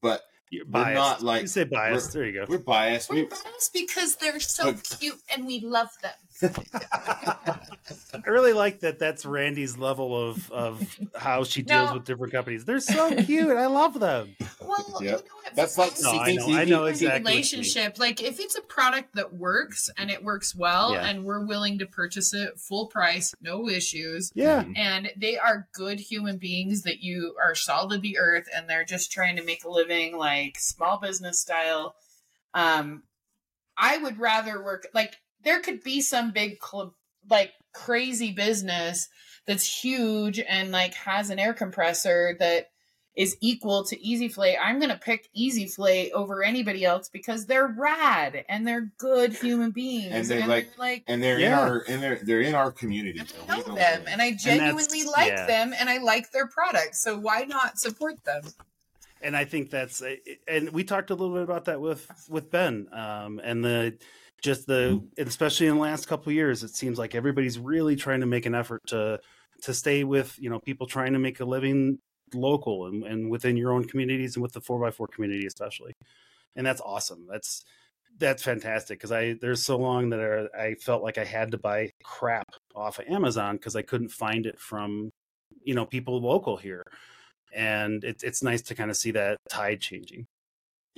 But 0.00 0.22
You're 0.50 0.64
We're 0.64 0.94
not 0.94 1.20
like- 1.22 1.42
you 1.42 1.46
say 1.48 1.64
biased. 1.64 2.14
There 2.14 2.24
you 2.24 2.32
go. 2.32 2.46
we're 2.48 2.56
biased. 2.56 3.10
We're 3.10 3.16
We, 3.16 3.22
biased 3.26 3.70
because 3.74 4.16
they're 4.16 4.40
so 4.40 4.72
But- 4.72 4.96
cute 4.98 5.20
and 5.30 5.46
we 5.46 5.60
love 5.60 5.90
them. 6.00 6.14
I 6.42 8.28
really 8.30 8.52
like 8.52 8.80
that. 8.80 8.98
That's 8.98 9.24
Randi's 9.24 9.76
level 9.78 10.16
of 10.30 10.50
of 10.50 10.98
how 11.16 11.44
she 11.44 11.62
deals 11.62 11.88
No. 11.90 11.94
with 11.94 12.04
different 12.04 12.32
companies. 12.32 12.64
They're 12.64 12.80
so 12.80 13.14
cute. 13.24 13.56
I 13.56 13.66
love 13.66 13.98
them. 13.98 14.36
Well, 14.60 14.98
Yep. 15.00 15.02
you 15.02 15.10
know 15.10 15.16
what? 15.42 15.54
That's 15.54 15.78
like 15.78 15.92
No, 16.00 16.10
I 16.10 16.26
seeking- 16.34 16.36
know. 16.52 16.58
I 16.58 16.64
know 16.64 16.86
seeking- 16.86 16.88
exactly. 16.88 16.88
what 16.88 17.08
you 17.08 17.08
mean. 17.08 17.24
relationship 17.24 17.98
like 17.98 18.22
if 18.22 18.38
it's 18.40 18.56
a 18.56 18.60
product 18.62 19.14
that 19.14 19.32
works 19.34 19.90
and 19.96 20.10
it 20.10 20.22
works 20.22 20.54
well 20.54 20.92
Yeah. 20.92 21.06
and 21.06 21.24
we're 21.24 21.44
willing 21.44 21.78
to 21.78 21.86
purchase 21.86 22.34
it 22.34 22.58
full 22.60 22.86
price 22.86 23.34
no 23.40 23.68
issues 23.68 24.30
Yeah. 24.34 24.64
and 24.76 25.10
they 25.16 25.38
are 25.38 25.68
good 25.72 26.00
human 26.00 26.36
beings 26.38 26.82
that 26.82 27.00
you 27.00 27.34
are 27.42 27.54
salt 27.54 27.92
of 27.92 28.02
the 28.02 28.18
earth 28.18 28.46
and 28.54 28.68
they're 28.68 28.84
just 28.84 29.10
trying 29.10 29.36
to 29.36 29.42
make 29.44 29.64
a 29.64 29.70
living 29.70 30.16
like 30.16 30.58
small 30.58 30.98
business 30.98 31.40
style 31.40 31.94
um 32.54 33.02
i 33.76 33.96
would 33.98 34.18
rather 34.18 34.62
work 34.62 34.86
like 34.94 35.16
there 35.44 35.60
could 35.60 35.82
be 35.82 36.00
some 36.00 36.30
big 36.30 36.58
club 36.58 36.92
like 37.28 37.52
crazy 37.74 38.32
business 38.32 39.08
that's 39.46 39.82
huge 39.82 40.38
and 40.40 40.70
like 40.72 40.94
has 40.94 41.30
an 41.30 41.38
air 41.38 41.54
compressor 41.54 42.36
that 42.38 42.68
is 43.16 43.36
equal 43.40 43.84
to 43.84 44.00
Easy 44.00 44.28
Flate, 44.28 44.56
I'm 44.62 44.78
going 44.78 44.90
to 44.92 44.96
pick 44.96 45.28
Easy 45.34 45.66
Flate 45.66 46.12
over 46.12 46.44
anybody 46.44 46.84
else 46.84 47.08
because 47.08 47.46
they're 47.46 47.66
rad 47.66 48.44
and 48.48 48.64
they're 48.64 48.92
good 48.96 49.32
human 49.34 49.72
beings. 49.72 50.12
And 50.14 50.24
they 50.26 50.46
like- 50.46 50.68
they're, 50.68 50.78
like 50.78 51.04
and 51.08 51.20
they're 51.20 51.34
in 51.36 51.40
Yeah. 51.40 51.60
our 51.60 51.84
and 51.88 52.00
they're 52.00 52.20
they're 52.22 52.42
in 52.42 52.54
our 52.54 52.70
community. 52.70 53.18
and 53.18 53.28
so 53.28 53.36
I 53.48 53.56
know 53.56 53.62
don't- 53.64 53.74
them 53.74 54.04
and 54.08 54.22
I 54.22 54.32
genuinely 54.32 55.02
like 55.04 55.32
yeah. 55.32 55.46
them 55.46 55.74
and 55.76 55.88
I 55.90 55.98
like 55.98 56.30
their 56.30 56.46
products. 56.46 57.02
So 57.02 57.18
why 57.18 57.42
not 57.42 57.78
support 57.78 58.22
them? 58.24 58.42
and 59.20 59.36
I 59.36 59.44
think 59.44 59.70
that's 59.70 60.00
and 60.46 60.70
we 60.70 60.84
talked 60.84 61.10
a 61.10 61.14
little 61.16 61.34
bit 61.34 61.42
about 61.42 61.64
that 61.64 61.80
with 61.80 62.08
with 62.28 62.52
Ben 62.52 62.86
um, 62.92 63.40
and 63.42 63.64
the 63.64 63.98
just 64.42 64.66
the 64.66 65.00
mm-hmm. 65.00 65.28
especially 65.28 65.66
in 65.66 65.74
the 65.74 65.80
last 65.80 66.06
couple 66.06 66.30
of 66.30 66.34
years 66.34 66.62
it 66.62 66.74
seems 66.74 66.98
like 66.98 67.14
everybody's 67.14 67.58
really 67.58 67.96
trying 67.96 68.20
to 68.20 68.26
make 68.26 68.46
an 68.46 68.54
effort 68.54 68.80
to 68.86 69.18
to 69.62 69.74
stay 69.74 70.04
with 70.04 70.36
you 70.38 70.48
know 70.50 70.60
people 70.60 70.86
trying 70.86 71.12
to 71.12 71.18
make 71.18 71.40
a 71.40 71.44
living 71.44 71.98
local 72.34 72.86
and, 72.86 73.04
and 73.04 73.30
within 73.30 73.56
your 73.56 73.72
own 73.72 73.84
communities 73.84 74.36
and 74.36 74.42
with 74.42 74.52
the 74.52 74.60
4x4 74.60 75.08
community 75.10 75.46
especially. 75.46 75.94
And 76.56 76.66
that's 76.66 76.80
awesome. 76.80 77.26
That's 77.30 77.64
that's 78.18 78.42
fantastic 78.42 78.98
because 78.98 79.12
i 79.12 79.36
there's 79.40 79.64
so 79.64 79.76
long 79.76 80.10
that 80.10 80.48
I, 80.58 80.60
I 80.60 80.74
felt 80.74 81.04
like 81.04 81.18
i 81.18 81.24
had 81.24 81.52
to 81.52 81.58
buy 81.58 81.90
crap 82.02 82.48
off 82.74 82.98
of 82.98 83.06
amazon 83.06 83.54
because 83.56 83.76
i 83.76 83.82
couldn't 83.82 84.08
find 84.08 84.44
it 84.44 84.58
from 84.58 85.12
you 85.64 85.74
know 85.74 85.86
people 85.86 86.20
local 86.20 86.56
here. 86.56 86.84
And 87.54 88.04
it's 88.04 88.22
it's 88.22 88.42
nice 88.42 88.62
to 88.62 88.74
kind 88.74 88.90
of 88.90 88.96
see 88.96 89.12
that 89.12 89.38
tide 89.48 89.80
changing. 89.80 90.26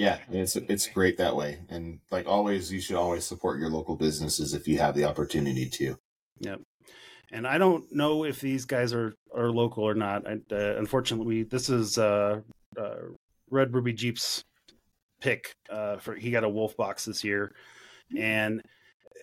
Yeah, 0.01 0.17
it's 0.31 0.57
it's 0.57 0.87
great 0.87 1.19
that 1.19 1.37
way. 1.37 1.59
And 1.69 2.01
like 2.11 2.27
always, 2.27 2.73
you 2.73 2.81
should 2.81 2.97
always 2.97 3.27
support 3.27 3.61
your 3.61 3.69
local 3.69 3.97
businesses 3.97 4.55
if 4.55 4.67
you 4.67 4.79
have 4.79 4.95
the 4.95 5.05
opportunity 5.05 5.69
to. 5.69 5.99
Yep. 6.39 6.63
And 7.31 7.47
I 7.47 7.59
don't 7.59 7.85
know 7.93 8.25
if 8.25 8.41
these 8.41 8.65
guys 8.65 8.95
are 8.95 9.13
are 9.35 9.51
local 9.51 9.85
or 9.85 9.93
not. 9.93 10.27
I, 10.27 10.41
uh, 10.51 10.77
unfortunately, 10.79 11.43
this 11.43 11.69
is 11.69 11.99
uh, 11.99 12.41
uh, 12.79 12.97
Red 13.51 13.75
Ruby 13.75 13.93
Jeep's 13.93 14.43
pick. 15.21 15.53
Uh, 15.69 15.99
for 15.99 16.15
he 16.15 16.31
got 16.31 16.45
a 16.45 16.49
Wolfbox 16.49 17.05
this 17.05 17.23
year, 17.23 17.53
and 18.17 18.63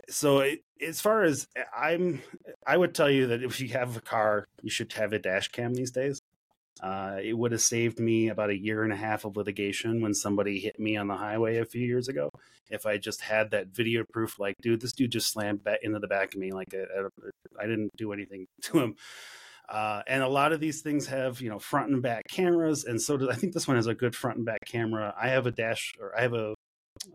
so 0.09 0.41
it, 0.41 0.59
as 0.79 1.01
far 1.01 1.23
as 1.23 1.47
I'm, 1.75 2.21
I 2.67 2.77
would 2.77 2.93
tell 2.93 3.09
you 3.09 3.25
that 3.27 3.41
if 3.41 3.59
you 3.59 3.69
have 3.69 3.97
a 3.97 4.01
car, 4.01 4.45
you 4.61 4.69
should 4.69 4.93
have 4.93 5.11
a 5.11 5.17
dash 5.17 5.47
cam 5.47 5.73
these 5.73 5.89
days. 5.89 6.21
Uh, 6.81 7.17
it 7.21 7.33
would 7.33 7.51
have 7.51 7.61
saved 7.61 7.99
me 7.99 8.29
about 8.29 8.49
a 8.49 8.57
year 8.57 8.83
and 8.83 8.93
a 8.93 8.97
half 8.97 9.25
of 9.25 9.37
litigation 9.37 10.01
when 10.01 10.13
somebody 10.13 10.59
hit 10.59 10.79
me 10.79 10.95
on 10.97 11.07
the 11.07 11.15
highway 11.15 11.57
a 11.57 11.65
few 11.65 11.85
years 11.85 12.07
ago. 12.07 12.29
If 12.69 12.85
I 12.85 12.97
just 12.97 13.21
had 13.21 13.51
that 13.51 13.67
video 13.67 14.03
proof, 14.11 14.39
like, 14.39 14.55
dude, 14.61 14.81
this 14.81 14.93
dude 14.93 15.11
just 15.11 15.31
slammed 15.31 15.63
back 15.63 15.79
into 15.83 15.99
the 15.99 16.07
back 16.07 16.33
of 16.33 16.39
me, 16.39 16.51
like, 16.51 16.73
I, 16.73 17.63
I, 17.63 17.65
didn't 17.65 17.95
do 17.95 18.11
anything 18.11 18.45
to 18.63 18.79
him. 18.79 18.95
Uh, 19.69 20.01
and 20.07 20.23
a 20.23 20.27
lot 20.27 20.53
of 20.53 20.59
these 20.59 20.81
things 20.81 21.07
have, 21.07 21.41
you 21.41 21.49
know, 21.49 21.59
front 21.59 21.91
and 21.91 22.01
back 22.01 22.27
cameras, 22.29 22.85
and 22.85 23.01
so 23.01 23.17
does, 23.17 23.29
I 23.29 23.35
think 23.35 23.53
this 23.53 23.67
one 23.67 23.75
has 23.77 23.87
a 23.87 23.95
good 23.95 24.15
front 24.15 24.37
and 24.37 24.45
back 24.45 24.65
camera. 24.65 25.13
I 25.19 25.29
have 25.29 25.45
a 25.45 25.51
dash, 25.51 25.93
or 25.99 26.17
I 26.17 26.21
have 26.21 26.33
a 26.33 26.53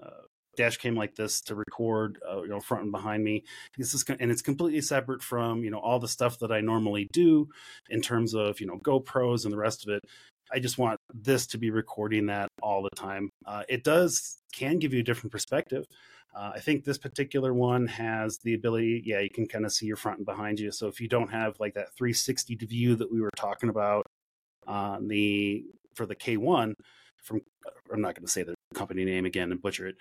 uh, 0.03 0.11
dash 0.57 0.77
cam 0.77 0.95
like 0.95 1.15
this 1.15 1.41
to 1.43 1.55
record, 1.55 2.19
uh, 2.29 2.43
you 2.43 2.49
know, 2.49 2.61
front 2.61 2.85
and 2.85 2.93
behind 2.93 3.25
me. 3.25 3.45
This 3.77 3.95
is, 3.95 4.05
and 4.21 4.31
it's 4.31 4.43
completely 4.43 4.81
separate 4.81 5.23
from, 5.23 5.65
you 5.65 5.71
know, 5.71 5.79
all 5.79 5.99
the 5.99 6.09
stuff 6.09 6.39
that 6.41 6.53
I 6.53 6.61
normally 6.61 7.09
do 7.13 7.49
in 7.91 8.03
terms 8.03 8.35
of, 8.35 8.61
you 8.61 8.67
know, 8.67 8.79
GoPros 8.79 9.45
and 9.45 9.53
the 9.53 9.59
rest 9.59 9.87
of 9.87 9.95
it. 9.95 10.01
I 10.53 10.59
just 10.59 10.77
want 10.77 10.99
this 11.15 11.47
to 11.49 11.59
be 11.59 11.71
recording 11.71 12.27
that 12.27 12.49
all 12.63 12.83
the 12.83 12.91
time. 12.95 13.31
Uh, 13.47 13.63
it 13.69 13.85
does 13.85 14.39
can 14.53 14.79
give 14.79 14.93
you 14.93 15.01
a 15.01 15.05
different 15.05 15.33
perspective. 15.33 15.87
Uh, 16.35 16.53
I 16.55 16.61
think 16.61 16.85
this 16.85 16.99
particular 16.99 17.53
one 17.53 17.87
has 17.87 18.39
the 18.39 18.55
ability, 18.55 19.03
yeah, 19.05 19.21
you 19.21 19.31
can 19.31 19.47
kind 19.47 19.67
of 19.67 19.73
see 19.73 19.87
your 19.87 19.97
front 19.97 20.19
and 20.19 20.27
behind 20.27 20.61
you. 20.61 20.71
So 20.71 20.89
if 20.89 21.01
you 21.01 21.09
don't 21.09 21.31
have 21.31 21.59
like 21.61 21.75
that 21.75 21.95
360 21.97 22.55
view 22.57 22.97
that 22.97 23.13
we 23.13 23.21
were 23.21 23.31
talking 23.37 23.69
about 23.69 24.07
on 24.67 25.09
the 25.09 25.65
for 25.95 26.07
the 26.07 26.17
K1 26.17 26.73
from, 27.23 27.41
I'm 27.93 28.01
not 28.01 28.15
going 28.15 28.25
to 28.25 28.33
say 28.33 28.43
the 28.43 28.55
company 28.75 29.05
name 29.05 29.27
again 29.27 29.53
and 29.53 29.61
butcher 29.61 29.87
it, 29.89 29.97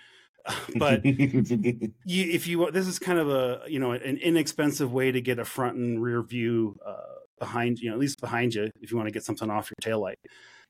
but 0.75 1.05
you, 1.05 1.91
if 2.05 2.47
you 2.47 2.71
this 2.71 2.87
is 2.87 2.99
kind 2.99 3.19
of 3.19 3.29
a 3.29 3.61
you 3.67 3.79
know 3.79 3.91
an 3.91 4.17
inexpensive 4.17 4.91
way 4.91 5.11
to 5.11 5.21
get 5.21 5.39
a 5.39 5.45
front 5.45 5.77
and 5.77 6.01
rear 6.01 6.21
view 6.21 6.77
uh, 6.85 6.95
behind 7.39 7.79
you 7.79 7.89
know 7.89 7.95
at 7.95 7.99
least 7.99 8.19
behind 8.21 8.53
you 8.53 8.69
if 8.81 8.91
you 8.91 8.97
want 8.97 9.07
to 9.07 9.13
get 9.13 9.23
something 9.23 9.49
off 9.49 9.69
your 9.69 9.93
taillight. 9.93 10.15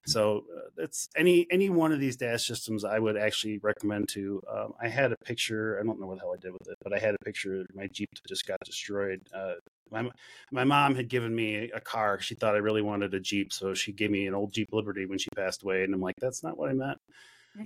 So 0.08 0.46
uh, 0.82 0.88
any 1.16 1.46
any 1.52 1.70
one 1.70 1.92
of 1.92 2.00
these 2.00 2.16
dash 2.16 2.48
systems 2.48 2.84
i 2.84 2.98
would 2.98 3.16
actually 3.18 3.60
recommend 3.60 4.10
to 4.10 4.42
um, 4.52 4.74
i 4.82 4.88
had 4.88 5.12
a 5.12 5.18
picture 5.26 5.80
i 5.80 5.86
don't 5.86 6.00
know 6.00 6.08
what 6.08 6.16
the 6.16 6.22
hell 6.22 6.34
i 6.34 6.42
did 6.42 6.54
with 6.54 6.68
it 6.68 6.78
but 6.82 6.92
i 6.94 6.98
had 6.98 7.14
a 7.14 7.24
picture 7.24 7.62
of 7.62 7.68
my 7.76 7.88
jeep 7.88 8.10
that 8.16 8.28
just 8.28 8.48
got 8.48 8.58
destroyed. 8.66 9.22
Uh, 9.34 9.54
my, 9.92 10.10
my 10.52 10.64
mom 10.64 10.96
had 10.96 11.10
given 11.10 11.36
me 11.36 11.70
a 11.76 11.80
car 11.80 12.20
she 12.20 12.34
thought 12.34 12.56
i 12.56 12.60
really 12.60 12.82
wanted 12.82 13.14
a 13.14 13.20
jeep 13.20 13.54
so 13.54 13.74
she 13.74 13.92
gave 13.92 14.10
me 14.10 14.26
an 14.26 14.34
old 14.34 14.52
jeep 14.54 14.70
liberty 14.72 15.06
when 15.06 15.20
she 15.20 15.30
passed 15.36 15.64
away 15.64 15.84
and 15.84 15.94
i'm 15.94 16.02
like 16.02 16.16
that's 16.20 16.44
not 16.44 16.58
what 16.58 16.70
i 16.70 16.74
meant. 16.74 16.98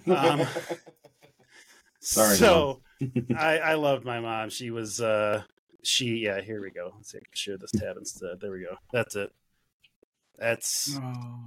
Um, 0.08 0.42
Sorry, 2.06 2.36
so 2.36 2.82
I, 3.38 3.58
I 3.58 3.74
loved 3.74 4.06
my 4.06 4.20
mom. 4.20 4.50
She 4.50 4.70
was 4.72 5.02
uh 5.02 5.42
she 5.84 6.18
yeah, 6.18 6.40
here 6.42 6.62
we 6.62 6.70
go. 6.72 6.94
Let's 6.96 7.12
see, 7.12 7.20
share 7.34 7.58
this 7.58 7.72
tab 7.72 7.98
instead. 7.98 8.40
There 8.40 8.52
we 8.52 8.62
go. 8.62 8.78
That's 8.94 9.16
it. 9.16 9.32
That's 10.38 10.98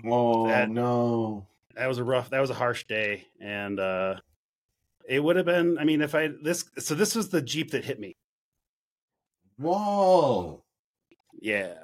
oh 0.05 0.49
That- 0.49 0.69
no. 0.71 1.47
that 1.77 1.87
was 1.87 1.99
a 1.99 2.05
rough 2.05 2.31
that 2.31 2.41
was 2.41 2.51
a 2.51 2.55
harsh 2.55 2.85
day. 2.87 3.27
And 3.41 3.79
uh 3.79 4.17
it 5.09 5.21
would 5.23 5.37
have 5.37 5.47
been 5.47 5.79
I 5.79 5.85
mean 5.85 6.01
if 6.03 6.15
I 6.15 6.29
this 6.43 6.65
so 6.79 6.95
this 6.95 7.15
was 7.15 7.29
the 7.29 7.41
Jeep 7.41 7.71
that 7.71 7.85
hit 7.85 8.01
me. 8.01 8.17
Whoa. 9.59 10.65
Yeah. 11.41 11.75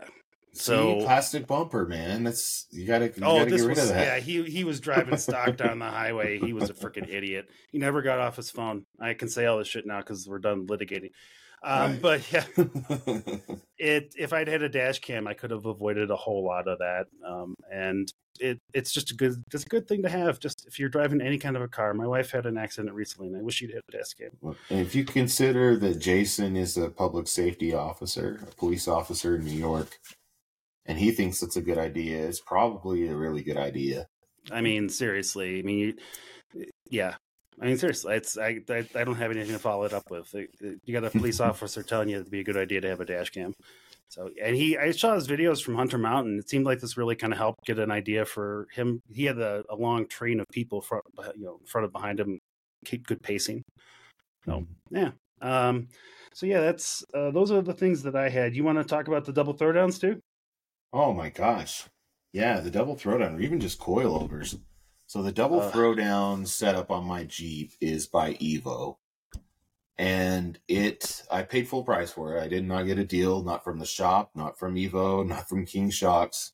So 0.54 0.98
So 1.00 1.04
plastic 1.04 1.46
bumper, 1.46 1.86
man. 1.86 2.24
That's 2.24 2.66
you 2.70 2.86
gotta 2.86 3.06
you 3.06 3.12
Oh, 3.22 3.38
gotta 3.38 3.50
this 3.50 3.60
get 3.62 3.68
rid 3.68 3.76
was 3.76 3.90
of 3.90 3.94
that. 3.96 4.06
yeah. 4.06 4.20
He 4.20 4.42
he 4.44 4.64
was 4.64 4.80
driving 4.80 5.16
stock 5.18 5.56
down 5.56 5.78
the 5.78 5.84
highway. 5.86 6.38
He 6.38 6.52
was 6.52 6.70
a 6.70 6.74
freaking 6.74 7.08
idiot. 7.08 7.50
He 7.70 7.78
never 7.78 8.02
got 8.02 8.18
off 8.20 8.36
his 8.36 8.50
phone. 8.50 8.84
I 9.00 9.14
can 9.14 9.28
say 9.28 9.46
all 9.46 9.58
this 9.58 9.68
shit 9.68 9.86
now 9.86 9.98
because 9.98 10.26
we're 10.28 10.38
done 10.38 10.66
litigating. 10.66 11.10
Um, 11.62 11.92
Right. 11.92 12.02
But 12.02 12.32
yeah, 12.32 12.44
it 13.78 14.14
if 14.18 14.32
I'd 14.32 14.48
had 14.48 14.62
a 14.62 14.68
dash 14.68 14.98
cam, 15.00 15.26
I 15.26 15.34
could 15.34 15.50
have 15.50 15.66
avoided 15.66 16.10
a 16.10 16.16
whole 16.16 16.44
lot 16.44 16.68
of 16.68 16.78
that. 16.78 17.06
Um, 17.26 17.54
and 17.72 18.12
it 18.40 18.58
it's 18.72 18.92
just 18.92 19.10
a 19.12 19.14
good 19.14 19.42
just 19.50 19.66
a 19.66 19.68
good 19.68 19.86
thing 19.88 20.02
to 20.02 20.08
have. 20.08 20.38
Just 20.40 20.66
if 20.66 20.78
you're 20.78 20.88
driving 20.88 21.20
any 21.20 21.38
kind 21.38 21.56
of 21.56 21.62
a 21.62 21.68
car. 21.68 21.94
My 21.94 22.06
wife 22.06 22.30
had 22.32 22.46
an 22.46 22.58
accident 22.58 22.94
recently, 22.94 23.28
and 23.28 23.36
I 23.36 23.42
wish 23.42 23.54
she'd 23.56 23.70
had 23.72 23.82
a 23.88 23.92
dash 23.92 24.12
cam. 24.14 24.56
And 24.70 24.80
if 24.80 24.94
you 24.94 25.04
consider 25.04 25.76
that 25.78 25.98
Jason 26.00 26.56
is 26.56 26.76
a 26.76 26.90
public 26.90 27.28
safety 27.28 27.72
officer, 27.72 28.40
a 28.46 28.54
police 28.56 28.86
officer 28.88 29.36
in 29.36 29.44
New 29.44 29.52
York, 29.58 29.98
and 30.86 30.98
he 30.98 31.10
thinks 31.10 31.42
it's 31.42 31.56
a 31.56 31.62
good 31.62 31.78
idea, 31.78 32.26
it's 32.26 32.40
probably 32.40 33.08
a 33.08 33.16
really 33.16 33.42
good 33.42 33.56
idea. 33.56 34.06
I 34.50 34.60
mean, 34.60 34.88
seriously. 34.88 35.58
I 35.58 35.62
mean, 35.62 35.78
you, 35.78 36.66
yeah. 36.90 37.14
I 37.60 37.66
mean, 37.66 37.78
seriously, 37.78 38.16
it's 38.16 38.36
I, 38.36 38.60
I 38.68 38.84
I 38.94 39.04
don't 39.04 39.14
have 39.14 39.30
anything 39.30 39.52
to 39.52 39.58
follow 39.58 39.84
it 39.84 39.92
up 39.92 40.10
with. 40.10 40.34
You 40.60 40.92
got 40.92 41.04
a 41.04 41.10
police 41.18 41.40
officer 41.40 41.82
telling 41.82 42.08
you 42.08 42.16
it'd 42.16 42.30
be 42.30 42.40
a 42.40 42.44
good 42.44 42.56
idea 42.56 42.80
to 42.80 42.88
have 42.88 43.00
a 43.00 43.04
dash 43.04 43.30
cam. 43.30 43.54
So 44.08 44.30
and 44.42 44.54
he 44.54 44.76
I 44.76 44.90
saw 44.90 45.14
his 45.14 45.28
videos 45.28 45.62
from 45.62 45.76
Hunter 45.76 45.98
Mountain. 45.98 46.38
It 46.38 46.48
seemed 46.48 46.66
like 46.66 46.80
this 46.80 46.96
really 46.96 47.16
kind 47.16 47.32
of 47.32 47.38
helped 47.38 47.64
get 47.64 47.78
an 47.78 47.90
idea 47.90 48.24
for 48.24 48.66
him. 48.72 49.00
He 49.12 49.24
had 49.24 49.38
a, 49.38 49.64
a 49.70 49.76
long 49.76 50.06
train 50.06 50.40
of 50.40 50.46
people 50.52 50.82
front 50.82 51.04
you 51.36 51.44
know 51.44 51.58
in 51.60 51.66
front 51.66 51.84
of 51.84 51.92
behind 51.92 52.20
him, 52.20 52.38
keep 52.84 53.06
good 53.06 53.22
pacing. 53.22 53.62
So 54.44 54.66
yeah. 54.90 55.12
Um, 55.40 55.88
so 56.32 56.46
yeah, 56.46 56.60
that's 56.60 57.04
uh, 57.14 57.30
those 57.30 57.50
are 57.50 57.62
the 57.62 57.74
things 57.74 58.02
that 58.02 58.16
I 58.16 58.28
had. 58.28 58.54
You 58.54 58.64
want 58.64 58.78
to 58.78 58.84
talk 58.84 59.08
about 59.08 59.24
the 59.24 59.32
double 59.32 59.54
throwdowns 59.54 60.00
too? 60.00 60.20
Oh 60.94 61.12
my 61.12 61.28
gosh. 61.28 61.88
Yeah, 62.32 62.60
the 62.60 62.70
double 62.70 62.94
throwdown 62.94 63.36
or 63.36 63.40
even 63.40 63.58
just 63.58 63.80
coilovers. 63.80 64.60
So 65.08 65.22
the 65.24 65.32
double 65.32 65.60
Uh. 65.60 65.72
throwdown 65.72 66.46
setup 66.46 66.88
on 66.92 67.04
my 67.04 67.24
Jeep 67.24 67.72
is 67.80 68.06
by 68.06 68.34
Evo. 68.34 68.98
And 69.98 70.60
it 70.68 71.24
I 71.30 71.42
paid 71.42 71.68
full 71.68 71.82
price 71.82 72.12
for 72.12 72.36
it. 72.36 72.42
I 72.42 72.48
did 72.48 72.64
not 72.64 72.84
get 72.84 72.98
a 72.98 73.04
deal, 73.04 73.42
not 73.42 73.64
from 73.64 73.80
the 73.80 73.86
shop, 73.86 74.30
not 74.36 74.56
from 74.56 74.76
Evo, 74.76 75.26
not 75.26 75.48
from 75.48 75.66
King 75.66 75.90
Shocks. 75.90 76.52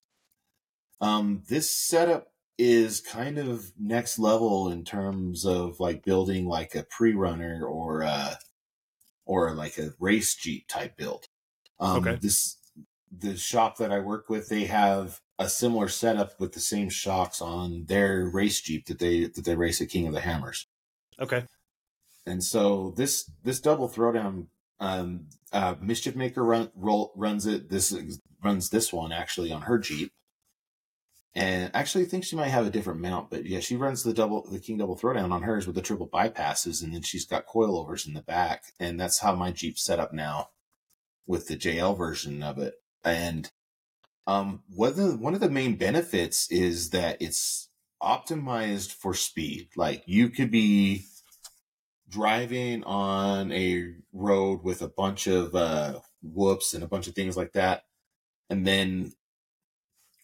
Um 1.03 1.43
this 1.49 1.71
setup 1.71 2.33
is 2.57 3.01
kind 3.03 3.39
of 3.39 3.73
next 3.79 4.19
level 4.19 4.71
in 4.71 4.85
terms 4.85 5.45
of 5.47 5.81
like 5.81 6.03
building 6.03 6.47
like 6.47 6.75
a 6.75 6.83
pre-runner 6.85 7.67
or 7.67 8.05
uh 8.05 8.37
or 9.27 9.55
like 9.55 9.77
a 9.79 9.93
race 9.99 10.35
Jeep 10.35 10.67
type 10.67 10.97
build. 10.97 11.27
Um 11.79 12.07
Okay. 12.07 12.19
this 12.21 12.57
the 13.11 13.37
shop 13.37 13.79
that 13.79 13.93
I 13.93 13.99
work 13.99 14.29
with, 14.29 14.49
they 14.49 14.65
have 14.65 15.21
a 15.39 15.49
similar 15.49 15.89
setup 15.89 16.39
with 16.39 16.53
the 16.53 16.61
same 16.61 16.89
shocks 16.89 17.41
on 17.41 17.87
their 17.87 18.29
race 18.33 18.61
Jeep 18.61 18.87
that 18.87 18.99
they 18.99 19.25
that 19.25 19.45
they 19.45 19.57
race 19.57 19.81
at 19.81 19.89
King 19.89 20.07
of 20.07 20.13
the 20.13 20.21
Hammers. 20.21 20.67
Okay. 21.19 21.45
And 22.27 22.45
so 22.45 22.93
this 22.97 23.31
this 23.43 23.61
double 23.61 23.89
throwdown, 23.89 24.47
um, 24.79 25.27
uh, 25.53 25.75
Mischief 25.81 26.15
Maker 26.15 26.45
run, 26.45 26.71
roll, 26.75 27.13
runs 27.17 27.47
it. 27.47 27.71
This 27.71 27.95
runs 28.45 28.71
this 28.71 28.93
one 28.93 29.13
actually 29.13 29.51
on 29.51 29.63
her 29.63 29.79
Jeep, 29.79 30.13
and 31.35 31.71
actually 31.75 32.05
I 32.05 32.09
think 32.09 32.25
she 32.25 32.37
might 32.37 32.49
have 32.49 32.67
a 32.67 32.71
different 32.71 33.01
mount, 33.01 33.31
but 33.31 33.47
yeah, 33.47 33.61
she 33.61 33.77
runs 33.77 34.03
the 34.03 34.13
double 34.13 34.49
the 34.49 34.61
King 34.61 34.79
double 34.79 34.97
throwdown 34.97 35.33
on 35.33 35.43
hers 35.43 35.67
with 35.67 35.75
the 35.75 35.83
triple 35.83 36.09
bypasses, 36.09 36.83
and 36.83 36.95
then 36.95 37.03
she's 37.03 37.25
got 37.25 37.47
coilovers 37.47 38.07
in 38.07 38.15
the 38.15 38.23
back, 38.23 38.65
and 38.79 39.01
that's 39.01 39.21
how 39.21 39.35
my 39.35 39.51
Jeep's 39.51 39.83
set 39.83 39.99
up 39.99 40.13
now 40.13 40.51
with 41.27 41.49
the 41.49 41.57
JL 41.57 41.97
version 41.97 42.43
of 42.43 42.59
it. 42.59 42.75
And 43.05 43.51
um, 44.27 44.63
one 44.75 44.91
of 44.91 44.97
the, 44.97 45.17
one 45.17 45.35
of 45.35 45.41
the 45.41 45.51
main 45.51 45.77
benefits 45.77 46.51
is 46.51 46.91
that 46.91 47.21
it's 47.21 47.69
optimized 48.03 48.93
for 48.93 49.15
speed. 49.15 49.69
Like 49.77 50.03
you 50.07 50.29
could 50.31 50.51
be 50.51 51.05
driving 52.09 52.83
on 52.85 53.53
a 53.53 53.95
road 54.13 54.63
with 54.63 54.83
a 54.83 54.89
bunch 54.89 55.27
of 55.27 55.55
uh, 55.55 56.01
whoops 56.23 56.75
and 56.75 56.83
a 56.83 56.89
bunch 56.89 57.07
of 57.07 57.15
things 57.15 57.37
like 57.37 57.53
that, 57.53 57.85
and 58.51 58.67
then, 58.67 59.13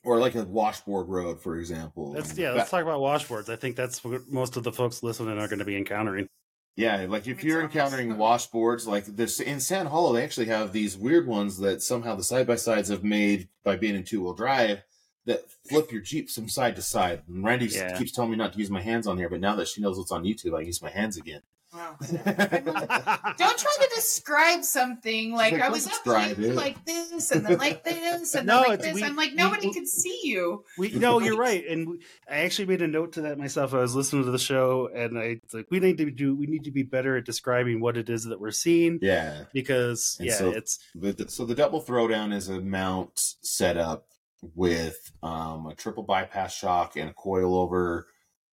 or 0.04 0.18
like 0.18 0.34
a 0.34 0.44
washboard 0.44 1.08
road, 1.08 1.40
for 1.40 1.58
example. 1.58 2.12
Let's 2.12 2.36
yeah. 2.36 2.52
Let's 2.52 2.70
talk 2.70 2.82
about 2.82 3.00
washboards. 3.00 3.48
I 3.48 3.56
think 3.56 3.76
that's 3.76 4.04
what 4.04 4.28
most 4.28 4.56
of 4.56 4.64
the 4.64 4.72
folks 4.72 5.02
listening 5.02 5.38
are 5.38 5.48
going 5.48 5.60
to 5.60 5.64
be 5.64 5.76
encountering. 5.76 6.28
Yeah, 6.76 7.06
like 7.08 7.26
if 7.26 7.42
you're 7.42 7.62
encountering 7.62 8.10
washboards, 8.10 8.86
like 8.86 9.06
this 9.06 9.40
in 9.40 9.60
Sand 9.60 9.88
Hollow, 9.88 10.12
they 10.12 10.22
actually 10.22 10.46
have 10.46 10.72
these 10.72 10.96
weird 10.96 11.26
ones 11.26 11.56
that 11.58 11.82
somehow 11.82 12.14
the 12.14 12.22
side 12.22 12.46
by 12.46 12.56
sides 12.56 12.90
have 12.90 13.02
made 13.02 13.48
by 13.64 13.76
being 13.76 13.94
in 13.94 14.04
two 14.04 14.22
wheel 14.22 14.34
drive 14.34 14.82
that 15.24 15.50
flip 15.68 15.90
your 15.90 16.02
Jeep 16.02 16.28
from 16.30 16.50
side 16.50 16.76
to 16.76 16.82
side. 16.82 17.22
And 17.28 17.42
Randi 17.42 17.66
Yeah. 17.66 17.96
keeps 17.96 18.12
telling 18.12 18.30
me 18.30 18.36
not 18.36 18.52
to 18.52 18.58
use 18.58 18.70
my 18.70 18.82
hands 18.82 19.06
on 19.06 19.16
here, 19.16 19.30
but 19.30 19.40
now 19.40 19.56
that 19.56 19.68
she 19.68 19.80
knows 19.80 19.96
what's 19.98 20.12
on 20.12 20.24
YouTube, 20.24 20.56
I 20.56 20.60
use 20.60 20.82
my 20.82 20.90
hands 20.90 21.16
again. 21.16 21.40
Wow. 21.76 21.96
Don't 22.00 23.58
try 23.58 23.76
to 23.80 23.90
describe 23.94 24.64
something 24.64 25.32
like 25.32 25.52
Like, 25.52 25.62
I 25.62 25.68
was 25.68 25.86
up 25.86 25.92
describe 25.92 26.36
here 26.38 26.52
like 26.54 26.84
this 26.84 27.30
and 27.30 27.44
then 27.44 27.58
like 27.58 27.84
this 27.84 28.34
and 28.34 28.46
No, 28.48 28.60
then 28.62 28.70
like 28.70 28.80
this. 28.80 28.94
we- 28.94 29.04
I'm 29.04 29.16
like 29.16 29.34
nobody 29.34 29.68
we- 29.68 29.74
can 29.74 29.86
see 29.86 30.20
you. 30.24 30.64
We 30.78 30.90
no, 30.92 31.20
you're 31.20 31.36
right, 31.36 31.64
and 31.66 32.02
I 32.30 32.38
actually 32.38 32.66
made 32.66 32.82
a 32.82 32.88
note 32.88 33.12
to 33.14 33.22
that 33.22 33.38
myself. 33.38 33.74
I 33.74 33.78
was 33.78 33.94
listening 33.94 34.24
to 34.24 34.30
the 34.30 34.38
show, 34.38 34.88
and 34.94 35.18
I 35.18 35.22
it's 35.44 35.54
like 35.54 35.66
we 35.70 35.80
need 35.80 35.98
to 35.98 36.10
do 36.10 36.34
we 36.34 36.46
need 36.46 36.64
to 36.64 36.70
be 36.70 36.82
better 36.82 37.16
at 37.16 37.24
describing 37.24 37.80
what 37.80 37.96
it 37.96 38.08
is 38.08 38.24
that 38.24 38.40
we're 38.40 38.50
seeing 38.50 38.98
Yeah. 39.02 39.44
because 39.52 40.16
And 40.18 40.28
yeah, 40.28 40.34
so- 40.36 40.50
it's 40.50 40.78
The, 40.94 41.26
so 41.28 41.44
the 41.44 41.54
double 41.54 41.82
throwdown 41.82 42.32
is 42.32 42.48
a 42.48 42.60
mount 42.60 43.12
setup 43.42 44.06
with 44.54 45.12
um, 45.22 45.66
a 45.66 45.74
triple 45.74 46.02
bypass 46.02 46.54
shock 46.54 46.96
and 46.96 47.10
a 47.10 47.12
coilover 47.12 48.04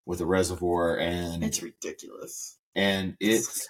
with 0.05 0.19
a 0.21 0.25
reservoir 0.25 0.97
and 0.97 1.43
It's 1.43 1.61
ridiculous. 1.63 2.57
And 2.75 3.15
it's 3.19 3.67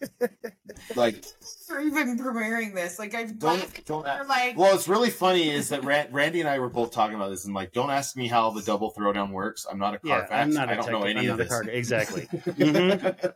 like 0.96 1.22
For 1.66 1.80
even 1.80 2.18
premiering 2.18 2.74
this, 2.74 2.98
like 2.98 3.14
I've 3.14 3.38
Don't- 3.38 3.84
don't 3.84 4.02
for 4.06 4.24
like 4.24 4.56
Well, 4.56 4.74
it's 4.74 4.88
really 4.88 5.10
funny 5.10 5.50
is 5.50 5.68
that 5.68 5.84
Ran- 5.84 6.10
Randi 6.10 6.40
and 6.40 6.48
I 6.48 6.58
were 6.58 6.70
both 6.70 6.90
talking 6.90 7.16
about 7.16 7.28
this, 7.28 7.44
and 7.44 7.54
like, 7.54 7.72
don't 7.72 7.90
ask 7.90 8.16
me 8.16 8.26
how 8.26 8.50
the 8.50 8.62
double 8.62 8.92
throwdown 8.92 9.30
works. 9.30 9.66
I'm 9.70 9.78
not 9.78 9.94
a 9.94 10.00
yeah. 10.02 10.20
Carfax. 10.20 10.32
I'm 10.32 10.54
not 10.54 10.68
a 10.70 10.72
I 10.72 10.76
don't 10.76 10.90
know 10.92 11.02
any 11.02 11.26
I'm 11.26 11.32
of 11.32 11.38
this. 11.38 11.48
car 11.48 11.64
guy. 11.64 11.72
exactly. 11.72 12.22
Mhm. 12.32 13.32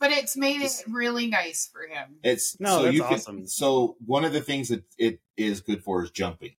but 0.00 0.10
it's 0.10 0.36
made 0.36 0.60
it 0.60 0.72
really 0.88 1.28
nice 1.28 1.68
for 1.72 1.82
him. 1.82 2.16
It's 2.24 2.58
No, 2.60 2.78
so 2.78 2.82
that's 2.84 2.94
you 2.96 3.02
can, 3.04 3.14
awesome. 3.14 3.46
So 3.46 3.96
one 4.04 4.24
of 4.24 4.32
the 4.32 4.40
things 4.40 4.68
that 4.70 4.82
it 4.98 5.20
is 5.36 5.60
good 5.60 5.84
for 5.84 6.02
is 6.02 6.10
jumping, 6.10 6.54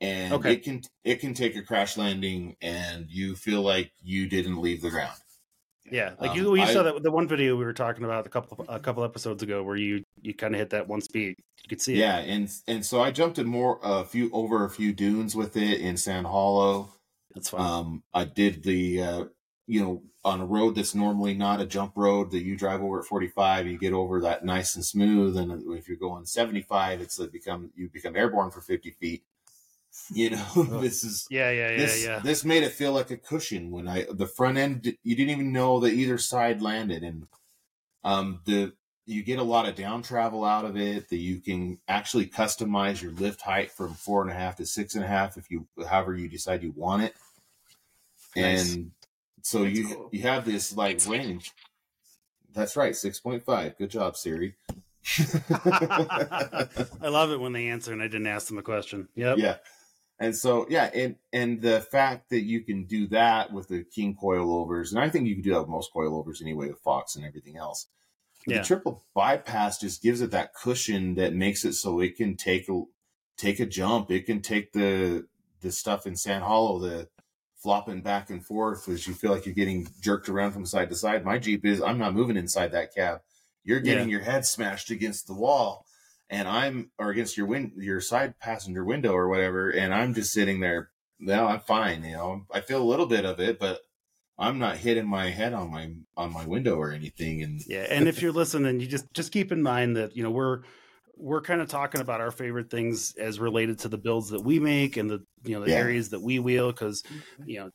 and 0.00 0.32
Okay. 0.32 0.54
it 0.54 0.62
can 0.64 0.80
it 1.04 1.20
can 1.20 1.34
take 1.34 1.56
a 1.56 1.62
crash 1.62 1.98
landing, 1.98 2.56
and 2.62 3.06
you 3.10 3.36
feel 3.36 3.60
like 3.60 3.92
you 4.02 4.28
didn't 4.28 4.62
leave 4.62 4.80
the 4.80 4.88
ground. 4.90 5.18
Yeah, 5.92 6.14
like 6.18 6.30
Um, 6.30 6.36
you, 6.38 6.54
you 6.56 6.62
I- 6.62 6.72
saw 6.72 6.82
that 6.84 7.02
the 7.02 7.10
one 7.10 7.28
video 7.28 7.54
we 7.56 7.64
were 7.64 7.72
talking 7.74 8.04
about 8.04 8.26
a 8.26 8.30
couple 8.30 8.64
a 8.68 8.80
couple 8.80 9.04
episodes 9.04 9.42
ago 9.42 9.62
where 9.62 9.76
you 9.76 10.04
you 10.22 10.32
kind 10.34 10.54
of 10.54 10.58
hit 10.58 10.70
that 10.70 10.88
one 10.88 11.00
speed. 11.02 11.36
You 11.62 11.68
could 11.68 11.80
see 11.82 11.94
it. 11.94 11.98
Yeah, 11.98 12.18
and 12.18 12.50
and 12.66 12.84
so 12.84 13.02
I 13.02 13.10
jumped 13.10 13.38
in 13.38 13.46
more 13.46 13.78
a 13.82 14.02
few 14.04 14.30
over 14.32 14.64
a 14.64 14.70
few 14.70 14.92
dunes 14.92 15.36
with 15.36 15.56
it 15.56 15.80
in 15.80 15.96
Sand 15.96 16.26
Hollow. 16.26 16.88
That's 17.34 17.50
fine. 17.50 17.60
Um, 17.60 18.02
I 18.12 18.24
did 18.24 18.62
the, 18.62 19.02
uh, 19.02 19.24
you 19.66 19.80
know, 19.80 20.02
on 20.24 20.40
a 20.40 20.46
road 20.46 20.74
that's 20.74 20.94
normally 20.94 21.34
not 21.34 21.60
a 21.60 21.66
jump 21.66 21.92
road 21.96 22.30
that 22.30 22.42
you 22.42 22.56
drive 22.56 22.82
over 22.82 23.00
at 23.00 23.06
45, 23.06 23.66
you 23.66 23.78
get 23.78 23.92
over 23.92 24.20
that 24.20 24.44
nice 24.44 24.76
and 24.76 24.84
smooth. 24.84 25.36
And 25.36 25.50
if 25.76 25.88
you're 25.88 25.96
going 25.96 26.26
75, 26.26 27.00
it's 27.00 27.18
like 27.18 27.32
become, 27.32 27.70
you 27.74 27.88
become 27.88 28.14
airborne 28.16 28.50
for 28.50 28.60
50 28.60 28.90
feet. 29.00 29.24
You 30.12 30.30
know, 30.30 30.62
this 30.80 31.04
is, 31.04 31.26
yeah, 31.30 31.50
yeah, 31.50 31.70
yeah, 31.70 31.76
this, 31.76 32.04
yeah. 32.04 32.18
this 32.20 32.44
made 32.44 32.62
it 32.62 32.72
feel 32.72 32.92
like 32.92 33.10
a 33.10 33.16
cushion 33.16 33.70
when 33.70 33.88
I, 33.88 34.06
the 34.10 34.26
front 34.26 34.56
end, 34.58 34.96
you 35.02 35.16
didn't 35.16 35.30
even 35.30 35.52
know 35.52 35.80
that 35.80 35.92
either 35.92 36.18
side 36.18 36.62
landed. 36.62 37.02
And, 37.02 37.26
um, 38.02 38.40
the, 38.46 38.72
you 39.06 39.22
get 39.22 39.38
a 39.38 39.42
lot 39.42 39.68
of 39.68 39.74
down 39.74 40.02
travel 40.02 40.44
out 40.44 40.64
of 40.64 40.76
it 40.76 41.08
that 41.10 41.16
you 41.16 41.40
can 41.40 41.78
actually 41.88 42.26
customize 42.26 43.02
your 43.02 43.12
lift 43.12 43.40
height 43.42 43.70
from 43.70 43.94
four 43.94 44.22
and 44.22 44.30
a 44.30 44.34
half 44.34 44.56
to 44.56 44.66
six 44.66 44.94
and 44.94 45.04
a 45.04 45.08
half 45.08 45.36
if 45.36 45.50
you 45.50 45.66
however 45.88 46.14
you 46.14 46.28
decide 46.28 46.62
you 46.62 46.72
want 46.76 47.02
it 47.02 47.14
Nice. 48.36 48.74
and 48.74 48.92
so 49.42 49.64
That's 49.64 49.76
you 49.76 49.88
cool. 49.88 50.08
you 50.12 50.22
have 50.22 50.44
this 50.44 50.76
like 50.76 51.04
range 51.06 51.52
that's 52.54 52.76
right 52.76 52.92
6.5 52.92 53.76
good 53.76 53.90
job 53.90 54.16
siri 54.16 54.54
I 55.50 57.08
love 57.08 57.32
it 57.32 57.40
when 57.40 57.52
they 57.52 57.66
answer 57.68 57.92
and 57.92 58.00
I 58.00 58.06
didn't 58.06 58.28
ask 58.28 58.46
them 58.46 58.58
a 58.58 58.62
question. 58.62 59.08
Yep. 59.16 59.38
yeah 59.38 59.56
and 60.22 60.36
so 60.36 60.66
yeah 60.68 60.90
and 60.94 61.16
and 61.32 61.60
the 61.60 61.80
fact 61.80 62.30
that 62.30 62.42
you 62.42 62.60
can 62.60 62.84
do 62.84 63.06
that 63.08 63.52
with 63.52 63.68
the 63.68 63.84
king 63.84 64.16
coilovers 64.20 64.90
and 64.90 65.00
i 65.00 65.08
think 65.08 65.26
you 65.26 65.34
can 65.34 65.42
do 65.42 65.52
that 65.52 65.60
with 65.60 65.68
most 65.68 65.92
coilovers 65.94 66.40
anyway 66.40 66.68
with 66.68 66.78
fox 66.78 67.16
and 67.16 67.24
everything 67.24 67.56
else. 67.56 67.86
Yeah. 68.46 68.58
the 68.58 68.64
triple 68.64 69.04
bypass 69.14 69.78
just 69.78 70.02
gives 70.02 70.20
it 70.20 70.32
that 70.32 70.54
cushion 70.54 71.14
that 71.14 71.32
makes 71.32 71.64
it 71.64 71.74
so 71.74 72.00
it 72.00 72.16
can 72.16 72.36
take 72.36 72.68
a 72.68 72.82
take 73.36 73.60
a 73.60 73.66
jump. 73.66 74.10
It 74.10 74.26
can 74.26 74.40
take 74.40 74.72
the 74.72 75.26
the 75.60 75.72
stuff 75.72 76.06
in 76.06 76.16
sand 76.16 76.44
hollow 76.44 76.78
the 76.78 77.08
flopping 77.56 78.00
back 78.00 78.30
and 78.30 78.44
forth 78.44 78.88
as 78.88 79.06
you 79.06 79.14
feel 79.14 79.30
like 79.30 79.46
you're 79.46 79.54
getting 79.54 79.86
jerked 80.00 80.28
around 80.28 80.52
from 80.52 80.66
side 80.66 80.88
to 80.90 80.96
side. 80.96 81.24
My 81.24 81.38
jeep 81.38 81.64
is 81.64 81.80
i'm 81.80 81.98
not 81.98 82.14
moving 82.14 82.36
inside 82.36 82.72
that 82.72 82.94
cab. 82.94 83.20
You're 83.64 83.80
getting 83.80 84.08
your 84.08 84.22
head 84.22 84.44
smashed 84.44 84.90
against 84.90 85.28
the 85.28 85.34
wall 85.34 85.86
and 86.32 86.48
i'm 86.48 86.90
or 86.98 87.10
against 87.10 87.36
your 87.36 87.46
win 87.46 87.70
your 87.76 88.00
side 88.00 88.36
passenger 88.40 88.84
window 88.84 89.12
or 89.12 89.28
whatever 89.28 89.70
and 89.70 89.94
i'm 89.94 90.14
just 90.14 90.32
sitting 90.32 90.58
there 90.58 90.90
no 91.20 91.46
i'm 91.46 91.60
fine 91.60 92.02
you 92.02 92.12
know 92.12 92.44
i 92.52 92.60
feel 92.60 92.82
a 92.82 92.90
little 92.90 93.06
bit 93.06 93.24
of 93.24 93.38
it 93.38 93.60
but 93.60 93.82
i'm 94.38 94.58
not 94.58 94.78
hitting 94.78 95.06
my 95.06 95.30
head 95.30 95.52
on 95.52 95.70
my 95.70 95.92
on 96.16 96.32
my 96.32 96.44
window 96.46 96.74
or 96.76 96.90
anything 96.90 97.42
and 97.42 97.62
Yeah, 97.66 97.86
and 97.88 98.08
if 98.08 98.20
you're 98.22 98.32
listening, 98.32 98.80
you 98.80 98.86
just 98.86 99.12
just 99.14 99.30
keep 99.30 99.52
in 99.52 99.62
mind 99.62 99.96
that 99.96 100.16
you 100.16 100.22
know 100.22 100.30
we're 100.30 100.62
we're 101.16 101.42
kind 101.42 101.60
of 101.60 101.68
talking 101.68 102.00
about 102.00 102.20
our 102.20 102.30
favorite 102.30 102.70
things 102.70 103.14
as 103.16 103.38
related 103.38 103.78
to 103.80 103.88
the 103.88 103.98
builds 103.98 104.30
that 104.30 104.40
we 104.40 104.58
make 104.58 104.96
and 104.96 105.08
the 105.10 105.22
you 105.44 105.54
know 105.54 105.64
the 105.64 105.70
Yeah. 105.70 105.78
areas 105.78 106.10
that 106.10 106.20
we 106.20 106.38
wheel 106.38 106.72
because 106.72 107.02
mm-hmm. 107.02 107.48
you 107.48 107.60
know 107.60 107.70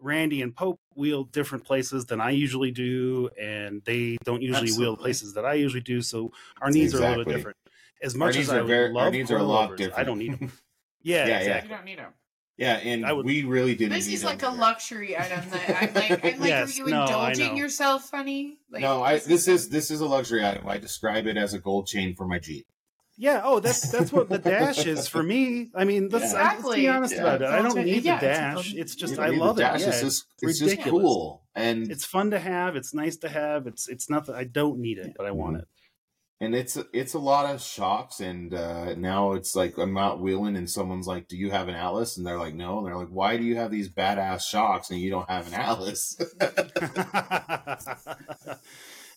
Randi 0.00 0.42
and 0.42 0.54
Pope 0.54 0.80
wheel 0.96 1.24
different 1.24 1.64
places 1.64 2.06
than 2.06 2.20
I 2.20 2.30
usually 2.30 2.72
do, 2.72 3.30
and 3.40 3.82
they 3.84 4.18
don't 4.24 4.42
usually 4.42 4.72
wheel 4.72 4.96
places 4.96 5.34
that 5.34 5.44
I 5.44 5.54
usually 5.54 5.80
do. 5.80 6.02
So 6.02 6.32
our 6.60 6.70
needs 6.70 6.94
are 6.94 7.04
a 7.04 7.08
little 7.08 7.24
bit 7.24 7.36
different. 7.36 7.56
As 8.02 8.14
much 8.14 8.34
needs 8.36 8.48
as 8.48 8.54
I 8.54 8.58
are 8.58 8.64
very- 8.64 8.86
our 8.88 8.92
love 8.92 9.12
needs 9.12 9.30
are 9.30 9.36
a 9.38 9.42
lot 9.42 9.76
different. 9.76 9.98
I 9.98 10.04
don't 10.04 10.18
need 10.18 10.38
them. 10.38 10.52
Yeah, 11.04 11.26
Yeah, 11.26 11.42
yeah. 11.42 11.62
You 11.64 11.68
don't 11.68 11.84
need 11.84 11.98
them. 11.98 12.12
Yeah, 12.56 12.74
and 12.76 13.04
would- 13.16 13.26
we 13.26 13.42
really 13.44 13.74
didn't. 13.74 13.92
This 13.92 14.06
need 14.06 14.14
is 14.14 14.24
like 14.24 14.42
a 14.42 14.50
luxury 14.50 15.16
item 15.18 15.48
that 15.50 15.82
I'm 15.82 15.94
like, 15.94 16.24
I'm 16.24 16.40
like, 16.40 16.48
Yes, 16.48 16.76
are 16.78 16.78
you 16.84 16.86
no, 16.90 17.02
indulging 17.02 17.52
know. 17.54 17.58
yourself, 17.58 18.04
funny? 18.08 18.58
Like, 18.70 18.82
no, 18.82 19.02
I 19.02 19.18
this 19.18 19.48
is 19.48 19.68
this 19.68 19.90
is 19.90 20.00
a 20.00 20.06
luxury 20.06 20.44
item. 20.46 20.68
I 20.68 20.78
describe 20.78 21.26
it 21.26 21.36
as 21.36 21.54
a 21.54 21.58
gold 21.58 21.86
chain 21.88 22.14
for 22.14 22.26
my 22.26 22.38
Jeep. 22.38 22.66
Yeah. 23.18 23.40
Oh, 23.44 23.58
that's 23.60 23.90
that's 23.90 24.12
what 24.12 24.28
the 24.28 24.38
dash 24.38 24.86
is 24.86 25.08
for 25.08 25.22
me. 25.22 25.70
I 25.74 25.84
mean, 25.84 26.08
let's, 26.10 26.32
Yeah. 26.32 26.56
let's 26.62 26.74
be 26.74 26.88
honest 26.88 27.14
Yeah. 27.14 27.20
about 27.20 27.42
it. 27.42 27.48
I 27.48 27.62
don't 27.62 27.84
need 27.84 28.04
Yeah, 28.04 28.18
the 28.20 28.26
dash. 28.26 28.54
fun- 28.70 28.78
It's 28.78 28.94
just 28.94 29.18
I 29.18 29.30
need 29.30 29.38
the 29.40 29.44
love 29.44 29.58
it. 29.58 29.62
dash, 29.62 29.80
Yeah, 29.80 29.88
it's 29.88 30.00
just 30.00 30.26
it's 30.40 30.58
just 30.60 30.80
cool. 30.82 31.42
And 31.54 31.90
It's 31.90 32.04
fun 32.04 32.30
to 32.30 32.38
have. 32.38 32.76
It's 32.76 32.94
nice 32.94 33.16
to 33.18 33.28
have. 33.28 33.66
It's 33.66 33.88
it's 33.88 34.08
nothing. 34.08 34.34
I 34.34 34.44
don't 34.44 34.78
need 34.78 34.98
it, 34.98 35.12
but 35.16 35.26
I 35.26 35.30
want 35.32 35.56
it. 35.56 35.68
And 36.40 36.54
it's 36.56 36.76
it's 36.92 37.14
a 37.14 37.18
lot 37.18 37.52
of 37.52 37.60
shocks 37.62 38.20
and 38.20 38.52
uh 38.54 38.94
now 38.94 39.32
it's 39.32 39.54
like 39.54 39.76
i'm 39.78 39.96
out 39.96 40.20
wheeling 40.20 40.56
and 40.56 40.68
someone's 40.68 41.06
like 41.06 41.28
do 41.28 41.36
you 41.36 41.50
have 41.50 41.68
an 41.68 41.74
atlas 41.74 42.16
and 42.16 42.26
they're 42.26 42.38
like 42.38 42.54
no 42.54 42.78
and 42.78 42.86
they're 42.86 42.96
like 42.96 43.08
why 43.08 43.36
do 43.36 43.44
you 43.44 43.56
have 43.56 43.70
these 43.70 43.88
badass 43.88 44.42
shocks 44.42 44.90
and 44.90 45.00
you 45.00 45.10
don't 45.10 45.28
have 45.30 45.46
an 45.46 45.54
atlas 45.54 46.16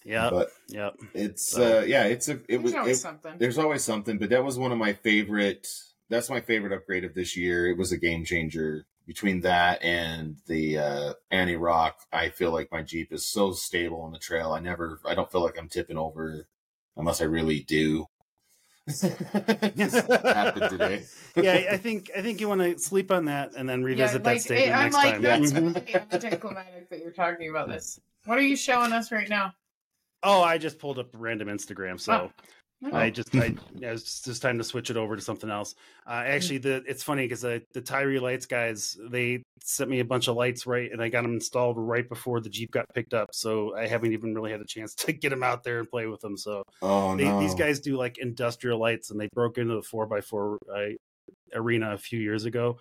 yeah. 0.04 0.30
but 0.30 0.50
Yeah. 0.68 0.92
it's 1.14 1.50
So- 1.50 1.80
uh 1.80 1.82
yeah 1.84 2.04
it's 2.06 2.30
a 2.30 2.34
it 2.48 2.50
There's 2.62 2.64
was 2.64 2.74
always 2.76 2.98
it, 2.98 3.02
something. 3.02 3.34
there's 3.38 3.58
always 3.58 3.84
something 3.84 4.18
but 4.18 4.30
that 4.30 4.44
was 4.44 4.60
one 4.60 4.72
of 4.72 4.78
my 4.78 4.94
favorite 4.94 5.68
that's 6.10 6.30
my 6.30 6.42
favorite 6.42 6.74
upgrade 6.74 7.04
of 7.04 7.14
this 7.16 7.36
year 7.36 7.68
it 7.68 7.78
was 7.78 7.92
a 7.92 7.98
game 7.98 8.24
changer 8.26 8.86
between 9.08 9.42
that 9.42 9.84
and 9.84 10.38
the 10.48 10.78
uh 10.78 11.14
anti 11.32 11.56
rock 11.56 11.98
i 12.14 12.30
feel 12.30 12.52
like 12.52 12.72
my 12.72 12.82
jeep 12.82 13.12
is 13.12 13.28
so 13.28 13.52
stable 13.52 14.02
on 14.02 14.12
the 14.12 14.20
trail 14.20 14.52
i 14.52 14.60
never 14.60 15.00
i 15.06 15.16
don't 15.16 15.32
feel 15.32 15.44
like 15.44 15.58
i'm 15.58 15.70
tipping 15.70 15.98
over 15.98 16.48
unless 16.98 17.22
i 17.22 17.26
really 17.26 17.62
do 17.62 18.06
Just 18.88 19.04
happened 19.04 20.70
today 20.70 21.04
yeah, 21.36 21.70
I 21.72 21.78
think 21.78 22.12
I 22.16 22.22
think 22.22 22.40
you 22.40 22.48
want 22.48 22.62
to 22.62 22.78
sleep 22.78 23.12
on 23.12 23.26
that 23.26 23.54
and 23.58 23.68
then 23.68 23.84
revisit 23.84 24.24
that 24.24 24.42
statement 24.42 24.76
I'm 24.78 24.84
next 24.92 24.96
like, 24.96 25.14
time. 25.14 25.22
that's 25.24 25.54
really 25.54 25.96
anticlimactic 26.12 26.90
that 26.92 27.00
you're 27.00 27.12
talking 27.12 27.50
about 27.50 27.68
this. 27.68 28.00
What 28.26 28.38
are 28.38 28.42
you 28.44 28.56
showing 28.56 28.94
us 28.94 29.12
right 29.12 29.28
now? 29.28 29.54
Oh, 30.24 30.42
I 30.44 30.58
just 30.60 30.78
pulled 30.80 31.00
up 31.00 31.10
random 31.14 31.48
Instagram, 31.48 32.00
so 32.00 32.14
Oh. 32.14 32.32
I 32.94 33.10
just 33.10 33.34
I 33.36 33.56
it's 33.82 34.22
just 34.22 34.42
time 34.42 34.58
to 34.58 34.64
switch 34.64 34.90
it 34.90 34.98
over 34.98 35.16
to 35.16 35.22
something 35.22 35.50
else. 35.50 35.76
Uh, 36.08 36.24
actually, 36.26 36.60
the 36.60 36.84
it's 36.88 37.04
funny 37.04 37.24
because 37.24 37.42
the 37.42 37.62
the 37.74 37.82
Tyri 37.82 38.22
Lights 38.22 38.46
guys 38.46 38.98
they 39.10 39.44
sent 39.62 39.90
me 39.90 40.00
a 40.00 40.06
bunch 40.06 40.28
of 40.28 40.36
lights 40.36 40.68
right, 40.68 40.92
and 40.92 41.02
I 41.02 41.10
got 41.10 41.24
them 41.24 41.34
installed 41.34 41.78
right 41.78 42.08
before 42.08 42.42
the 42.42 42.50
Jeep 42.50 42.72
got 42.72 42.86
picked 42.94 43.14
up, 43.14 43.30
so 43.34 43.76
I 43.76 43.88
haven't 43.88 44.14
even 44.14 44.36
really 44.36 44.52
had 44.52 44.62
a 44.62 44.66
chance 44.66 44.94
to 45.06 45.14
get 45.14 45.30
them 45.30 45.44
out 45.44 45.64
there 45.64 45.80
and 45.80 45.90
play 45.90 46.06
with 46.08 46.22
them. 46.22 46.38
So 46.38 46.64
oh 46.82 47.16
they, 47.16 47.26
no 47.26 47.40
these 47.40 47.56
guys 47.56 47.80
do 47.80 47.98
like 47.98 48.18
industrial 48.18 48.80
lights, 48.80 49.10
and 49.12 49.20
they 49.20 49.30
broke 49.34 49.58
into 49.58 49.76
the 49.76 49.82
four 49.82 50.14
x 50.16 50.28
four 50.28 50.60
uh, 50.74 50.90
arena 51.54 51.94
a 51.94 51.98
few 51.98 52.20
years 52.20 52.46
ago. 52.46 52.78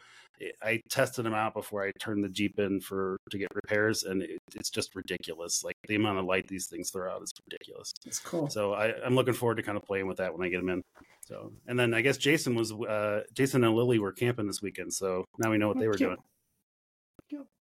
I 0.63 0.81
tested 0.91 1.25
them 1.25 1.35
out 1.35 1.55
before 1.55 1.85
I 1.87 1.93
turned 2.01 2.25
the 2.25 2.29
Jeep 2.29 2.59
in 2.59 2.81
for 2.81 3.17
to 3.31 3.39
get 3.39 3.49
repairs, 3.55 4.03
and 4.03 4.23
it, 4.23 4.39
it's 4.55 4.71
just 4.71 4.95
ridiculous. 4.95 5.63
Like 5.65 5.77
the 5.89 5.95
amount 5.95 6.19
of 6.19 6.25
light 6.25 6.47
these 6.49 6.67
things 6.67 6.91
throw 6.91 7.11
out 7.13 7.23
is 7.23 7.33
ridiculous. 7.51 7.93
It's 8.05 8.19
cool. 8.19 8.49
So 8.51 8.73
I, 8.75 8.93
I'm 9.05 9.15
looking 9.15 9.35
forward 9.35 9.57
to 9.57 9.63
kind 9.63 9.77
of 9.77 9.85
playing 9.85 10.07
with 10.09 10.17
that 10.19 10.37
when 10.37 10.45
I 10.47 10.51
get 10.51 10.59
them 10.59 10.69
in. 10.71 10.83
So 11.27 11.53
and 11.67 11.79
then 11.79 11.95
I 11.95 12.01
guess 12.03 12.17
Jason 12.19 12.55
was 12.55 12.73
uh, 12.73 13.23
Jason 13.33 13.65
and 13.65 13.75
Lily 13.75 13.99
were 13.99 14.13
camping 14.13 14.47
this 14.47 14.61
weekend, 14.61 14.93
so 14.93 15.25
now 15.39 15.51
we 15.51 15.59
know 15.59 15.69
what 15.69 15.79
they 15.79 15.89
were 15.89 15.97
doing. 15.97 16.17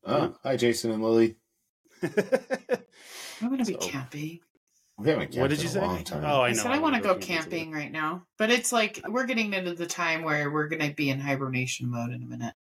oh, 0.06 0.34
hi 0.42 0.56
jason 0.56 0.90
and 0.90 1.02
lily 1.02 1.36
doing. 2.00 2.14
I'm 3.40 3.50
gonna 3.50 3.64
be 3.64 3.74
So- 3.74 3.78
camping. 3.78 4.40
we 4.98 5.08
haven't 5.08 5.26
camped 5.32 5.38
what 5.38 5.50
did 5.50 5.58
in 5.58 5.64
you 5.64 5.68
a 5.68 5.72
say? 5.72 5.80
long 5.80 6.04
time. 6.04 6.24
Oh, 6.24 6.40
I 6.40 6.48
I, 6.48 6.52
know. 6.52 6.56
said 6.58 6.66
I 6.72 6.78
want 6.78 6.96
to 6.96 7.00
wanna 7.00 7.02
go 7.02 7.14
camping, 7.20 7.50
camping 7.66 7.72
right 7.72 7.92
now, 7.92 8.24
but 8.38 8.50
it's 8.50 8.72
like 8.72 9.00
we're 9.08 9.26
getting 9.26 9.52
into 9.54 9.74
the 9.74 9.86
time 9.86 10.22
where 10.22 10.50
we're 10.50 10.68
gonna 10.68 10.92
be 10.92 11.10
in 11.10 11.20
hibernation 11.20 11.90
mode 11.90 12.10
in 12.12 12.22
a 12.22 12.26
minute. 12.26 12.54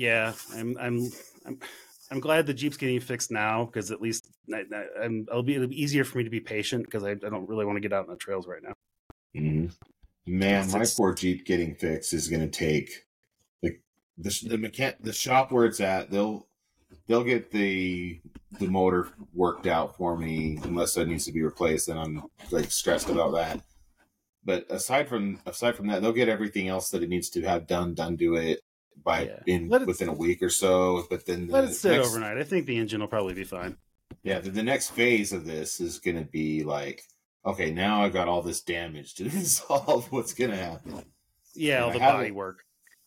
Yeah, 0.00 0.32
I'm 0.54 0.78
I'm 0.80 1.10
I'm 1.44 1.58
I'm 2.10 2.20
glad 2.20 2.46
the 2.46 2.54
Jeep's 2.54 2.78
getting 2.78 3.00
fixed 3.00 3.30
now 3.30 3.66
because 3.66 3.90
at 3.90 4.00
least 4.00 4.30
I, 4.50 4.64
I, 4.74 5.04
I'm 5.04 5.26
it'll 5.28 5.42
be, 5.42 5.56
it'll 5.56 5.68
be 5.68 5.80
easier 5.82 6.04
for 6.04 6.16
me 6.16 6.24
to 6.24 6.30
be 6.30 6.40
patient 6.40 6.84
because 6.86 7.04
I, 7.04 7.10
I 7.10 7.14
don't 7.16 7.46
really 7.46 7.66
want 7.66 7.76
to 7.76 7.80
get 7.82 7.92
out 7.92 8.06
on 8.06 8.10
the 8.10 8.16
trails 8.16 8.46
right 8.46 8.62
now. 8.62 8.72
Mhm. 9.36 9.74
Man, 10.26 10.60
It's- 10.60 10.72
my 10.72 10.78
it's- 10.78 10.94
poor 10.94 11.12
Jeep 11.12 11.44
getting 11.44 11.74
fixed 11.74 12.14
is 12.14 12.28
going 12.28 12.40
to 12.40 12.48
take 12.48 12.90
the 13.62 13.76
the 14.16 14.30
the 14.48 14.56
mechan- 14.56 14.96
the 15.02 15.12
shop 15.12 15.52
where 15.52 15.66
it's 15.66 15.80
at. 15.80 16.10
They'll 16.10 16.48
they'll 17.06 17.22
get 17.22 17.50
the 17.50 18.22
the 18.58 18.68
motor 18.68 19.10
worked 19.34 19.66
out 19.66 19.98
for 19.98 20.16
me 20.16 20.58
unless 20.62 20.94
that 20.94 21.08
needs 21.08 21.26
to 21.26 21.32
be 21.32 21.42
replaced, 21.42 21.88
and 21.88 21.98
I'm 21.98 22.22
like 22.50 22.70
stressed 22.70 23.10
about 23.10 23.34
that. 23.34 23.60
But 24.46 24.64
aside 24.70 25.10
from 25.10 25.40
aside 25.44 25.76
from 25.76 25.88
that, 25.88 26.00
they'll 26.00 26.14
get 26.14 26.30
everything 26.30 26.68
else 26.68 26.88
that 26.88 27.02
it 27.02 27.10
needs 27.10 27.28
to 27.30 27.42
have 27.42 27.66
done 27.66 27.92
done 27.92 28.16
to 28.16 28.36
it 28.36 28.60
by 29.02 29.24
Yeah. 29.26 29.38
in 29.46 29.68
Let 29.68 29.82
it- 29.82 29.88
within 29.88 30.08
a 30.08 30.12
week 30.12 30.42
or 30.42 30.50
so. 30.50 31.06
But 31.10 31.26
then 31.26 31.46
the 31.46 31.52
Let 31.52 31.64
it 31.64 31.74
sit 31.74 31.92
next, 31.92 32.08
overnight. 32.08 32.38
I 32.38 32.44
think 32.44 32.66
the 32.66 32.76
engine 32.76 33.00
will 33.00 33.08
probably 33.08 33.34
be 33.34 33.44
fine. 33.44 33.76
yeah, 34.22 34.40
the, 34.40 34.50
the 34.50 34.62
next 34.62 34.90
phase 34.90 35.32
of 35.32 35.44
this 35.46 35.80
is 35.80 35.98
going 35.98 36.16
to 36.16 36.24
be 36.30 36.62
like, 36.64 37.02
okay, 37.46 37.70
now 37.70 38.02
I've 38.02 38.12
got 38.12 38.28
all 38.28 38.42
this 38.42 38.60
damage 38.62 39.14
to 39.14 39.24
resolve. 39.30 40.10
What's 40.12 40.34
going 40.34 40.50
to 40.50 40.56
happen? 40.56 41.04
Yeah, 41.54 41.84
all 41.84 41.90
I 41.90 41.92
the 41.94 41.98
body 41.98 42.28
it. 42.28 42.34
work. 42.34 42.58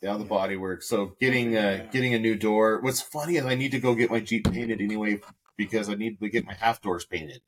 Yeah, 0.01 0.09
all 0.11 0.17
the 0.17 0.25
body 0.25 0.57
work. 0.57 0.83
So 0.83 1.15
getting 1.21 1.55
uh 1.55 1.87
getting 1.91 2.13
a 2.13 2.19
new 2.19 2.35
door. 2.35 2.81
What's 2.81 2.99
funny 3.01 3.37
is 3.37 3.45
I 3.45 3.55
need 3.55 3.71
to 3.71 3.79
go 3.79 3.95
get 3.95 4.11
my 4.11 4.19
Jeep 4.19 4.51
painted 4.51 4.81
anyway 4.81 5.21
because 5.57 5.87
I 5.87 5.95
need 5.95 6.19
to 6.19 6.27
get 6.29 6.45
my 6.45 6.53
half 6.55 6.81
doors 6.81 7.05
painted. 7.05 7.41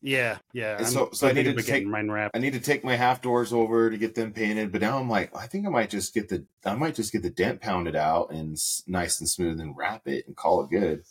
Yeah, 0.00 0.38
yeah. 0.52 0.82
So- 0.84 1.10
so 1.12 1.26
I 1.28 1.32
needed 1.32 1.56
to 1.56 1.62
take- 1.62 1.84
mine. 1.86 2.08
I 2.10 2.38
need 2.38 2.52
to 2.52 2.60
take 2.60 2.84
my 2.84 2.94
half 2.94 3.20
doors 3.20 3.52
over 3.52 3.90
to 3.90 3.98
get 3.98 4.14
them 4.14 4.32
painted, 4.32 4.70
but 4.70 4.80
now 4.80 4.98
I'm 4.98 5.10
like, 5.10 5.34
I 5.36 5.46
think 5.48 5.66
I 5.66 5.70
might 5.70 5.90
just 5.90 6.14
get 6.14 6.28
the 6.28 6.44
I 6.64 6.74
might 6.76 6.94
just 6.94 7.12
get 7.12 7.22
the 7.22 7.30
dent 7.30 7.60
pounded 7.60 7.96
out 7.96 8.30
and 8.30 8.52
s- 8.52 8.82
nice 8.86 9.18
and 9.18 9.28
smooth 9.28 9.58
and 9.60 9.76
wrap 9.76 10.06
it 10.06 10.26
and 10.26 10.36
call 10.36 10.62
it 10.62 10.70
good 10.70 11.02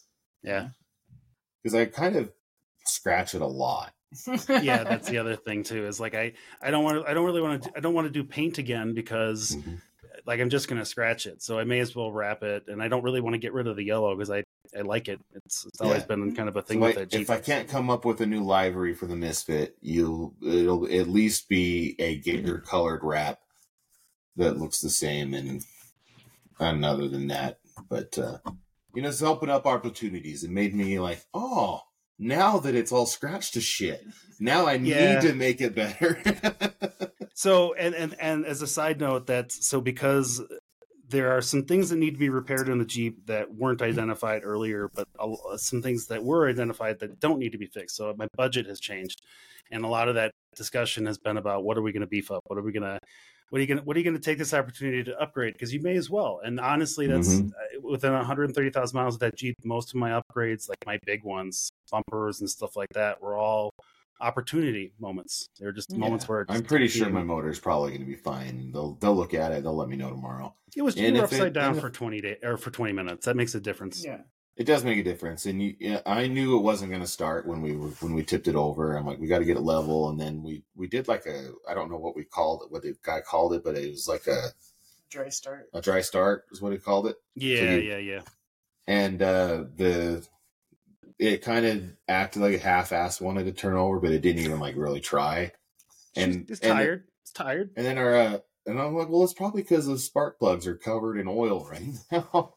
Yeah, 0.41 0.69
because 1.61 1.75
I 1.75 1.85
kind 1.85 2.15
of 2.15 2.31
scratch 2.85 3.35
it 3.35 3.41
a 3.41 3.47
lot. 3.47 3.93
yeah. 4.47 4.83
That's 4.85 5.09
the 5.09 5.17
other 5.21 5.35
thing 5.35 5.63
too. 5.63 5.85
Is 5.85 5.99
like 5.99 6.15
I 6.15 6.33
I 6.61 6.71
don't 6.71 6.85
want 6.85 7.03
to 7.03 7.09
I 7.09 7.13
don't 7.13 7.25
really 7.25 7.41
want 7.41 7.63
to 7.63 7.71
I 7.75 7.81
don't 7.81 7.93
want 7.93 8.07
to 8.07 8.13
do 8.13 8.23
paint 8.23 8.57
again 8.57 8.93
because 8.93 9.57
Mhm. 9.57 9.81
like 10.25 10.39
I'm 10.39 10.49
just 10.49 10.69
gonna 10.69 10.85
scratch 10.85 11.25
it. 11.25 11.41
So 11.43 11.59
I 11.59 11.65
may 11.65 11.79
as 11.79 11.93
well 11.93 12.09
wrap 12.11 12.41
it, 12.41 12.69
and 12.69 12.81
I 12.81 12.87
don't 12.87 13.03
really 13.03 13.19
want 13.19 13.33
to 13.33 13.37
get 13.39 13.51
rid 13.51 13.67
of 13.67 13.75
the 13.75 13.83
yellow 13.83 14.15
because 14.15 14.29
I 14.31 14.43
I 14.77 14.81
like 14.81 15.07
it. 15.07 15.19
It's 15.33 15.65
it's 15.65 15.79
always 15.81 16.01
Yeah. 16.01 16.05
been 16.07 16.35
kind 16.35 16.49
of 16.49 16.55
a 16.55 16.61
thing 16.61 16.81
I- 16.83 16.87
with 16.87 16.95
that 16.95 17.09
Jeep. 17.11 17.21
if 17.21 17.29
I 17.29 17.39
can't 17.39 17.67
come 17.69 17.89
up 17.89 18.05
with 18.05 18.21
a 18.21 18.25
new 18.25 18.43
livery 18.43 18.93
for 18.95 19.05
the 19.05 19.15
Misfit, 19.15 19.77
you'll 19.81 20.33
it'll 20.45 20.85
at 20.85 21.07
least 21.09 21.49
be 21.49 21.95
a 21.99 22.17
gator 22.17 22.59
colored 22.59 23.01
wrap 23.03 23.39
that 24.35 24.57
looks 24.57 24.79
the 24.79 24.89
same, 24.89 25.33
and 25.33 25.63
and 26.59 26.85
other 26.85 27.07
than 27.07 27.27
that, 27.27 27.59
but 27.89 28.17
uh, 28.17 28.39
you 28.95 29.01
know, 29.03 29.09
it's 29.09 29.21
opened 29.21 29.51
up 29.51 29.65
opportunities. 29.67 30.43
It 30.43 30.49
made 30.49 30.73
me 30.73 30.99
like, 30.99 31.23
oh, 31.33 31.81
now 32.17 32.57
that 32.59 32.73
it's 32.73 32.91
all 32.91 33.05
scratched 33.05 33.53
to 33.53 33.61
shit, 33.61 34.03
now 34.39 34.65
I 34.65 34.73
Yeah. 34.73 35.19
need 35.21 35.27
to 35.29 35.35
make 35.35 35.61
it 35.61 35.75
better. 35.75 36.19
So 37.33 37.75
and 37.75 37.93
and 37.93 38.15
and 38.19 38.47
as 38.47 38.63
a 38.63 38.67
side 38.67 38.99
note, 38.99 39.27
that's 39.27 39.67
so 39.67 39.79
because 39.79 40.41
there 41.09 41.31
are 41.31 41.41
some 41.41 41.63
things 41.63 41.89
that 41.89 41.97
need 41.97 42.11
to 42.11 42.19
be 42.19 42.29
repaired 42.29 42.67
in 42.67 42.79
the 42.79 42.85
Jeep 42.85 43.25
that 43.27 43.53
weren't 43.53 43.81
identified 43.81 44.41
earlier, 44.43 44.89
but 44.93 45.07
some 45.57 45.81
things 45.81 46.07
that 46.07 46.23
were 46.23 46.49
identified 46.49 46.99
that 46.99 47.19
don't 47.19 47.39
need 47.39 47.53
to 47.53 47.57
be 47.57 47.67
fixed. 47.67 47.95
So 47.95 48.13
my 48.17 48.27
budget 48.35 48.65
has 48.65 48.79
changed, 48.79 49.21
and 49.71 49.85
a 49.85 49.87
lot 49.87 50.09
of 50.09 50.15
that 50.15 50.31
discussion 50.55 51.05
has 51.05 51.17
been 51.17 51.37
about 51.37 51.63
what 51.63 51.77
are 51.77 51.81
we 51.81 51.91
going 51.91 52.01
to 52.01 52.07
beef 52.07 52.31
up? 52.31 52.43
What 52.47 52.59
are 52.59 52.63
we 52.63 52.71
going 52.71 52.83
to 52.83 52.99
what 53.49 53.59
are 53.59 53.61
you 53.61 53.67
going 53.67 53.77
to 53.77 53.83
what 53.85 53.95
are 53.95 53.99
you 53.99 54.03
going 54.03 54.17
to 54.17 54.21
take 54.21 54.37
this 54.37 54.53
opportunity 54.53 55.03
to 55.05 55.17
upgrade? 55.21 55.53
Because 55.53 55.73
you 55.73 55.81
may 55.81 55.95
as 55.95 56.09
well. 56.09 56.41
And 56.43 56.59
honestly, 56.59 57.07
that's 57.07 57.29
Mhm. 57.29 57.51
uh, 57.51 57.81
within 57.81 58.11
130,000 58.11 58.93
miles 58.97 59.13
of 59.13 59.21
that 59.21 59.37
Jeep. 59.37 59.55
Most 59.63 59.89
of 59.91 59.95
my 59.95 60.21
upgrades, 60.21 60.67
like 60.67 60.85
my 60.85 60.99
big 61.05 61.23
ones, 61.23 61.69
bumpers 61.89 62.41
and 62.41 62.49
stuff 62.49 62.75
like 62.75 62.89
that, 62.93 63.21
were 63.21 63.37
all 63.37 63.71
opportunity 64.21 64.93
moments. 64.99 65.49
They're 65.59 65.71
just 65.71 65.91
moments 65.95 66.27
where 66.27 66.41
it 66.41 66.47
I'm 66.49 66.63
pretty 66.63 66.87
sure 66.87 67.07
me- 67.07 67.13
my 67.13 67.23
motor's 67.23 67.59
probably 67.59 67.91
going 67.91 68.01
to 68.01 68.07
be 68.07 68.15
fine. 68.15 68.71
They'll 68.71 68.93
they'll 69.01 69.15
look 69.15 69.33
at 69.33 69.51
it. 69.51 69.63
They'll 69.63 69.75
let 69.75 69.89
me 69.89 69.95
know 69.97 70.09
tomorrow. 70.09 70.53
It 70.75 70.81
was 70.81 70.95
And 70.95 71.05
you 71.15 71.21
were 71.21 71.25
if 71.25 71.31
it- 71.31 71.35
upside 71.35 71.53
down 71.53 71.67
and 71.69 71.75
if- 71.77 71.81
for 71.81 71.89
twenty 71.89 72.21
days 72.21 72.37
or 72.43 72.57
for 72.57 72.71
twenty 72.71 72.93
minutes. 72.93 73.25
That 73.25 73.35
makes 73.35 73.55
a 73.55 73.59
difference. 73.59 74.03
yeah. 74.03 74.21
It 74.55 74.65
does 74.65 74.83
make 74.83 74.97
a 74.97 75.03
difference, 75.03 75.45
and 75.45 75.61
you, 75.61 75.75
yeah, 75.79 76.01
I 76.03 76.25
knew 76.25 76.57
it 76.57 76.63
wasn't 76.63 76.89
going 76.89 77.03
to 77.03 77.07
start 77.07 77.45
when 77.45 77.61
we 77.61 77.75
were 77.75 77.89
when 77.99 78.15
we 78.15 78.23
tipped 78.23 78.47
it 78.47 78.55
over. 78.55 78.95
I'm 78.97 79.05
like, 79.05 79.19
we 79.19 79.27
got 79.27 79.37
to 79.37 79.45
get 79.45 79.55
it 79.55 79.61
level, 79.61 80.09
and 80.09 80.19
then 80.19 80.41
we 80.41 80.63
we 80.75 80.87
did 80.87 81.07
like 81.07 81.27
a 81.27 81.51
I 81.69 81.75
don't 81.75 81.91
know 81.91 81.97
what 81.97 82.15
we 82.15 82.23
called 82.23 82.63
it, 82.63 82.71
what 82.71 82.81
the 82.81 82.95
guy 83.03 83.21
called 83.21 83.53
it, 83.53 83.63
but 83.63 83.77
it 83.77 83.91
was 83.91 84.07
like 84.07 84.25
a 84.25 84.47
Dry 85.11 85.29
start. 85.29 85.69
a 85.75 85.79
dry 85.81 86.01
start 86.01 86.45
is 86.51 86.59
what 86.59 86.71
he 86.73 86.79
called 86.79 87.05
it, 87.05 87.17
Yeah, 87.35 87.75
you- 87.75 87.81
yeah, 87.81 87.97
yeah. 87.97 88.21
and 88.87 89.21
uh 89.21 89.65
the 89.75 90.27
it 91.19 91.41
kind 91.41 91.65
of 91.65 91.83
acted 92.07 92.41
like 92.41 92.55
a 92.55 92.59
half-ass 92.59 93.19
wanted 93.21 93.45
to 93.45 93.51
turn 93.51 93.75
over, 93.75 93.99
but 93.99 94.11
it 94.11 94.21
didn't 94.21 94.43
even 94.43 94.59
like 94.59 94.75
really 94.77 94.99
try. 95.01 95.51
And 96.15 96.33
And 96.33 96.49
it's 96.49 96.59
and- 96.61 96.71
tired. 96.73 97.03
it's 97.21 97.31
tired. 97.31 97.71
And 97.75 97.85
then 97.85 97.97
our 97.97 98.15
uh, 98.15 98.37
and 98.65 98.79
I'm 98.81 98.95
like, 98.95 99.07
well, 99.07 99.23
it's 99.23 99.33
probably 99.33 99.61
because 99.61 99.85
the 99.85 99.97
spark 99.97 100.39
plugs 100.39 100.67
are 100.67 100.75
covered 100.75 101.17
in 101.17 101.27
oil 101.29 101.65
right 101.71 101.81
now. 102.11 102.53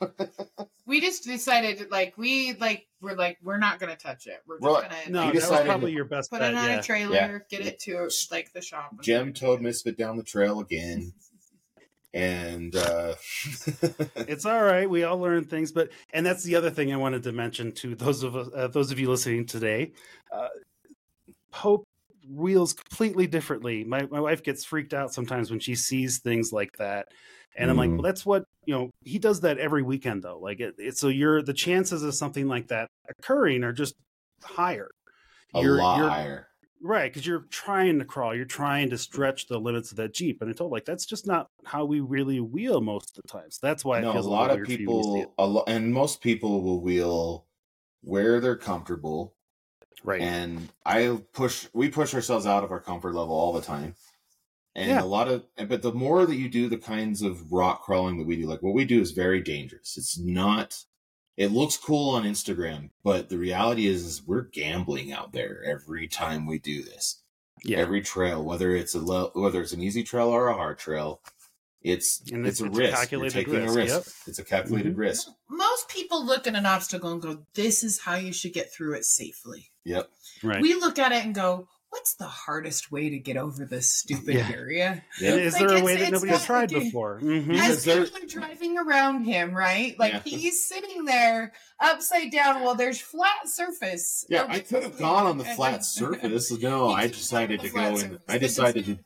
We 0.85 1.01
just 1.01 1.23
decided, 1.23 1.89
like, 1.93 2.19
we 2.19 2.55
like 2.55 2.89
we're 3.01 3.15
like 3.15 3.39
we're 3.45 3.59
not 3.59 3.79
gonna 3.79 3.95
touch 3.97 4.27
it. 4.27 4.43
We're 4.47 4.57
just 4.57 4.63
Well, 4.65 4.83
gonna 4.83 4.95
No, 5.09 5.25
like, 5.27 5.35
that 5.35 5.51
was 5.51 5.61
probably 5.61 5.93
to 5.93 5.97
your 5.97 6.05
best 6.07 6.31
put 6.31 6.41
bet. 6.41 6.53
it 6.53 6.57
on 6.57 6.69
Yeah. 6.69 6.81
a 6.81 6.83
trailer, 6.83 7.15
Yeah. 7.15 7.39
get 7.59 7.65
it 7.67 7.79
to 7.81 8.11
like 8.33 8.53
the 8.53 8.61
shop. 8.61 8.91
and- 8.93 9.03
Gem 9.03 9.33
towed 9.33 9.61
Misfit 9.61 9.97
down 9.97 10.17
the 10.17 10.25
trail 10.25 10.59
again. 10.59 11.13
And 12.13 12.75
uh 12.75 13.15
It's 14.17 14.45
all 14.45 14.63
right. 14.63 14.89
We 14.91 15.05
all 15.05 15.19
learn 15.19 15.45
things, 15.45 15.71
but 15.73 15.91
and 16.13 16.27
that's 16.27 16.43
the 16.43 16.57
other 16.57 16.71
thing 16.71 16.93
I 16.93 16.97
wanted 16.97 17.23
to 17.25 17.33
mention 17.33 17.73
to 17.77 17.95
those 17.95 18.23
of 18.25 18.35
uh, 18.37 18.67
those 18.69 18.91
of 18.91 18.99
you 18.99 19.09
listening 19.09 19.47
today. 19.47 19.93
Uh, 20.33 20.49
Pope 21.53 21.85
wheels 22.29 22.73
completely 22.75 23.27
differently. 23.27 23.85
My 23.85 24.07
my 24.11 24.21
wife 24.21 24.43
gets 24.43 24.65
freaked 24.65 24.95
out 24.95 25.13
sometimes 25.13 25.51
when 25.51 25.61
she 25.61 25.75
sees 25.75 26.19
things 26.21 26.53
like 26.53 26.71
that, 26.79 27.07
and 27.57 27.71
I'm 27.71 27.77
like, 27.77 27.91
Mhm. 27.91 27.95
well, 27.95 28.03
that's 28.03 28.25
what 28.27 28.45
you 28.67 28.75
know. 28.75 28.91
He 29.05 29.19
does 29.19 29.41
that 29.41 29.59
every 29.59 29.83
weekend 29.83 30.23
though. 30.23 30.39
Like 30.39 30.61
it, 30.61 30.75
it 30.79 30.97
so 30.99 31.09
you're 31.09 31.43
the 31.43 31.55
chances 31.55 32.03
of 32.03 32.15
something 32.15 32.47
like 32.49 32.69
that 32.69 32.89
occurring 33.09 33.65
are 33.65 33.73
just 33.73 33.95
higher. 34.43 34.89
A 35.55 35.61
You're- 35.63 35.79
lot 35.79 35.99
you're- 35.99 36.11
higher. 36.11 36.47
Right, 36.83 37.13
because 37.13 37.27
you're 37.27 37.41
trying 37.51 37.99
to 37.99 38.05
crawl, 38.07 38.35
you're 38.35 38.47
trying 38.47 38.89
to 38.91 38.97
stretch 38.99 39.47
the 39.49 39.61
limits 39.61 39.91
of 39.91 39.99
that 39.99 40.15
Jeep, 40.15 40.41
and 40.41 40.49
I 40.51 40.55
told 40.55 40.73
like 40.73 40.87
that's 40.87 41.05
just 41.05 41.27
not 41.27 41.51
how 41.67 41.85
we 41.85 42.01
really 42.01 42.41
wheel 42.41 42.81
most 42.81 43.19
of 43.19 43.23
the 43.23 43.29
time. 43.29 43.51
So 43.51 43.59
that's 43.67 43.85
why 43.85 44.01
No, 44.01 44.19
a 44.19 44.21
lot 44.21 44.51
of 44.51 44.57
weird 44.57 44.71
for 44.73 44.81
you 44.81 44.89
when 44.89 44.97
you 44.97 45.03
see 45.03 45.27
people, 45.27 45.35
a 45.39 45.47
lo- 45.47 45.65
and 45.67 45.93
most 45.93 46.21
people 46.23 46.63
will 46.63 46.81
wheel 46.81 47.47
where 48.03 48.41
they're 48.41 48.57
comfortable. 48.57 49.37
right? 50.05 50.21
And 50.23 50.73
I 50.87 51.23
push, 51.33 51.69
we 51.75 51.91
push 51.91 52.15
ourselves 52.15 52.47
out 52.47 52.65
of 52.65 52.71
our 52.73 52.81
comfort 52.81 53.15
level 53.15 53.35
all 53.35 53.53
the 53.53 53.63
time. 53.63 53.97
And 54.75 54.91
Yeah. 54.91 55.03
a 55.03 55.07
lot 55.07 55.29
of, 55.29 55.47
but 55.69 55.83
the 55.83 55.93
more 55.95 56.27
that 56.27 56.37
you 56.37 56.49
do 56.49 56.69
the 56.69 56.79
kinds 56.79 57.23
of 57.23 57.53
rock 57.53 57.83
crawling 57.85 58.19
that 58.19 58.27
we 58.27 58.37
do, 58.37 58.47
like 58.47 58.63
what 58.63 58.75
we 58.75 58.85
do 58.87 59.01
is 59.01 59.13
very 59.13 59.43
dangerous. 59.43 59.97
It's 59.99 60.19
not, 60.19 60.85
it 61.41 61.53
looks 61.53 61.79
cool 61.79 62.11
on 62.15 62.25
Instagram, 62.25 62.91
but 63.03 63.31
the 63.31 63.39
reality 63.39 63.87
is, 63.87 64.05
is 64.05 64.23
we're 64.27 64.43
gambling 64.43 65.11
out 65.11 65.33
there 65.33 65.65
every 65.65 66.07
time 66.07 66.45
we 66.47 66.59
do 66.59 66.83
this. 66.83 67.23
yeah, 67.65 67.79
Every 67.79 68.03
trail, 68.03 68.45
whether 68.45 68.73
it's 68.77 68.95
a 68.95 68.99
low, 68.99 69.31
whether 69.33 69.63
it's 69.63 69.73
an 69.73 69.81
easy 69.81 70.03
trail 70.03 70.29
or 70.29 70.49
a 70.49 70.55
hard 70.55 70.79
trail, 70.79 71.23
it's 71.81 72.21
And 72.31 72.47
it's, 72.47 72.61
it's- 72.61 72.61
a 72.61 72.67
it's 72.67 72.79
risk. 72.79 72.95
calculated 72.95 73.35
You're 73.35 73.45
taking 73.45 73.63
risk, 73.65 73.75
a 73.75 73.79
risk. 73.79 73.95
yep. 73.95 74.29
It's 74.29 74.39
a 74.39 74.45
calculated 74.45 74.93
mm-hmm. 74.93 75.01
risk. 75.01 75.29
Most 75.49 75.89
people 75.89 76.27
look 76.27 76.47
at 76.47 76.55
an 76.55 76.67
obstacle 76.67 77.11
and 77.11 77.23
go, 77.23 77.47
"This 77.55 77.83
is 77.83 78.01
how 78.01 78.17
you 78.17 78.35
should 78.35 78.53
get 78.53 78.71
through 78.71 78.97
it 78.97 79.07
safely." 79.07 79.71
Yep. 79.85 80.11
right. 80.43 80.61
We 80.61 80.75
look 80.75 80.99
at 80.99 81.11
it 81.13 81.25
and 81.25 81.35
go, 81.35 81.69
"What's 81.91 82.15
the 82.15 82.27
hardest 82.27 82.91
way 82.91 83.11
to 83.11 83.19
get 83.19 83.37
over 83.37 83.65
this 83.67 83.93
stupid 83.93 84.35
Yeah. 84.37 84.51
area?" 84.53 85.05
Yep. 85.21 85.33
And 85.33 85.41
is 85.43 85.53
Like, 85.55 85.69
there 85.69 85.77
a 85.79 85.85
way 85.85 85.97
that 85.97 86.03
it's 86.05 86.13
nobody 86.13 86.33
has 86.33 86.45
tried 86.45 86.73
like 86.73 86.81
a- 86.83 86.85
before? 86.87 87.21
Mhm. 87.21 87.49
Because 87.49 87.71
As 87.71 87.85
there- 87.85 88.05
people 88.05 88.23
are 88.23 88.27
driving 88.27 88.79
around 88.79 89.25
him, 89.25 89.53
right? 89.55 89.99
Like 89.99 90.13
Yeah. 90.15 90.21
he's 90.25 90.65
sitting 90.65 91.05
there 91.05 91.53
upside 91.81 92.31
down 92.33 92.63
while 92.63 92.75
there's 92.75 93.01
flat 93.01 93.47
surface. 93.49 94.25
Yeah, 94.29 94.47
I 94.49 94.61
could 94.61 94.83
have 94.85 94.99
gone 94.99 95.27
on 95.27 95.39
the 95.39 95.45
flat 95.45 95.85
surface. 95.85 96.51
No, 96.53 96.89
I 96.91 97.09
decided 97.09 97.61
to 97.61 97.69
go 97.69 97.97
in. 97.97 98.19
I 98.29 98.39
decided 98.39 98.87
to. 98.87 98.99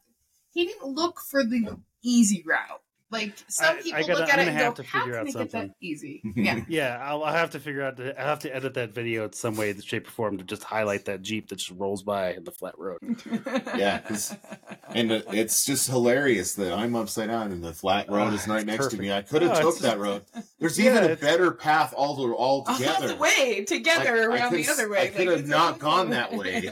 He 0.53 0.67
didn't 0.67 0.87
look 0.87 1.21
for 1.21 1.43
the 1.43 1.81
easy 2.03 2.45
route. 2.47 2.81
Like 3.15 3.35
some 3.49 3.77
I- 3.77 3.79
I 3.79 3.83
people 3.83 3.99
gotta- 4.01 4.13
look 4.15 4.23
I'm 4.23 4.23
at 4.23 4.29
it 4.29 4.29
gonna 4.29 4.51
and 4.51 4.59
have 4.59 4.77
go, 4.77 4.83
to 4.83 4.89
"How 4.89 4.99
figure 5.05 5.13
can 5.19 5.21
out 5.29 5.37
I 5.37 5.39
that 5.45 5.51
something." 5.53 5.75
easy?" 5.81 6.23
Yeah. 6.37 6.61
Yeah, 6.69 6.99
I'll, 7.01 7.23
I'll 7.25 7.33
have 7.33 7.51
to 7.51 7.61
figure 7.61 7.83
out. 7.83 7.97
To, 7.99 8.21
I'll 8.21 8.27
have 8.27 8.39
to 8.41 8.55
edit 8.55 8.75
that 8.75 8.93
video 8.93 9.25
in 9.25 9.33
some 9.33 9.57
way, 9.57 9.73
shape, 9.81 10.09
or 10.09 10.11
form 10.11 10.37
to 10.39 10.45
just 10.45 10.65
highlight 10.65 11.05
that 11.07 11.23
Jeep 11.23 11.49
that 11.49 11.57
just 11.57 11.71
rolls 11.79 12.03
by 12.03 12.33
in 12.35 12.45
the 12.45 12.51
flat 12.51 12.75
road. 12.79 12.99
yeah, 13.77 14.01
And 14.89 15.13
uh, 15.13 15.21
it's 15.29 15.65
just 15.65 15.89
hilarious 15.89 16.55
that 16.55 16.73
I'm 16.73 16.95
upside 16.95 17.29
down 17.29 17.53
and 17.53 17.63
the 17.65 17.73
flat 17.73 18.11
road 18.11 18.35
is 18.35 18.47
Ah, 18.49 18.53
right 18.55 18.59
it's 18.59 18.67
next 18.67 18.89
to 18.89 18.99
me. 18.99 19.13
I 19.13 19.23
could 19.23 19.43
have 19.43 19.53
No, 19.53 19.61
took 19.61 19.77
it's- 19.77 19.83
that 19.83 19.99
road. 19.99 20.25
There's 20.59 20.79
Yeah, 20.79 20.97
even 20.99 21.11
a 21.13 21.17
better 21.17 21.51
path 21.53 21.95
all 21.97 22.15
the 22.17 22.33
all 22.35 22.65
All 22.67 22.77
together, 22.77 23.09
the 23.09 23.17
way 23.17 23.65
together 23.65 24.33
I 24.33 24.37
around 24.37 24.53
the 24.55 24.69
other 24.69 24.89
way. 24.91 25.03
I 25.03 25.07
could 25.09 25.29
have 25.29 25.47
not 25.47 25.79
gone 25.79 26.11
that 26.11 26.33
way. 26.33 26.71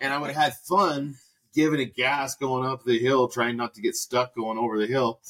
and 0.00 0.12
I 0.12 0.18
would 0.18 0.30
have 0.30 0.42
had 0.42 0.54
fun 0.68 1.16
giving 1.54 1.80
it 1.80 1.94
gas 1.96 2.34
going 2.36 2.66
up 2.68 2.84
the 2.84 2.98
hill, 2.98 3.28
trying 3.28 3.56
not 3.56 3.72
to 3.74 3.80
get 3.80 3.94
stuck 3.96 4.34
going 4.34 4.58
over 4.58 4.78
the 4.78 4.86
hill. 4.86 5.20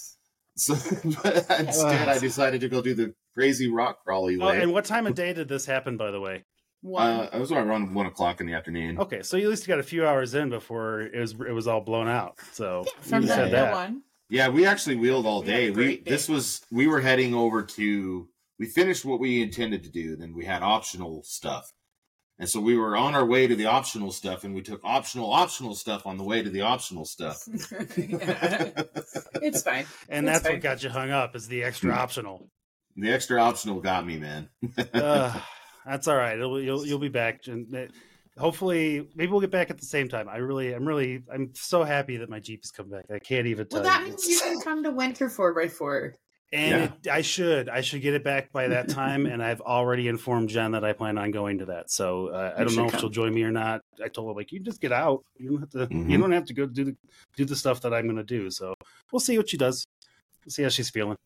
So, 0.57 0.75
instead, 1.05 2.09
I 2.09 2.19
decided 2.19 2.63
to 2.63 2.69
go 2.69 2.81
do 2.81 2.95
the 2.95 3.15
crazy 3.35 3.69
rock 3.69 4.03
crawly 4.05 4.39
Oh, 4.41 4.49
and 4.49 4.73
what 4.73 4.85
time 4.87 5.07
of 5.07 5.15
day 5.15 5.33
did 5.33 5.49
this 5.49 5.67
happen, 5.67 5.97
by 5.97 6.11
the 6.11 6.21
way? 6.21 6.45
Uh, 6.85 7.29
I 7.33 7.39
was 7.39 7.51
around 7.51 7.95
one 7.95 8.07
o'clock 8.07 8.41
in 8.41 8.47
the 8.47 8.55
afternoon. 8.55 8.99
Okay, 8.99 9.23
so 9.23 9.37
you 9.37 9.45
at 9.45 9.51
least 9.51 9.67
got 9.67 9.79
a 9.79 9.83
few 9.83 10.07
hours 10.07 10.35
in 10.35 10.51
before 10.51 11.01
it 11.01 11.19
was 11.19 11.33
it 11.33 11.53
was 11.53 11.67
all 11.67 11.81
blown 11.81 12.09
out. 12.09 12.39
So 12.53 12.85
from 13.01 13.23
you 13.23 13.29
said 13.29 13.51
middle 13.51 13.67
that. 13.67 13.75
one. 13.75 14.03
Yeah, 14.29 14.49
we 14.49 14.67
actually 14.67 14.97
wheeled 14.97 15.27
all 15.27 15.43
We 15.43 15.49
had 15.49 15.57
a 15.57 15.61
day. 15.61 15.71
We 15.71 15.75
great 15.75 16.05
day. 16.05 16.11
this 16.11 16.29
was 16.29 16.65
we 16.71 16.87
were 16.87 17.01
heading 17.01 17.35
over 17.35 17.63
to 17.63 18.29
we 18.59 18.67
finished 18.67 19.05
what 19.05 19.21
we 19.21 19.43
intended 19.43 19.83
to 19.85 19.91
do, 19.91 20.17
then 20.17 20.35
we 20.35 20.45
had 20.45 20.63
optional 20.63 21.23
stuff. 21.25 21.71
And 22.39 22.49
so 22.49 22.61
we 22.61 22.77
were 22.77 22.97
on 22.97 23.15
our 23.15 23.25
way 23.25 23.47
to 23.47 23.57
the 23.57 23.65
optional 23.67 24.13
stuff 24.13 24.45
and 24.45 24.55
we 24.55 24.61
took 24.61 24.81
optional 24.85 25.33
optional 25.33 25.75
stuff 25.75 26.07
on 26.07 26.19
the 26.19 26.25
way 26.25 26.43
to 26.43 26.51
the 26.51 26.61
optional 26.63 27.05
stuff. 27.07 27.43
Yeah. 27.97 28.71
It's 29.43 29.63
fine. 29.63 29.87
And 30.09 30.27
That's 30.29 30.41
that's 30.43 30.53
what 30.53 30.61
got 30.63 30.83
you 30.83 30.91
hung 30.91 31.11
up 31.11 31.35
is 31.35 31.49
the 31.49 31.63
extra 31.65 31.93
optional. 31.93 32.51
the 32.97 33.11
extra 33.11 33.41
optional 33.41 33.81
got 33.81 34.07
me, 34.07 34.19
man. 34.19 34.49
uh, 34.95 35.39
that's 35.87 36.09
all 36.09 36.17
right. 36.17 36.37
It'll, 36.39 36.61
you'll 36.61 36.87
you'll 36.87 36.99
be 36.99 37.09
back. 37.09 37.47
And 37.47 37.75
uh, 37.75 37.87
hopefully, 38.39 39.09
maybe 39.15 39.31
we'll 39.33 39.41
get 39.41 39.51
back 39.51 39.71
at 39.71 39.79
the 39.79 39.87
same 39.87 40.09
time. 40.09 40.29
I 40.29 40.37
really, 40.37 40.73
I'm 40.75 40.87
really, 40.87 41.23
I'm 41.33 41.53
so 41.55 41.85
happy 41.85 42.19
that 42.19 42.29
my 42.29 42.41
Jeep 42.41 42.63
has 42.65 42.71
come 42.71 42.91
back. 42.91 43.07
I 43.13 43.19
can't 43.19 43.47
even 43.47 43.67
tell 43.67 43.81
Well, 43.83 43.89
that 43.91 44.03
you. 44.03 44.09
means 44.09 44.27
you 44.27 44.41
can 44.41 44.61
come 44.61 44.83
to 44.85 44.91
winter 44.91 45.29
four 45.31 45.55
by 45.55 45.69
four. 45.69 46.15
And 46.53 46.71
Yeah. 46.71 46.85
it, 46.85 47.09
I 47.11 47.23
should, 47.23 47.69
I 47.69 47.81
should 47.81 48.03
get 48.03 48.15
it 48.15 48.23
back 48.23 48.53
by 48.53 48.69
that 48.69 48.89
time. 49.03 49.27
and 49.27 49.43
I've 49.43 49.61
already 49.61 50.07
informed 50.09 50.49
Jen 50.49 50.73
that 50.73 50.85
I 50.85 50.93
plan 50.93 51.19
on 51.19 51.31
going 51.33 51.59
to 51.59 51.67
that. 51.67 51.91
So 51.91 52.29
uh, 52.29 52.55
I 52.57 52.63
don't 52.65 52.77
know 52.77 52.87
if 52.87 52.99
she'll 53.01 53.09
join 53.09 53.35
me 53.35 53.43
or 53.43 53.51
not. 53.51 53.81
I 54.03 54.09
told 54.09 54.29
her 54.29 54.39
like, 54.39 54.53
you 54.53 54.61
just 54.61 54.81
get 54.81 54.93
out. 54.93 55.25
You 55.39 55.51
don't 55.51 55.61
have 55.61 55.71
to. 55.71 55.79
You 55.81 55.87
Mhm. 56.17 56.21
don't 56.21 56.33
have 56.33 56.45
to 56.47 56.55
go 56.55 56.67
do 56.67 56.85
the 56.85 56.97
do 57.37 57.45
the 57.45 57.57
stuff 57.57 57.81
that 57.83 57.93
I'm 57.93 58.05
going 58.05 58.17
to 58.17 58.25
do. 58.25 58.51
So 58.51 58.75
we'll 59.13 59.21
see 59.21 59.37
what 59.37 59.49
she 59.51 59.57
does. 59.57 59.85
We'll 60.45 60.53
see 60.53 60.63
how 60.63 60.69
she's 60.69 60.91
feeling. 60.91 61.17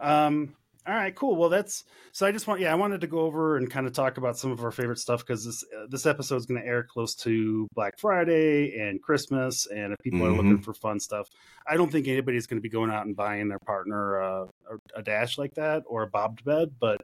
Um. 0.00 0.54
All 0.88 0.94
right, 0.94 1.14
cool. 1.14 1.36
Well, 1.36 1.50
that's 1.50 1.84
so. 2.12 2.26
I 2.26 2.32
just 2.32 2.46
want, 2.46 2.62
yeah, 2.62 2.72
I 2.72 2.74
wanted 2.74 3.02
to 3.02 3.06
go 3.06 3.20
over 3.20 3.58
and 3.58 3.70
kind 3.70 3.86
of 3.86 3.92
talk 3.92 4.16
about 4.16 4.38
some 4.38 4.52
of 4.52 4.64
our 4.64 4.70
favorite 4.70 4.98
stuff 4.98 5.20
because 5.20 5.44
this 5.44 5.62
uh, 5.76 5.84
this 5.90 6.06
episode 6.06 6.36
is 6.36 6.46
going 6.46 6.62
to 6.62 6.66
air 6.66 6.82
close 6.82 7.14
to 7.16 7.68
Black 7.74 7.98
Friday 7.98 8.80
and 8.80 9.02
Christmas, 9.02 9.66
and 9.66 9.92
if 9.92 9.98
people 10.02 10.24
are 10.26 10.30
looking 10.30 10.62
for 10.62 10.72
fun 10.72 10.98
stuff, 10.98 11.28
I 11.66 11.76
don't 11.76 11.92
think 11.92 12.08
anybody's 12.08 12.46
going 12.46 12.56
to 12.56 12.62
be 12.62 12.70
going 12.70 12.90
out 12.90 13.04
and 13.04 13.14
buying 13.14 13.48
their 13.48 13.58
partner 13.58 14.22
uh, 14.22 14.44
a, 14.94 15.00
a 15.00 15.02
dash 15.02 15.36
like 15.36 15.54
that 15.56 15.82
or 15.86 16.04
a 16.04 16.06
bobbed 16.06 16.42
bed, 16.42 16.70
but 16.80 17.02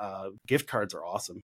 uh, 0.00 0.30
gift 0.46 0.66
cards 0.66 0.94
are 0.94 1.04
awesome. 1.04 1.42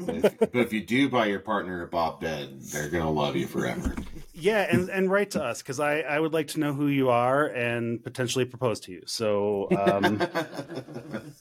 But, 0.00 0.14
if, 0.16 0.38
but 0.38 0.56
if 0.56 0.72
you 0.72 0.84
do 0.84 1.08
buy 1.08 1.26
your 1.26 1.40
partner 1.40 1.82
a 1.82 1.86
bobbed 1.86 2.20
bed, 2.22 2.60
they're 2.62 2.88
gonna 2.88 3.10
love 3.10 3.36
you 3.36 3.46
forever. 3.46 3.94
Yeah, 4.32 4.66
and 4.70 4.88
and 4.88 5.10
write 5.10 5.32
to 5.32 5.42
us 5.42 5.62
because 5.62 5.80
I 5.80 6.00
I 6.00 6.18
would 6.18 6.32
like 6.32 6.48
to 6.48 6.60
know 6.60 6.72
who 6.72 6.88
you 6.88 7.10
are 7.10 7.46
and 7.46 8.02
potentially 8.02 8.44
propose 8.44 8.80
to 8.80 8.92
you. 8.92 9.02
So 9.06 9.68
um, 9.70 10.20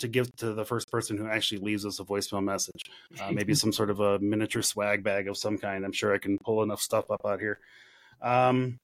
to 0.00 0.08
give 0.08 0.30
to 0.36 0.52
the 0.52 0.66
first 0.66 0.90
person 0.90 1.16
who 1.16 1.26
actually 1.26 1.62
leaves 1.62 1.86
us 1.86 2.00
a 2.00 2.04
voicemail 2.04 2.44
message. 2.44 2.82
Uh, 3.18 3.32
maybe 3.32 3.54
some 3.54 3.72
sort 3.72 3.88
of 3.88 4.00
a 4.00 4.18
miniature 4.18 4.60
swag 4.60 5.02
bag 5.02 5.26
of 5.26 5.38
some 5.38 5.56
kind. 5.56 5.86
I'm 5.86 5.92
sure 5.92 6.12
I 6.12 6.18
can 6.18 6.36
pull 6.36 6.62
enough 6.62 6.82
stuff 6.82 7.10
up 7.10 7.22
out 7.24 7.40
here. 7.40 7.60
Um, 8.20 8.78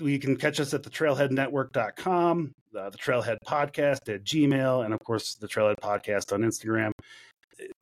you 0.00 0.18
can 0.18 0.36
catch 0.36 0.60
us 0.60 0.74
at 0.74 0.82
the 0.82 0.90
trailheadnetwork.com, 0.90 2.54
uh, 2.76 2.90
the 2.90 2.98
trailhead 2.98 3.36
podcast 3.46 4.12
at 4.12 4.24
gmail, 4.24 4.84
and 4.84 4.94
of 4.94 5.00
course 5.00 5.34
the 5.34 5.48
trailhead 5.48 5.76
podcast 5.82 6.32
on 6.32 6.42
Instagram. 6.42 6.92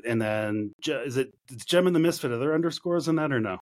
And 0.06 0.20
then 0.20 0.72
is 0.86 1.16
it 1.16 1.32
it's 1.50 1.64
Gem 1.64 1.86
and 1.86 1.94
the 1.94 2.00
Misfit? 2.00 2.30
Are 2.30 2.38
there 2.38 2.54
underscores 2.54 3.08
in 3.08 3.16
that 3.16 3.32
or 3.32 3.40
no? 3.40 3.58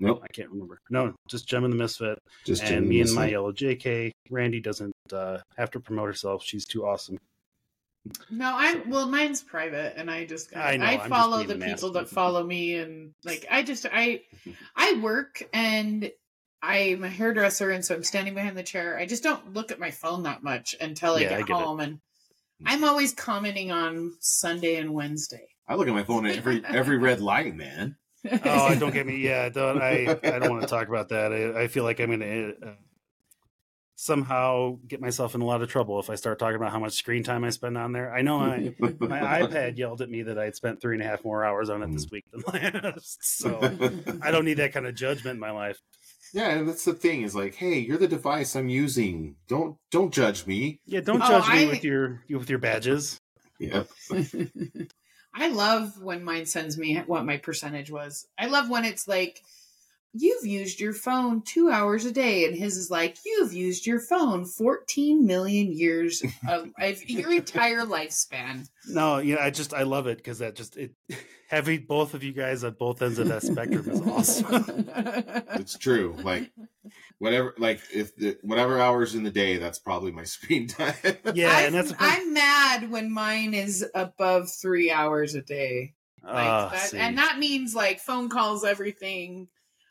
Nope, 0.00 0.20
I 0.22 0.28
can't 0.32 0.50
remember. 0.50 0.78
No, 0.90 1.14
just 1.28 1.48
Gem 1.48 1.64
and 1.64 1.72
the 1.72 1.76
Misfit 1.76 2.18
just 2.44 2.62
and 2.62 2.70
Jimmy 2.70 2.86
me 2.88 3.00
and 3.00 3.04
Missile. 3.06 3.16
my 3.16 3.28
yellow 3.28 3.52
JK. 3.52 4.12
Randi 4.30 4.60
doesn't 4.60 4.94
uh, 5.12 5.38
have 5.56 5.70
to 5.72 5.80
promote 5.80 6.06
herself. 6.06 6.44
She's 6.44 6.64
too 6.64 6.86
awesome. 6.86 7.18
No, 8.30 8.54
I'm 8.56 8.88
well. 8.88 9.08
Mine's 9.08 9.42
private, 9.42 9.94
and 9.96 10.10
I 10.10 10.24
just 10.24 10.56
I 10.56 10.74
I, 10.74 10.76
know, 10.76 10.84
I'm 10.86 10.98
just 10.98 11.08
follow 11.08 11.42
the 11.42 11.56
people 11.56 11.90
that 11.92 12.08
follow 12.08 12.44
me, 12.44 12.76
and 12.76 13.12
like 13.24 13.44
I 13.50 13.62
just 13.62 13.86
I 13.90 14.22
I 14.76 15.00
work 15.02 15.42
and 15.52 16.10
I'm 16.62 17.04
a 17.04 17.08
hairdresser, 17.08 17.70
and 17.70 17.84
so 17.84 17.94
I'm 17.94 18.02
standing 18.02 18.34
behind 18.34 18.56
the 18.56 18.62
chair. 18.62 18.98
I 18.98 19.06
just 19.06 19.22
don't 19.22 19.54
look 19.54 19.70
at 19.70 19.78
my 19.78 19.90
phone 19.90 20.24
that 20.24 20.42
much 20.42 20.74
until 20.80 21.14
I 21.14 21.20
Yeah, 21.20 21.34
I 21.34 21.38
get 21.38 21.48
get 21.48 21.56
it. 21.60 21.62
home, 21.62 21.80
and 21.80 22.00
I'm 22.66 22.82
always 22.84 23.12
commenting 23.12 23.70
on 23.70 24.14
Sunday 24.20 24.76
and 24.76 24.92
Wednesday. 24.92 25.48
I 25.68 25.74
look 25.76 25.86
at 25.88 25.94
my 25.94 26.02
phone 26.02 26.26
at 26.26 26.36
every 26.36 26.64
every 26.64 26.96
red 26.98 27.20
light, 27.20 27.54
man. 27.54 27.96
Oh, 28.44 28.74
don't 28.78 28.92
get 28.92 29.06
me. 29.06 29.18
Yeah, 29.18 29.48
don't. 29.50 29.80
I. 29.80 30.18
I 30.24 30.38
don't 30.38 30.50
want 30.50 30.62
to 30.62 30.68
talk 30.68 30.88
about 30.88 31.10
that. 31.10 31.32
I, 31.32 31.62
I 31.62 31.68
feel 31.68 31.84
like 31.84 32.00
I'm 32.00 32.08
going 32.08 32.20
to 32.20 32.54
uh, 32.66 32.72
somehow 33.94 34.78
get 34.86 35.00
myself 35.00 35.34
in 35.34 35.40
a 35.40 35.44
lot 35.44 35.60
of 35.60 35.68
trouble 35.68 35.98
if 35.98 36.08
I 36.08 36.14
start 36.14 36.38
talking 36.38 36.56
about 36.56 36.70
how 36.70 36.78
much 36.78 36.92
screen 36.94 37.22
time 37.24 37.42
I 37.44 37.50
spend 37.50 37.76
on 37.76 37.92
there. 37.92 38.12
I 38.14 38.22
know 38.22 38.38
I, 38.40 38.72
my 39.00 39.20
iPad 39.42 39.76
yelled 39.76 40.00
at 40.02 40.08
me 40.08 40.22
that 40.22 40.38
I'd 40.38 40.54
spent 40.54 40.80
three 40.80 40.94
and 40.94 41.02
a 41.02 41.06
half 41.06 41.24
more 41.24 41.44
hours 41.44 41.68
on 41.68 41.82
it 41.82 41.92
this 41.92 42.06
week 42.10 42.24
than 42.32 42.42
last. 42.52 43.18
So 43.22 43.58
I 44.22 44.30
don't 44.30 44.44
need 44.44 44.54
that 44.58 44.72
kind 44.72 44.86
of 44.86 44.94
judgment 44.94 45.34
in 45.34 45.40
my 45.40 45.50
life. 45.50 45.80
Yeah, 46.32 46.50
and 46.50 46.68
that's 46.68 46.84
the 46.84 46.92
thing 46.92 47.22
is 47.22 47.34
like, 47.34 47.54
hey, 47.54 47.78
you're 47.78 47.98
the 47.98 48.08
device 48.08 48.54
I'm 48.54 48.68
using. 48.68 49.36
Don't 49.48 49.76
don't 49.90 50.12
judge 50.12 50.46
me. 50.46 50.80
Yeah, 50.86 51.00
don't 51.00 51.22
Oh, 51.22 51.28
judge 51.28 51.48
me 51.50 51.66
with 51.66 51.84
your 51.84 52.22
with 52.30 52.50
your 52.50 52.58
badges. 52.58 53.20
Yep. 53.58 53.88
I 55.34 55.48
love 55.48 56.00
when 56.02 56.24
mine 56.24 56.46
sends 56.46 56.76
me 56.78 56.96
what 57.06 57.24
my 57.24 57.36
percentage 57.36 57.90
was. 57.90 58.26
I 58.38 58.46
love 58.46 58.68
when 58.70 58.84
it's 58.84 59.06
like, 59.06 59.42
you've 60.12 60.46
used 60.46 60.80
your 60.80 60.92
phone 60.92 61.42
two 61.42 61.70
hours 61.70 62.04
a 62.04 62.12
day, 62.12 62.44
and 62.44 62.56
his 62.56 62.76
is 62.76 62.90
like, 62.90 63.16
you've 63.24 63.52
used 63.52 63.86
your 63.86 64.00
phone 64.00 64.44
14 64.44 65.26
million 65.26 65.72
years 65.72 66.22
of, 66.48 66.70
of 66.80 67.08
your 67.08 67.32
entire 67.32 67.82
lifespan. 67.82 68.68
No, 68.88 69.18
yeah, 69.18 69.36
I 69.40 69.50
just 69.50 69.74
I 69.74 69.82
love 69.82 70.06
it 70.06 70.18
because 70.18 70.38
that 70.38 70.54
just 70.54 70.76
it 70.76 70.92
having 71.48 71.84
both 71.86 72.14
of 72.14 72.22
you 72.22 72.32
guys 72.32 72.64
at 72.64 72.78
both 72.78 73.02
ends 73.02 73.18
of 73.18 73.28
that 73.28 73.42
spectrum 73.42 73.88
is 73.90 74.00
awesome. 74.02 74.90
It's 75.58 75.76
true. 75.76 76.16
Like 76.22 76.52
whatever, 77.18 77.54
like 77.58 77.80
if 77.92 78.14
the, 78.16 78.38
whatever 78.42 78.80
hours 78.80 79.14
in 79.14 79.24
the 79.24 79.30
day, 79.30 79.56
that's 79.56 79.78
probably 79.78 80.12
my 80.12 80.24
screen 80.24 80.68
time. 80.68 80.94
Yeah, 81.34 81.50
I'm, 81.50 81.66
and 81.66 81.74
that's 81.74 81.92
I'm 81.98 82.32
mad 82.32 82.90
when 82.90 83.10
mine 83.10 83.54
is 83.54 83.84
above 83.94 84.48
three 84.62 84.90
hours 84.90 85.34
a 85.34 85.42
day. 85.42 85.94
Like 86.22 86.34
Ah, 86.34 86.68
that, 86.72 86.94
and 86.94 87.18
that 87.18 87.38
means 87.38 87.74
like 87.74 88.00
phone 88.00 88.28
calls, 88.28 88.64
everything. 88.64 89.48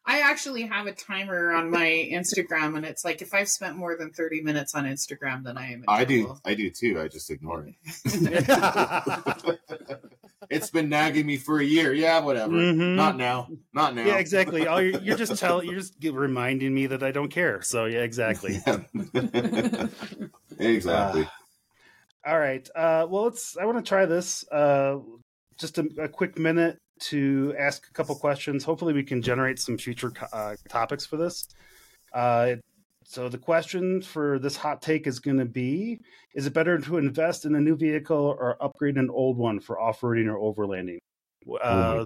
I 0.09 0.21
actually 0.21 0.65
have 0.65 0.87
a 0.87 0.93
timer 0.93 1.51
on 1.51 1.69
my 1.69 2.07
Instagram, 2.11 2.77
and 2.77 2.85
it's 2.85 3.03
like 3.03 3.21
if 3.21 3.33
I've 3.33 3.49
spent 3.49 3.75
more 3.75 3.97
than 3.97 4.11
thirty 4.11 4.41
minutes 4.41 4.73
on 4.73 4.85
Instagram, 4.85 5.43
then 5.43 5.57
I 5.57 5.73
am. 5.73 5.79
In 5.79 5.85
I 5.89 6.05
do. 6.05 6.37
I 6.45 6.53
do 6.53 6.69
too. 6.69 7.01
I 7.01 7.09
just 7.09 7.29
ignore 7.29 7.67
it. 7.67 7.75
it's 10.49 10.69
been 10.69 10.87
nagging 10.87 11.25
me 11.25 11.35
for 11.35 11.59
a 11.59 11.63
year. 11.63 11.91
Yeah, 11.93 12.21
whatever. 12.21 12.53
Mhm. 12.53 12.95
Not 12.95 13.17
now. 13.17 13.49
Not 13.73 13.95
now. 13.95 14.05
yeah, 14.05 14.17
exactly. 14.17 14.65
All 14.65 14.81
you're, 14.81 15.01
you're 15.01 15.17
just 15.17 15.35
telling, 15.41 15.67
you're 15.67 15.79
just 15.79 15.95
reminding 16.01 16.73
me 16.73 16.87
that 16.87 17.03
I 17.03 17.11
don't 17.11 17.29
care. 17.29 17.61
So 17.61 17.83
yeah, 17.83 17.99
exactly. 17.99 18.61
exactly. 20.57 21.27
All 22.25 22.39
right. 22.39 22.69
Uh, 22.73 23.07
well, 23.09 23.25
let's. 23.25 23.57
I 23.57 23.65
want 23.65 23.77
to 23.77 23.83
try 23.83 24.05
this. 24.05 24.47
Uh, 24.49 24.99
just 25.57 25.79
a, 25.79 25.89
a 25.99 26.07
quick 26.07 26.39
minute 26.39 26.79
to 26.99 27.53
ask 27.57 27.87
a 27.89 27.93
couple 27.93 28.15
questions. 28.15 28.63
Hopefully, 28.63 28.93
we 28.93 29.03
can 29.03 29.21
generate 29.21 29.59
some 29.59 29.77
future 29.77 30.11
uh, 30.33 30.55
topics 30.69 31.05
for 31.05 31.17
this. 31.17 31.47
Uh, 32.13 32.55
so, 33.03 33.29
the 33.29 33.37
question 33.37 34.01
for 34.01 34.39
this 34.39 34.57
hot 34.57 34.81
take 34.81 35.07
is 35.07 35.19
going 35.19 35.37
to 35.37 35.45
be: 35.45 35.99
Is 36.35 36.45
it 36.45 36.53
better 36.53 36.77
to 36.77 36.97
invest 36.97 37.45
in 37.45 37.55
a 37.55 37.61
new 37.61 37.75
vehicle 37.75 38.35
or 38.39 38.61
upgrade 38.61 38.97
an 38.97 39.09
old 39.09 39.37
one 39.37 39.59
for 39.59 39.79
off-roading 39.79 40.27
or 40.27 40.37
overlanding? 40.37 40.97
Uh, 41.61 42.03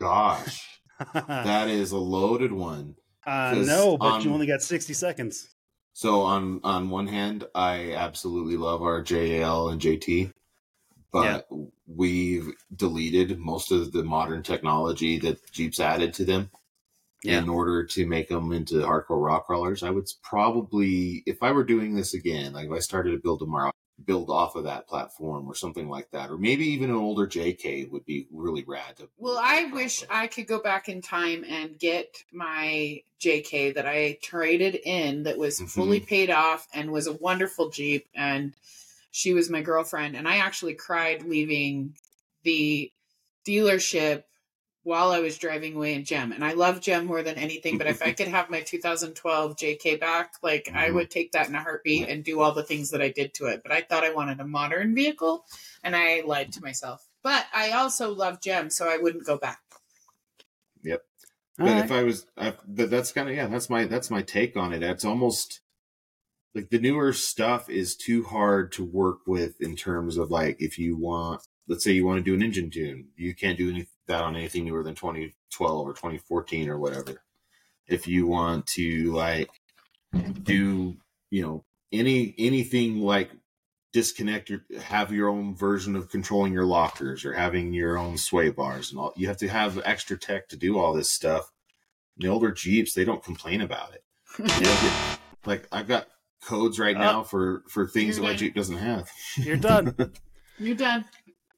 Gosh, 0.00 0.80
that 1.14 1.68
is 1.68 1.90
a 1.90 1.98
loaded 1.98 2.52
one. 2.52 2.94
uh, 3.26 3.54
no, 3.66 3.96
but 3.96 4.24
you 4.24 4.32
only 4.32 4.46
got 4.46 4.62
sixty 4.62 4.92
seconds. 4.94 5.54
So 5.94 6.20
on 6.22 6.60
on 6.62 6.90
one 6.90 7.08
hand, 7.08 7.44
I 7.56 7.94
absolutely 7.94 8.56
love 8.56 8.82
our 8.82 9.02
JL 9.02 9.72
and 9.72 9.80
JT, 9.80 10.30
but 11.12 11.48
we've 11.86 12.52
deleted 12.74 13.38
most 13.38 13.72
of 13.72 13.92
the 13.92 14.04
modern 14.04 14.42
technology 14.42 15.18
that 15.18 15.50
Jeep's 15.52 15.80
added 15.80 16.14
to 16.14 16.24
them 16.24 16.50
Yeah. 17.22 17.38
in 17.38 17.48
order 17.48 17.84
to 17.84 18.06
make 18.06 18.28
them 18.28 18.52
into 18.52 18.76
hardcore 18.76 19.24
rock 19.24 19.46
crawlers. 19.46 19.82
I 19.82 19.90
would 19.90 20.08
probably, 20.22 21.22
if 21.26 21.42
I 21.42 21.52
were 21.52 21.64
doing 21.64 21.94
this 21.94 22.14
again, 22.14 22.52
like 22.52 22.66
if 22.66 22.72
I 22.72 22.78
started 22.78 23.12
to 23.12 23.18
build 23.18 23.40
tomorrow, 23.40 23.72
build 24.04 24.30
off 24.30 24.54
of 24.54 24.64
that 24.64 24.86
platform 24.86 25.48
or 25.48 25.54
something 25.54 25.88
like 25.88 26.10
that, 26.12 26.30
or 26.30 26.38
maybe 26.38 26.64
even 26.66 26.90
an 26.90 26.96
older 26.96 27.26
JK 27.26 27.90
would 27.90 28.04
be 28.04 28.28
really 28.30 28.62
rad. 28.64 28.96
To 28.98 29.08
Well, 29.18 29.38
I 29.42 29.64
wish 29.64 30.04
I 30.08 30.28
could 30.28 30.46
go 30.46 30.60
back 30.60 30.88
in 30.88 31.02
time 31.02 31.44
and 31.48 31.78
get 31.78 32.22
my 32.32 33.02
JK 33.20 33.74
that 33.74 33.86
I 33.86 34.18
traded 34.22 34.76
in 34.76 35.24
that 35.24 35.38
was 35.38 35.60
fully 35.60 35.98
mm-hmm. 35.98 36.06
paid 36.06 36.30
off 36.30 36.68
and 36.72 36.92
was 36.92 37.08
a 37.08 37.14
wonderful 37.14 37.70
Jeep. 37.70 38.06
And 38.14 38.54
she 39.10 39.32
was 39.32 39.50
my 39.50 39.62
girlfriend. 39.62 40.16
And 40.16 40.28
I 40.28 40.38
actually 40.38 40.74
cried 40.74 41.22
leaving 41.22 41.96
the 42.44 42.92
dealership 43.46 44.24
while 44.82 45.10
I 45.10 45.18
was 45.20 45.38
driving 45.38 45.76
away 45.76 45.94
in 45.94 46.04
Gem. 46.04 46.32
And 46.32 46.44
I 46.44 46.52
love 46.52 46.80
Gem 46.80 47.06
more 47.06 47.22
than 47.22 47.36
anything. 47.36 47.78
But 47.78 47.88
if 47.88 48.00
I 48.00 48.12
could 48.12 48.28
have 48.28 48.48
my 48.48 48.62
2012 48.62 49.56
JK 49.56 49.96
back, 50.00 50.34
like 50.42 50.70
I 50.74 50.88
Mhm. 50.88 50.94
would 50.94 51.10
take 51.10 51.32
that 51.32 51.48
in 51.48 51.54
a 51.54 51.62
heartbeat 51.62 52.08
and 52.08 52.24
do 52.24 52.40
all 52.40 52.52
the 52.52 52.62
things 52.62 52.90
that 52.90 53.02
I 53.02 53.10
did 53.10 53.34
to 53.34 53.46
it. 53.46 53.62
But 53.62 53.72
I 53.72 53.82
thought 53.82 54.04
I 54.04 54.12
wanted 54.14 54.40
a 54.40 54.46
modern 54.46 54.94
vehicle 54.94 55.44
and 55.82 55.94
I 55.96 56.22
lied 56.22 56.52
to 56.52 56.62
myself. 56.62 57.06
But 57.22 57.46
I 57.52 57.72
also 57.72 58.14
love 58.14 58.40
Gem, 58.40 58.70
so 58.70 58.88
I 58.88 58.96
wouldn't 58.96 59.26
go 59.26 59.36
back. 59.36 59.60
All 61.60 61.66
but 61.66 61.76
right. 61.76 61.84
if 61.84 61.90
I 61.90 62.02
was, 62.04 62.26
I, 62.36 62.54
that's 62.68 63.12
kind 63.12 63.28
of 63.28 63.34
yeah, 63.34 63.46
that's 63.48 63.68
my 63.68 63.84
that's 63.84 64.10
my 64.10 64.22
take 64.22 64.56
on 64.56 64.72
it. 64.72 64.82
It's 64.82 65.04
almost 65.04 65.60
like 66.54 66.70
the 66.70 66.78
newer 66.78 67.12
stuff 67.12 67.68
is 67.68 67.96
too 67.96 68.24
hard 68.24 68.72
to 68.72 68.84
work 68.84 69.20
with 69.26 69.60
in 69.60 69.76
terms 69.76 70.16
of 70.16 70.30
like 70.30 70.56
if 70.60 70.78
you 70.78 70.96
want, 70.96 71.42
let's 71.66 71.84
say 71.84 71.92
you 71.92 72.06
want 72.06 72.18
to 72.18 72.24
do 72.24 72.34
an 72.34 72.42
engine 72.42 72.70
tune, 72.70 73.08
you 73.16 73.34
can't 73.34 73.58
do 73.58 73.70
any 73.70 73.86
that 74.06 74.22
on 74.22 74.36
anything 74.36 74.64
newer 74.64 74.82
than 74.82 74.94
2012 74.94 75.86
or 75.86 75.92
2014 75.92 76.68
or 76.68 76.78
whatever. 76.78 77.22
If 77.86 78.08
you 78.08 78.26
want 78.26 78.66
to 78.68 79.12
like 79.12 79.50
do 80.42 80.96
you 81.30 81.42
know 81.42 81.64
any 81.92 82.34
anything 82.38 83.00
like 83.00 83.30
disconnect 83.92 84.50
your 84.50 84.60
have 84.80 85.12
your 85.12 85.28
own 85.28 85.54
version 85.54 85.96
of 85.96 86.10
controlling 86.10 86.52
your 86.52 86.64
lockers 86.64 87.24
or 87.24 87.32
having 87.32 87.72
your 87.72 87.98
own 87.98 88.16
sway 88.16 88.50
bars 88.50 88.90
and 88.90 89.00
all 89.00 89.12
you 89.16 89.26
have 89.26 89.36
to 89.36 89.48
have 89.48 89.80
extra 89.84 90.16
tech 90.16 90.48
to 90.48 90.56
do 90.56 90.78
all 90.78 90.92
this 90.92 91.10
stuff 91.10 91.50
the 92.18 92.28
older 92.28 92.50
jeeps 92.52 92.94
they 92.94 93.04
don't 93.04 93.24
complain 93.24 93.60
about 93.60 93.94
it 93.94 94.04
They 94.38 94.64
don't 94.64 95.18
like 95.46 95.66
i've 95.72 95.88
got 95.88 96.08
codes 96.44 96.78
right 96.78 96.96
Uh, 96.96 97.00
now 97.00 97.22
for 97.22 97.62
for 97.68 97.86
things 97.86 98.16
that 98.16 98.22
my 98.22 98.34
jeep 98.34 98.54
doesn't 98.54 98.76
have 98.78 99.10
You're 99.36 99.56
done. 99.56 99.94
You're 100.58 100.74
done. 100.76 101.04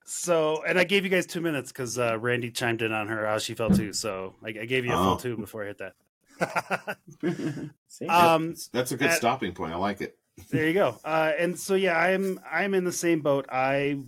So, 0.05 0.63
and 0.67 0.79
I 0.79 0.85
gave 0.85 1.05
you 1.05 1.11
guys 1.11 1.25
two 1.27 1.41
minutes 1.41 1.71
because 1.71 1.97
uh, 1.99 2.19
Randi 2.19 2.51
chimed 2.51 2.83
in 2.83 2.91
on 2.93 3.07
her 3.09 3.27
how 3.27 3.39
she 3.39 3.55
felt 3.55 3.77
too. 3.77 3.93
So 3.93 4.35
I, 4.45 4.49
I 4.49 4.65
gave 4.67 4.85
you 4.85 4.93
a 4.93 4.97
full 4.97 5.13
Oh. 5.15 5.19
two 5.19 5.37
before 5.37 5.63
I 5.65 5.67
hit 5.69 5.79
that. 5.79 6.97
Um, 8.09 8.49
that's, 8.49 8.69
that's 8.69 8.93
a 8.93 8.97
good 8.97 9.11
at- 9.11 9.17
stopping 9.17 9.53
point 9.53 9.73
i 9.73 9.77
like 9.77 10.01
it 10.01 10.17
there 10.51 10.67
you 10.67 10.73
go. 10.73 10.99
Uh, 11.05 11.33
and 11.39 11.59
so 11.59 11.75
yeah, 11.75 11.95
I'm 11.99 12.41
I'm 12.51 12.73
in 12.73 12.85
the 12.85 12.93
same 12.93 13.21
boat. 13.21 13.45
I 13.53 13.99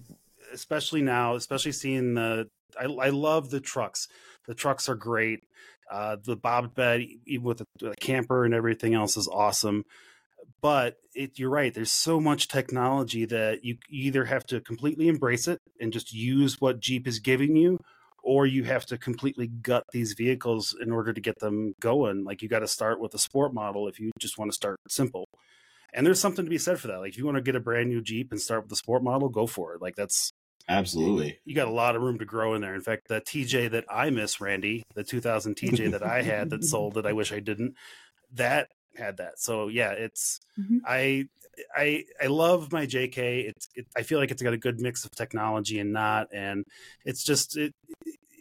especially 0.54 1.02
now, 1.02 1.34
especially 1.34 1.72
seeing 1.72 2.14
the 2.14 2.48
I, 2.80 2.84
I 2.84 3.10
love 3.10 3.50
the 3.50 3.60
trucks. 3.60 4.08
The 4.46 4.54
trucks 4.54 4.88
are 4.88 4.94
great. 4.94 5.44
Uh, 5.90 6.16
the 6.24 6.34
bobbed 6.36 6.74
bed, 6.74 7.02
even 7.26 7.44
with 7.44 7.58
the, 7.58 7.66
the 7.80 7.94
camper 8.00 8.46
and 8.46 8.54
everything 8.54 8.94
else, 8.94 9.18
is 9.18 9.28
awesome. 9.28 9.84
But 10.62 10.96
it, 11.14 11.38
you're 11.38 11.50
right. 11.50 11.74
There's 11.74 11.92
so 11.92 12.20
much 12.20 12.46
technology 12.46 13.24
that 13.26 13.64
you 13.64 13.78
either 13.90 14.24
have 14.26 14.46
to 14.46 14.60
completely 14.60 15.08
embrace 15.08 15.48
it 15.48 15.58
and 15.80 15.92
just 15.92 16.14
use 16.14 16.60
what 16.60 16.78
Jeep 16.78 17.08
is 17.08 17.18
giving 17.18 17.56
you, 17.56 17.78
or 18.22 18.46
you 18.46 18.62
have 18.64 18.86
to 18.86 18.96
completely 18.96 19.48
gut 19.48 19.82
these 19.92 20.12
vehicles 20.12 20.74
in 20.80 20.92
order 20.92 21.12
to 21.12 21.20
get 21.20 21.40
them 21.40 21.74
going. 21.80 22.24
Like 22.24 22.42
you 22.42 22.48
got 22.48 22.60
to 22.60 22.68
start 22.68 23.00
with 23.00 23.12
a 23.12 23.18
sport 23.18 23.52
model 23.52 23.88
if 23.88 23.98
you 23.98 24.12
just 24.20 24.38
want 24.38 24.52
to 24.52 24.54
start 24.54 24.78
simple. 24.88 25.26
And 25.92 26.06
there's 26.06 26.20
something 26.20 26.44
to 26.44 26.50
be 26.50 26.58
said 26.58 26.78
for 26.78 26.86
that. 26.86 27.00
Like 27.00 27.10
if 27.10 27.18
you 27.18 27.26
want 27.26 27.36
to 27.36 27.42
get 27.42 27.56
a 27.56 27.60
brand 27.60 27.90
new 27.90 28.00
Jeep 28.00 28.30
and 28.30 28.40
start 28.40 28.62
with 28.62 28.70
the 28.70 28.76
sport 28.76 29.02
model, 29.02 29.28
go 29.28 29.46
for 29.46 29.74
it. 29.74 29.82
Like 29.82 29.96
that's 29.96 30.30
absolutely 30.68 31.40
you 31.44 31.56
got 31.56 31.66
a 31.66 31.72
lot 31.72 31.96
of 31.96 32.02
room 32.02 32.20
to 32.20 32.24
grow 32.24 32.54
in 32.54 32.62
there. 32.62 32.76
In 32.76 32.80
fact, 32.82 33.08
the 33.08 33.20
TJ 33.20 33.72
that 33.72 33.84
I 33.90 34.10
miss, 34.10 34.40
Randi, 34.40 34.84
the 34.94 35.02
2000 35.02 35.56
TJ 35.56 35.90
that 35.90 36.04
I 36.04 36.22
had 36.22 36.50
that 36.50 36.62
sold 36.64 36.94
that 36.94 37.04
I 37.04 37.12
wish 37.12 37.32
I 37.32 37.40
didn't, 37.40 37.74
that 38.32 38.68
had 38.96 39.16
that. 39.18 39.38
So 39.38 39.68
yeah, 39.68 39.92
it's 39.92 40.40
Mhm. 40.58 40.80
I 40.86 41.28
I 41.76 42.04
I 42.20 42.26
love 42.26 42.72
my 42.72 42.86
JK. 42.86 43.48
It's 43.48 43.68
it, 43.74 43.86
I 43.96 44.02
feel 44.02 44.18
like 44.18 44.30
it's 44.30 44.42
got 44.42 44.52
a 44.52 44.58
good 44.58 44.80
mix 44.80 45.04
of 45.04 45.10
technology 45.12 45.78
and 45.78 45.92
not, 45.92 46.28
and 46.32 46.64
it's 47.04 47.22
just 47.24 47.56
it. 47.56 47.74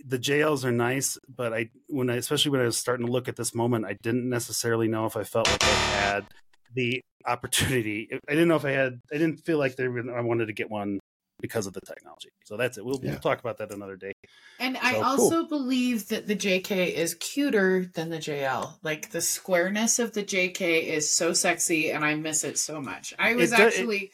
The 0.06 0.18
JLs 0.18 0.66
are 0.66 0.72
nice, 0.72 1.18
but 1.28 1.54
I 1.54 1.70
when 1.88 2.10
I 2.10 2.16
especially 2.16 2.52
when 2.52 2.62
I 2.62 2.66
was 2.66 2.78
starting 2.78 3.06
to 3.06 3.12
look 3.12 3.28
at 3.28 3.36
this 3.36 3.54
moment, 3.54 3.86
I 3.86 3.98
didn't 4.02 4.30
necessarily 4.30 4.88
know 4.88 5.06
if 5.06 5.16
I 5.18 5.24
felt 5.24 5.48
like 5.48 5.64
I 5.64 5.68
had 5.68 6.26
the 6.74 7.02
opportunity. 7.26 8.08
I 8.28 8.32
didn't 8.32 8.48
know 8.48 8.56
if 8.56 8.66
I 8.66 8.72
had. 8.72 9.02
I 9.12 9.18
didn't 9.18 9.46
feel 9.46 9.58
like 9.60 9.76
they 9.76 9.86
I 9.86 10.22
wanted 10.22 10.48
to 10.48 10.54
get 10.54 10.72
one 10.72 11.00
because 11.42 11.68
of 11.68 11.74
the 11.74 11.82
technology. 11.82 12.30
So 12.46 12.56
that's 12.56 12.78
it. 12.78 12.86
We'll, 12.86 13.00
Yeah. 13.04 13.12
we'll 13.12 13.20
talk 13.20 13.40
about 13.40 13.58
that 13.58 13.72
another 13.72 13.96
day. 13.96 14.14
And 14.60 14.78
I 14.78 14.94
So, 14.94 14.98
cool. 15.02 15.04
also 15.04 15.46
believe 15.46 16.08
that 16.10 16.28
the 16.28 16.36
JK 16.36 16.94
is 16.94 17.16
cuter 17.16 17.86
than 17.94 18.10
the 18.10 18.20
JL. 18.20 18.78
Like 18.84 19.12
the 19.12 19.22
squareness 19.22 20.00
of 20.00 20.14
the 20.14 20.24
JK 20.24 20.84
is 20.88 21.12
so 21.12 21.34
sexy 21.34 21.92
and 21.92 22.06
I 22.06 22.16
miss 22.16 22.44
it 22.44 22.58
so 22.58 22.80
much. 22.80 23.14
I 23.20 23.34
was 23.36 23.52
It 23.52 23.58
do- 23.58 23.64
it- 23.64 23.66
actually 23.68 24.12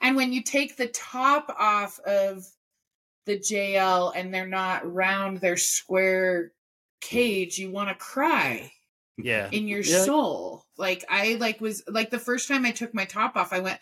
and 0.00 0.16
when 0.16 0.32
you 0.34 0.42
take 0.42 0.76
the 0.76 0.88
top 0.88 1.48
off 1.58 1.98
of 2.00 2.44
the 3.24 3.38
JL 3.38 4.12
and 4.14 4.34
they're 4.34 4.46
not 4.46 4.90
round, 4.92 5.40
they're 5.40 5.56
square 5.56 6.52
cage, 7.00 7.56
you 7.58 7.70
want 7.70 7.88
to 7.88 7.94
cry 7.94 8.70
Yeah. 9.16 9.48
in 9.50 9.66
your 9.68 9.80
Yeah. 9.80 10.04
soul. 10.04 10.66
Like 10.76 11.04
I 11.08 11.34
like 11.34 11.60
was 11.60 11.82
like 11.86 12.10
the 12.10 12.18
first 12.18 12.48
time 12.48 12.66
I 12.66 12.72
took 12.72 12.92
my 12.92 13.04
top 13.06 13.36
off, 13.36 13.52
I 13.52 13.60
went, 13.60 13.80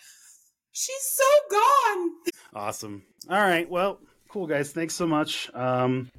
She's 0.75 1.03
so 1.03 1.25
gone. 1.51 2.11
Awesome. 2.55 3.03
All 3.31 3.41
right. 3.41 3.69
Well, 3.71 3.99
cool 4.29 4.47
guys. 4.47 4.73
Thanks 4.73 4.95
so 4.95 5.07
much. 5.07 5.51
Um, 5.55 6.11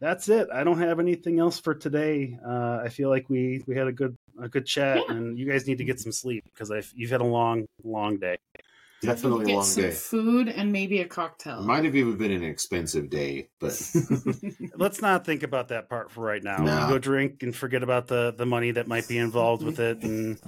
that's 0.00 0.28
it. 0.28 0.48
I 0.52 0.64
don't 0.64 0.78
have 0.78 1.00
anything 1.00 1.38
else 1.38 1.58
for 1.58 1.74
today. 1.74 2.38
Uh, 2.46 2.80
I 2.84 2.88
feel 2.88 3.08
like 3.08 3.28
we 3.30 3.62
we 3.66 3.76
had 3.76 3.86
a 3.86 3.92
good 3.92 4.16
a 4.40 4.48
good 4.48 4.66
chat, 4.66 4.98
Yeah. 5.08 5.14
and 5.14 5.38
you 5.38 5.46
guys 5.50 5.66
need 5.66 5.78
to 5.78 5.84
get 5.84 6.00
some 6.00 6.12
sleep 6.12 6.44
because 6.52 6.70
you've 6.94 7.10
had 7.10 7.20
a 7.20 7.24
long 7.24 7.66
long 7.84 8.18
day. 8.18 8.36
Definitely 9.02 9.44
a 9.44 9.46
Get 9.48 9.54
long 9.54 9.64
some 9.64 9.82
day. 9.84 9.90
food 9.90 10.48
and 10.48 10.72
maybe 10.72 11.00
a 11.00 11.04
cocktail. 11.06 11.62
Might 11.62 11.84
have 11.84 11.94
even 11.94 12.16
been 12.16 12.32
an 12.32 12.42
expensive 12.42 13.10
day, 13.10 13.48
but 13.60 13.72
Let's 14.76 15.00
not 15.02 15.24
think 15.26 15.42
about 15.42 15.68
that 15.68 15.88
part 15.88 16.10
for 16.10 16.22
right 16.22 16.42
now. 16.42 16.56
No. 16.58 16.80
You 16.82 16.88
go 16.94 16.98
drink 16.98 17.42
and 17.42 17.54
forget 17.54 17.82
about 17.82 18.06
the 18.08 18.34
the 18.36 18.46
money 18.46 18.72
that 18.72 18.88
might 18.88 19.06
be 19.06 19.18
involved 19.18 19.62
with 19.62 19.78
it, 19.80 20.02
and 20.02 20.38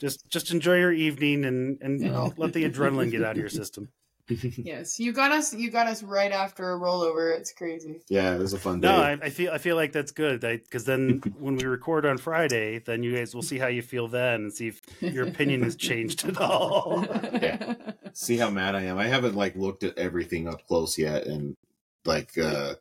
just 0.00 0.28
just 0.30 0.50
enjoy 0.52 0.78
your 0.78 0.92
evening 0.92 1.44
and 1.44 1.78
and 1.82 2.00
No. 2.00 2.32
let 2.36 2.52
the 2.54 2.64
adrenaline 2.68 3.10
get 3.10 3.22
out 3.22 3.32
of 3.32 3.38
your 3.38 3.48
system. 3.50 3.88
yes, 4.58 4.98
you 4.98 5.12
got 5.12 5.30
us. 5.30 5.54
You 5.54 5.70
got 5.70 5.86
us 5.86 6.02
right 6.02 6.32
after 6.32 6.72
a 6.72 6.78
rollover. 6.78 7.36
It's 7.36 7.52
crazy. 7.52 8.00
yeah, 8.08 8.34
it 8.34 8.38
was 8.38 8.52
a 8.52 8.58
fun 8.58 8.80
day. 8.80 8.88
No, 8.88 8.96
I, 8.96 9.12
I 9.22 9.30
feel 9.30 9.52
I 9.52 9.58
feel 9.58 9.76
like 9.76 9.92
that's 9.92 10.10
good 10.10 10.40
because 10.40 10.84
then 10.84 11.22
when 11.38 11.56
we 11.56 11.64
record 11.64 12.04
on 12.04 12.18
Friday, 12.18 12.80
then 12.80 13.04
you 13.04 13.14
guys 13.14 13.34
will 13.34 13.42
see 13.42 13.58
how 13.58 13.68
you 13.68 13.82
feel 13.82 14.08
then 14.08 14.34
and 14.42 14.52
see 14.52 14.68
if 14.68 14.80
your 15.00 15.28
opinion 15.28 15.62
has 15.62 15.76
changed 15.76 16.24
at 16.24 16.40
all. 16.40 17.04
Yeah. 17.36 17.74
See 18.14 18.38
how 18.38 18.50
mad 18.50 18.74
I 18.74 18.82
am. 18.84 18.98
I 18.98 19.06
haven't 19.08 19.34
like 19.34 19.54
looked 19.56 19.82
at 19.82 19.98
everything 19.98 20.48
up 20.48 20.66
close 20.66 20.96
yet, 20.96 21.26
and 21.26 21.54
like 22.04 22.36
uh 22.38 22.74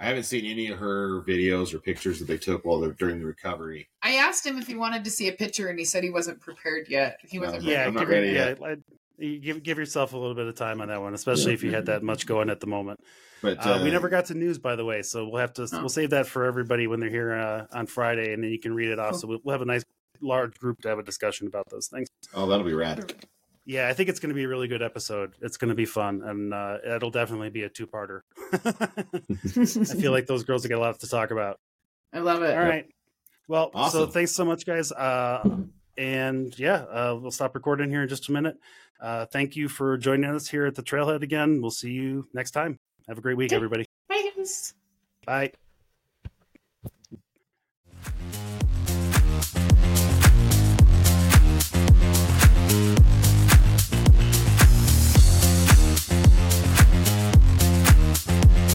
I 0.00 0.06
haven't 0.06 0.24
seen 0.24 0.46
any 0.46 0.68
of 0.68 0.78
her 0.78 1.22
videos 1.22 1.72
or 1.74 1.78
pictures 1.78 2.18
that 2.18 2.24
they 2.26 2.38
took 2.38 2.64
while 2.64 2.80
they're 2.80 2.92
during 2.92 3.20
the 3.20 3.26
recovery. 3.26 3.88
I 4.02 4.14
asked 4.14 4.44
him 4.46 4.58
if 4.58 4.66
he 4.66 4.74
wanted 4.74 5.04
to 5.04 5.10
see 5.10 5.28
a 5.28 5.32
picture, 5.32 5.68
and 5.68 5.78
he 5.78 5.84
said 5.84 6.02
he 6.02 6.10
wasn't 6.10 6.40
prepared 6.40 6.88
yet. 6.88 7.18
He 7.22 7.38
wasn't. 7.38 7.64
No. 7.64 7.70
yeah, 7.70 7.86
I'm 7.86 7.94
not 7.94 8.08
ready 8.08 8.28
yeah, 8.28 8.48
yet. 8.48 8.62
I- 8.62 8.70
you 8.70 8.82
give 9.22 9.62
give 9.62 9.78
yourself 9.78 10.12
a 10.12 10.16
little 10.18 10.34
bit 10.34 10.46
of 10.46 10.54
time 10.54 10.80
on 10.80 10.88
that 10.88 11.00
one, 11.00 11.14
especially 11.14 11.54
if 11.54 11.62
you 11.62 11.70
had 11.72 11.86
that 11.86 12.02
much 12.02 12.26
going 12.26 12.50
at 12.50 12.60
the 12.60 12.66
moment. 12.66 13.00
But 13.42 13.58
Uh, 13.66 13.74
uh, 13.74 13.82
we 13.82 13.90
never 13.90 14.08
got 14.08 14.26
to 14.26 14.34
news, 14.34 14.58
by 14.58 14.76
the 14.76 14.84
way, 14.84 15.02
so 15.02 15.26
we'll 15.28 15.40
have 15.40 15.52
to 15.54 15.62
Oh. 15.72 15.80
we'll 15.80 15.88
save 15.88 16.10
that 16.10 16.26
for 16.26 16.44
everybody 16.44 16.86
when 16.86 17.00
they're 17.00 17.10
here 17.10 17.32
uh, 17.34 17.66
on 17.72 17.86
Friday, 17.86 18.32
and 18.32 18.42
then 18.44 18.50
you 18.50 18.58
can 18.58 18.74
read 18.74 18.88
it 18.88 18.98
off. 18.98 19.12
Cool. 19.12 19.18
So 19.20 19.26
we'll, 19.28 19.38
we'll 19.44 19.52
have 19.54 19.62
a 19.62 19.66
nice 19.66 19.84
large 20.20 20.54
group 20.58 20.80
to 20.82 20.88
have 20.88 20.98
a 20.98 21.02
discussion 21.02 21.46
about 21.48 21.68
those 21.70 21.88
things. 21.88 22.08
Oh, 22.34 22.46
that'll 22.46 22.64
be 22.64 22.74
rad. 22.74 23.14
Yeah, 23.64 23.88
I 23.88 23.92
think 23.94 24.08
it's 24.08 24.18
going 24.20 24.30
to 24.30 24.34
be 24.34 24.42
a 24.44 24.48
really 24.48 24.66
good 24.68 24.82
episode. 24.82 25.34
It's 25.40 25.56
going 25.56 25.68
to 25.68 25.74
be 25.76 25.84
fun, 25.86 26.22
and 26.24 26.52
uh, 26.52 26.78
it'll 26.84 27.10
definitely 27.12 27.50
be 27.50 27.62
a 27.62 27.68
two-parter. 27.68 28.22
I 28.52 30.00
feel 30.00 30.10
like 30.12 30.26
those 30.26 30.42
girls 30.44 30.62
have 30.64 30.70
got 30.70 30.78
a 30.78 30.80
lot 30.80 30.98
to 31.00 31.08
talk 31.08 31.30
about. 31.30 31.58
I 32.12 32.18
love 32.20 32.42
it. 32.42 32.56
All 32.56 32.62
right. 32.64 32.86
Well, 33.48 33.70
so 33.90 34.06
thanks 34.06 34.32
so 34.32 34.44
much, 34.44 34.64
guys. 34.66 34.92
Uh, 34.92 35.42
and 35.96 36.56
yeah, 36.58 36.84
uh, 36.84 37.18
we'll 37.20 37.30
stop 37.30 37.54
recording 37.54 37.90
here 37.90 38.02
in 38.02 38.08
just 38.08 38.28
a 38.28 38.32
minute. 38.32 38.56
Uh, 39.00 39.26
thank 39.26 39.56
you 39.56 39.68
for 39.68 39.96
joining 39.98 40.30
us 40.30 40.48
here 40.48 40.66
at 40.66 40.74
the 40.74 40.82
Trailhead 40.82 41.22
again. 41.22 41.60
We'll 41.60 41.70
see 41.70 41.90
you 41.90 42.28
next 42.32 42.52
time. 42.52 42.78
Have 43.08 43.18
a 43.18 43.20
great 43.20 43.36
week, 43.36 43.52
everybody. 43.52 43.84
Bye, 44.08 44.30
guys. 44.36 44.74
Bye. 45.26 45.52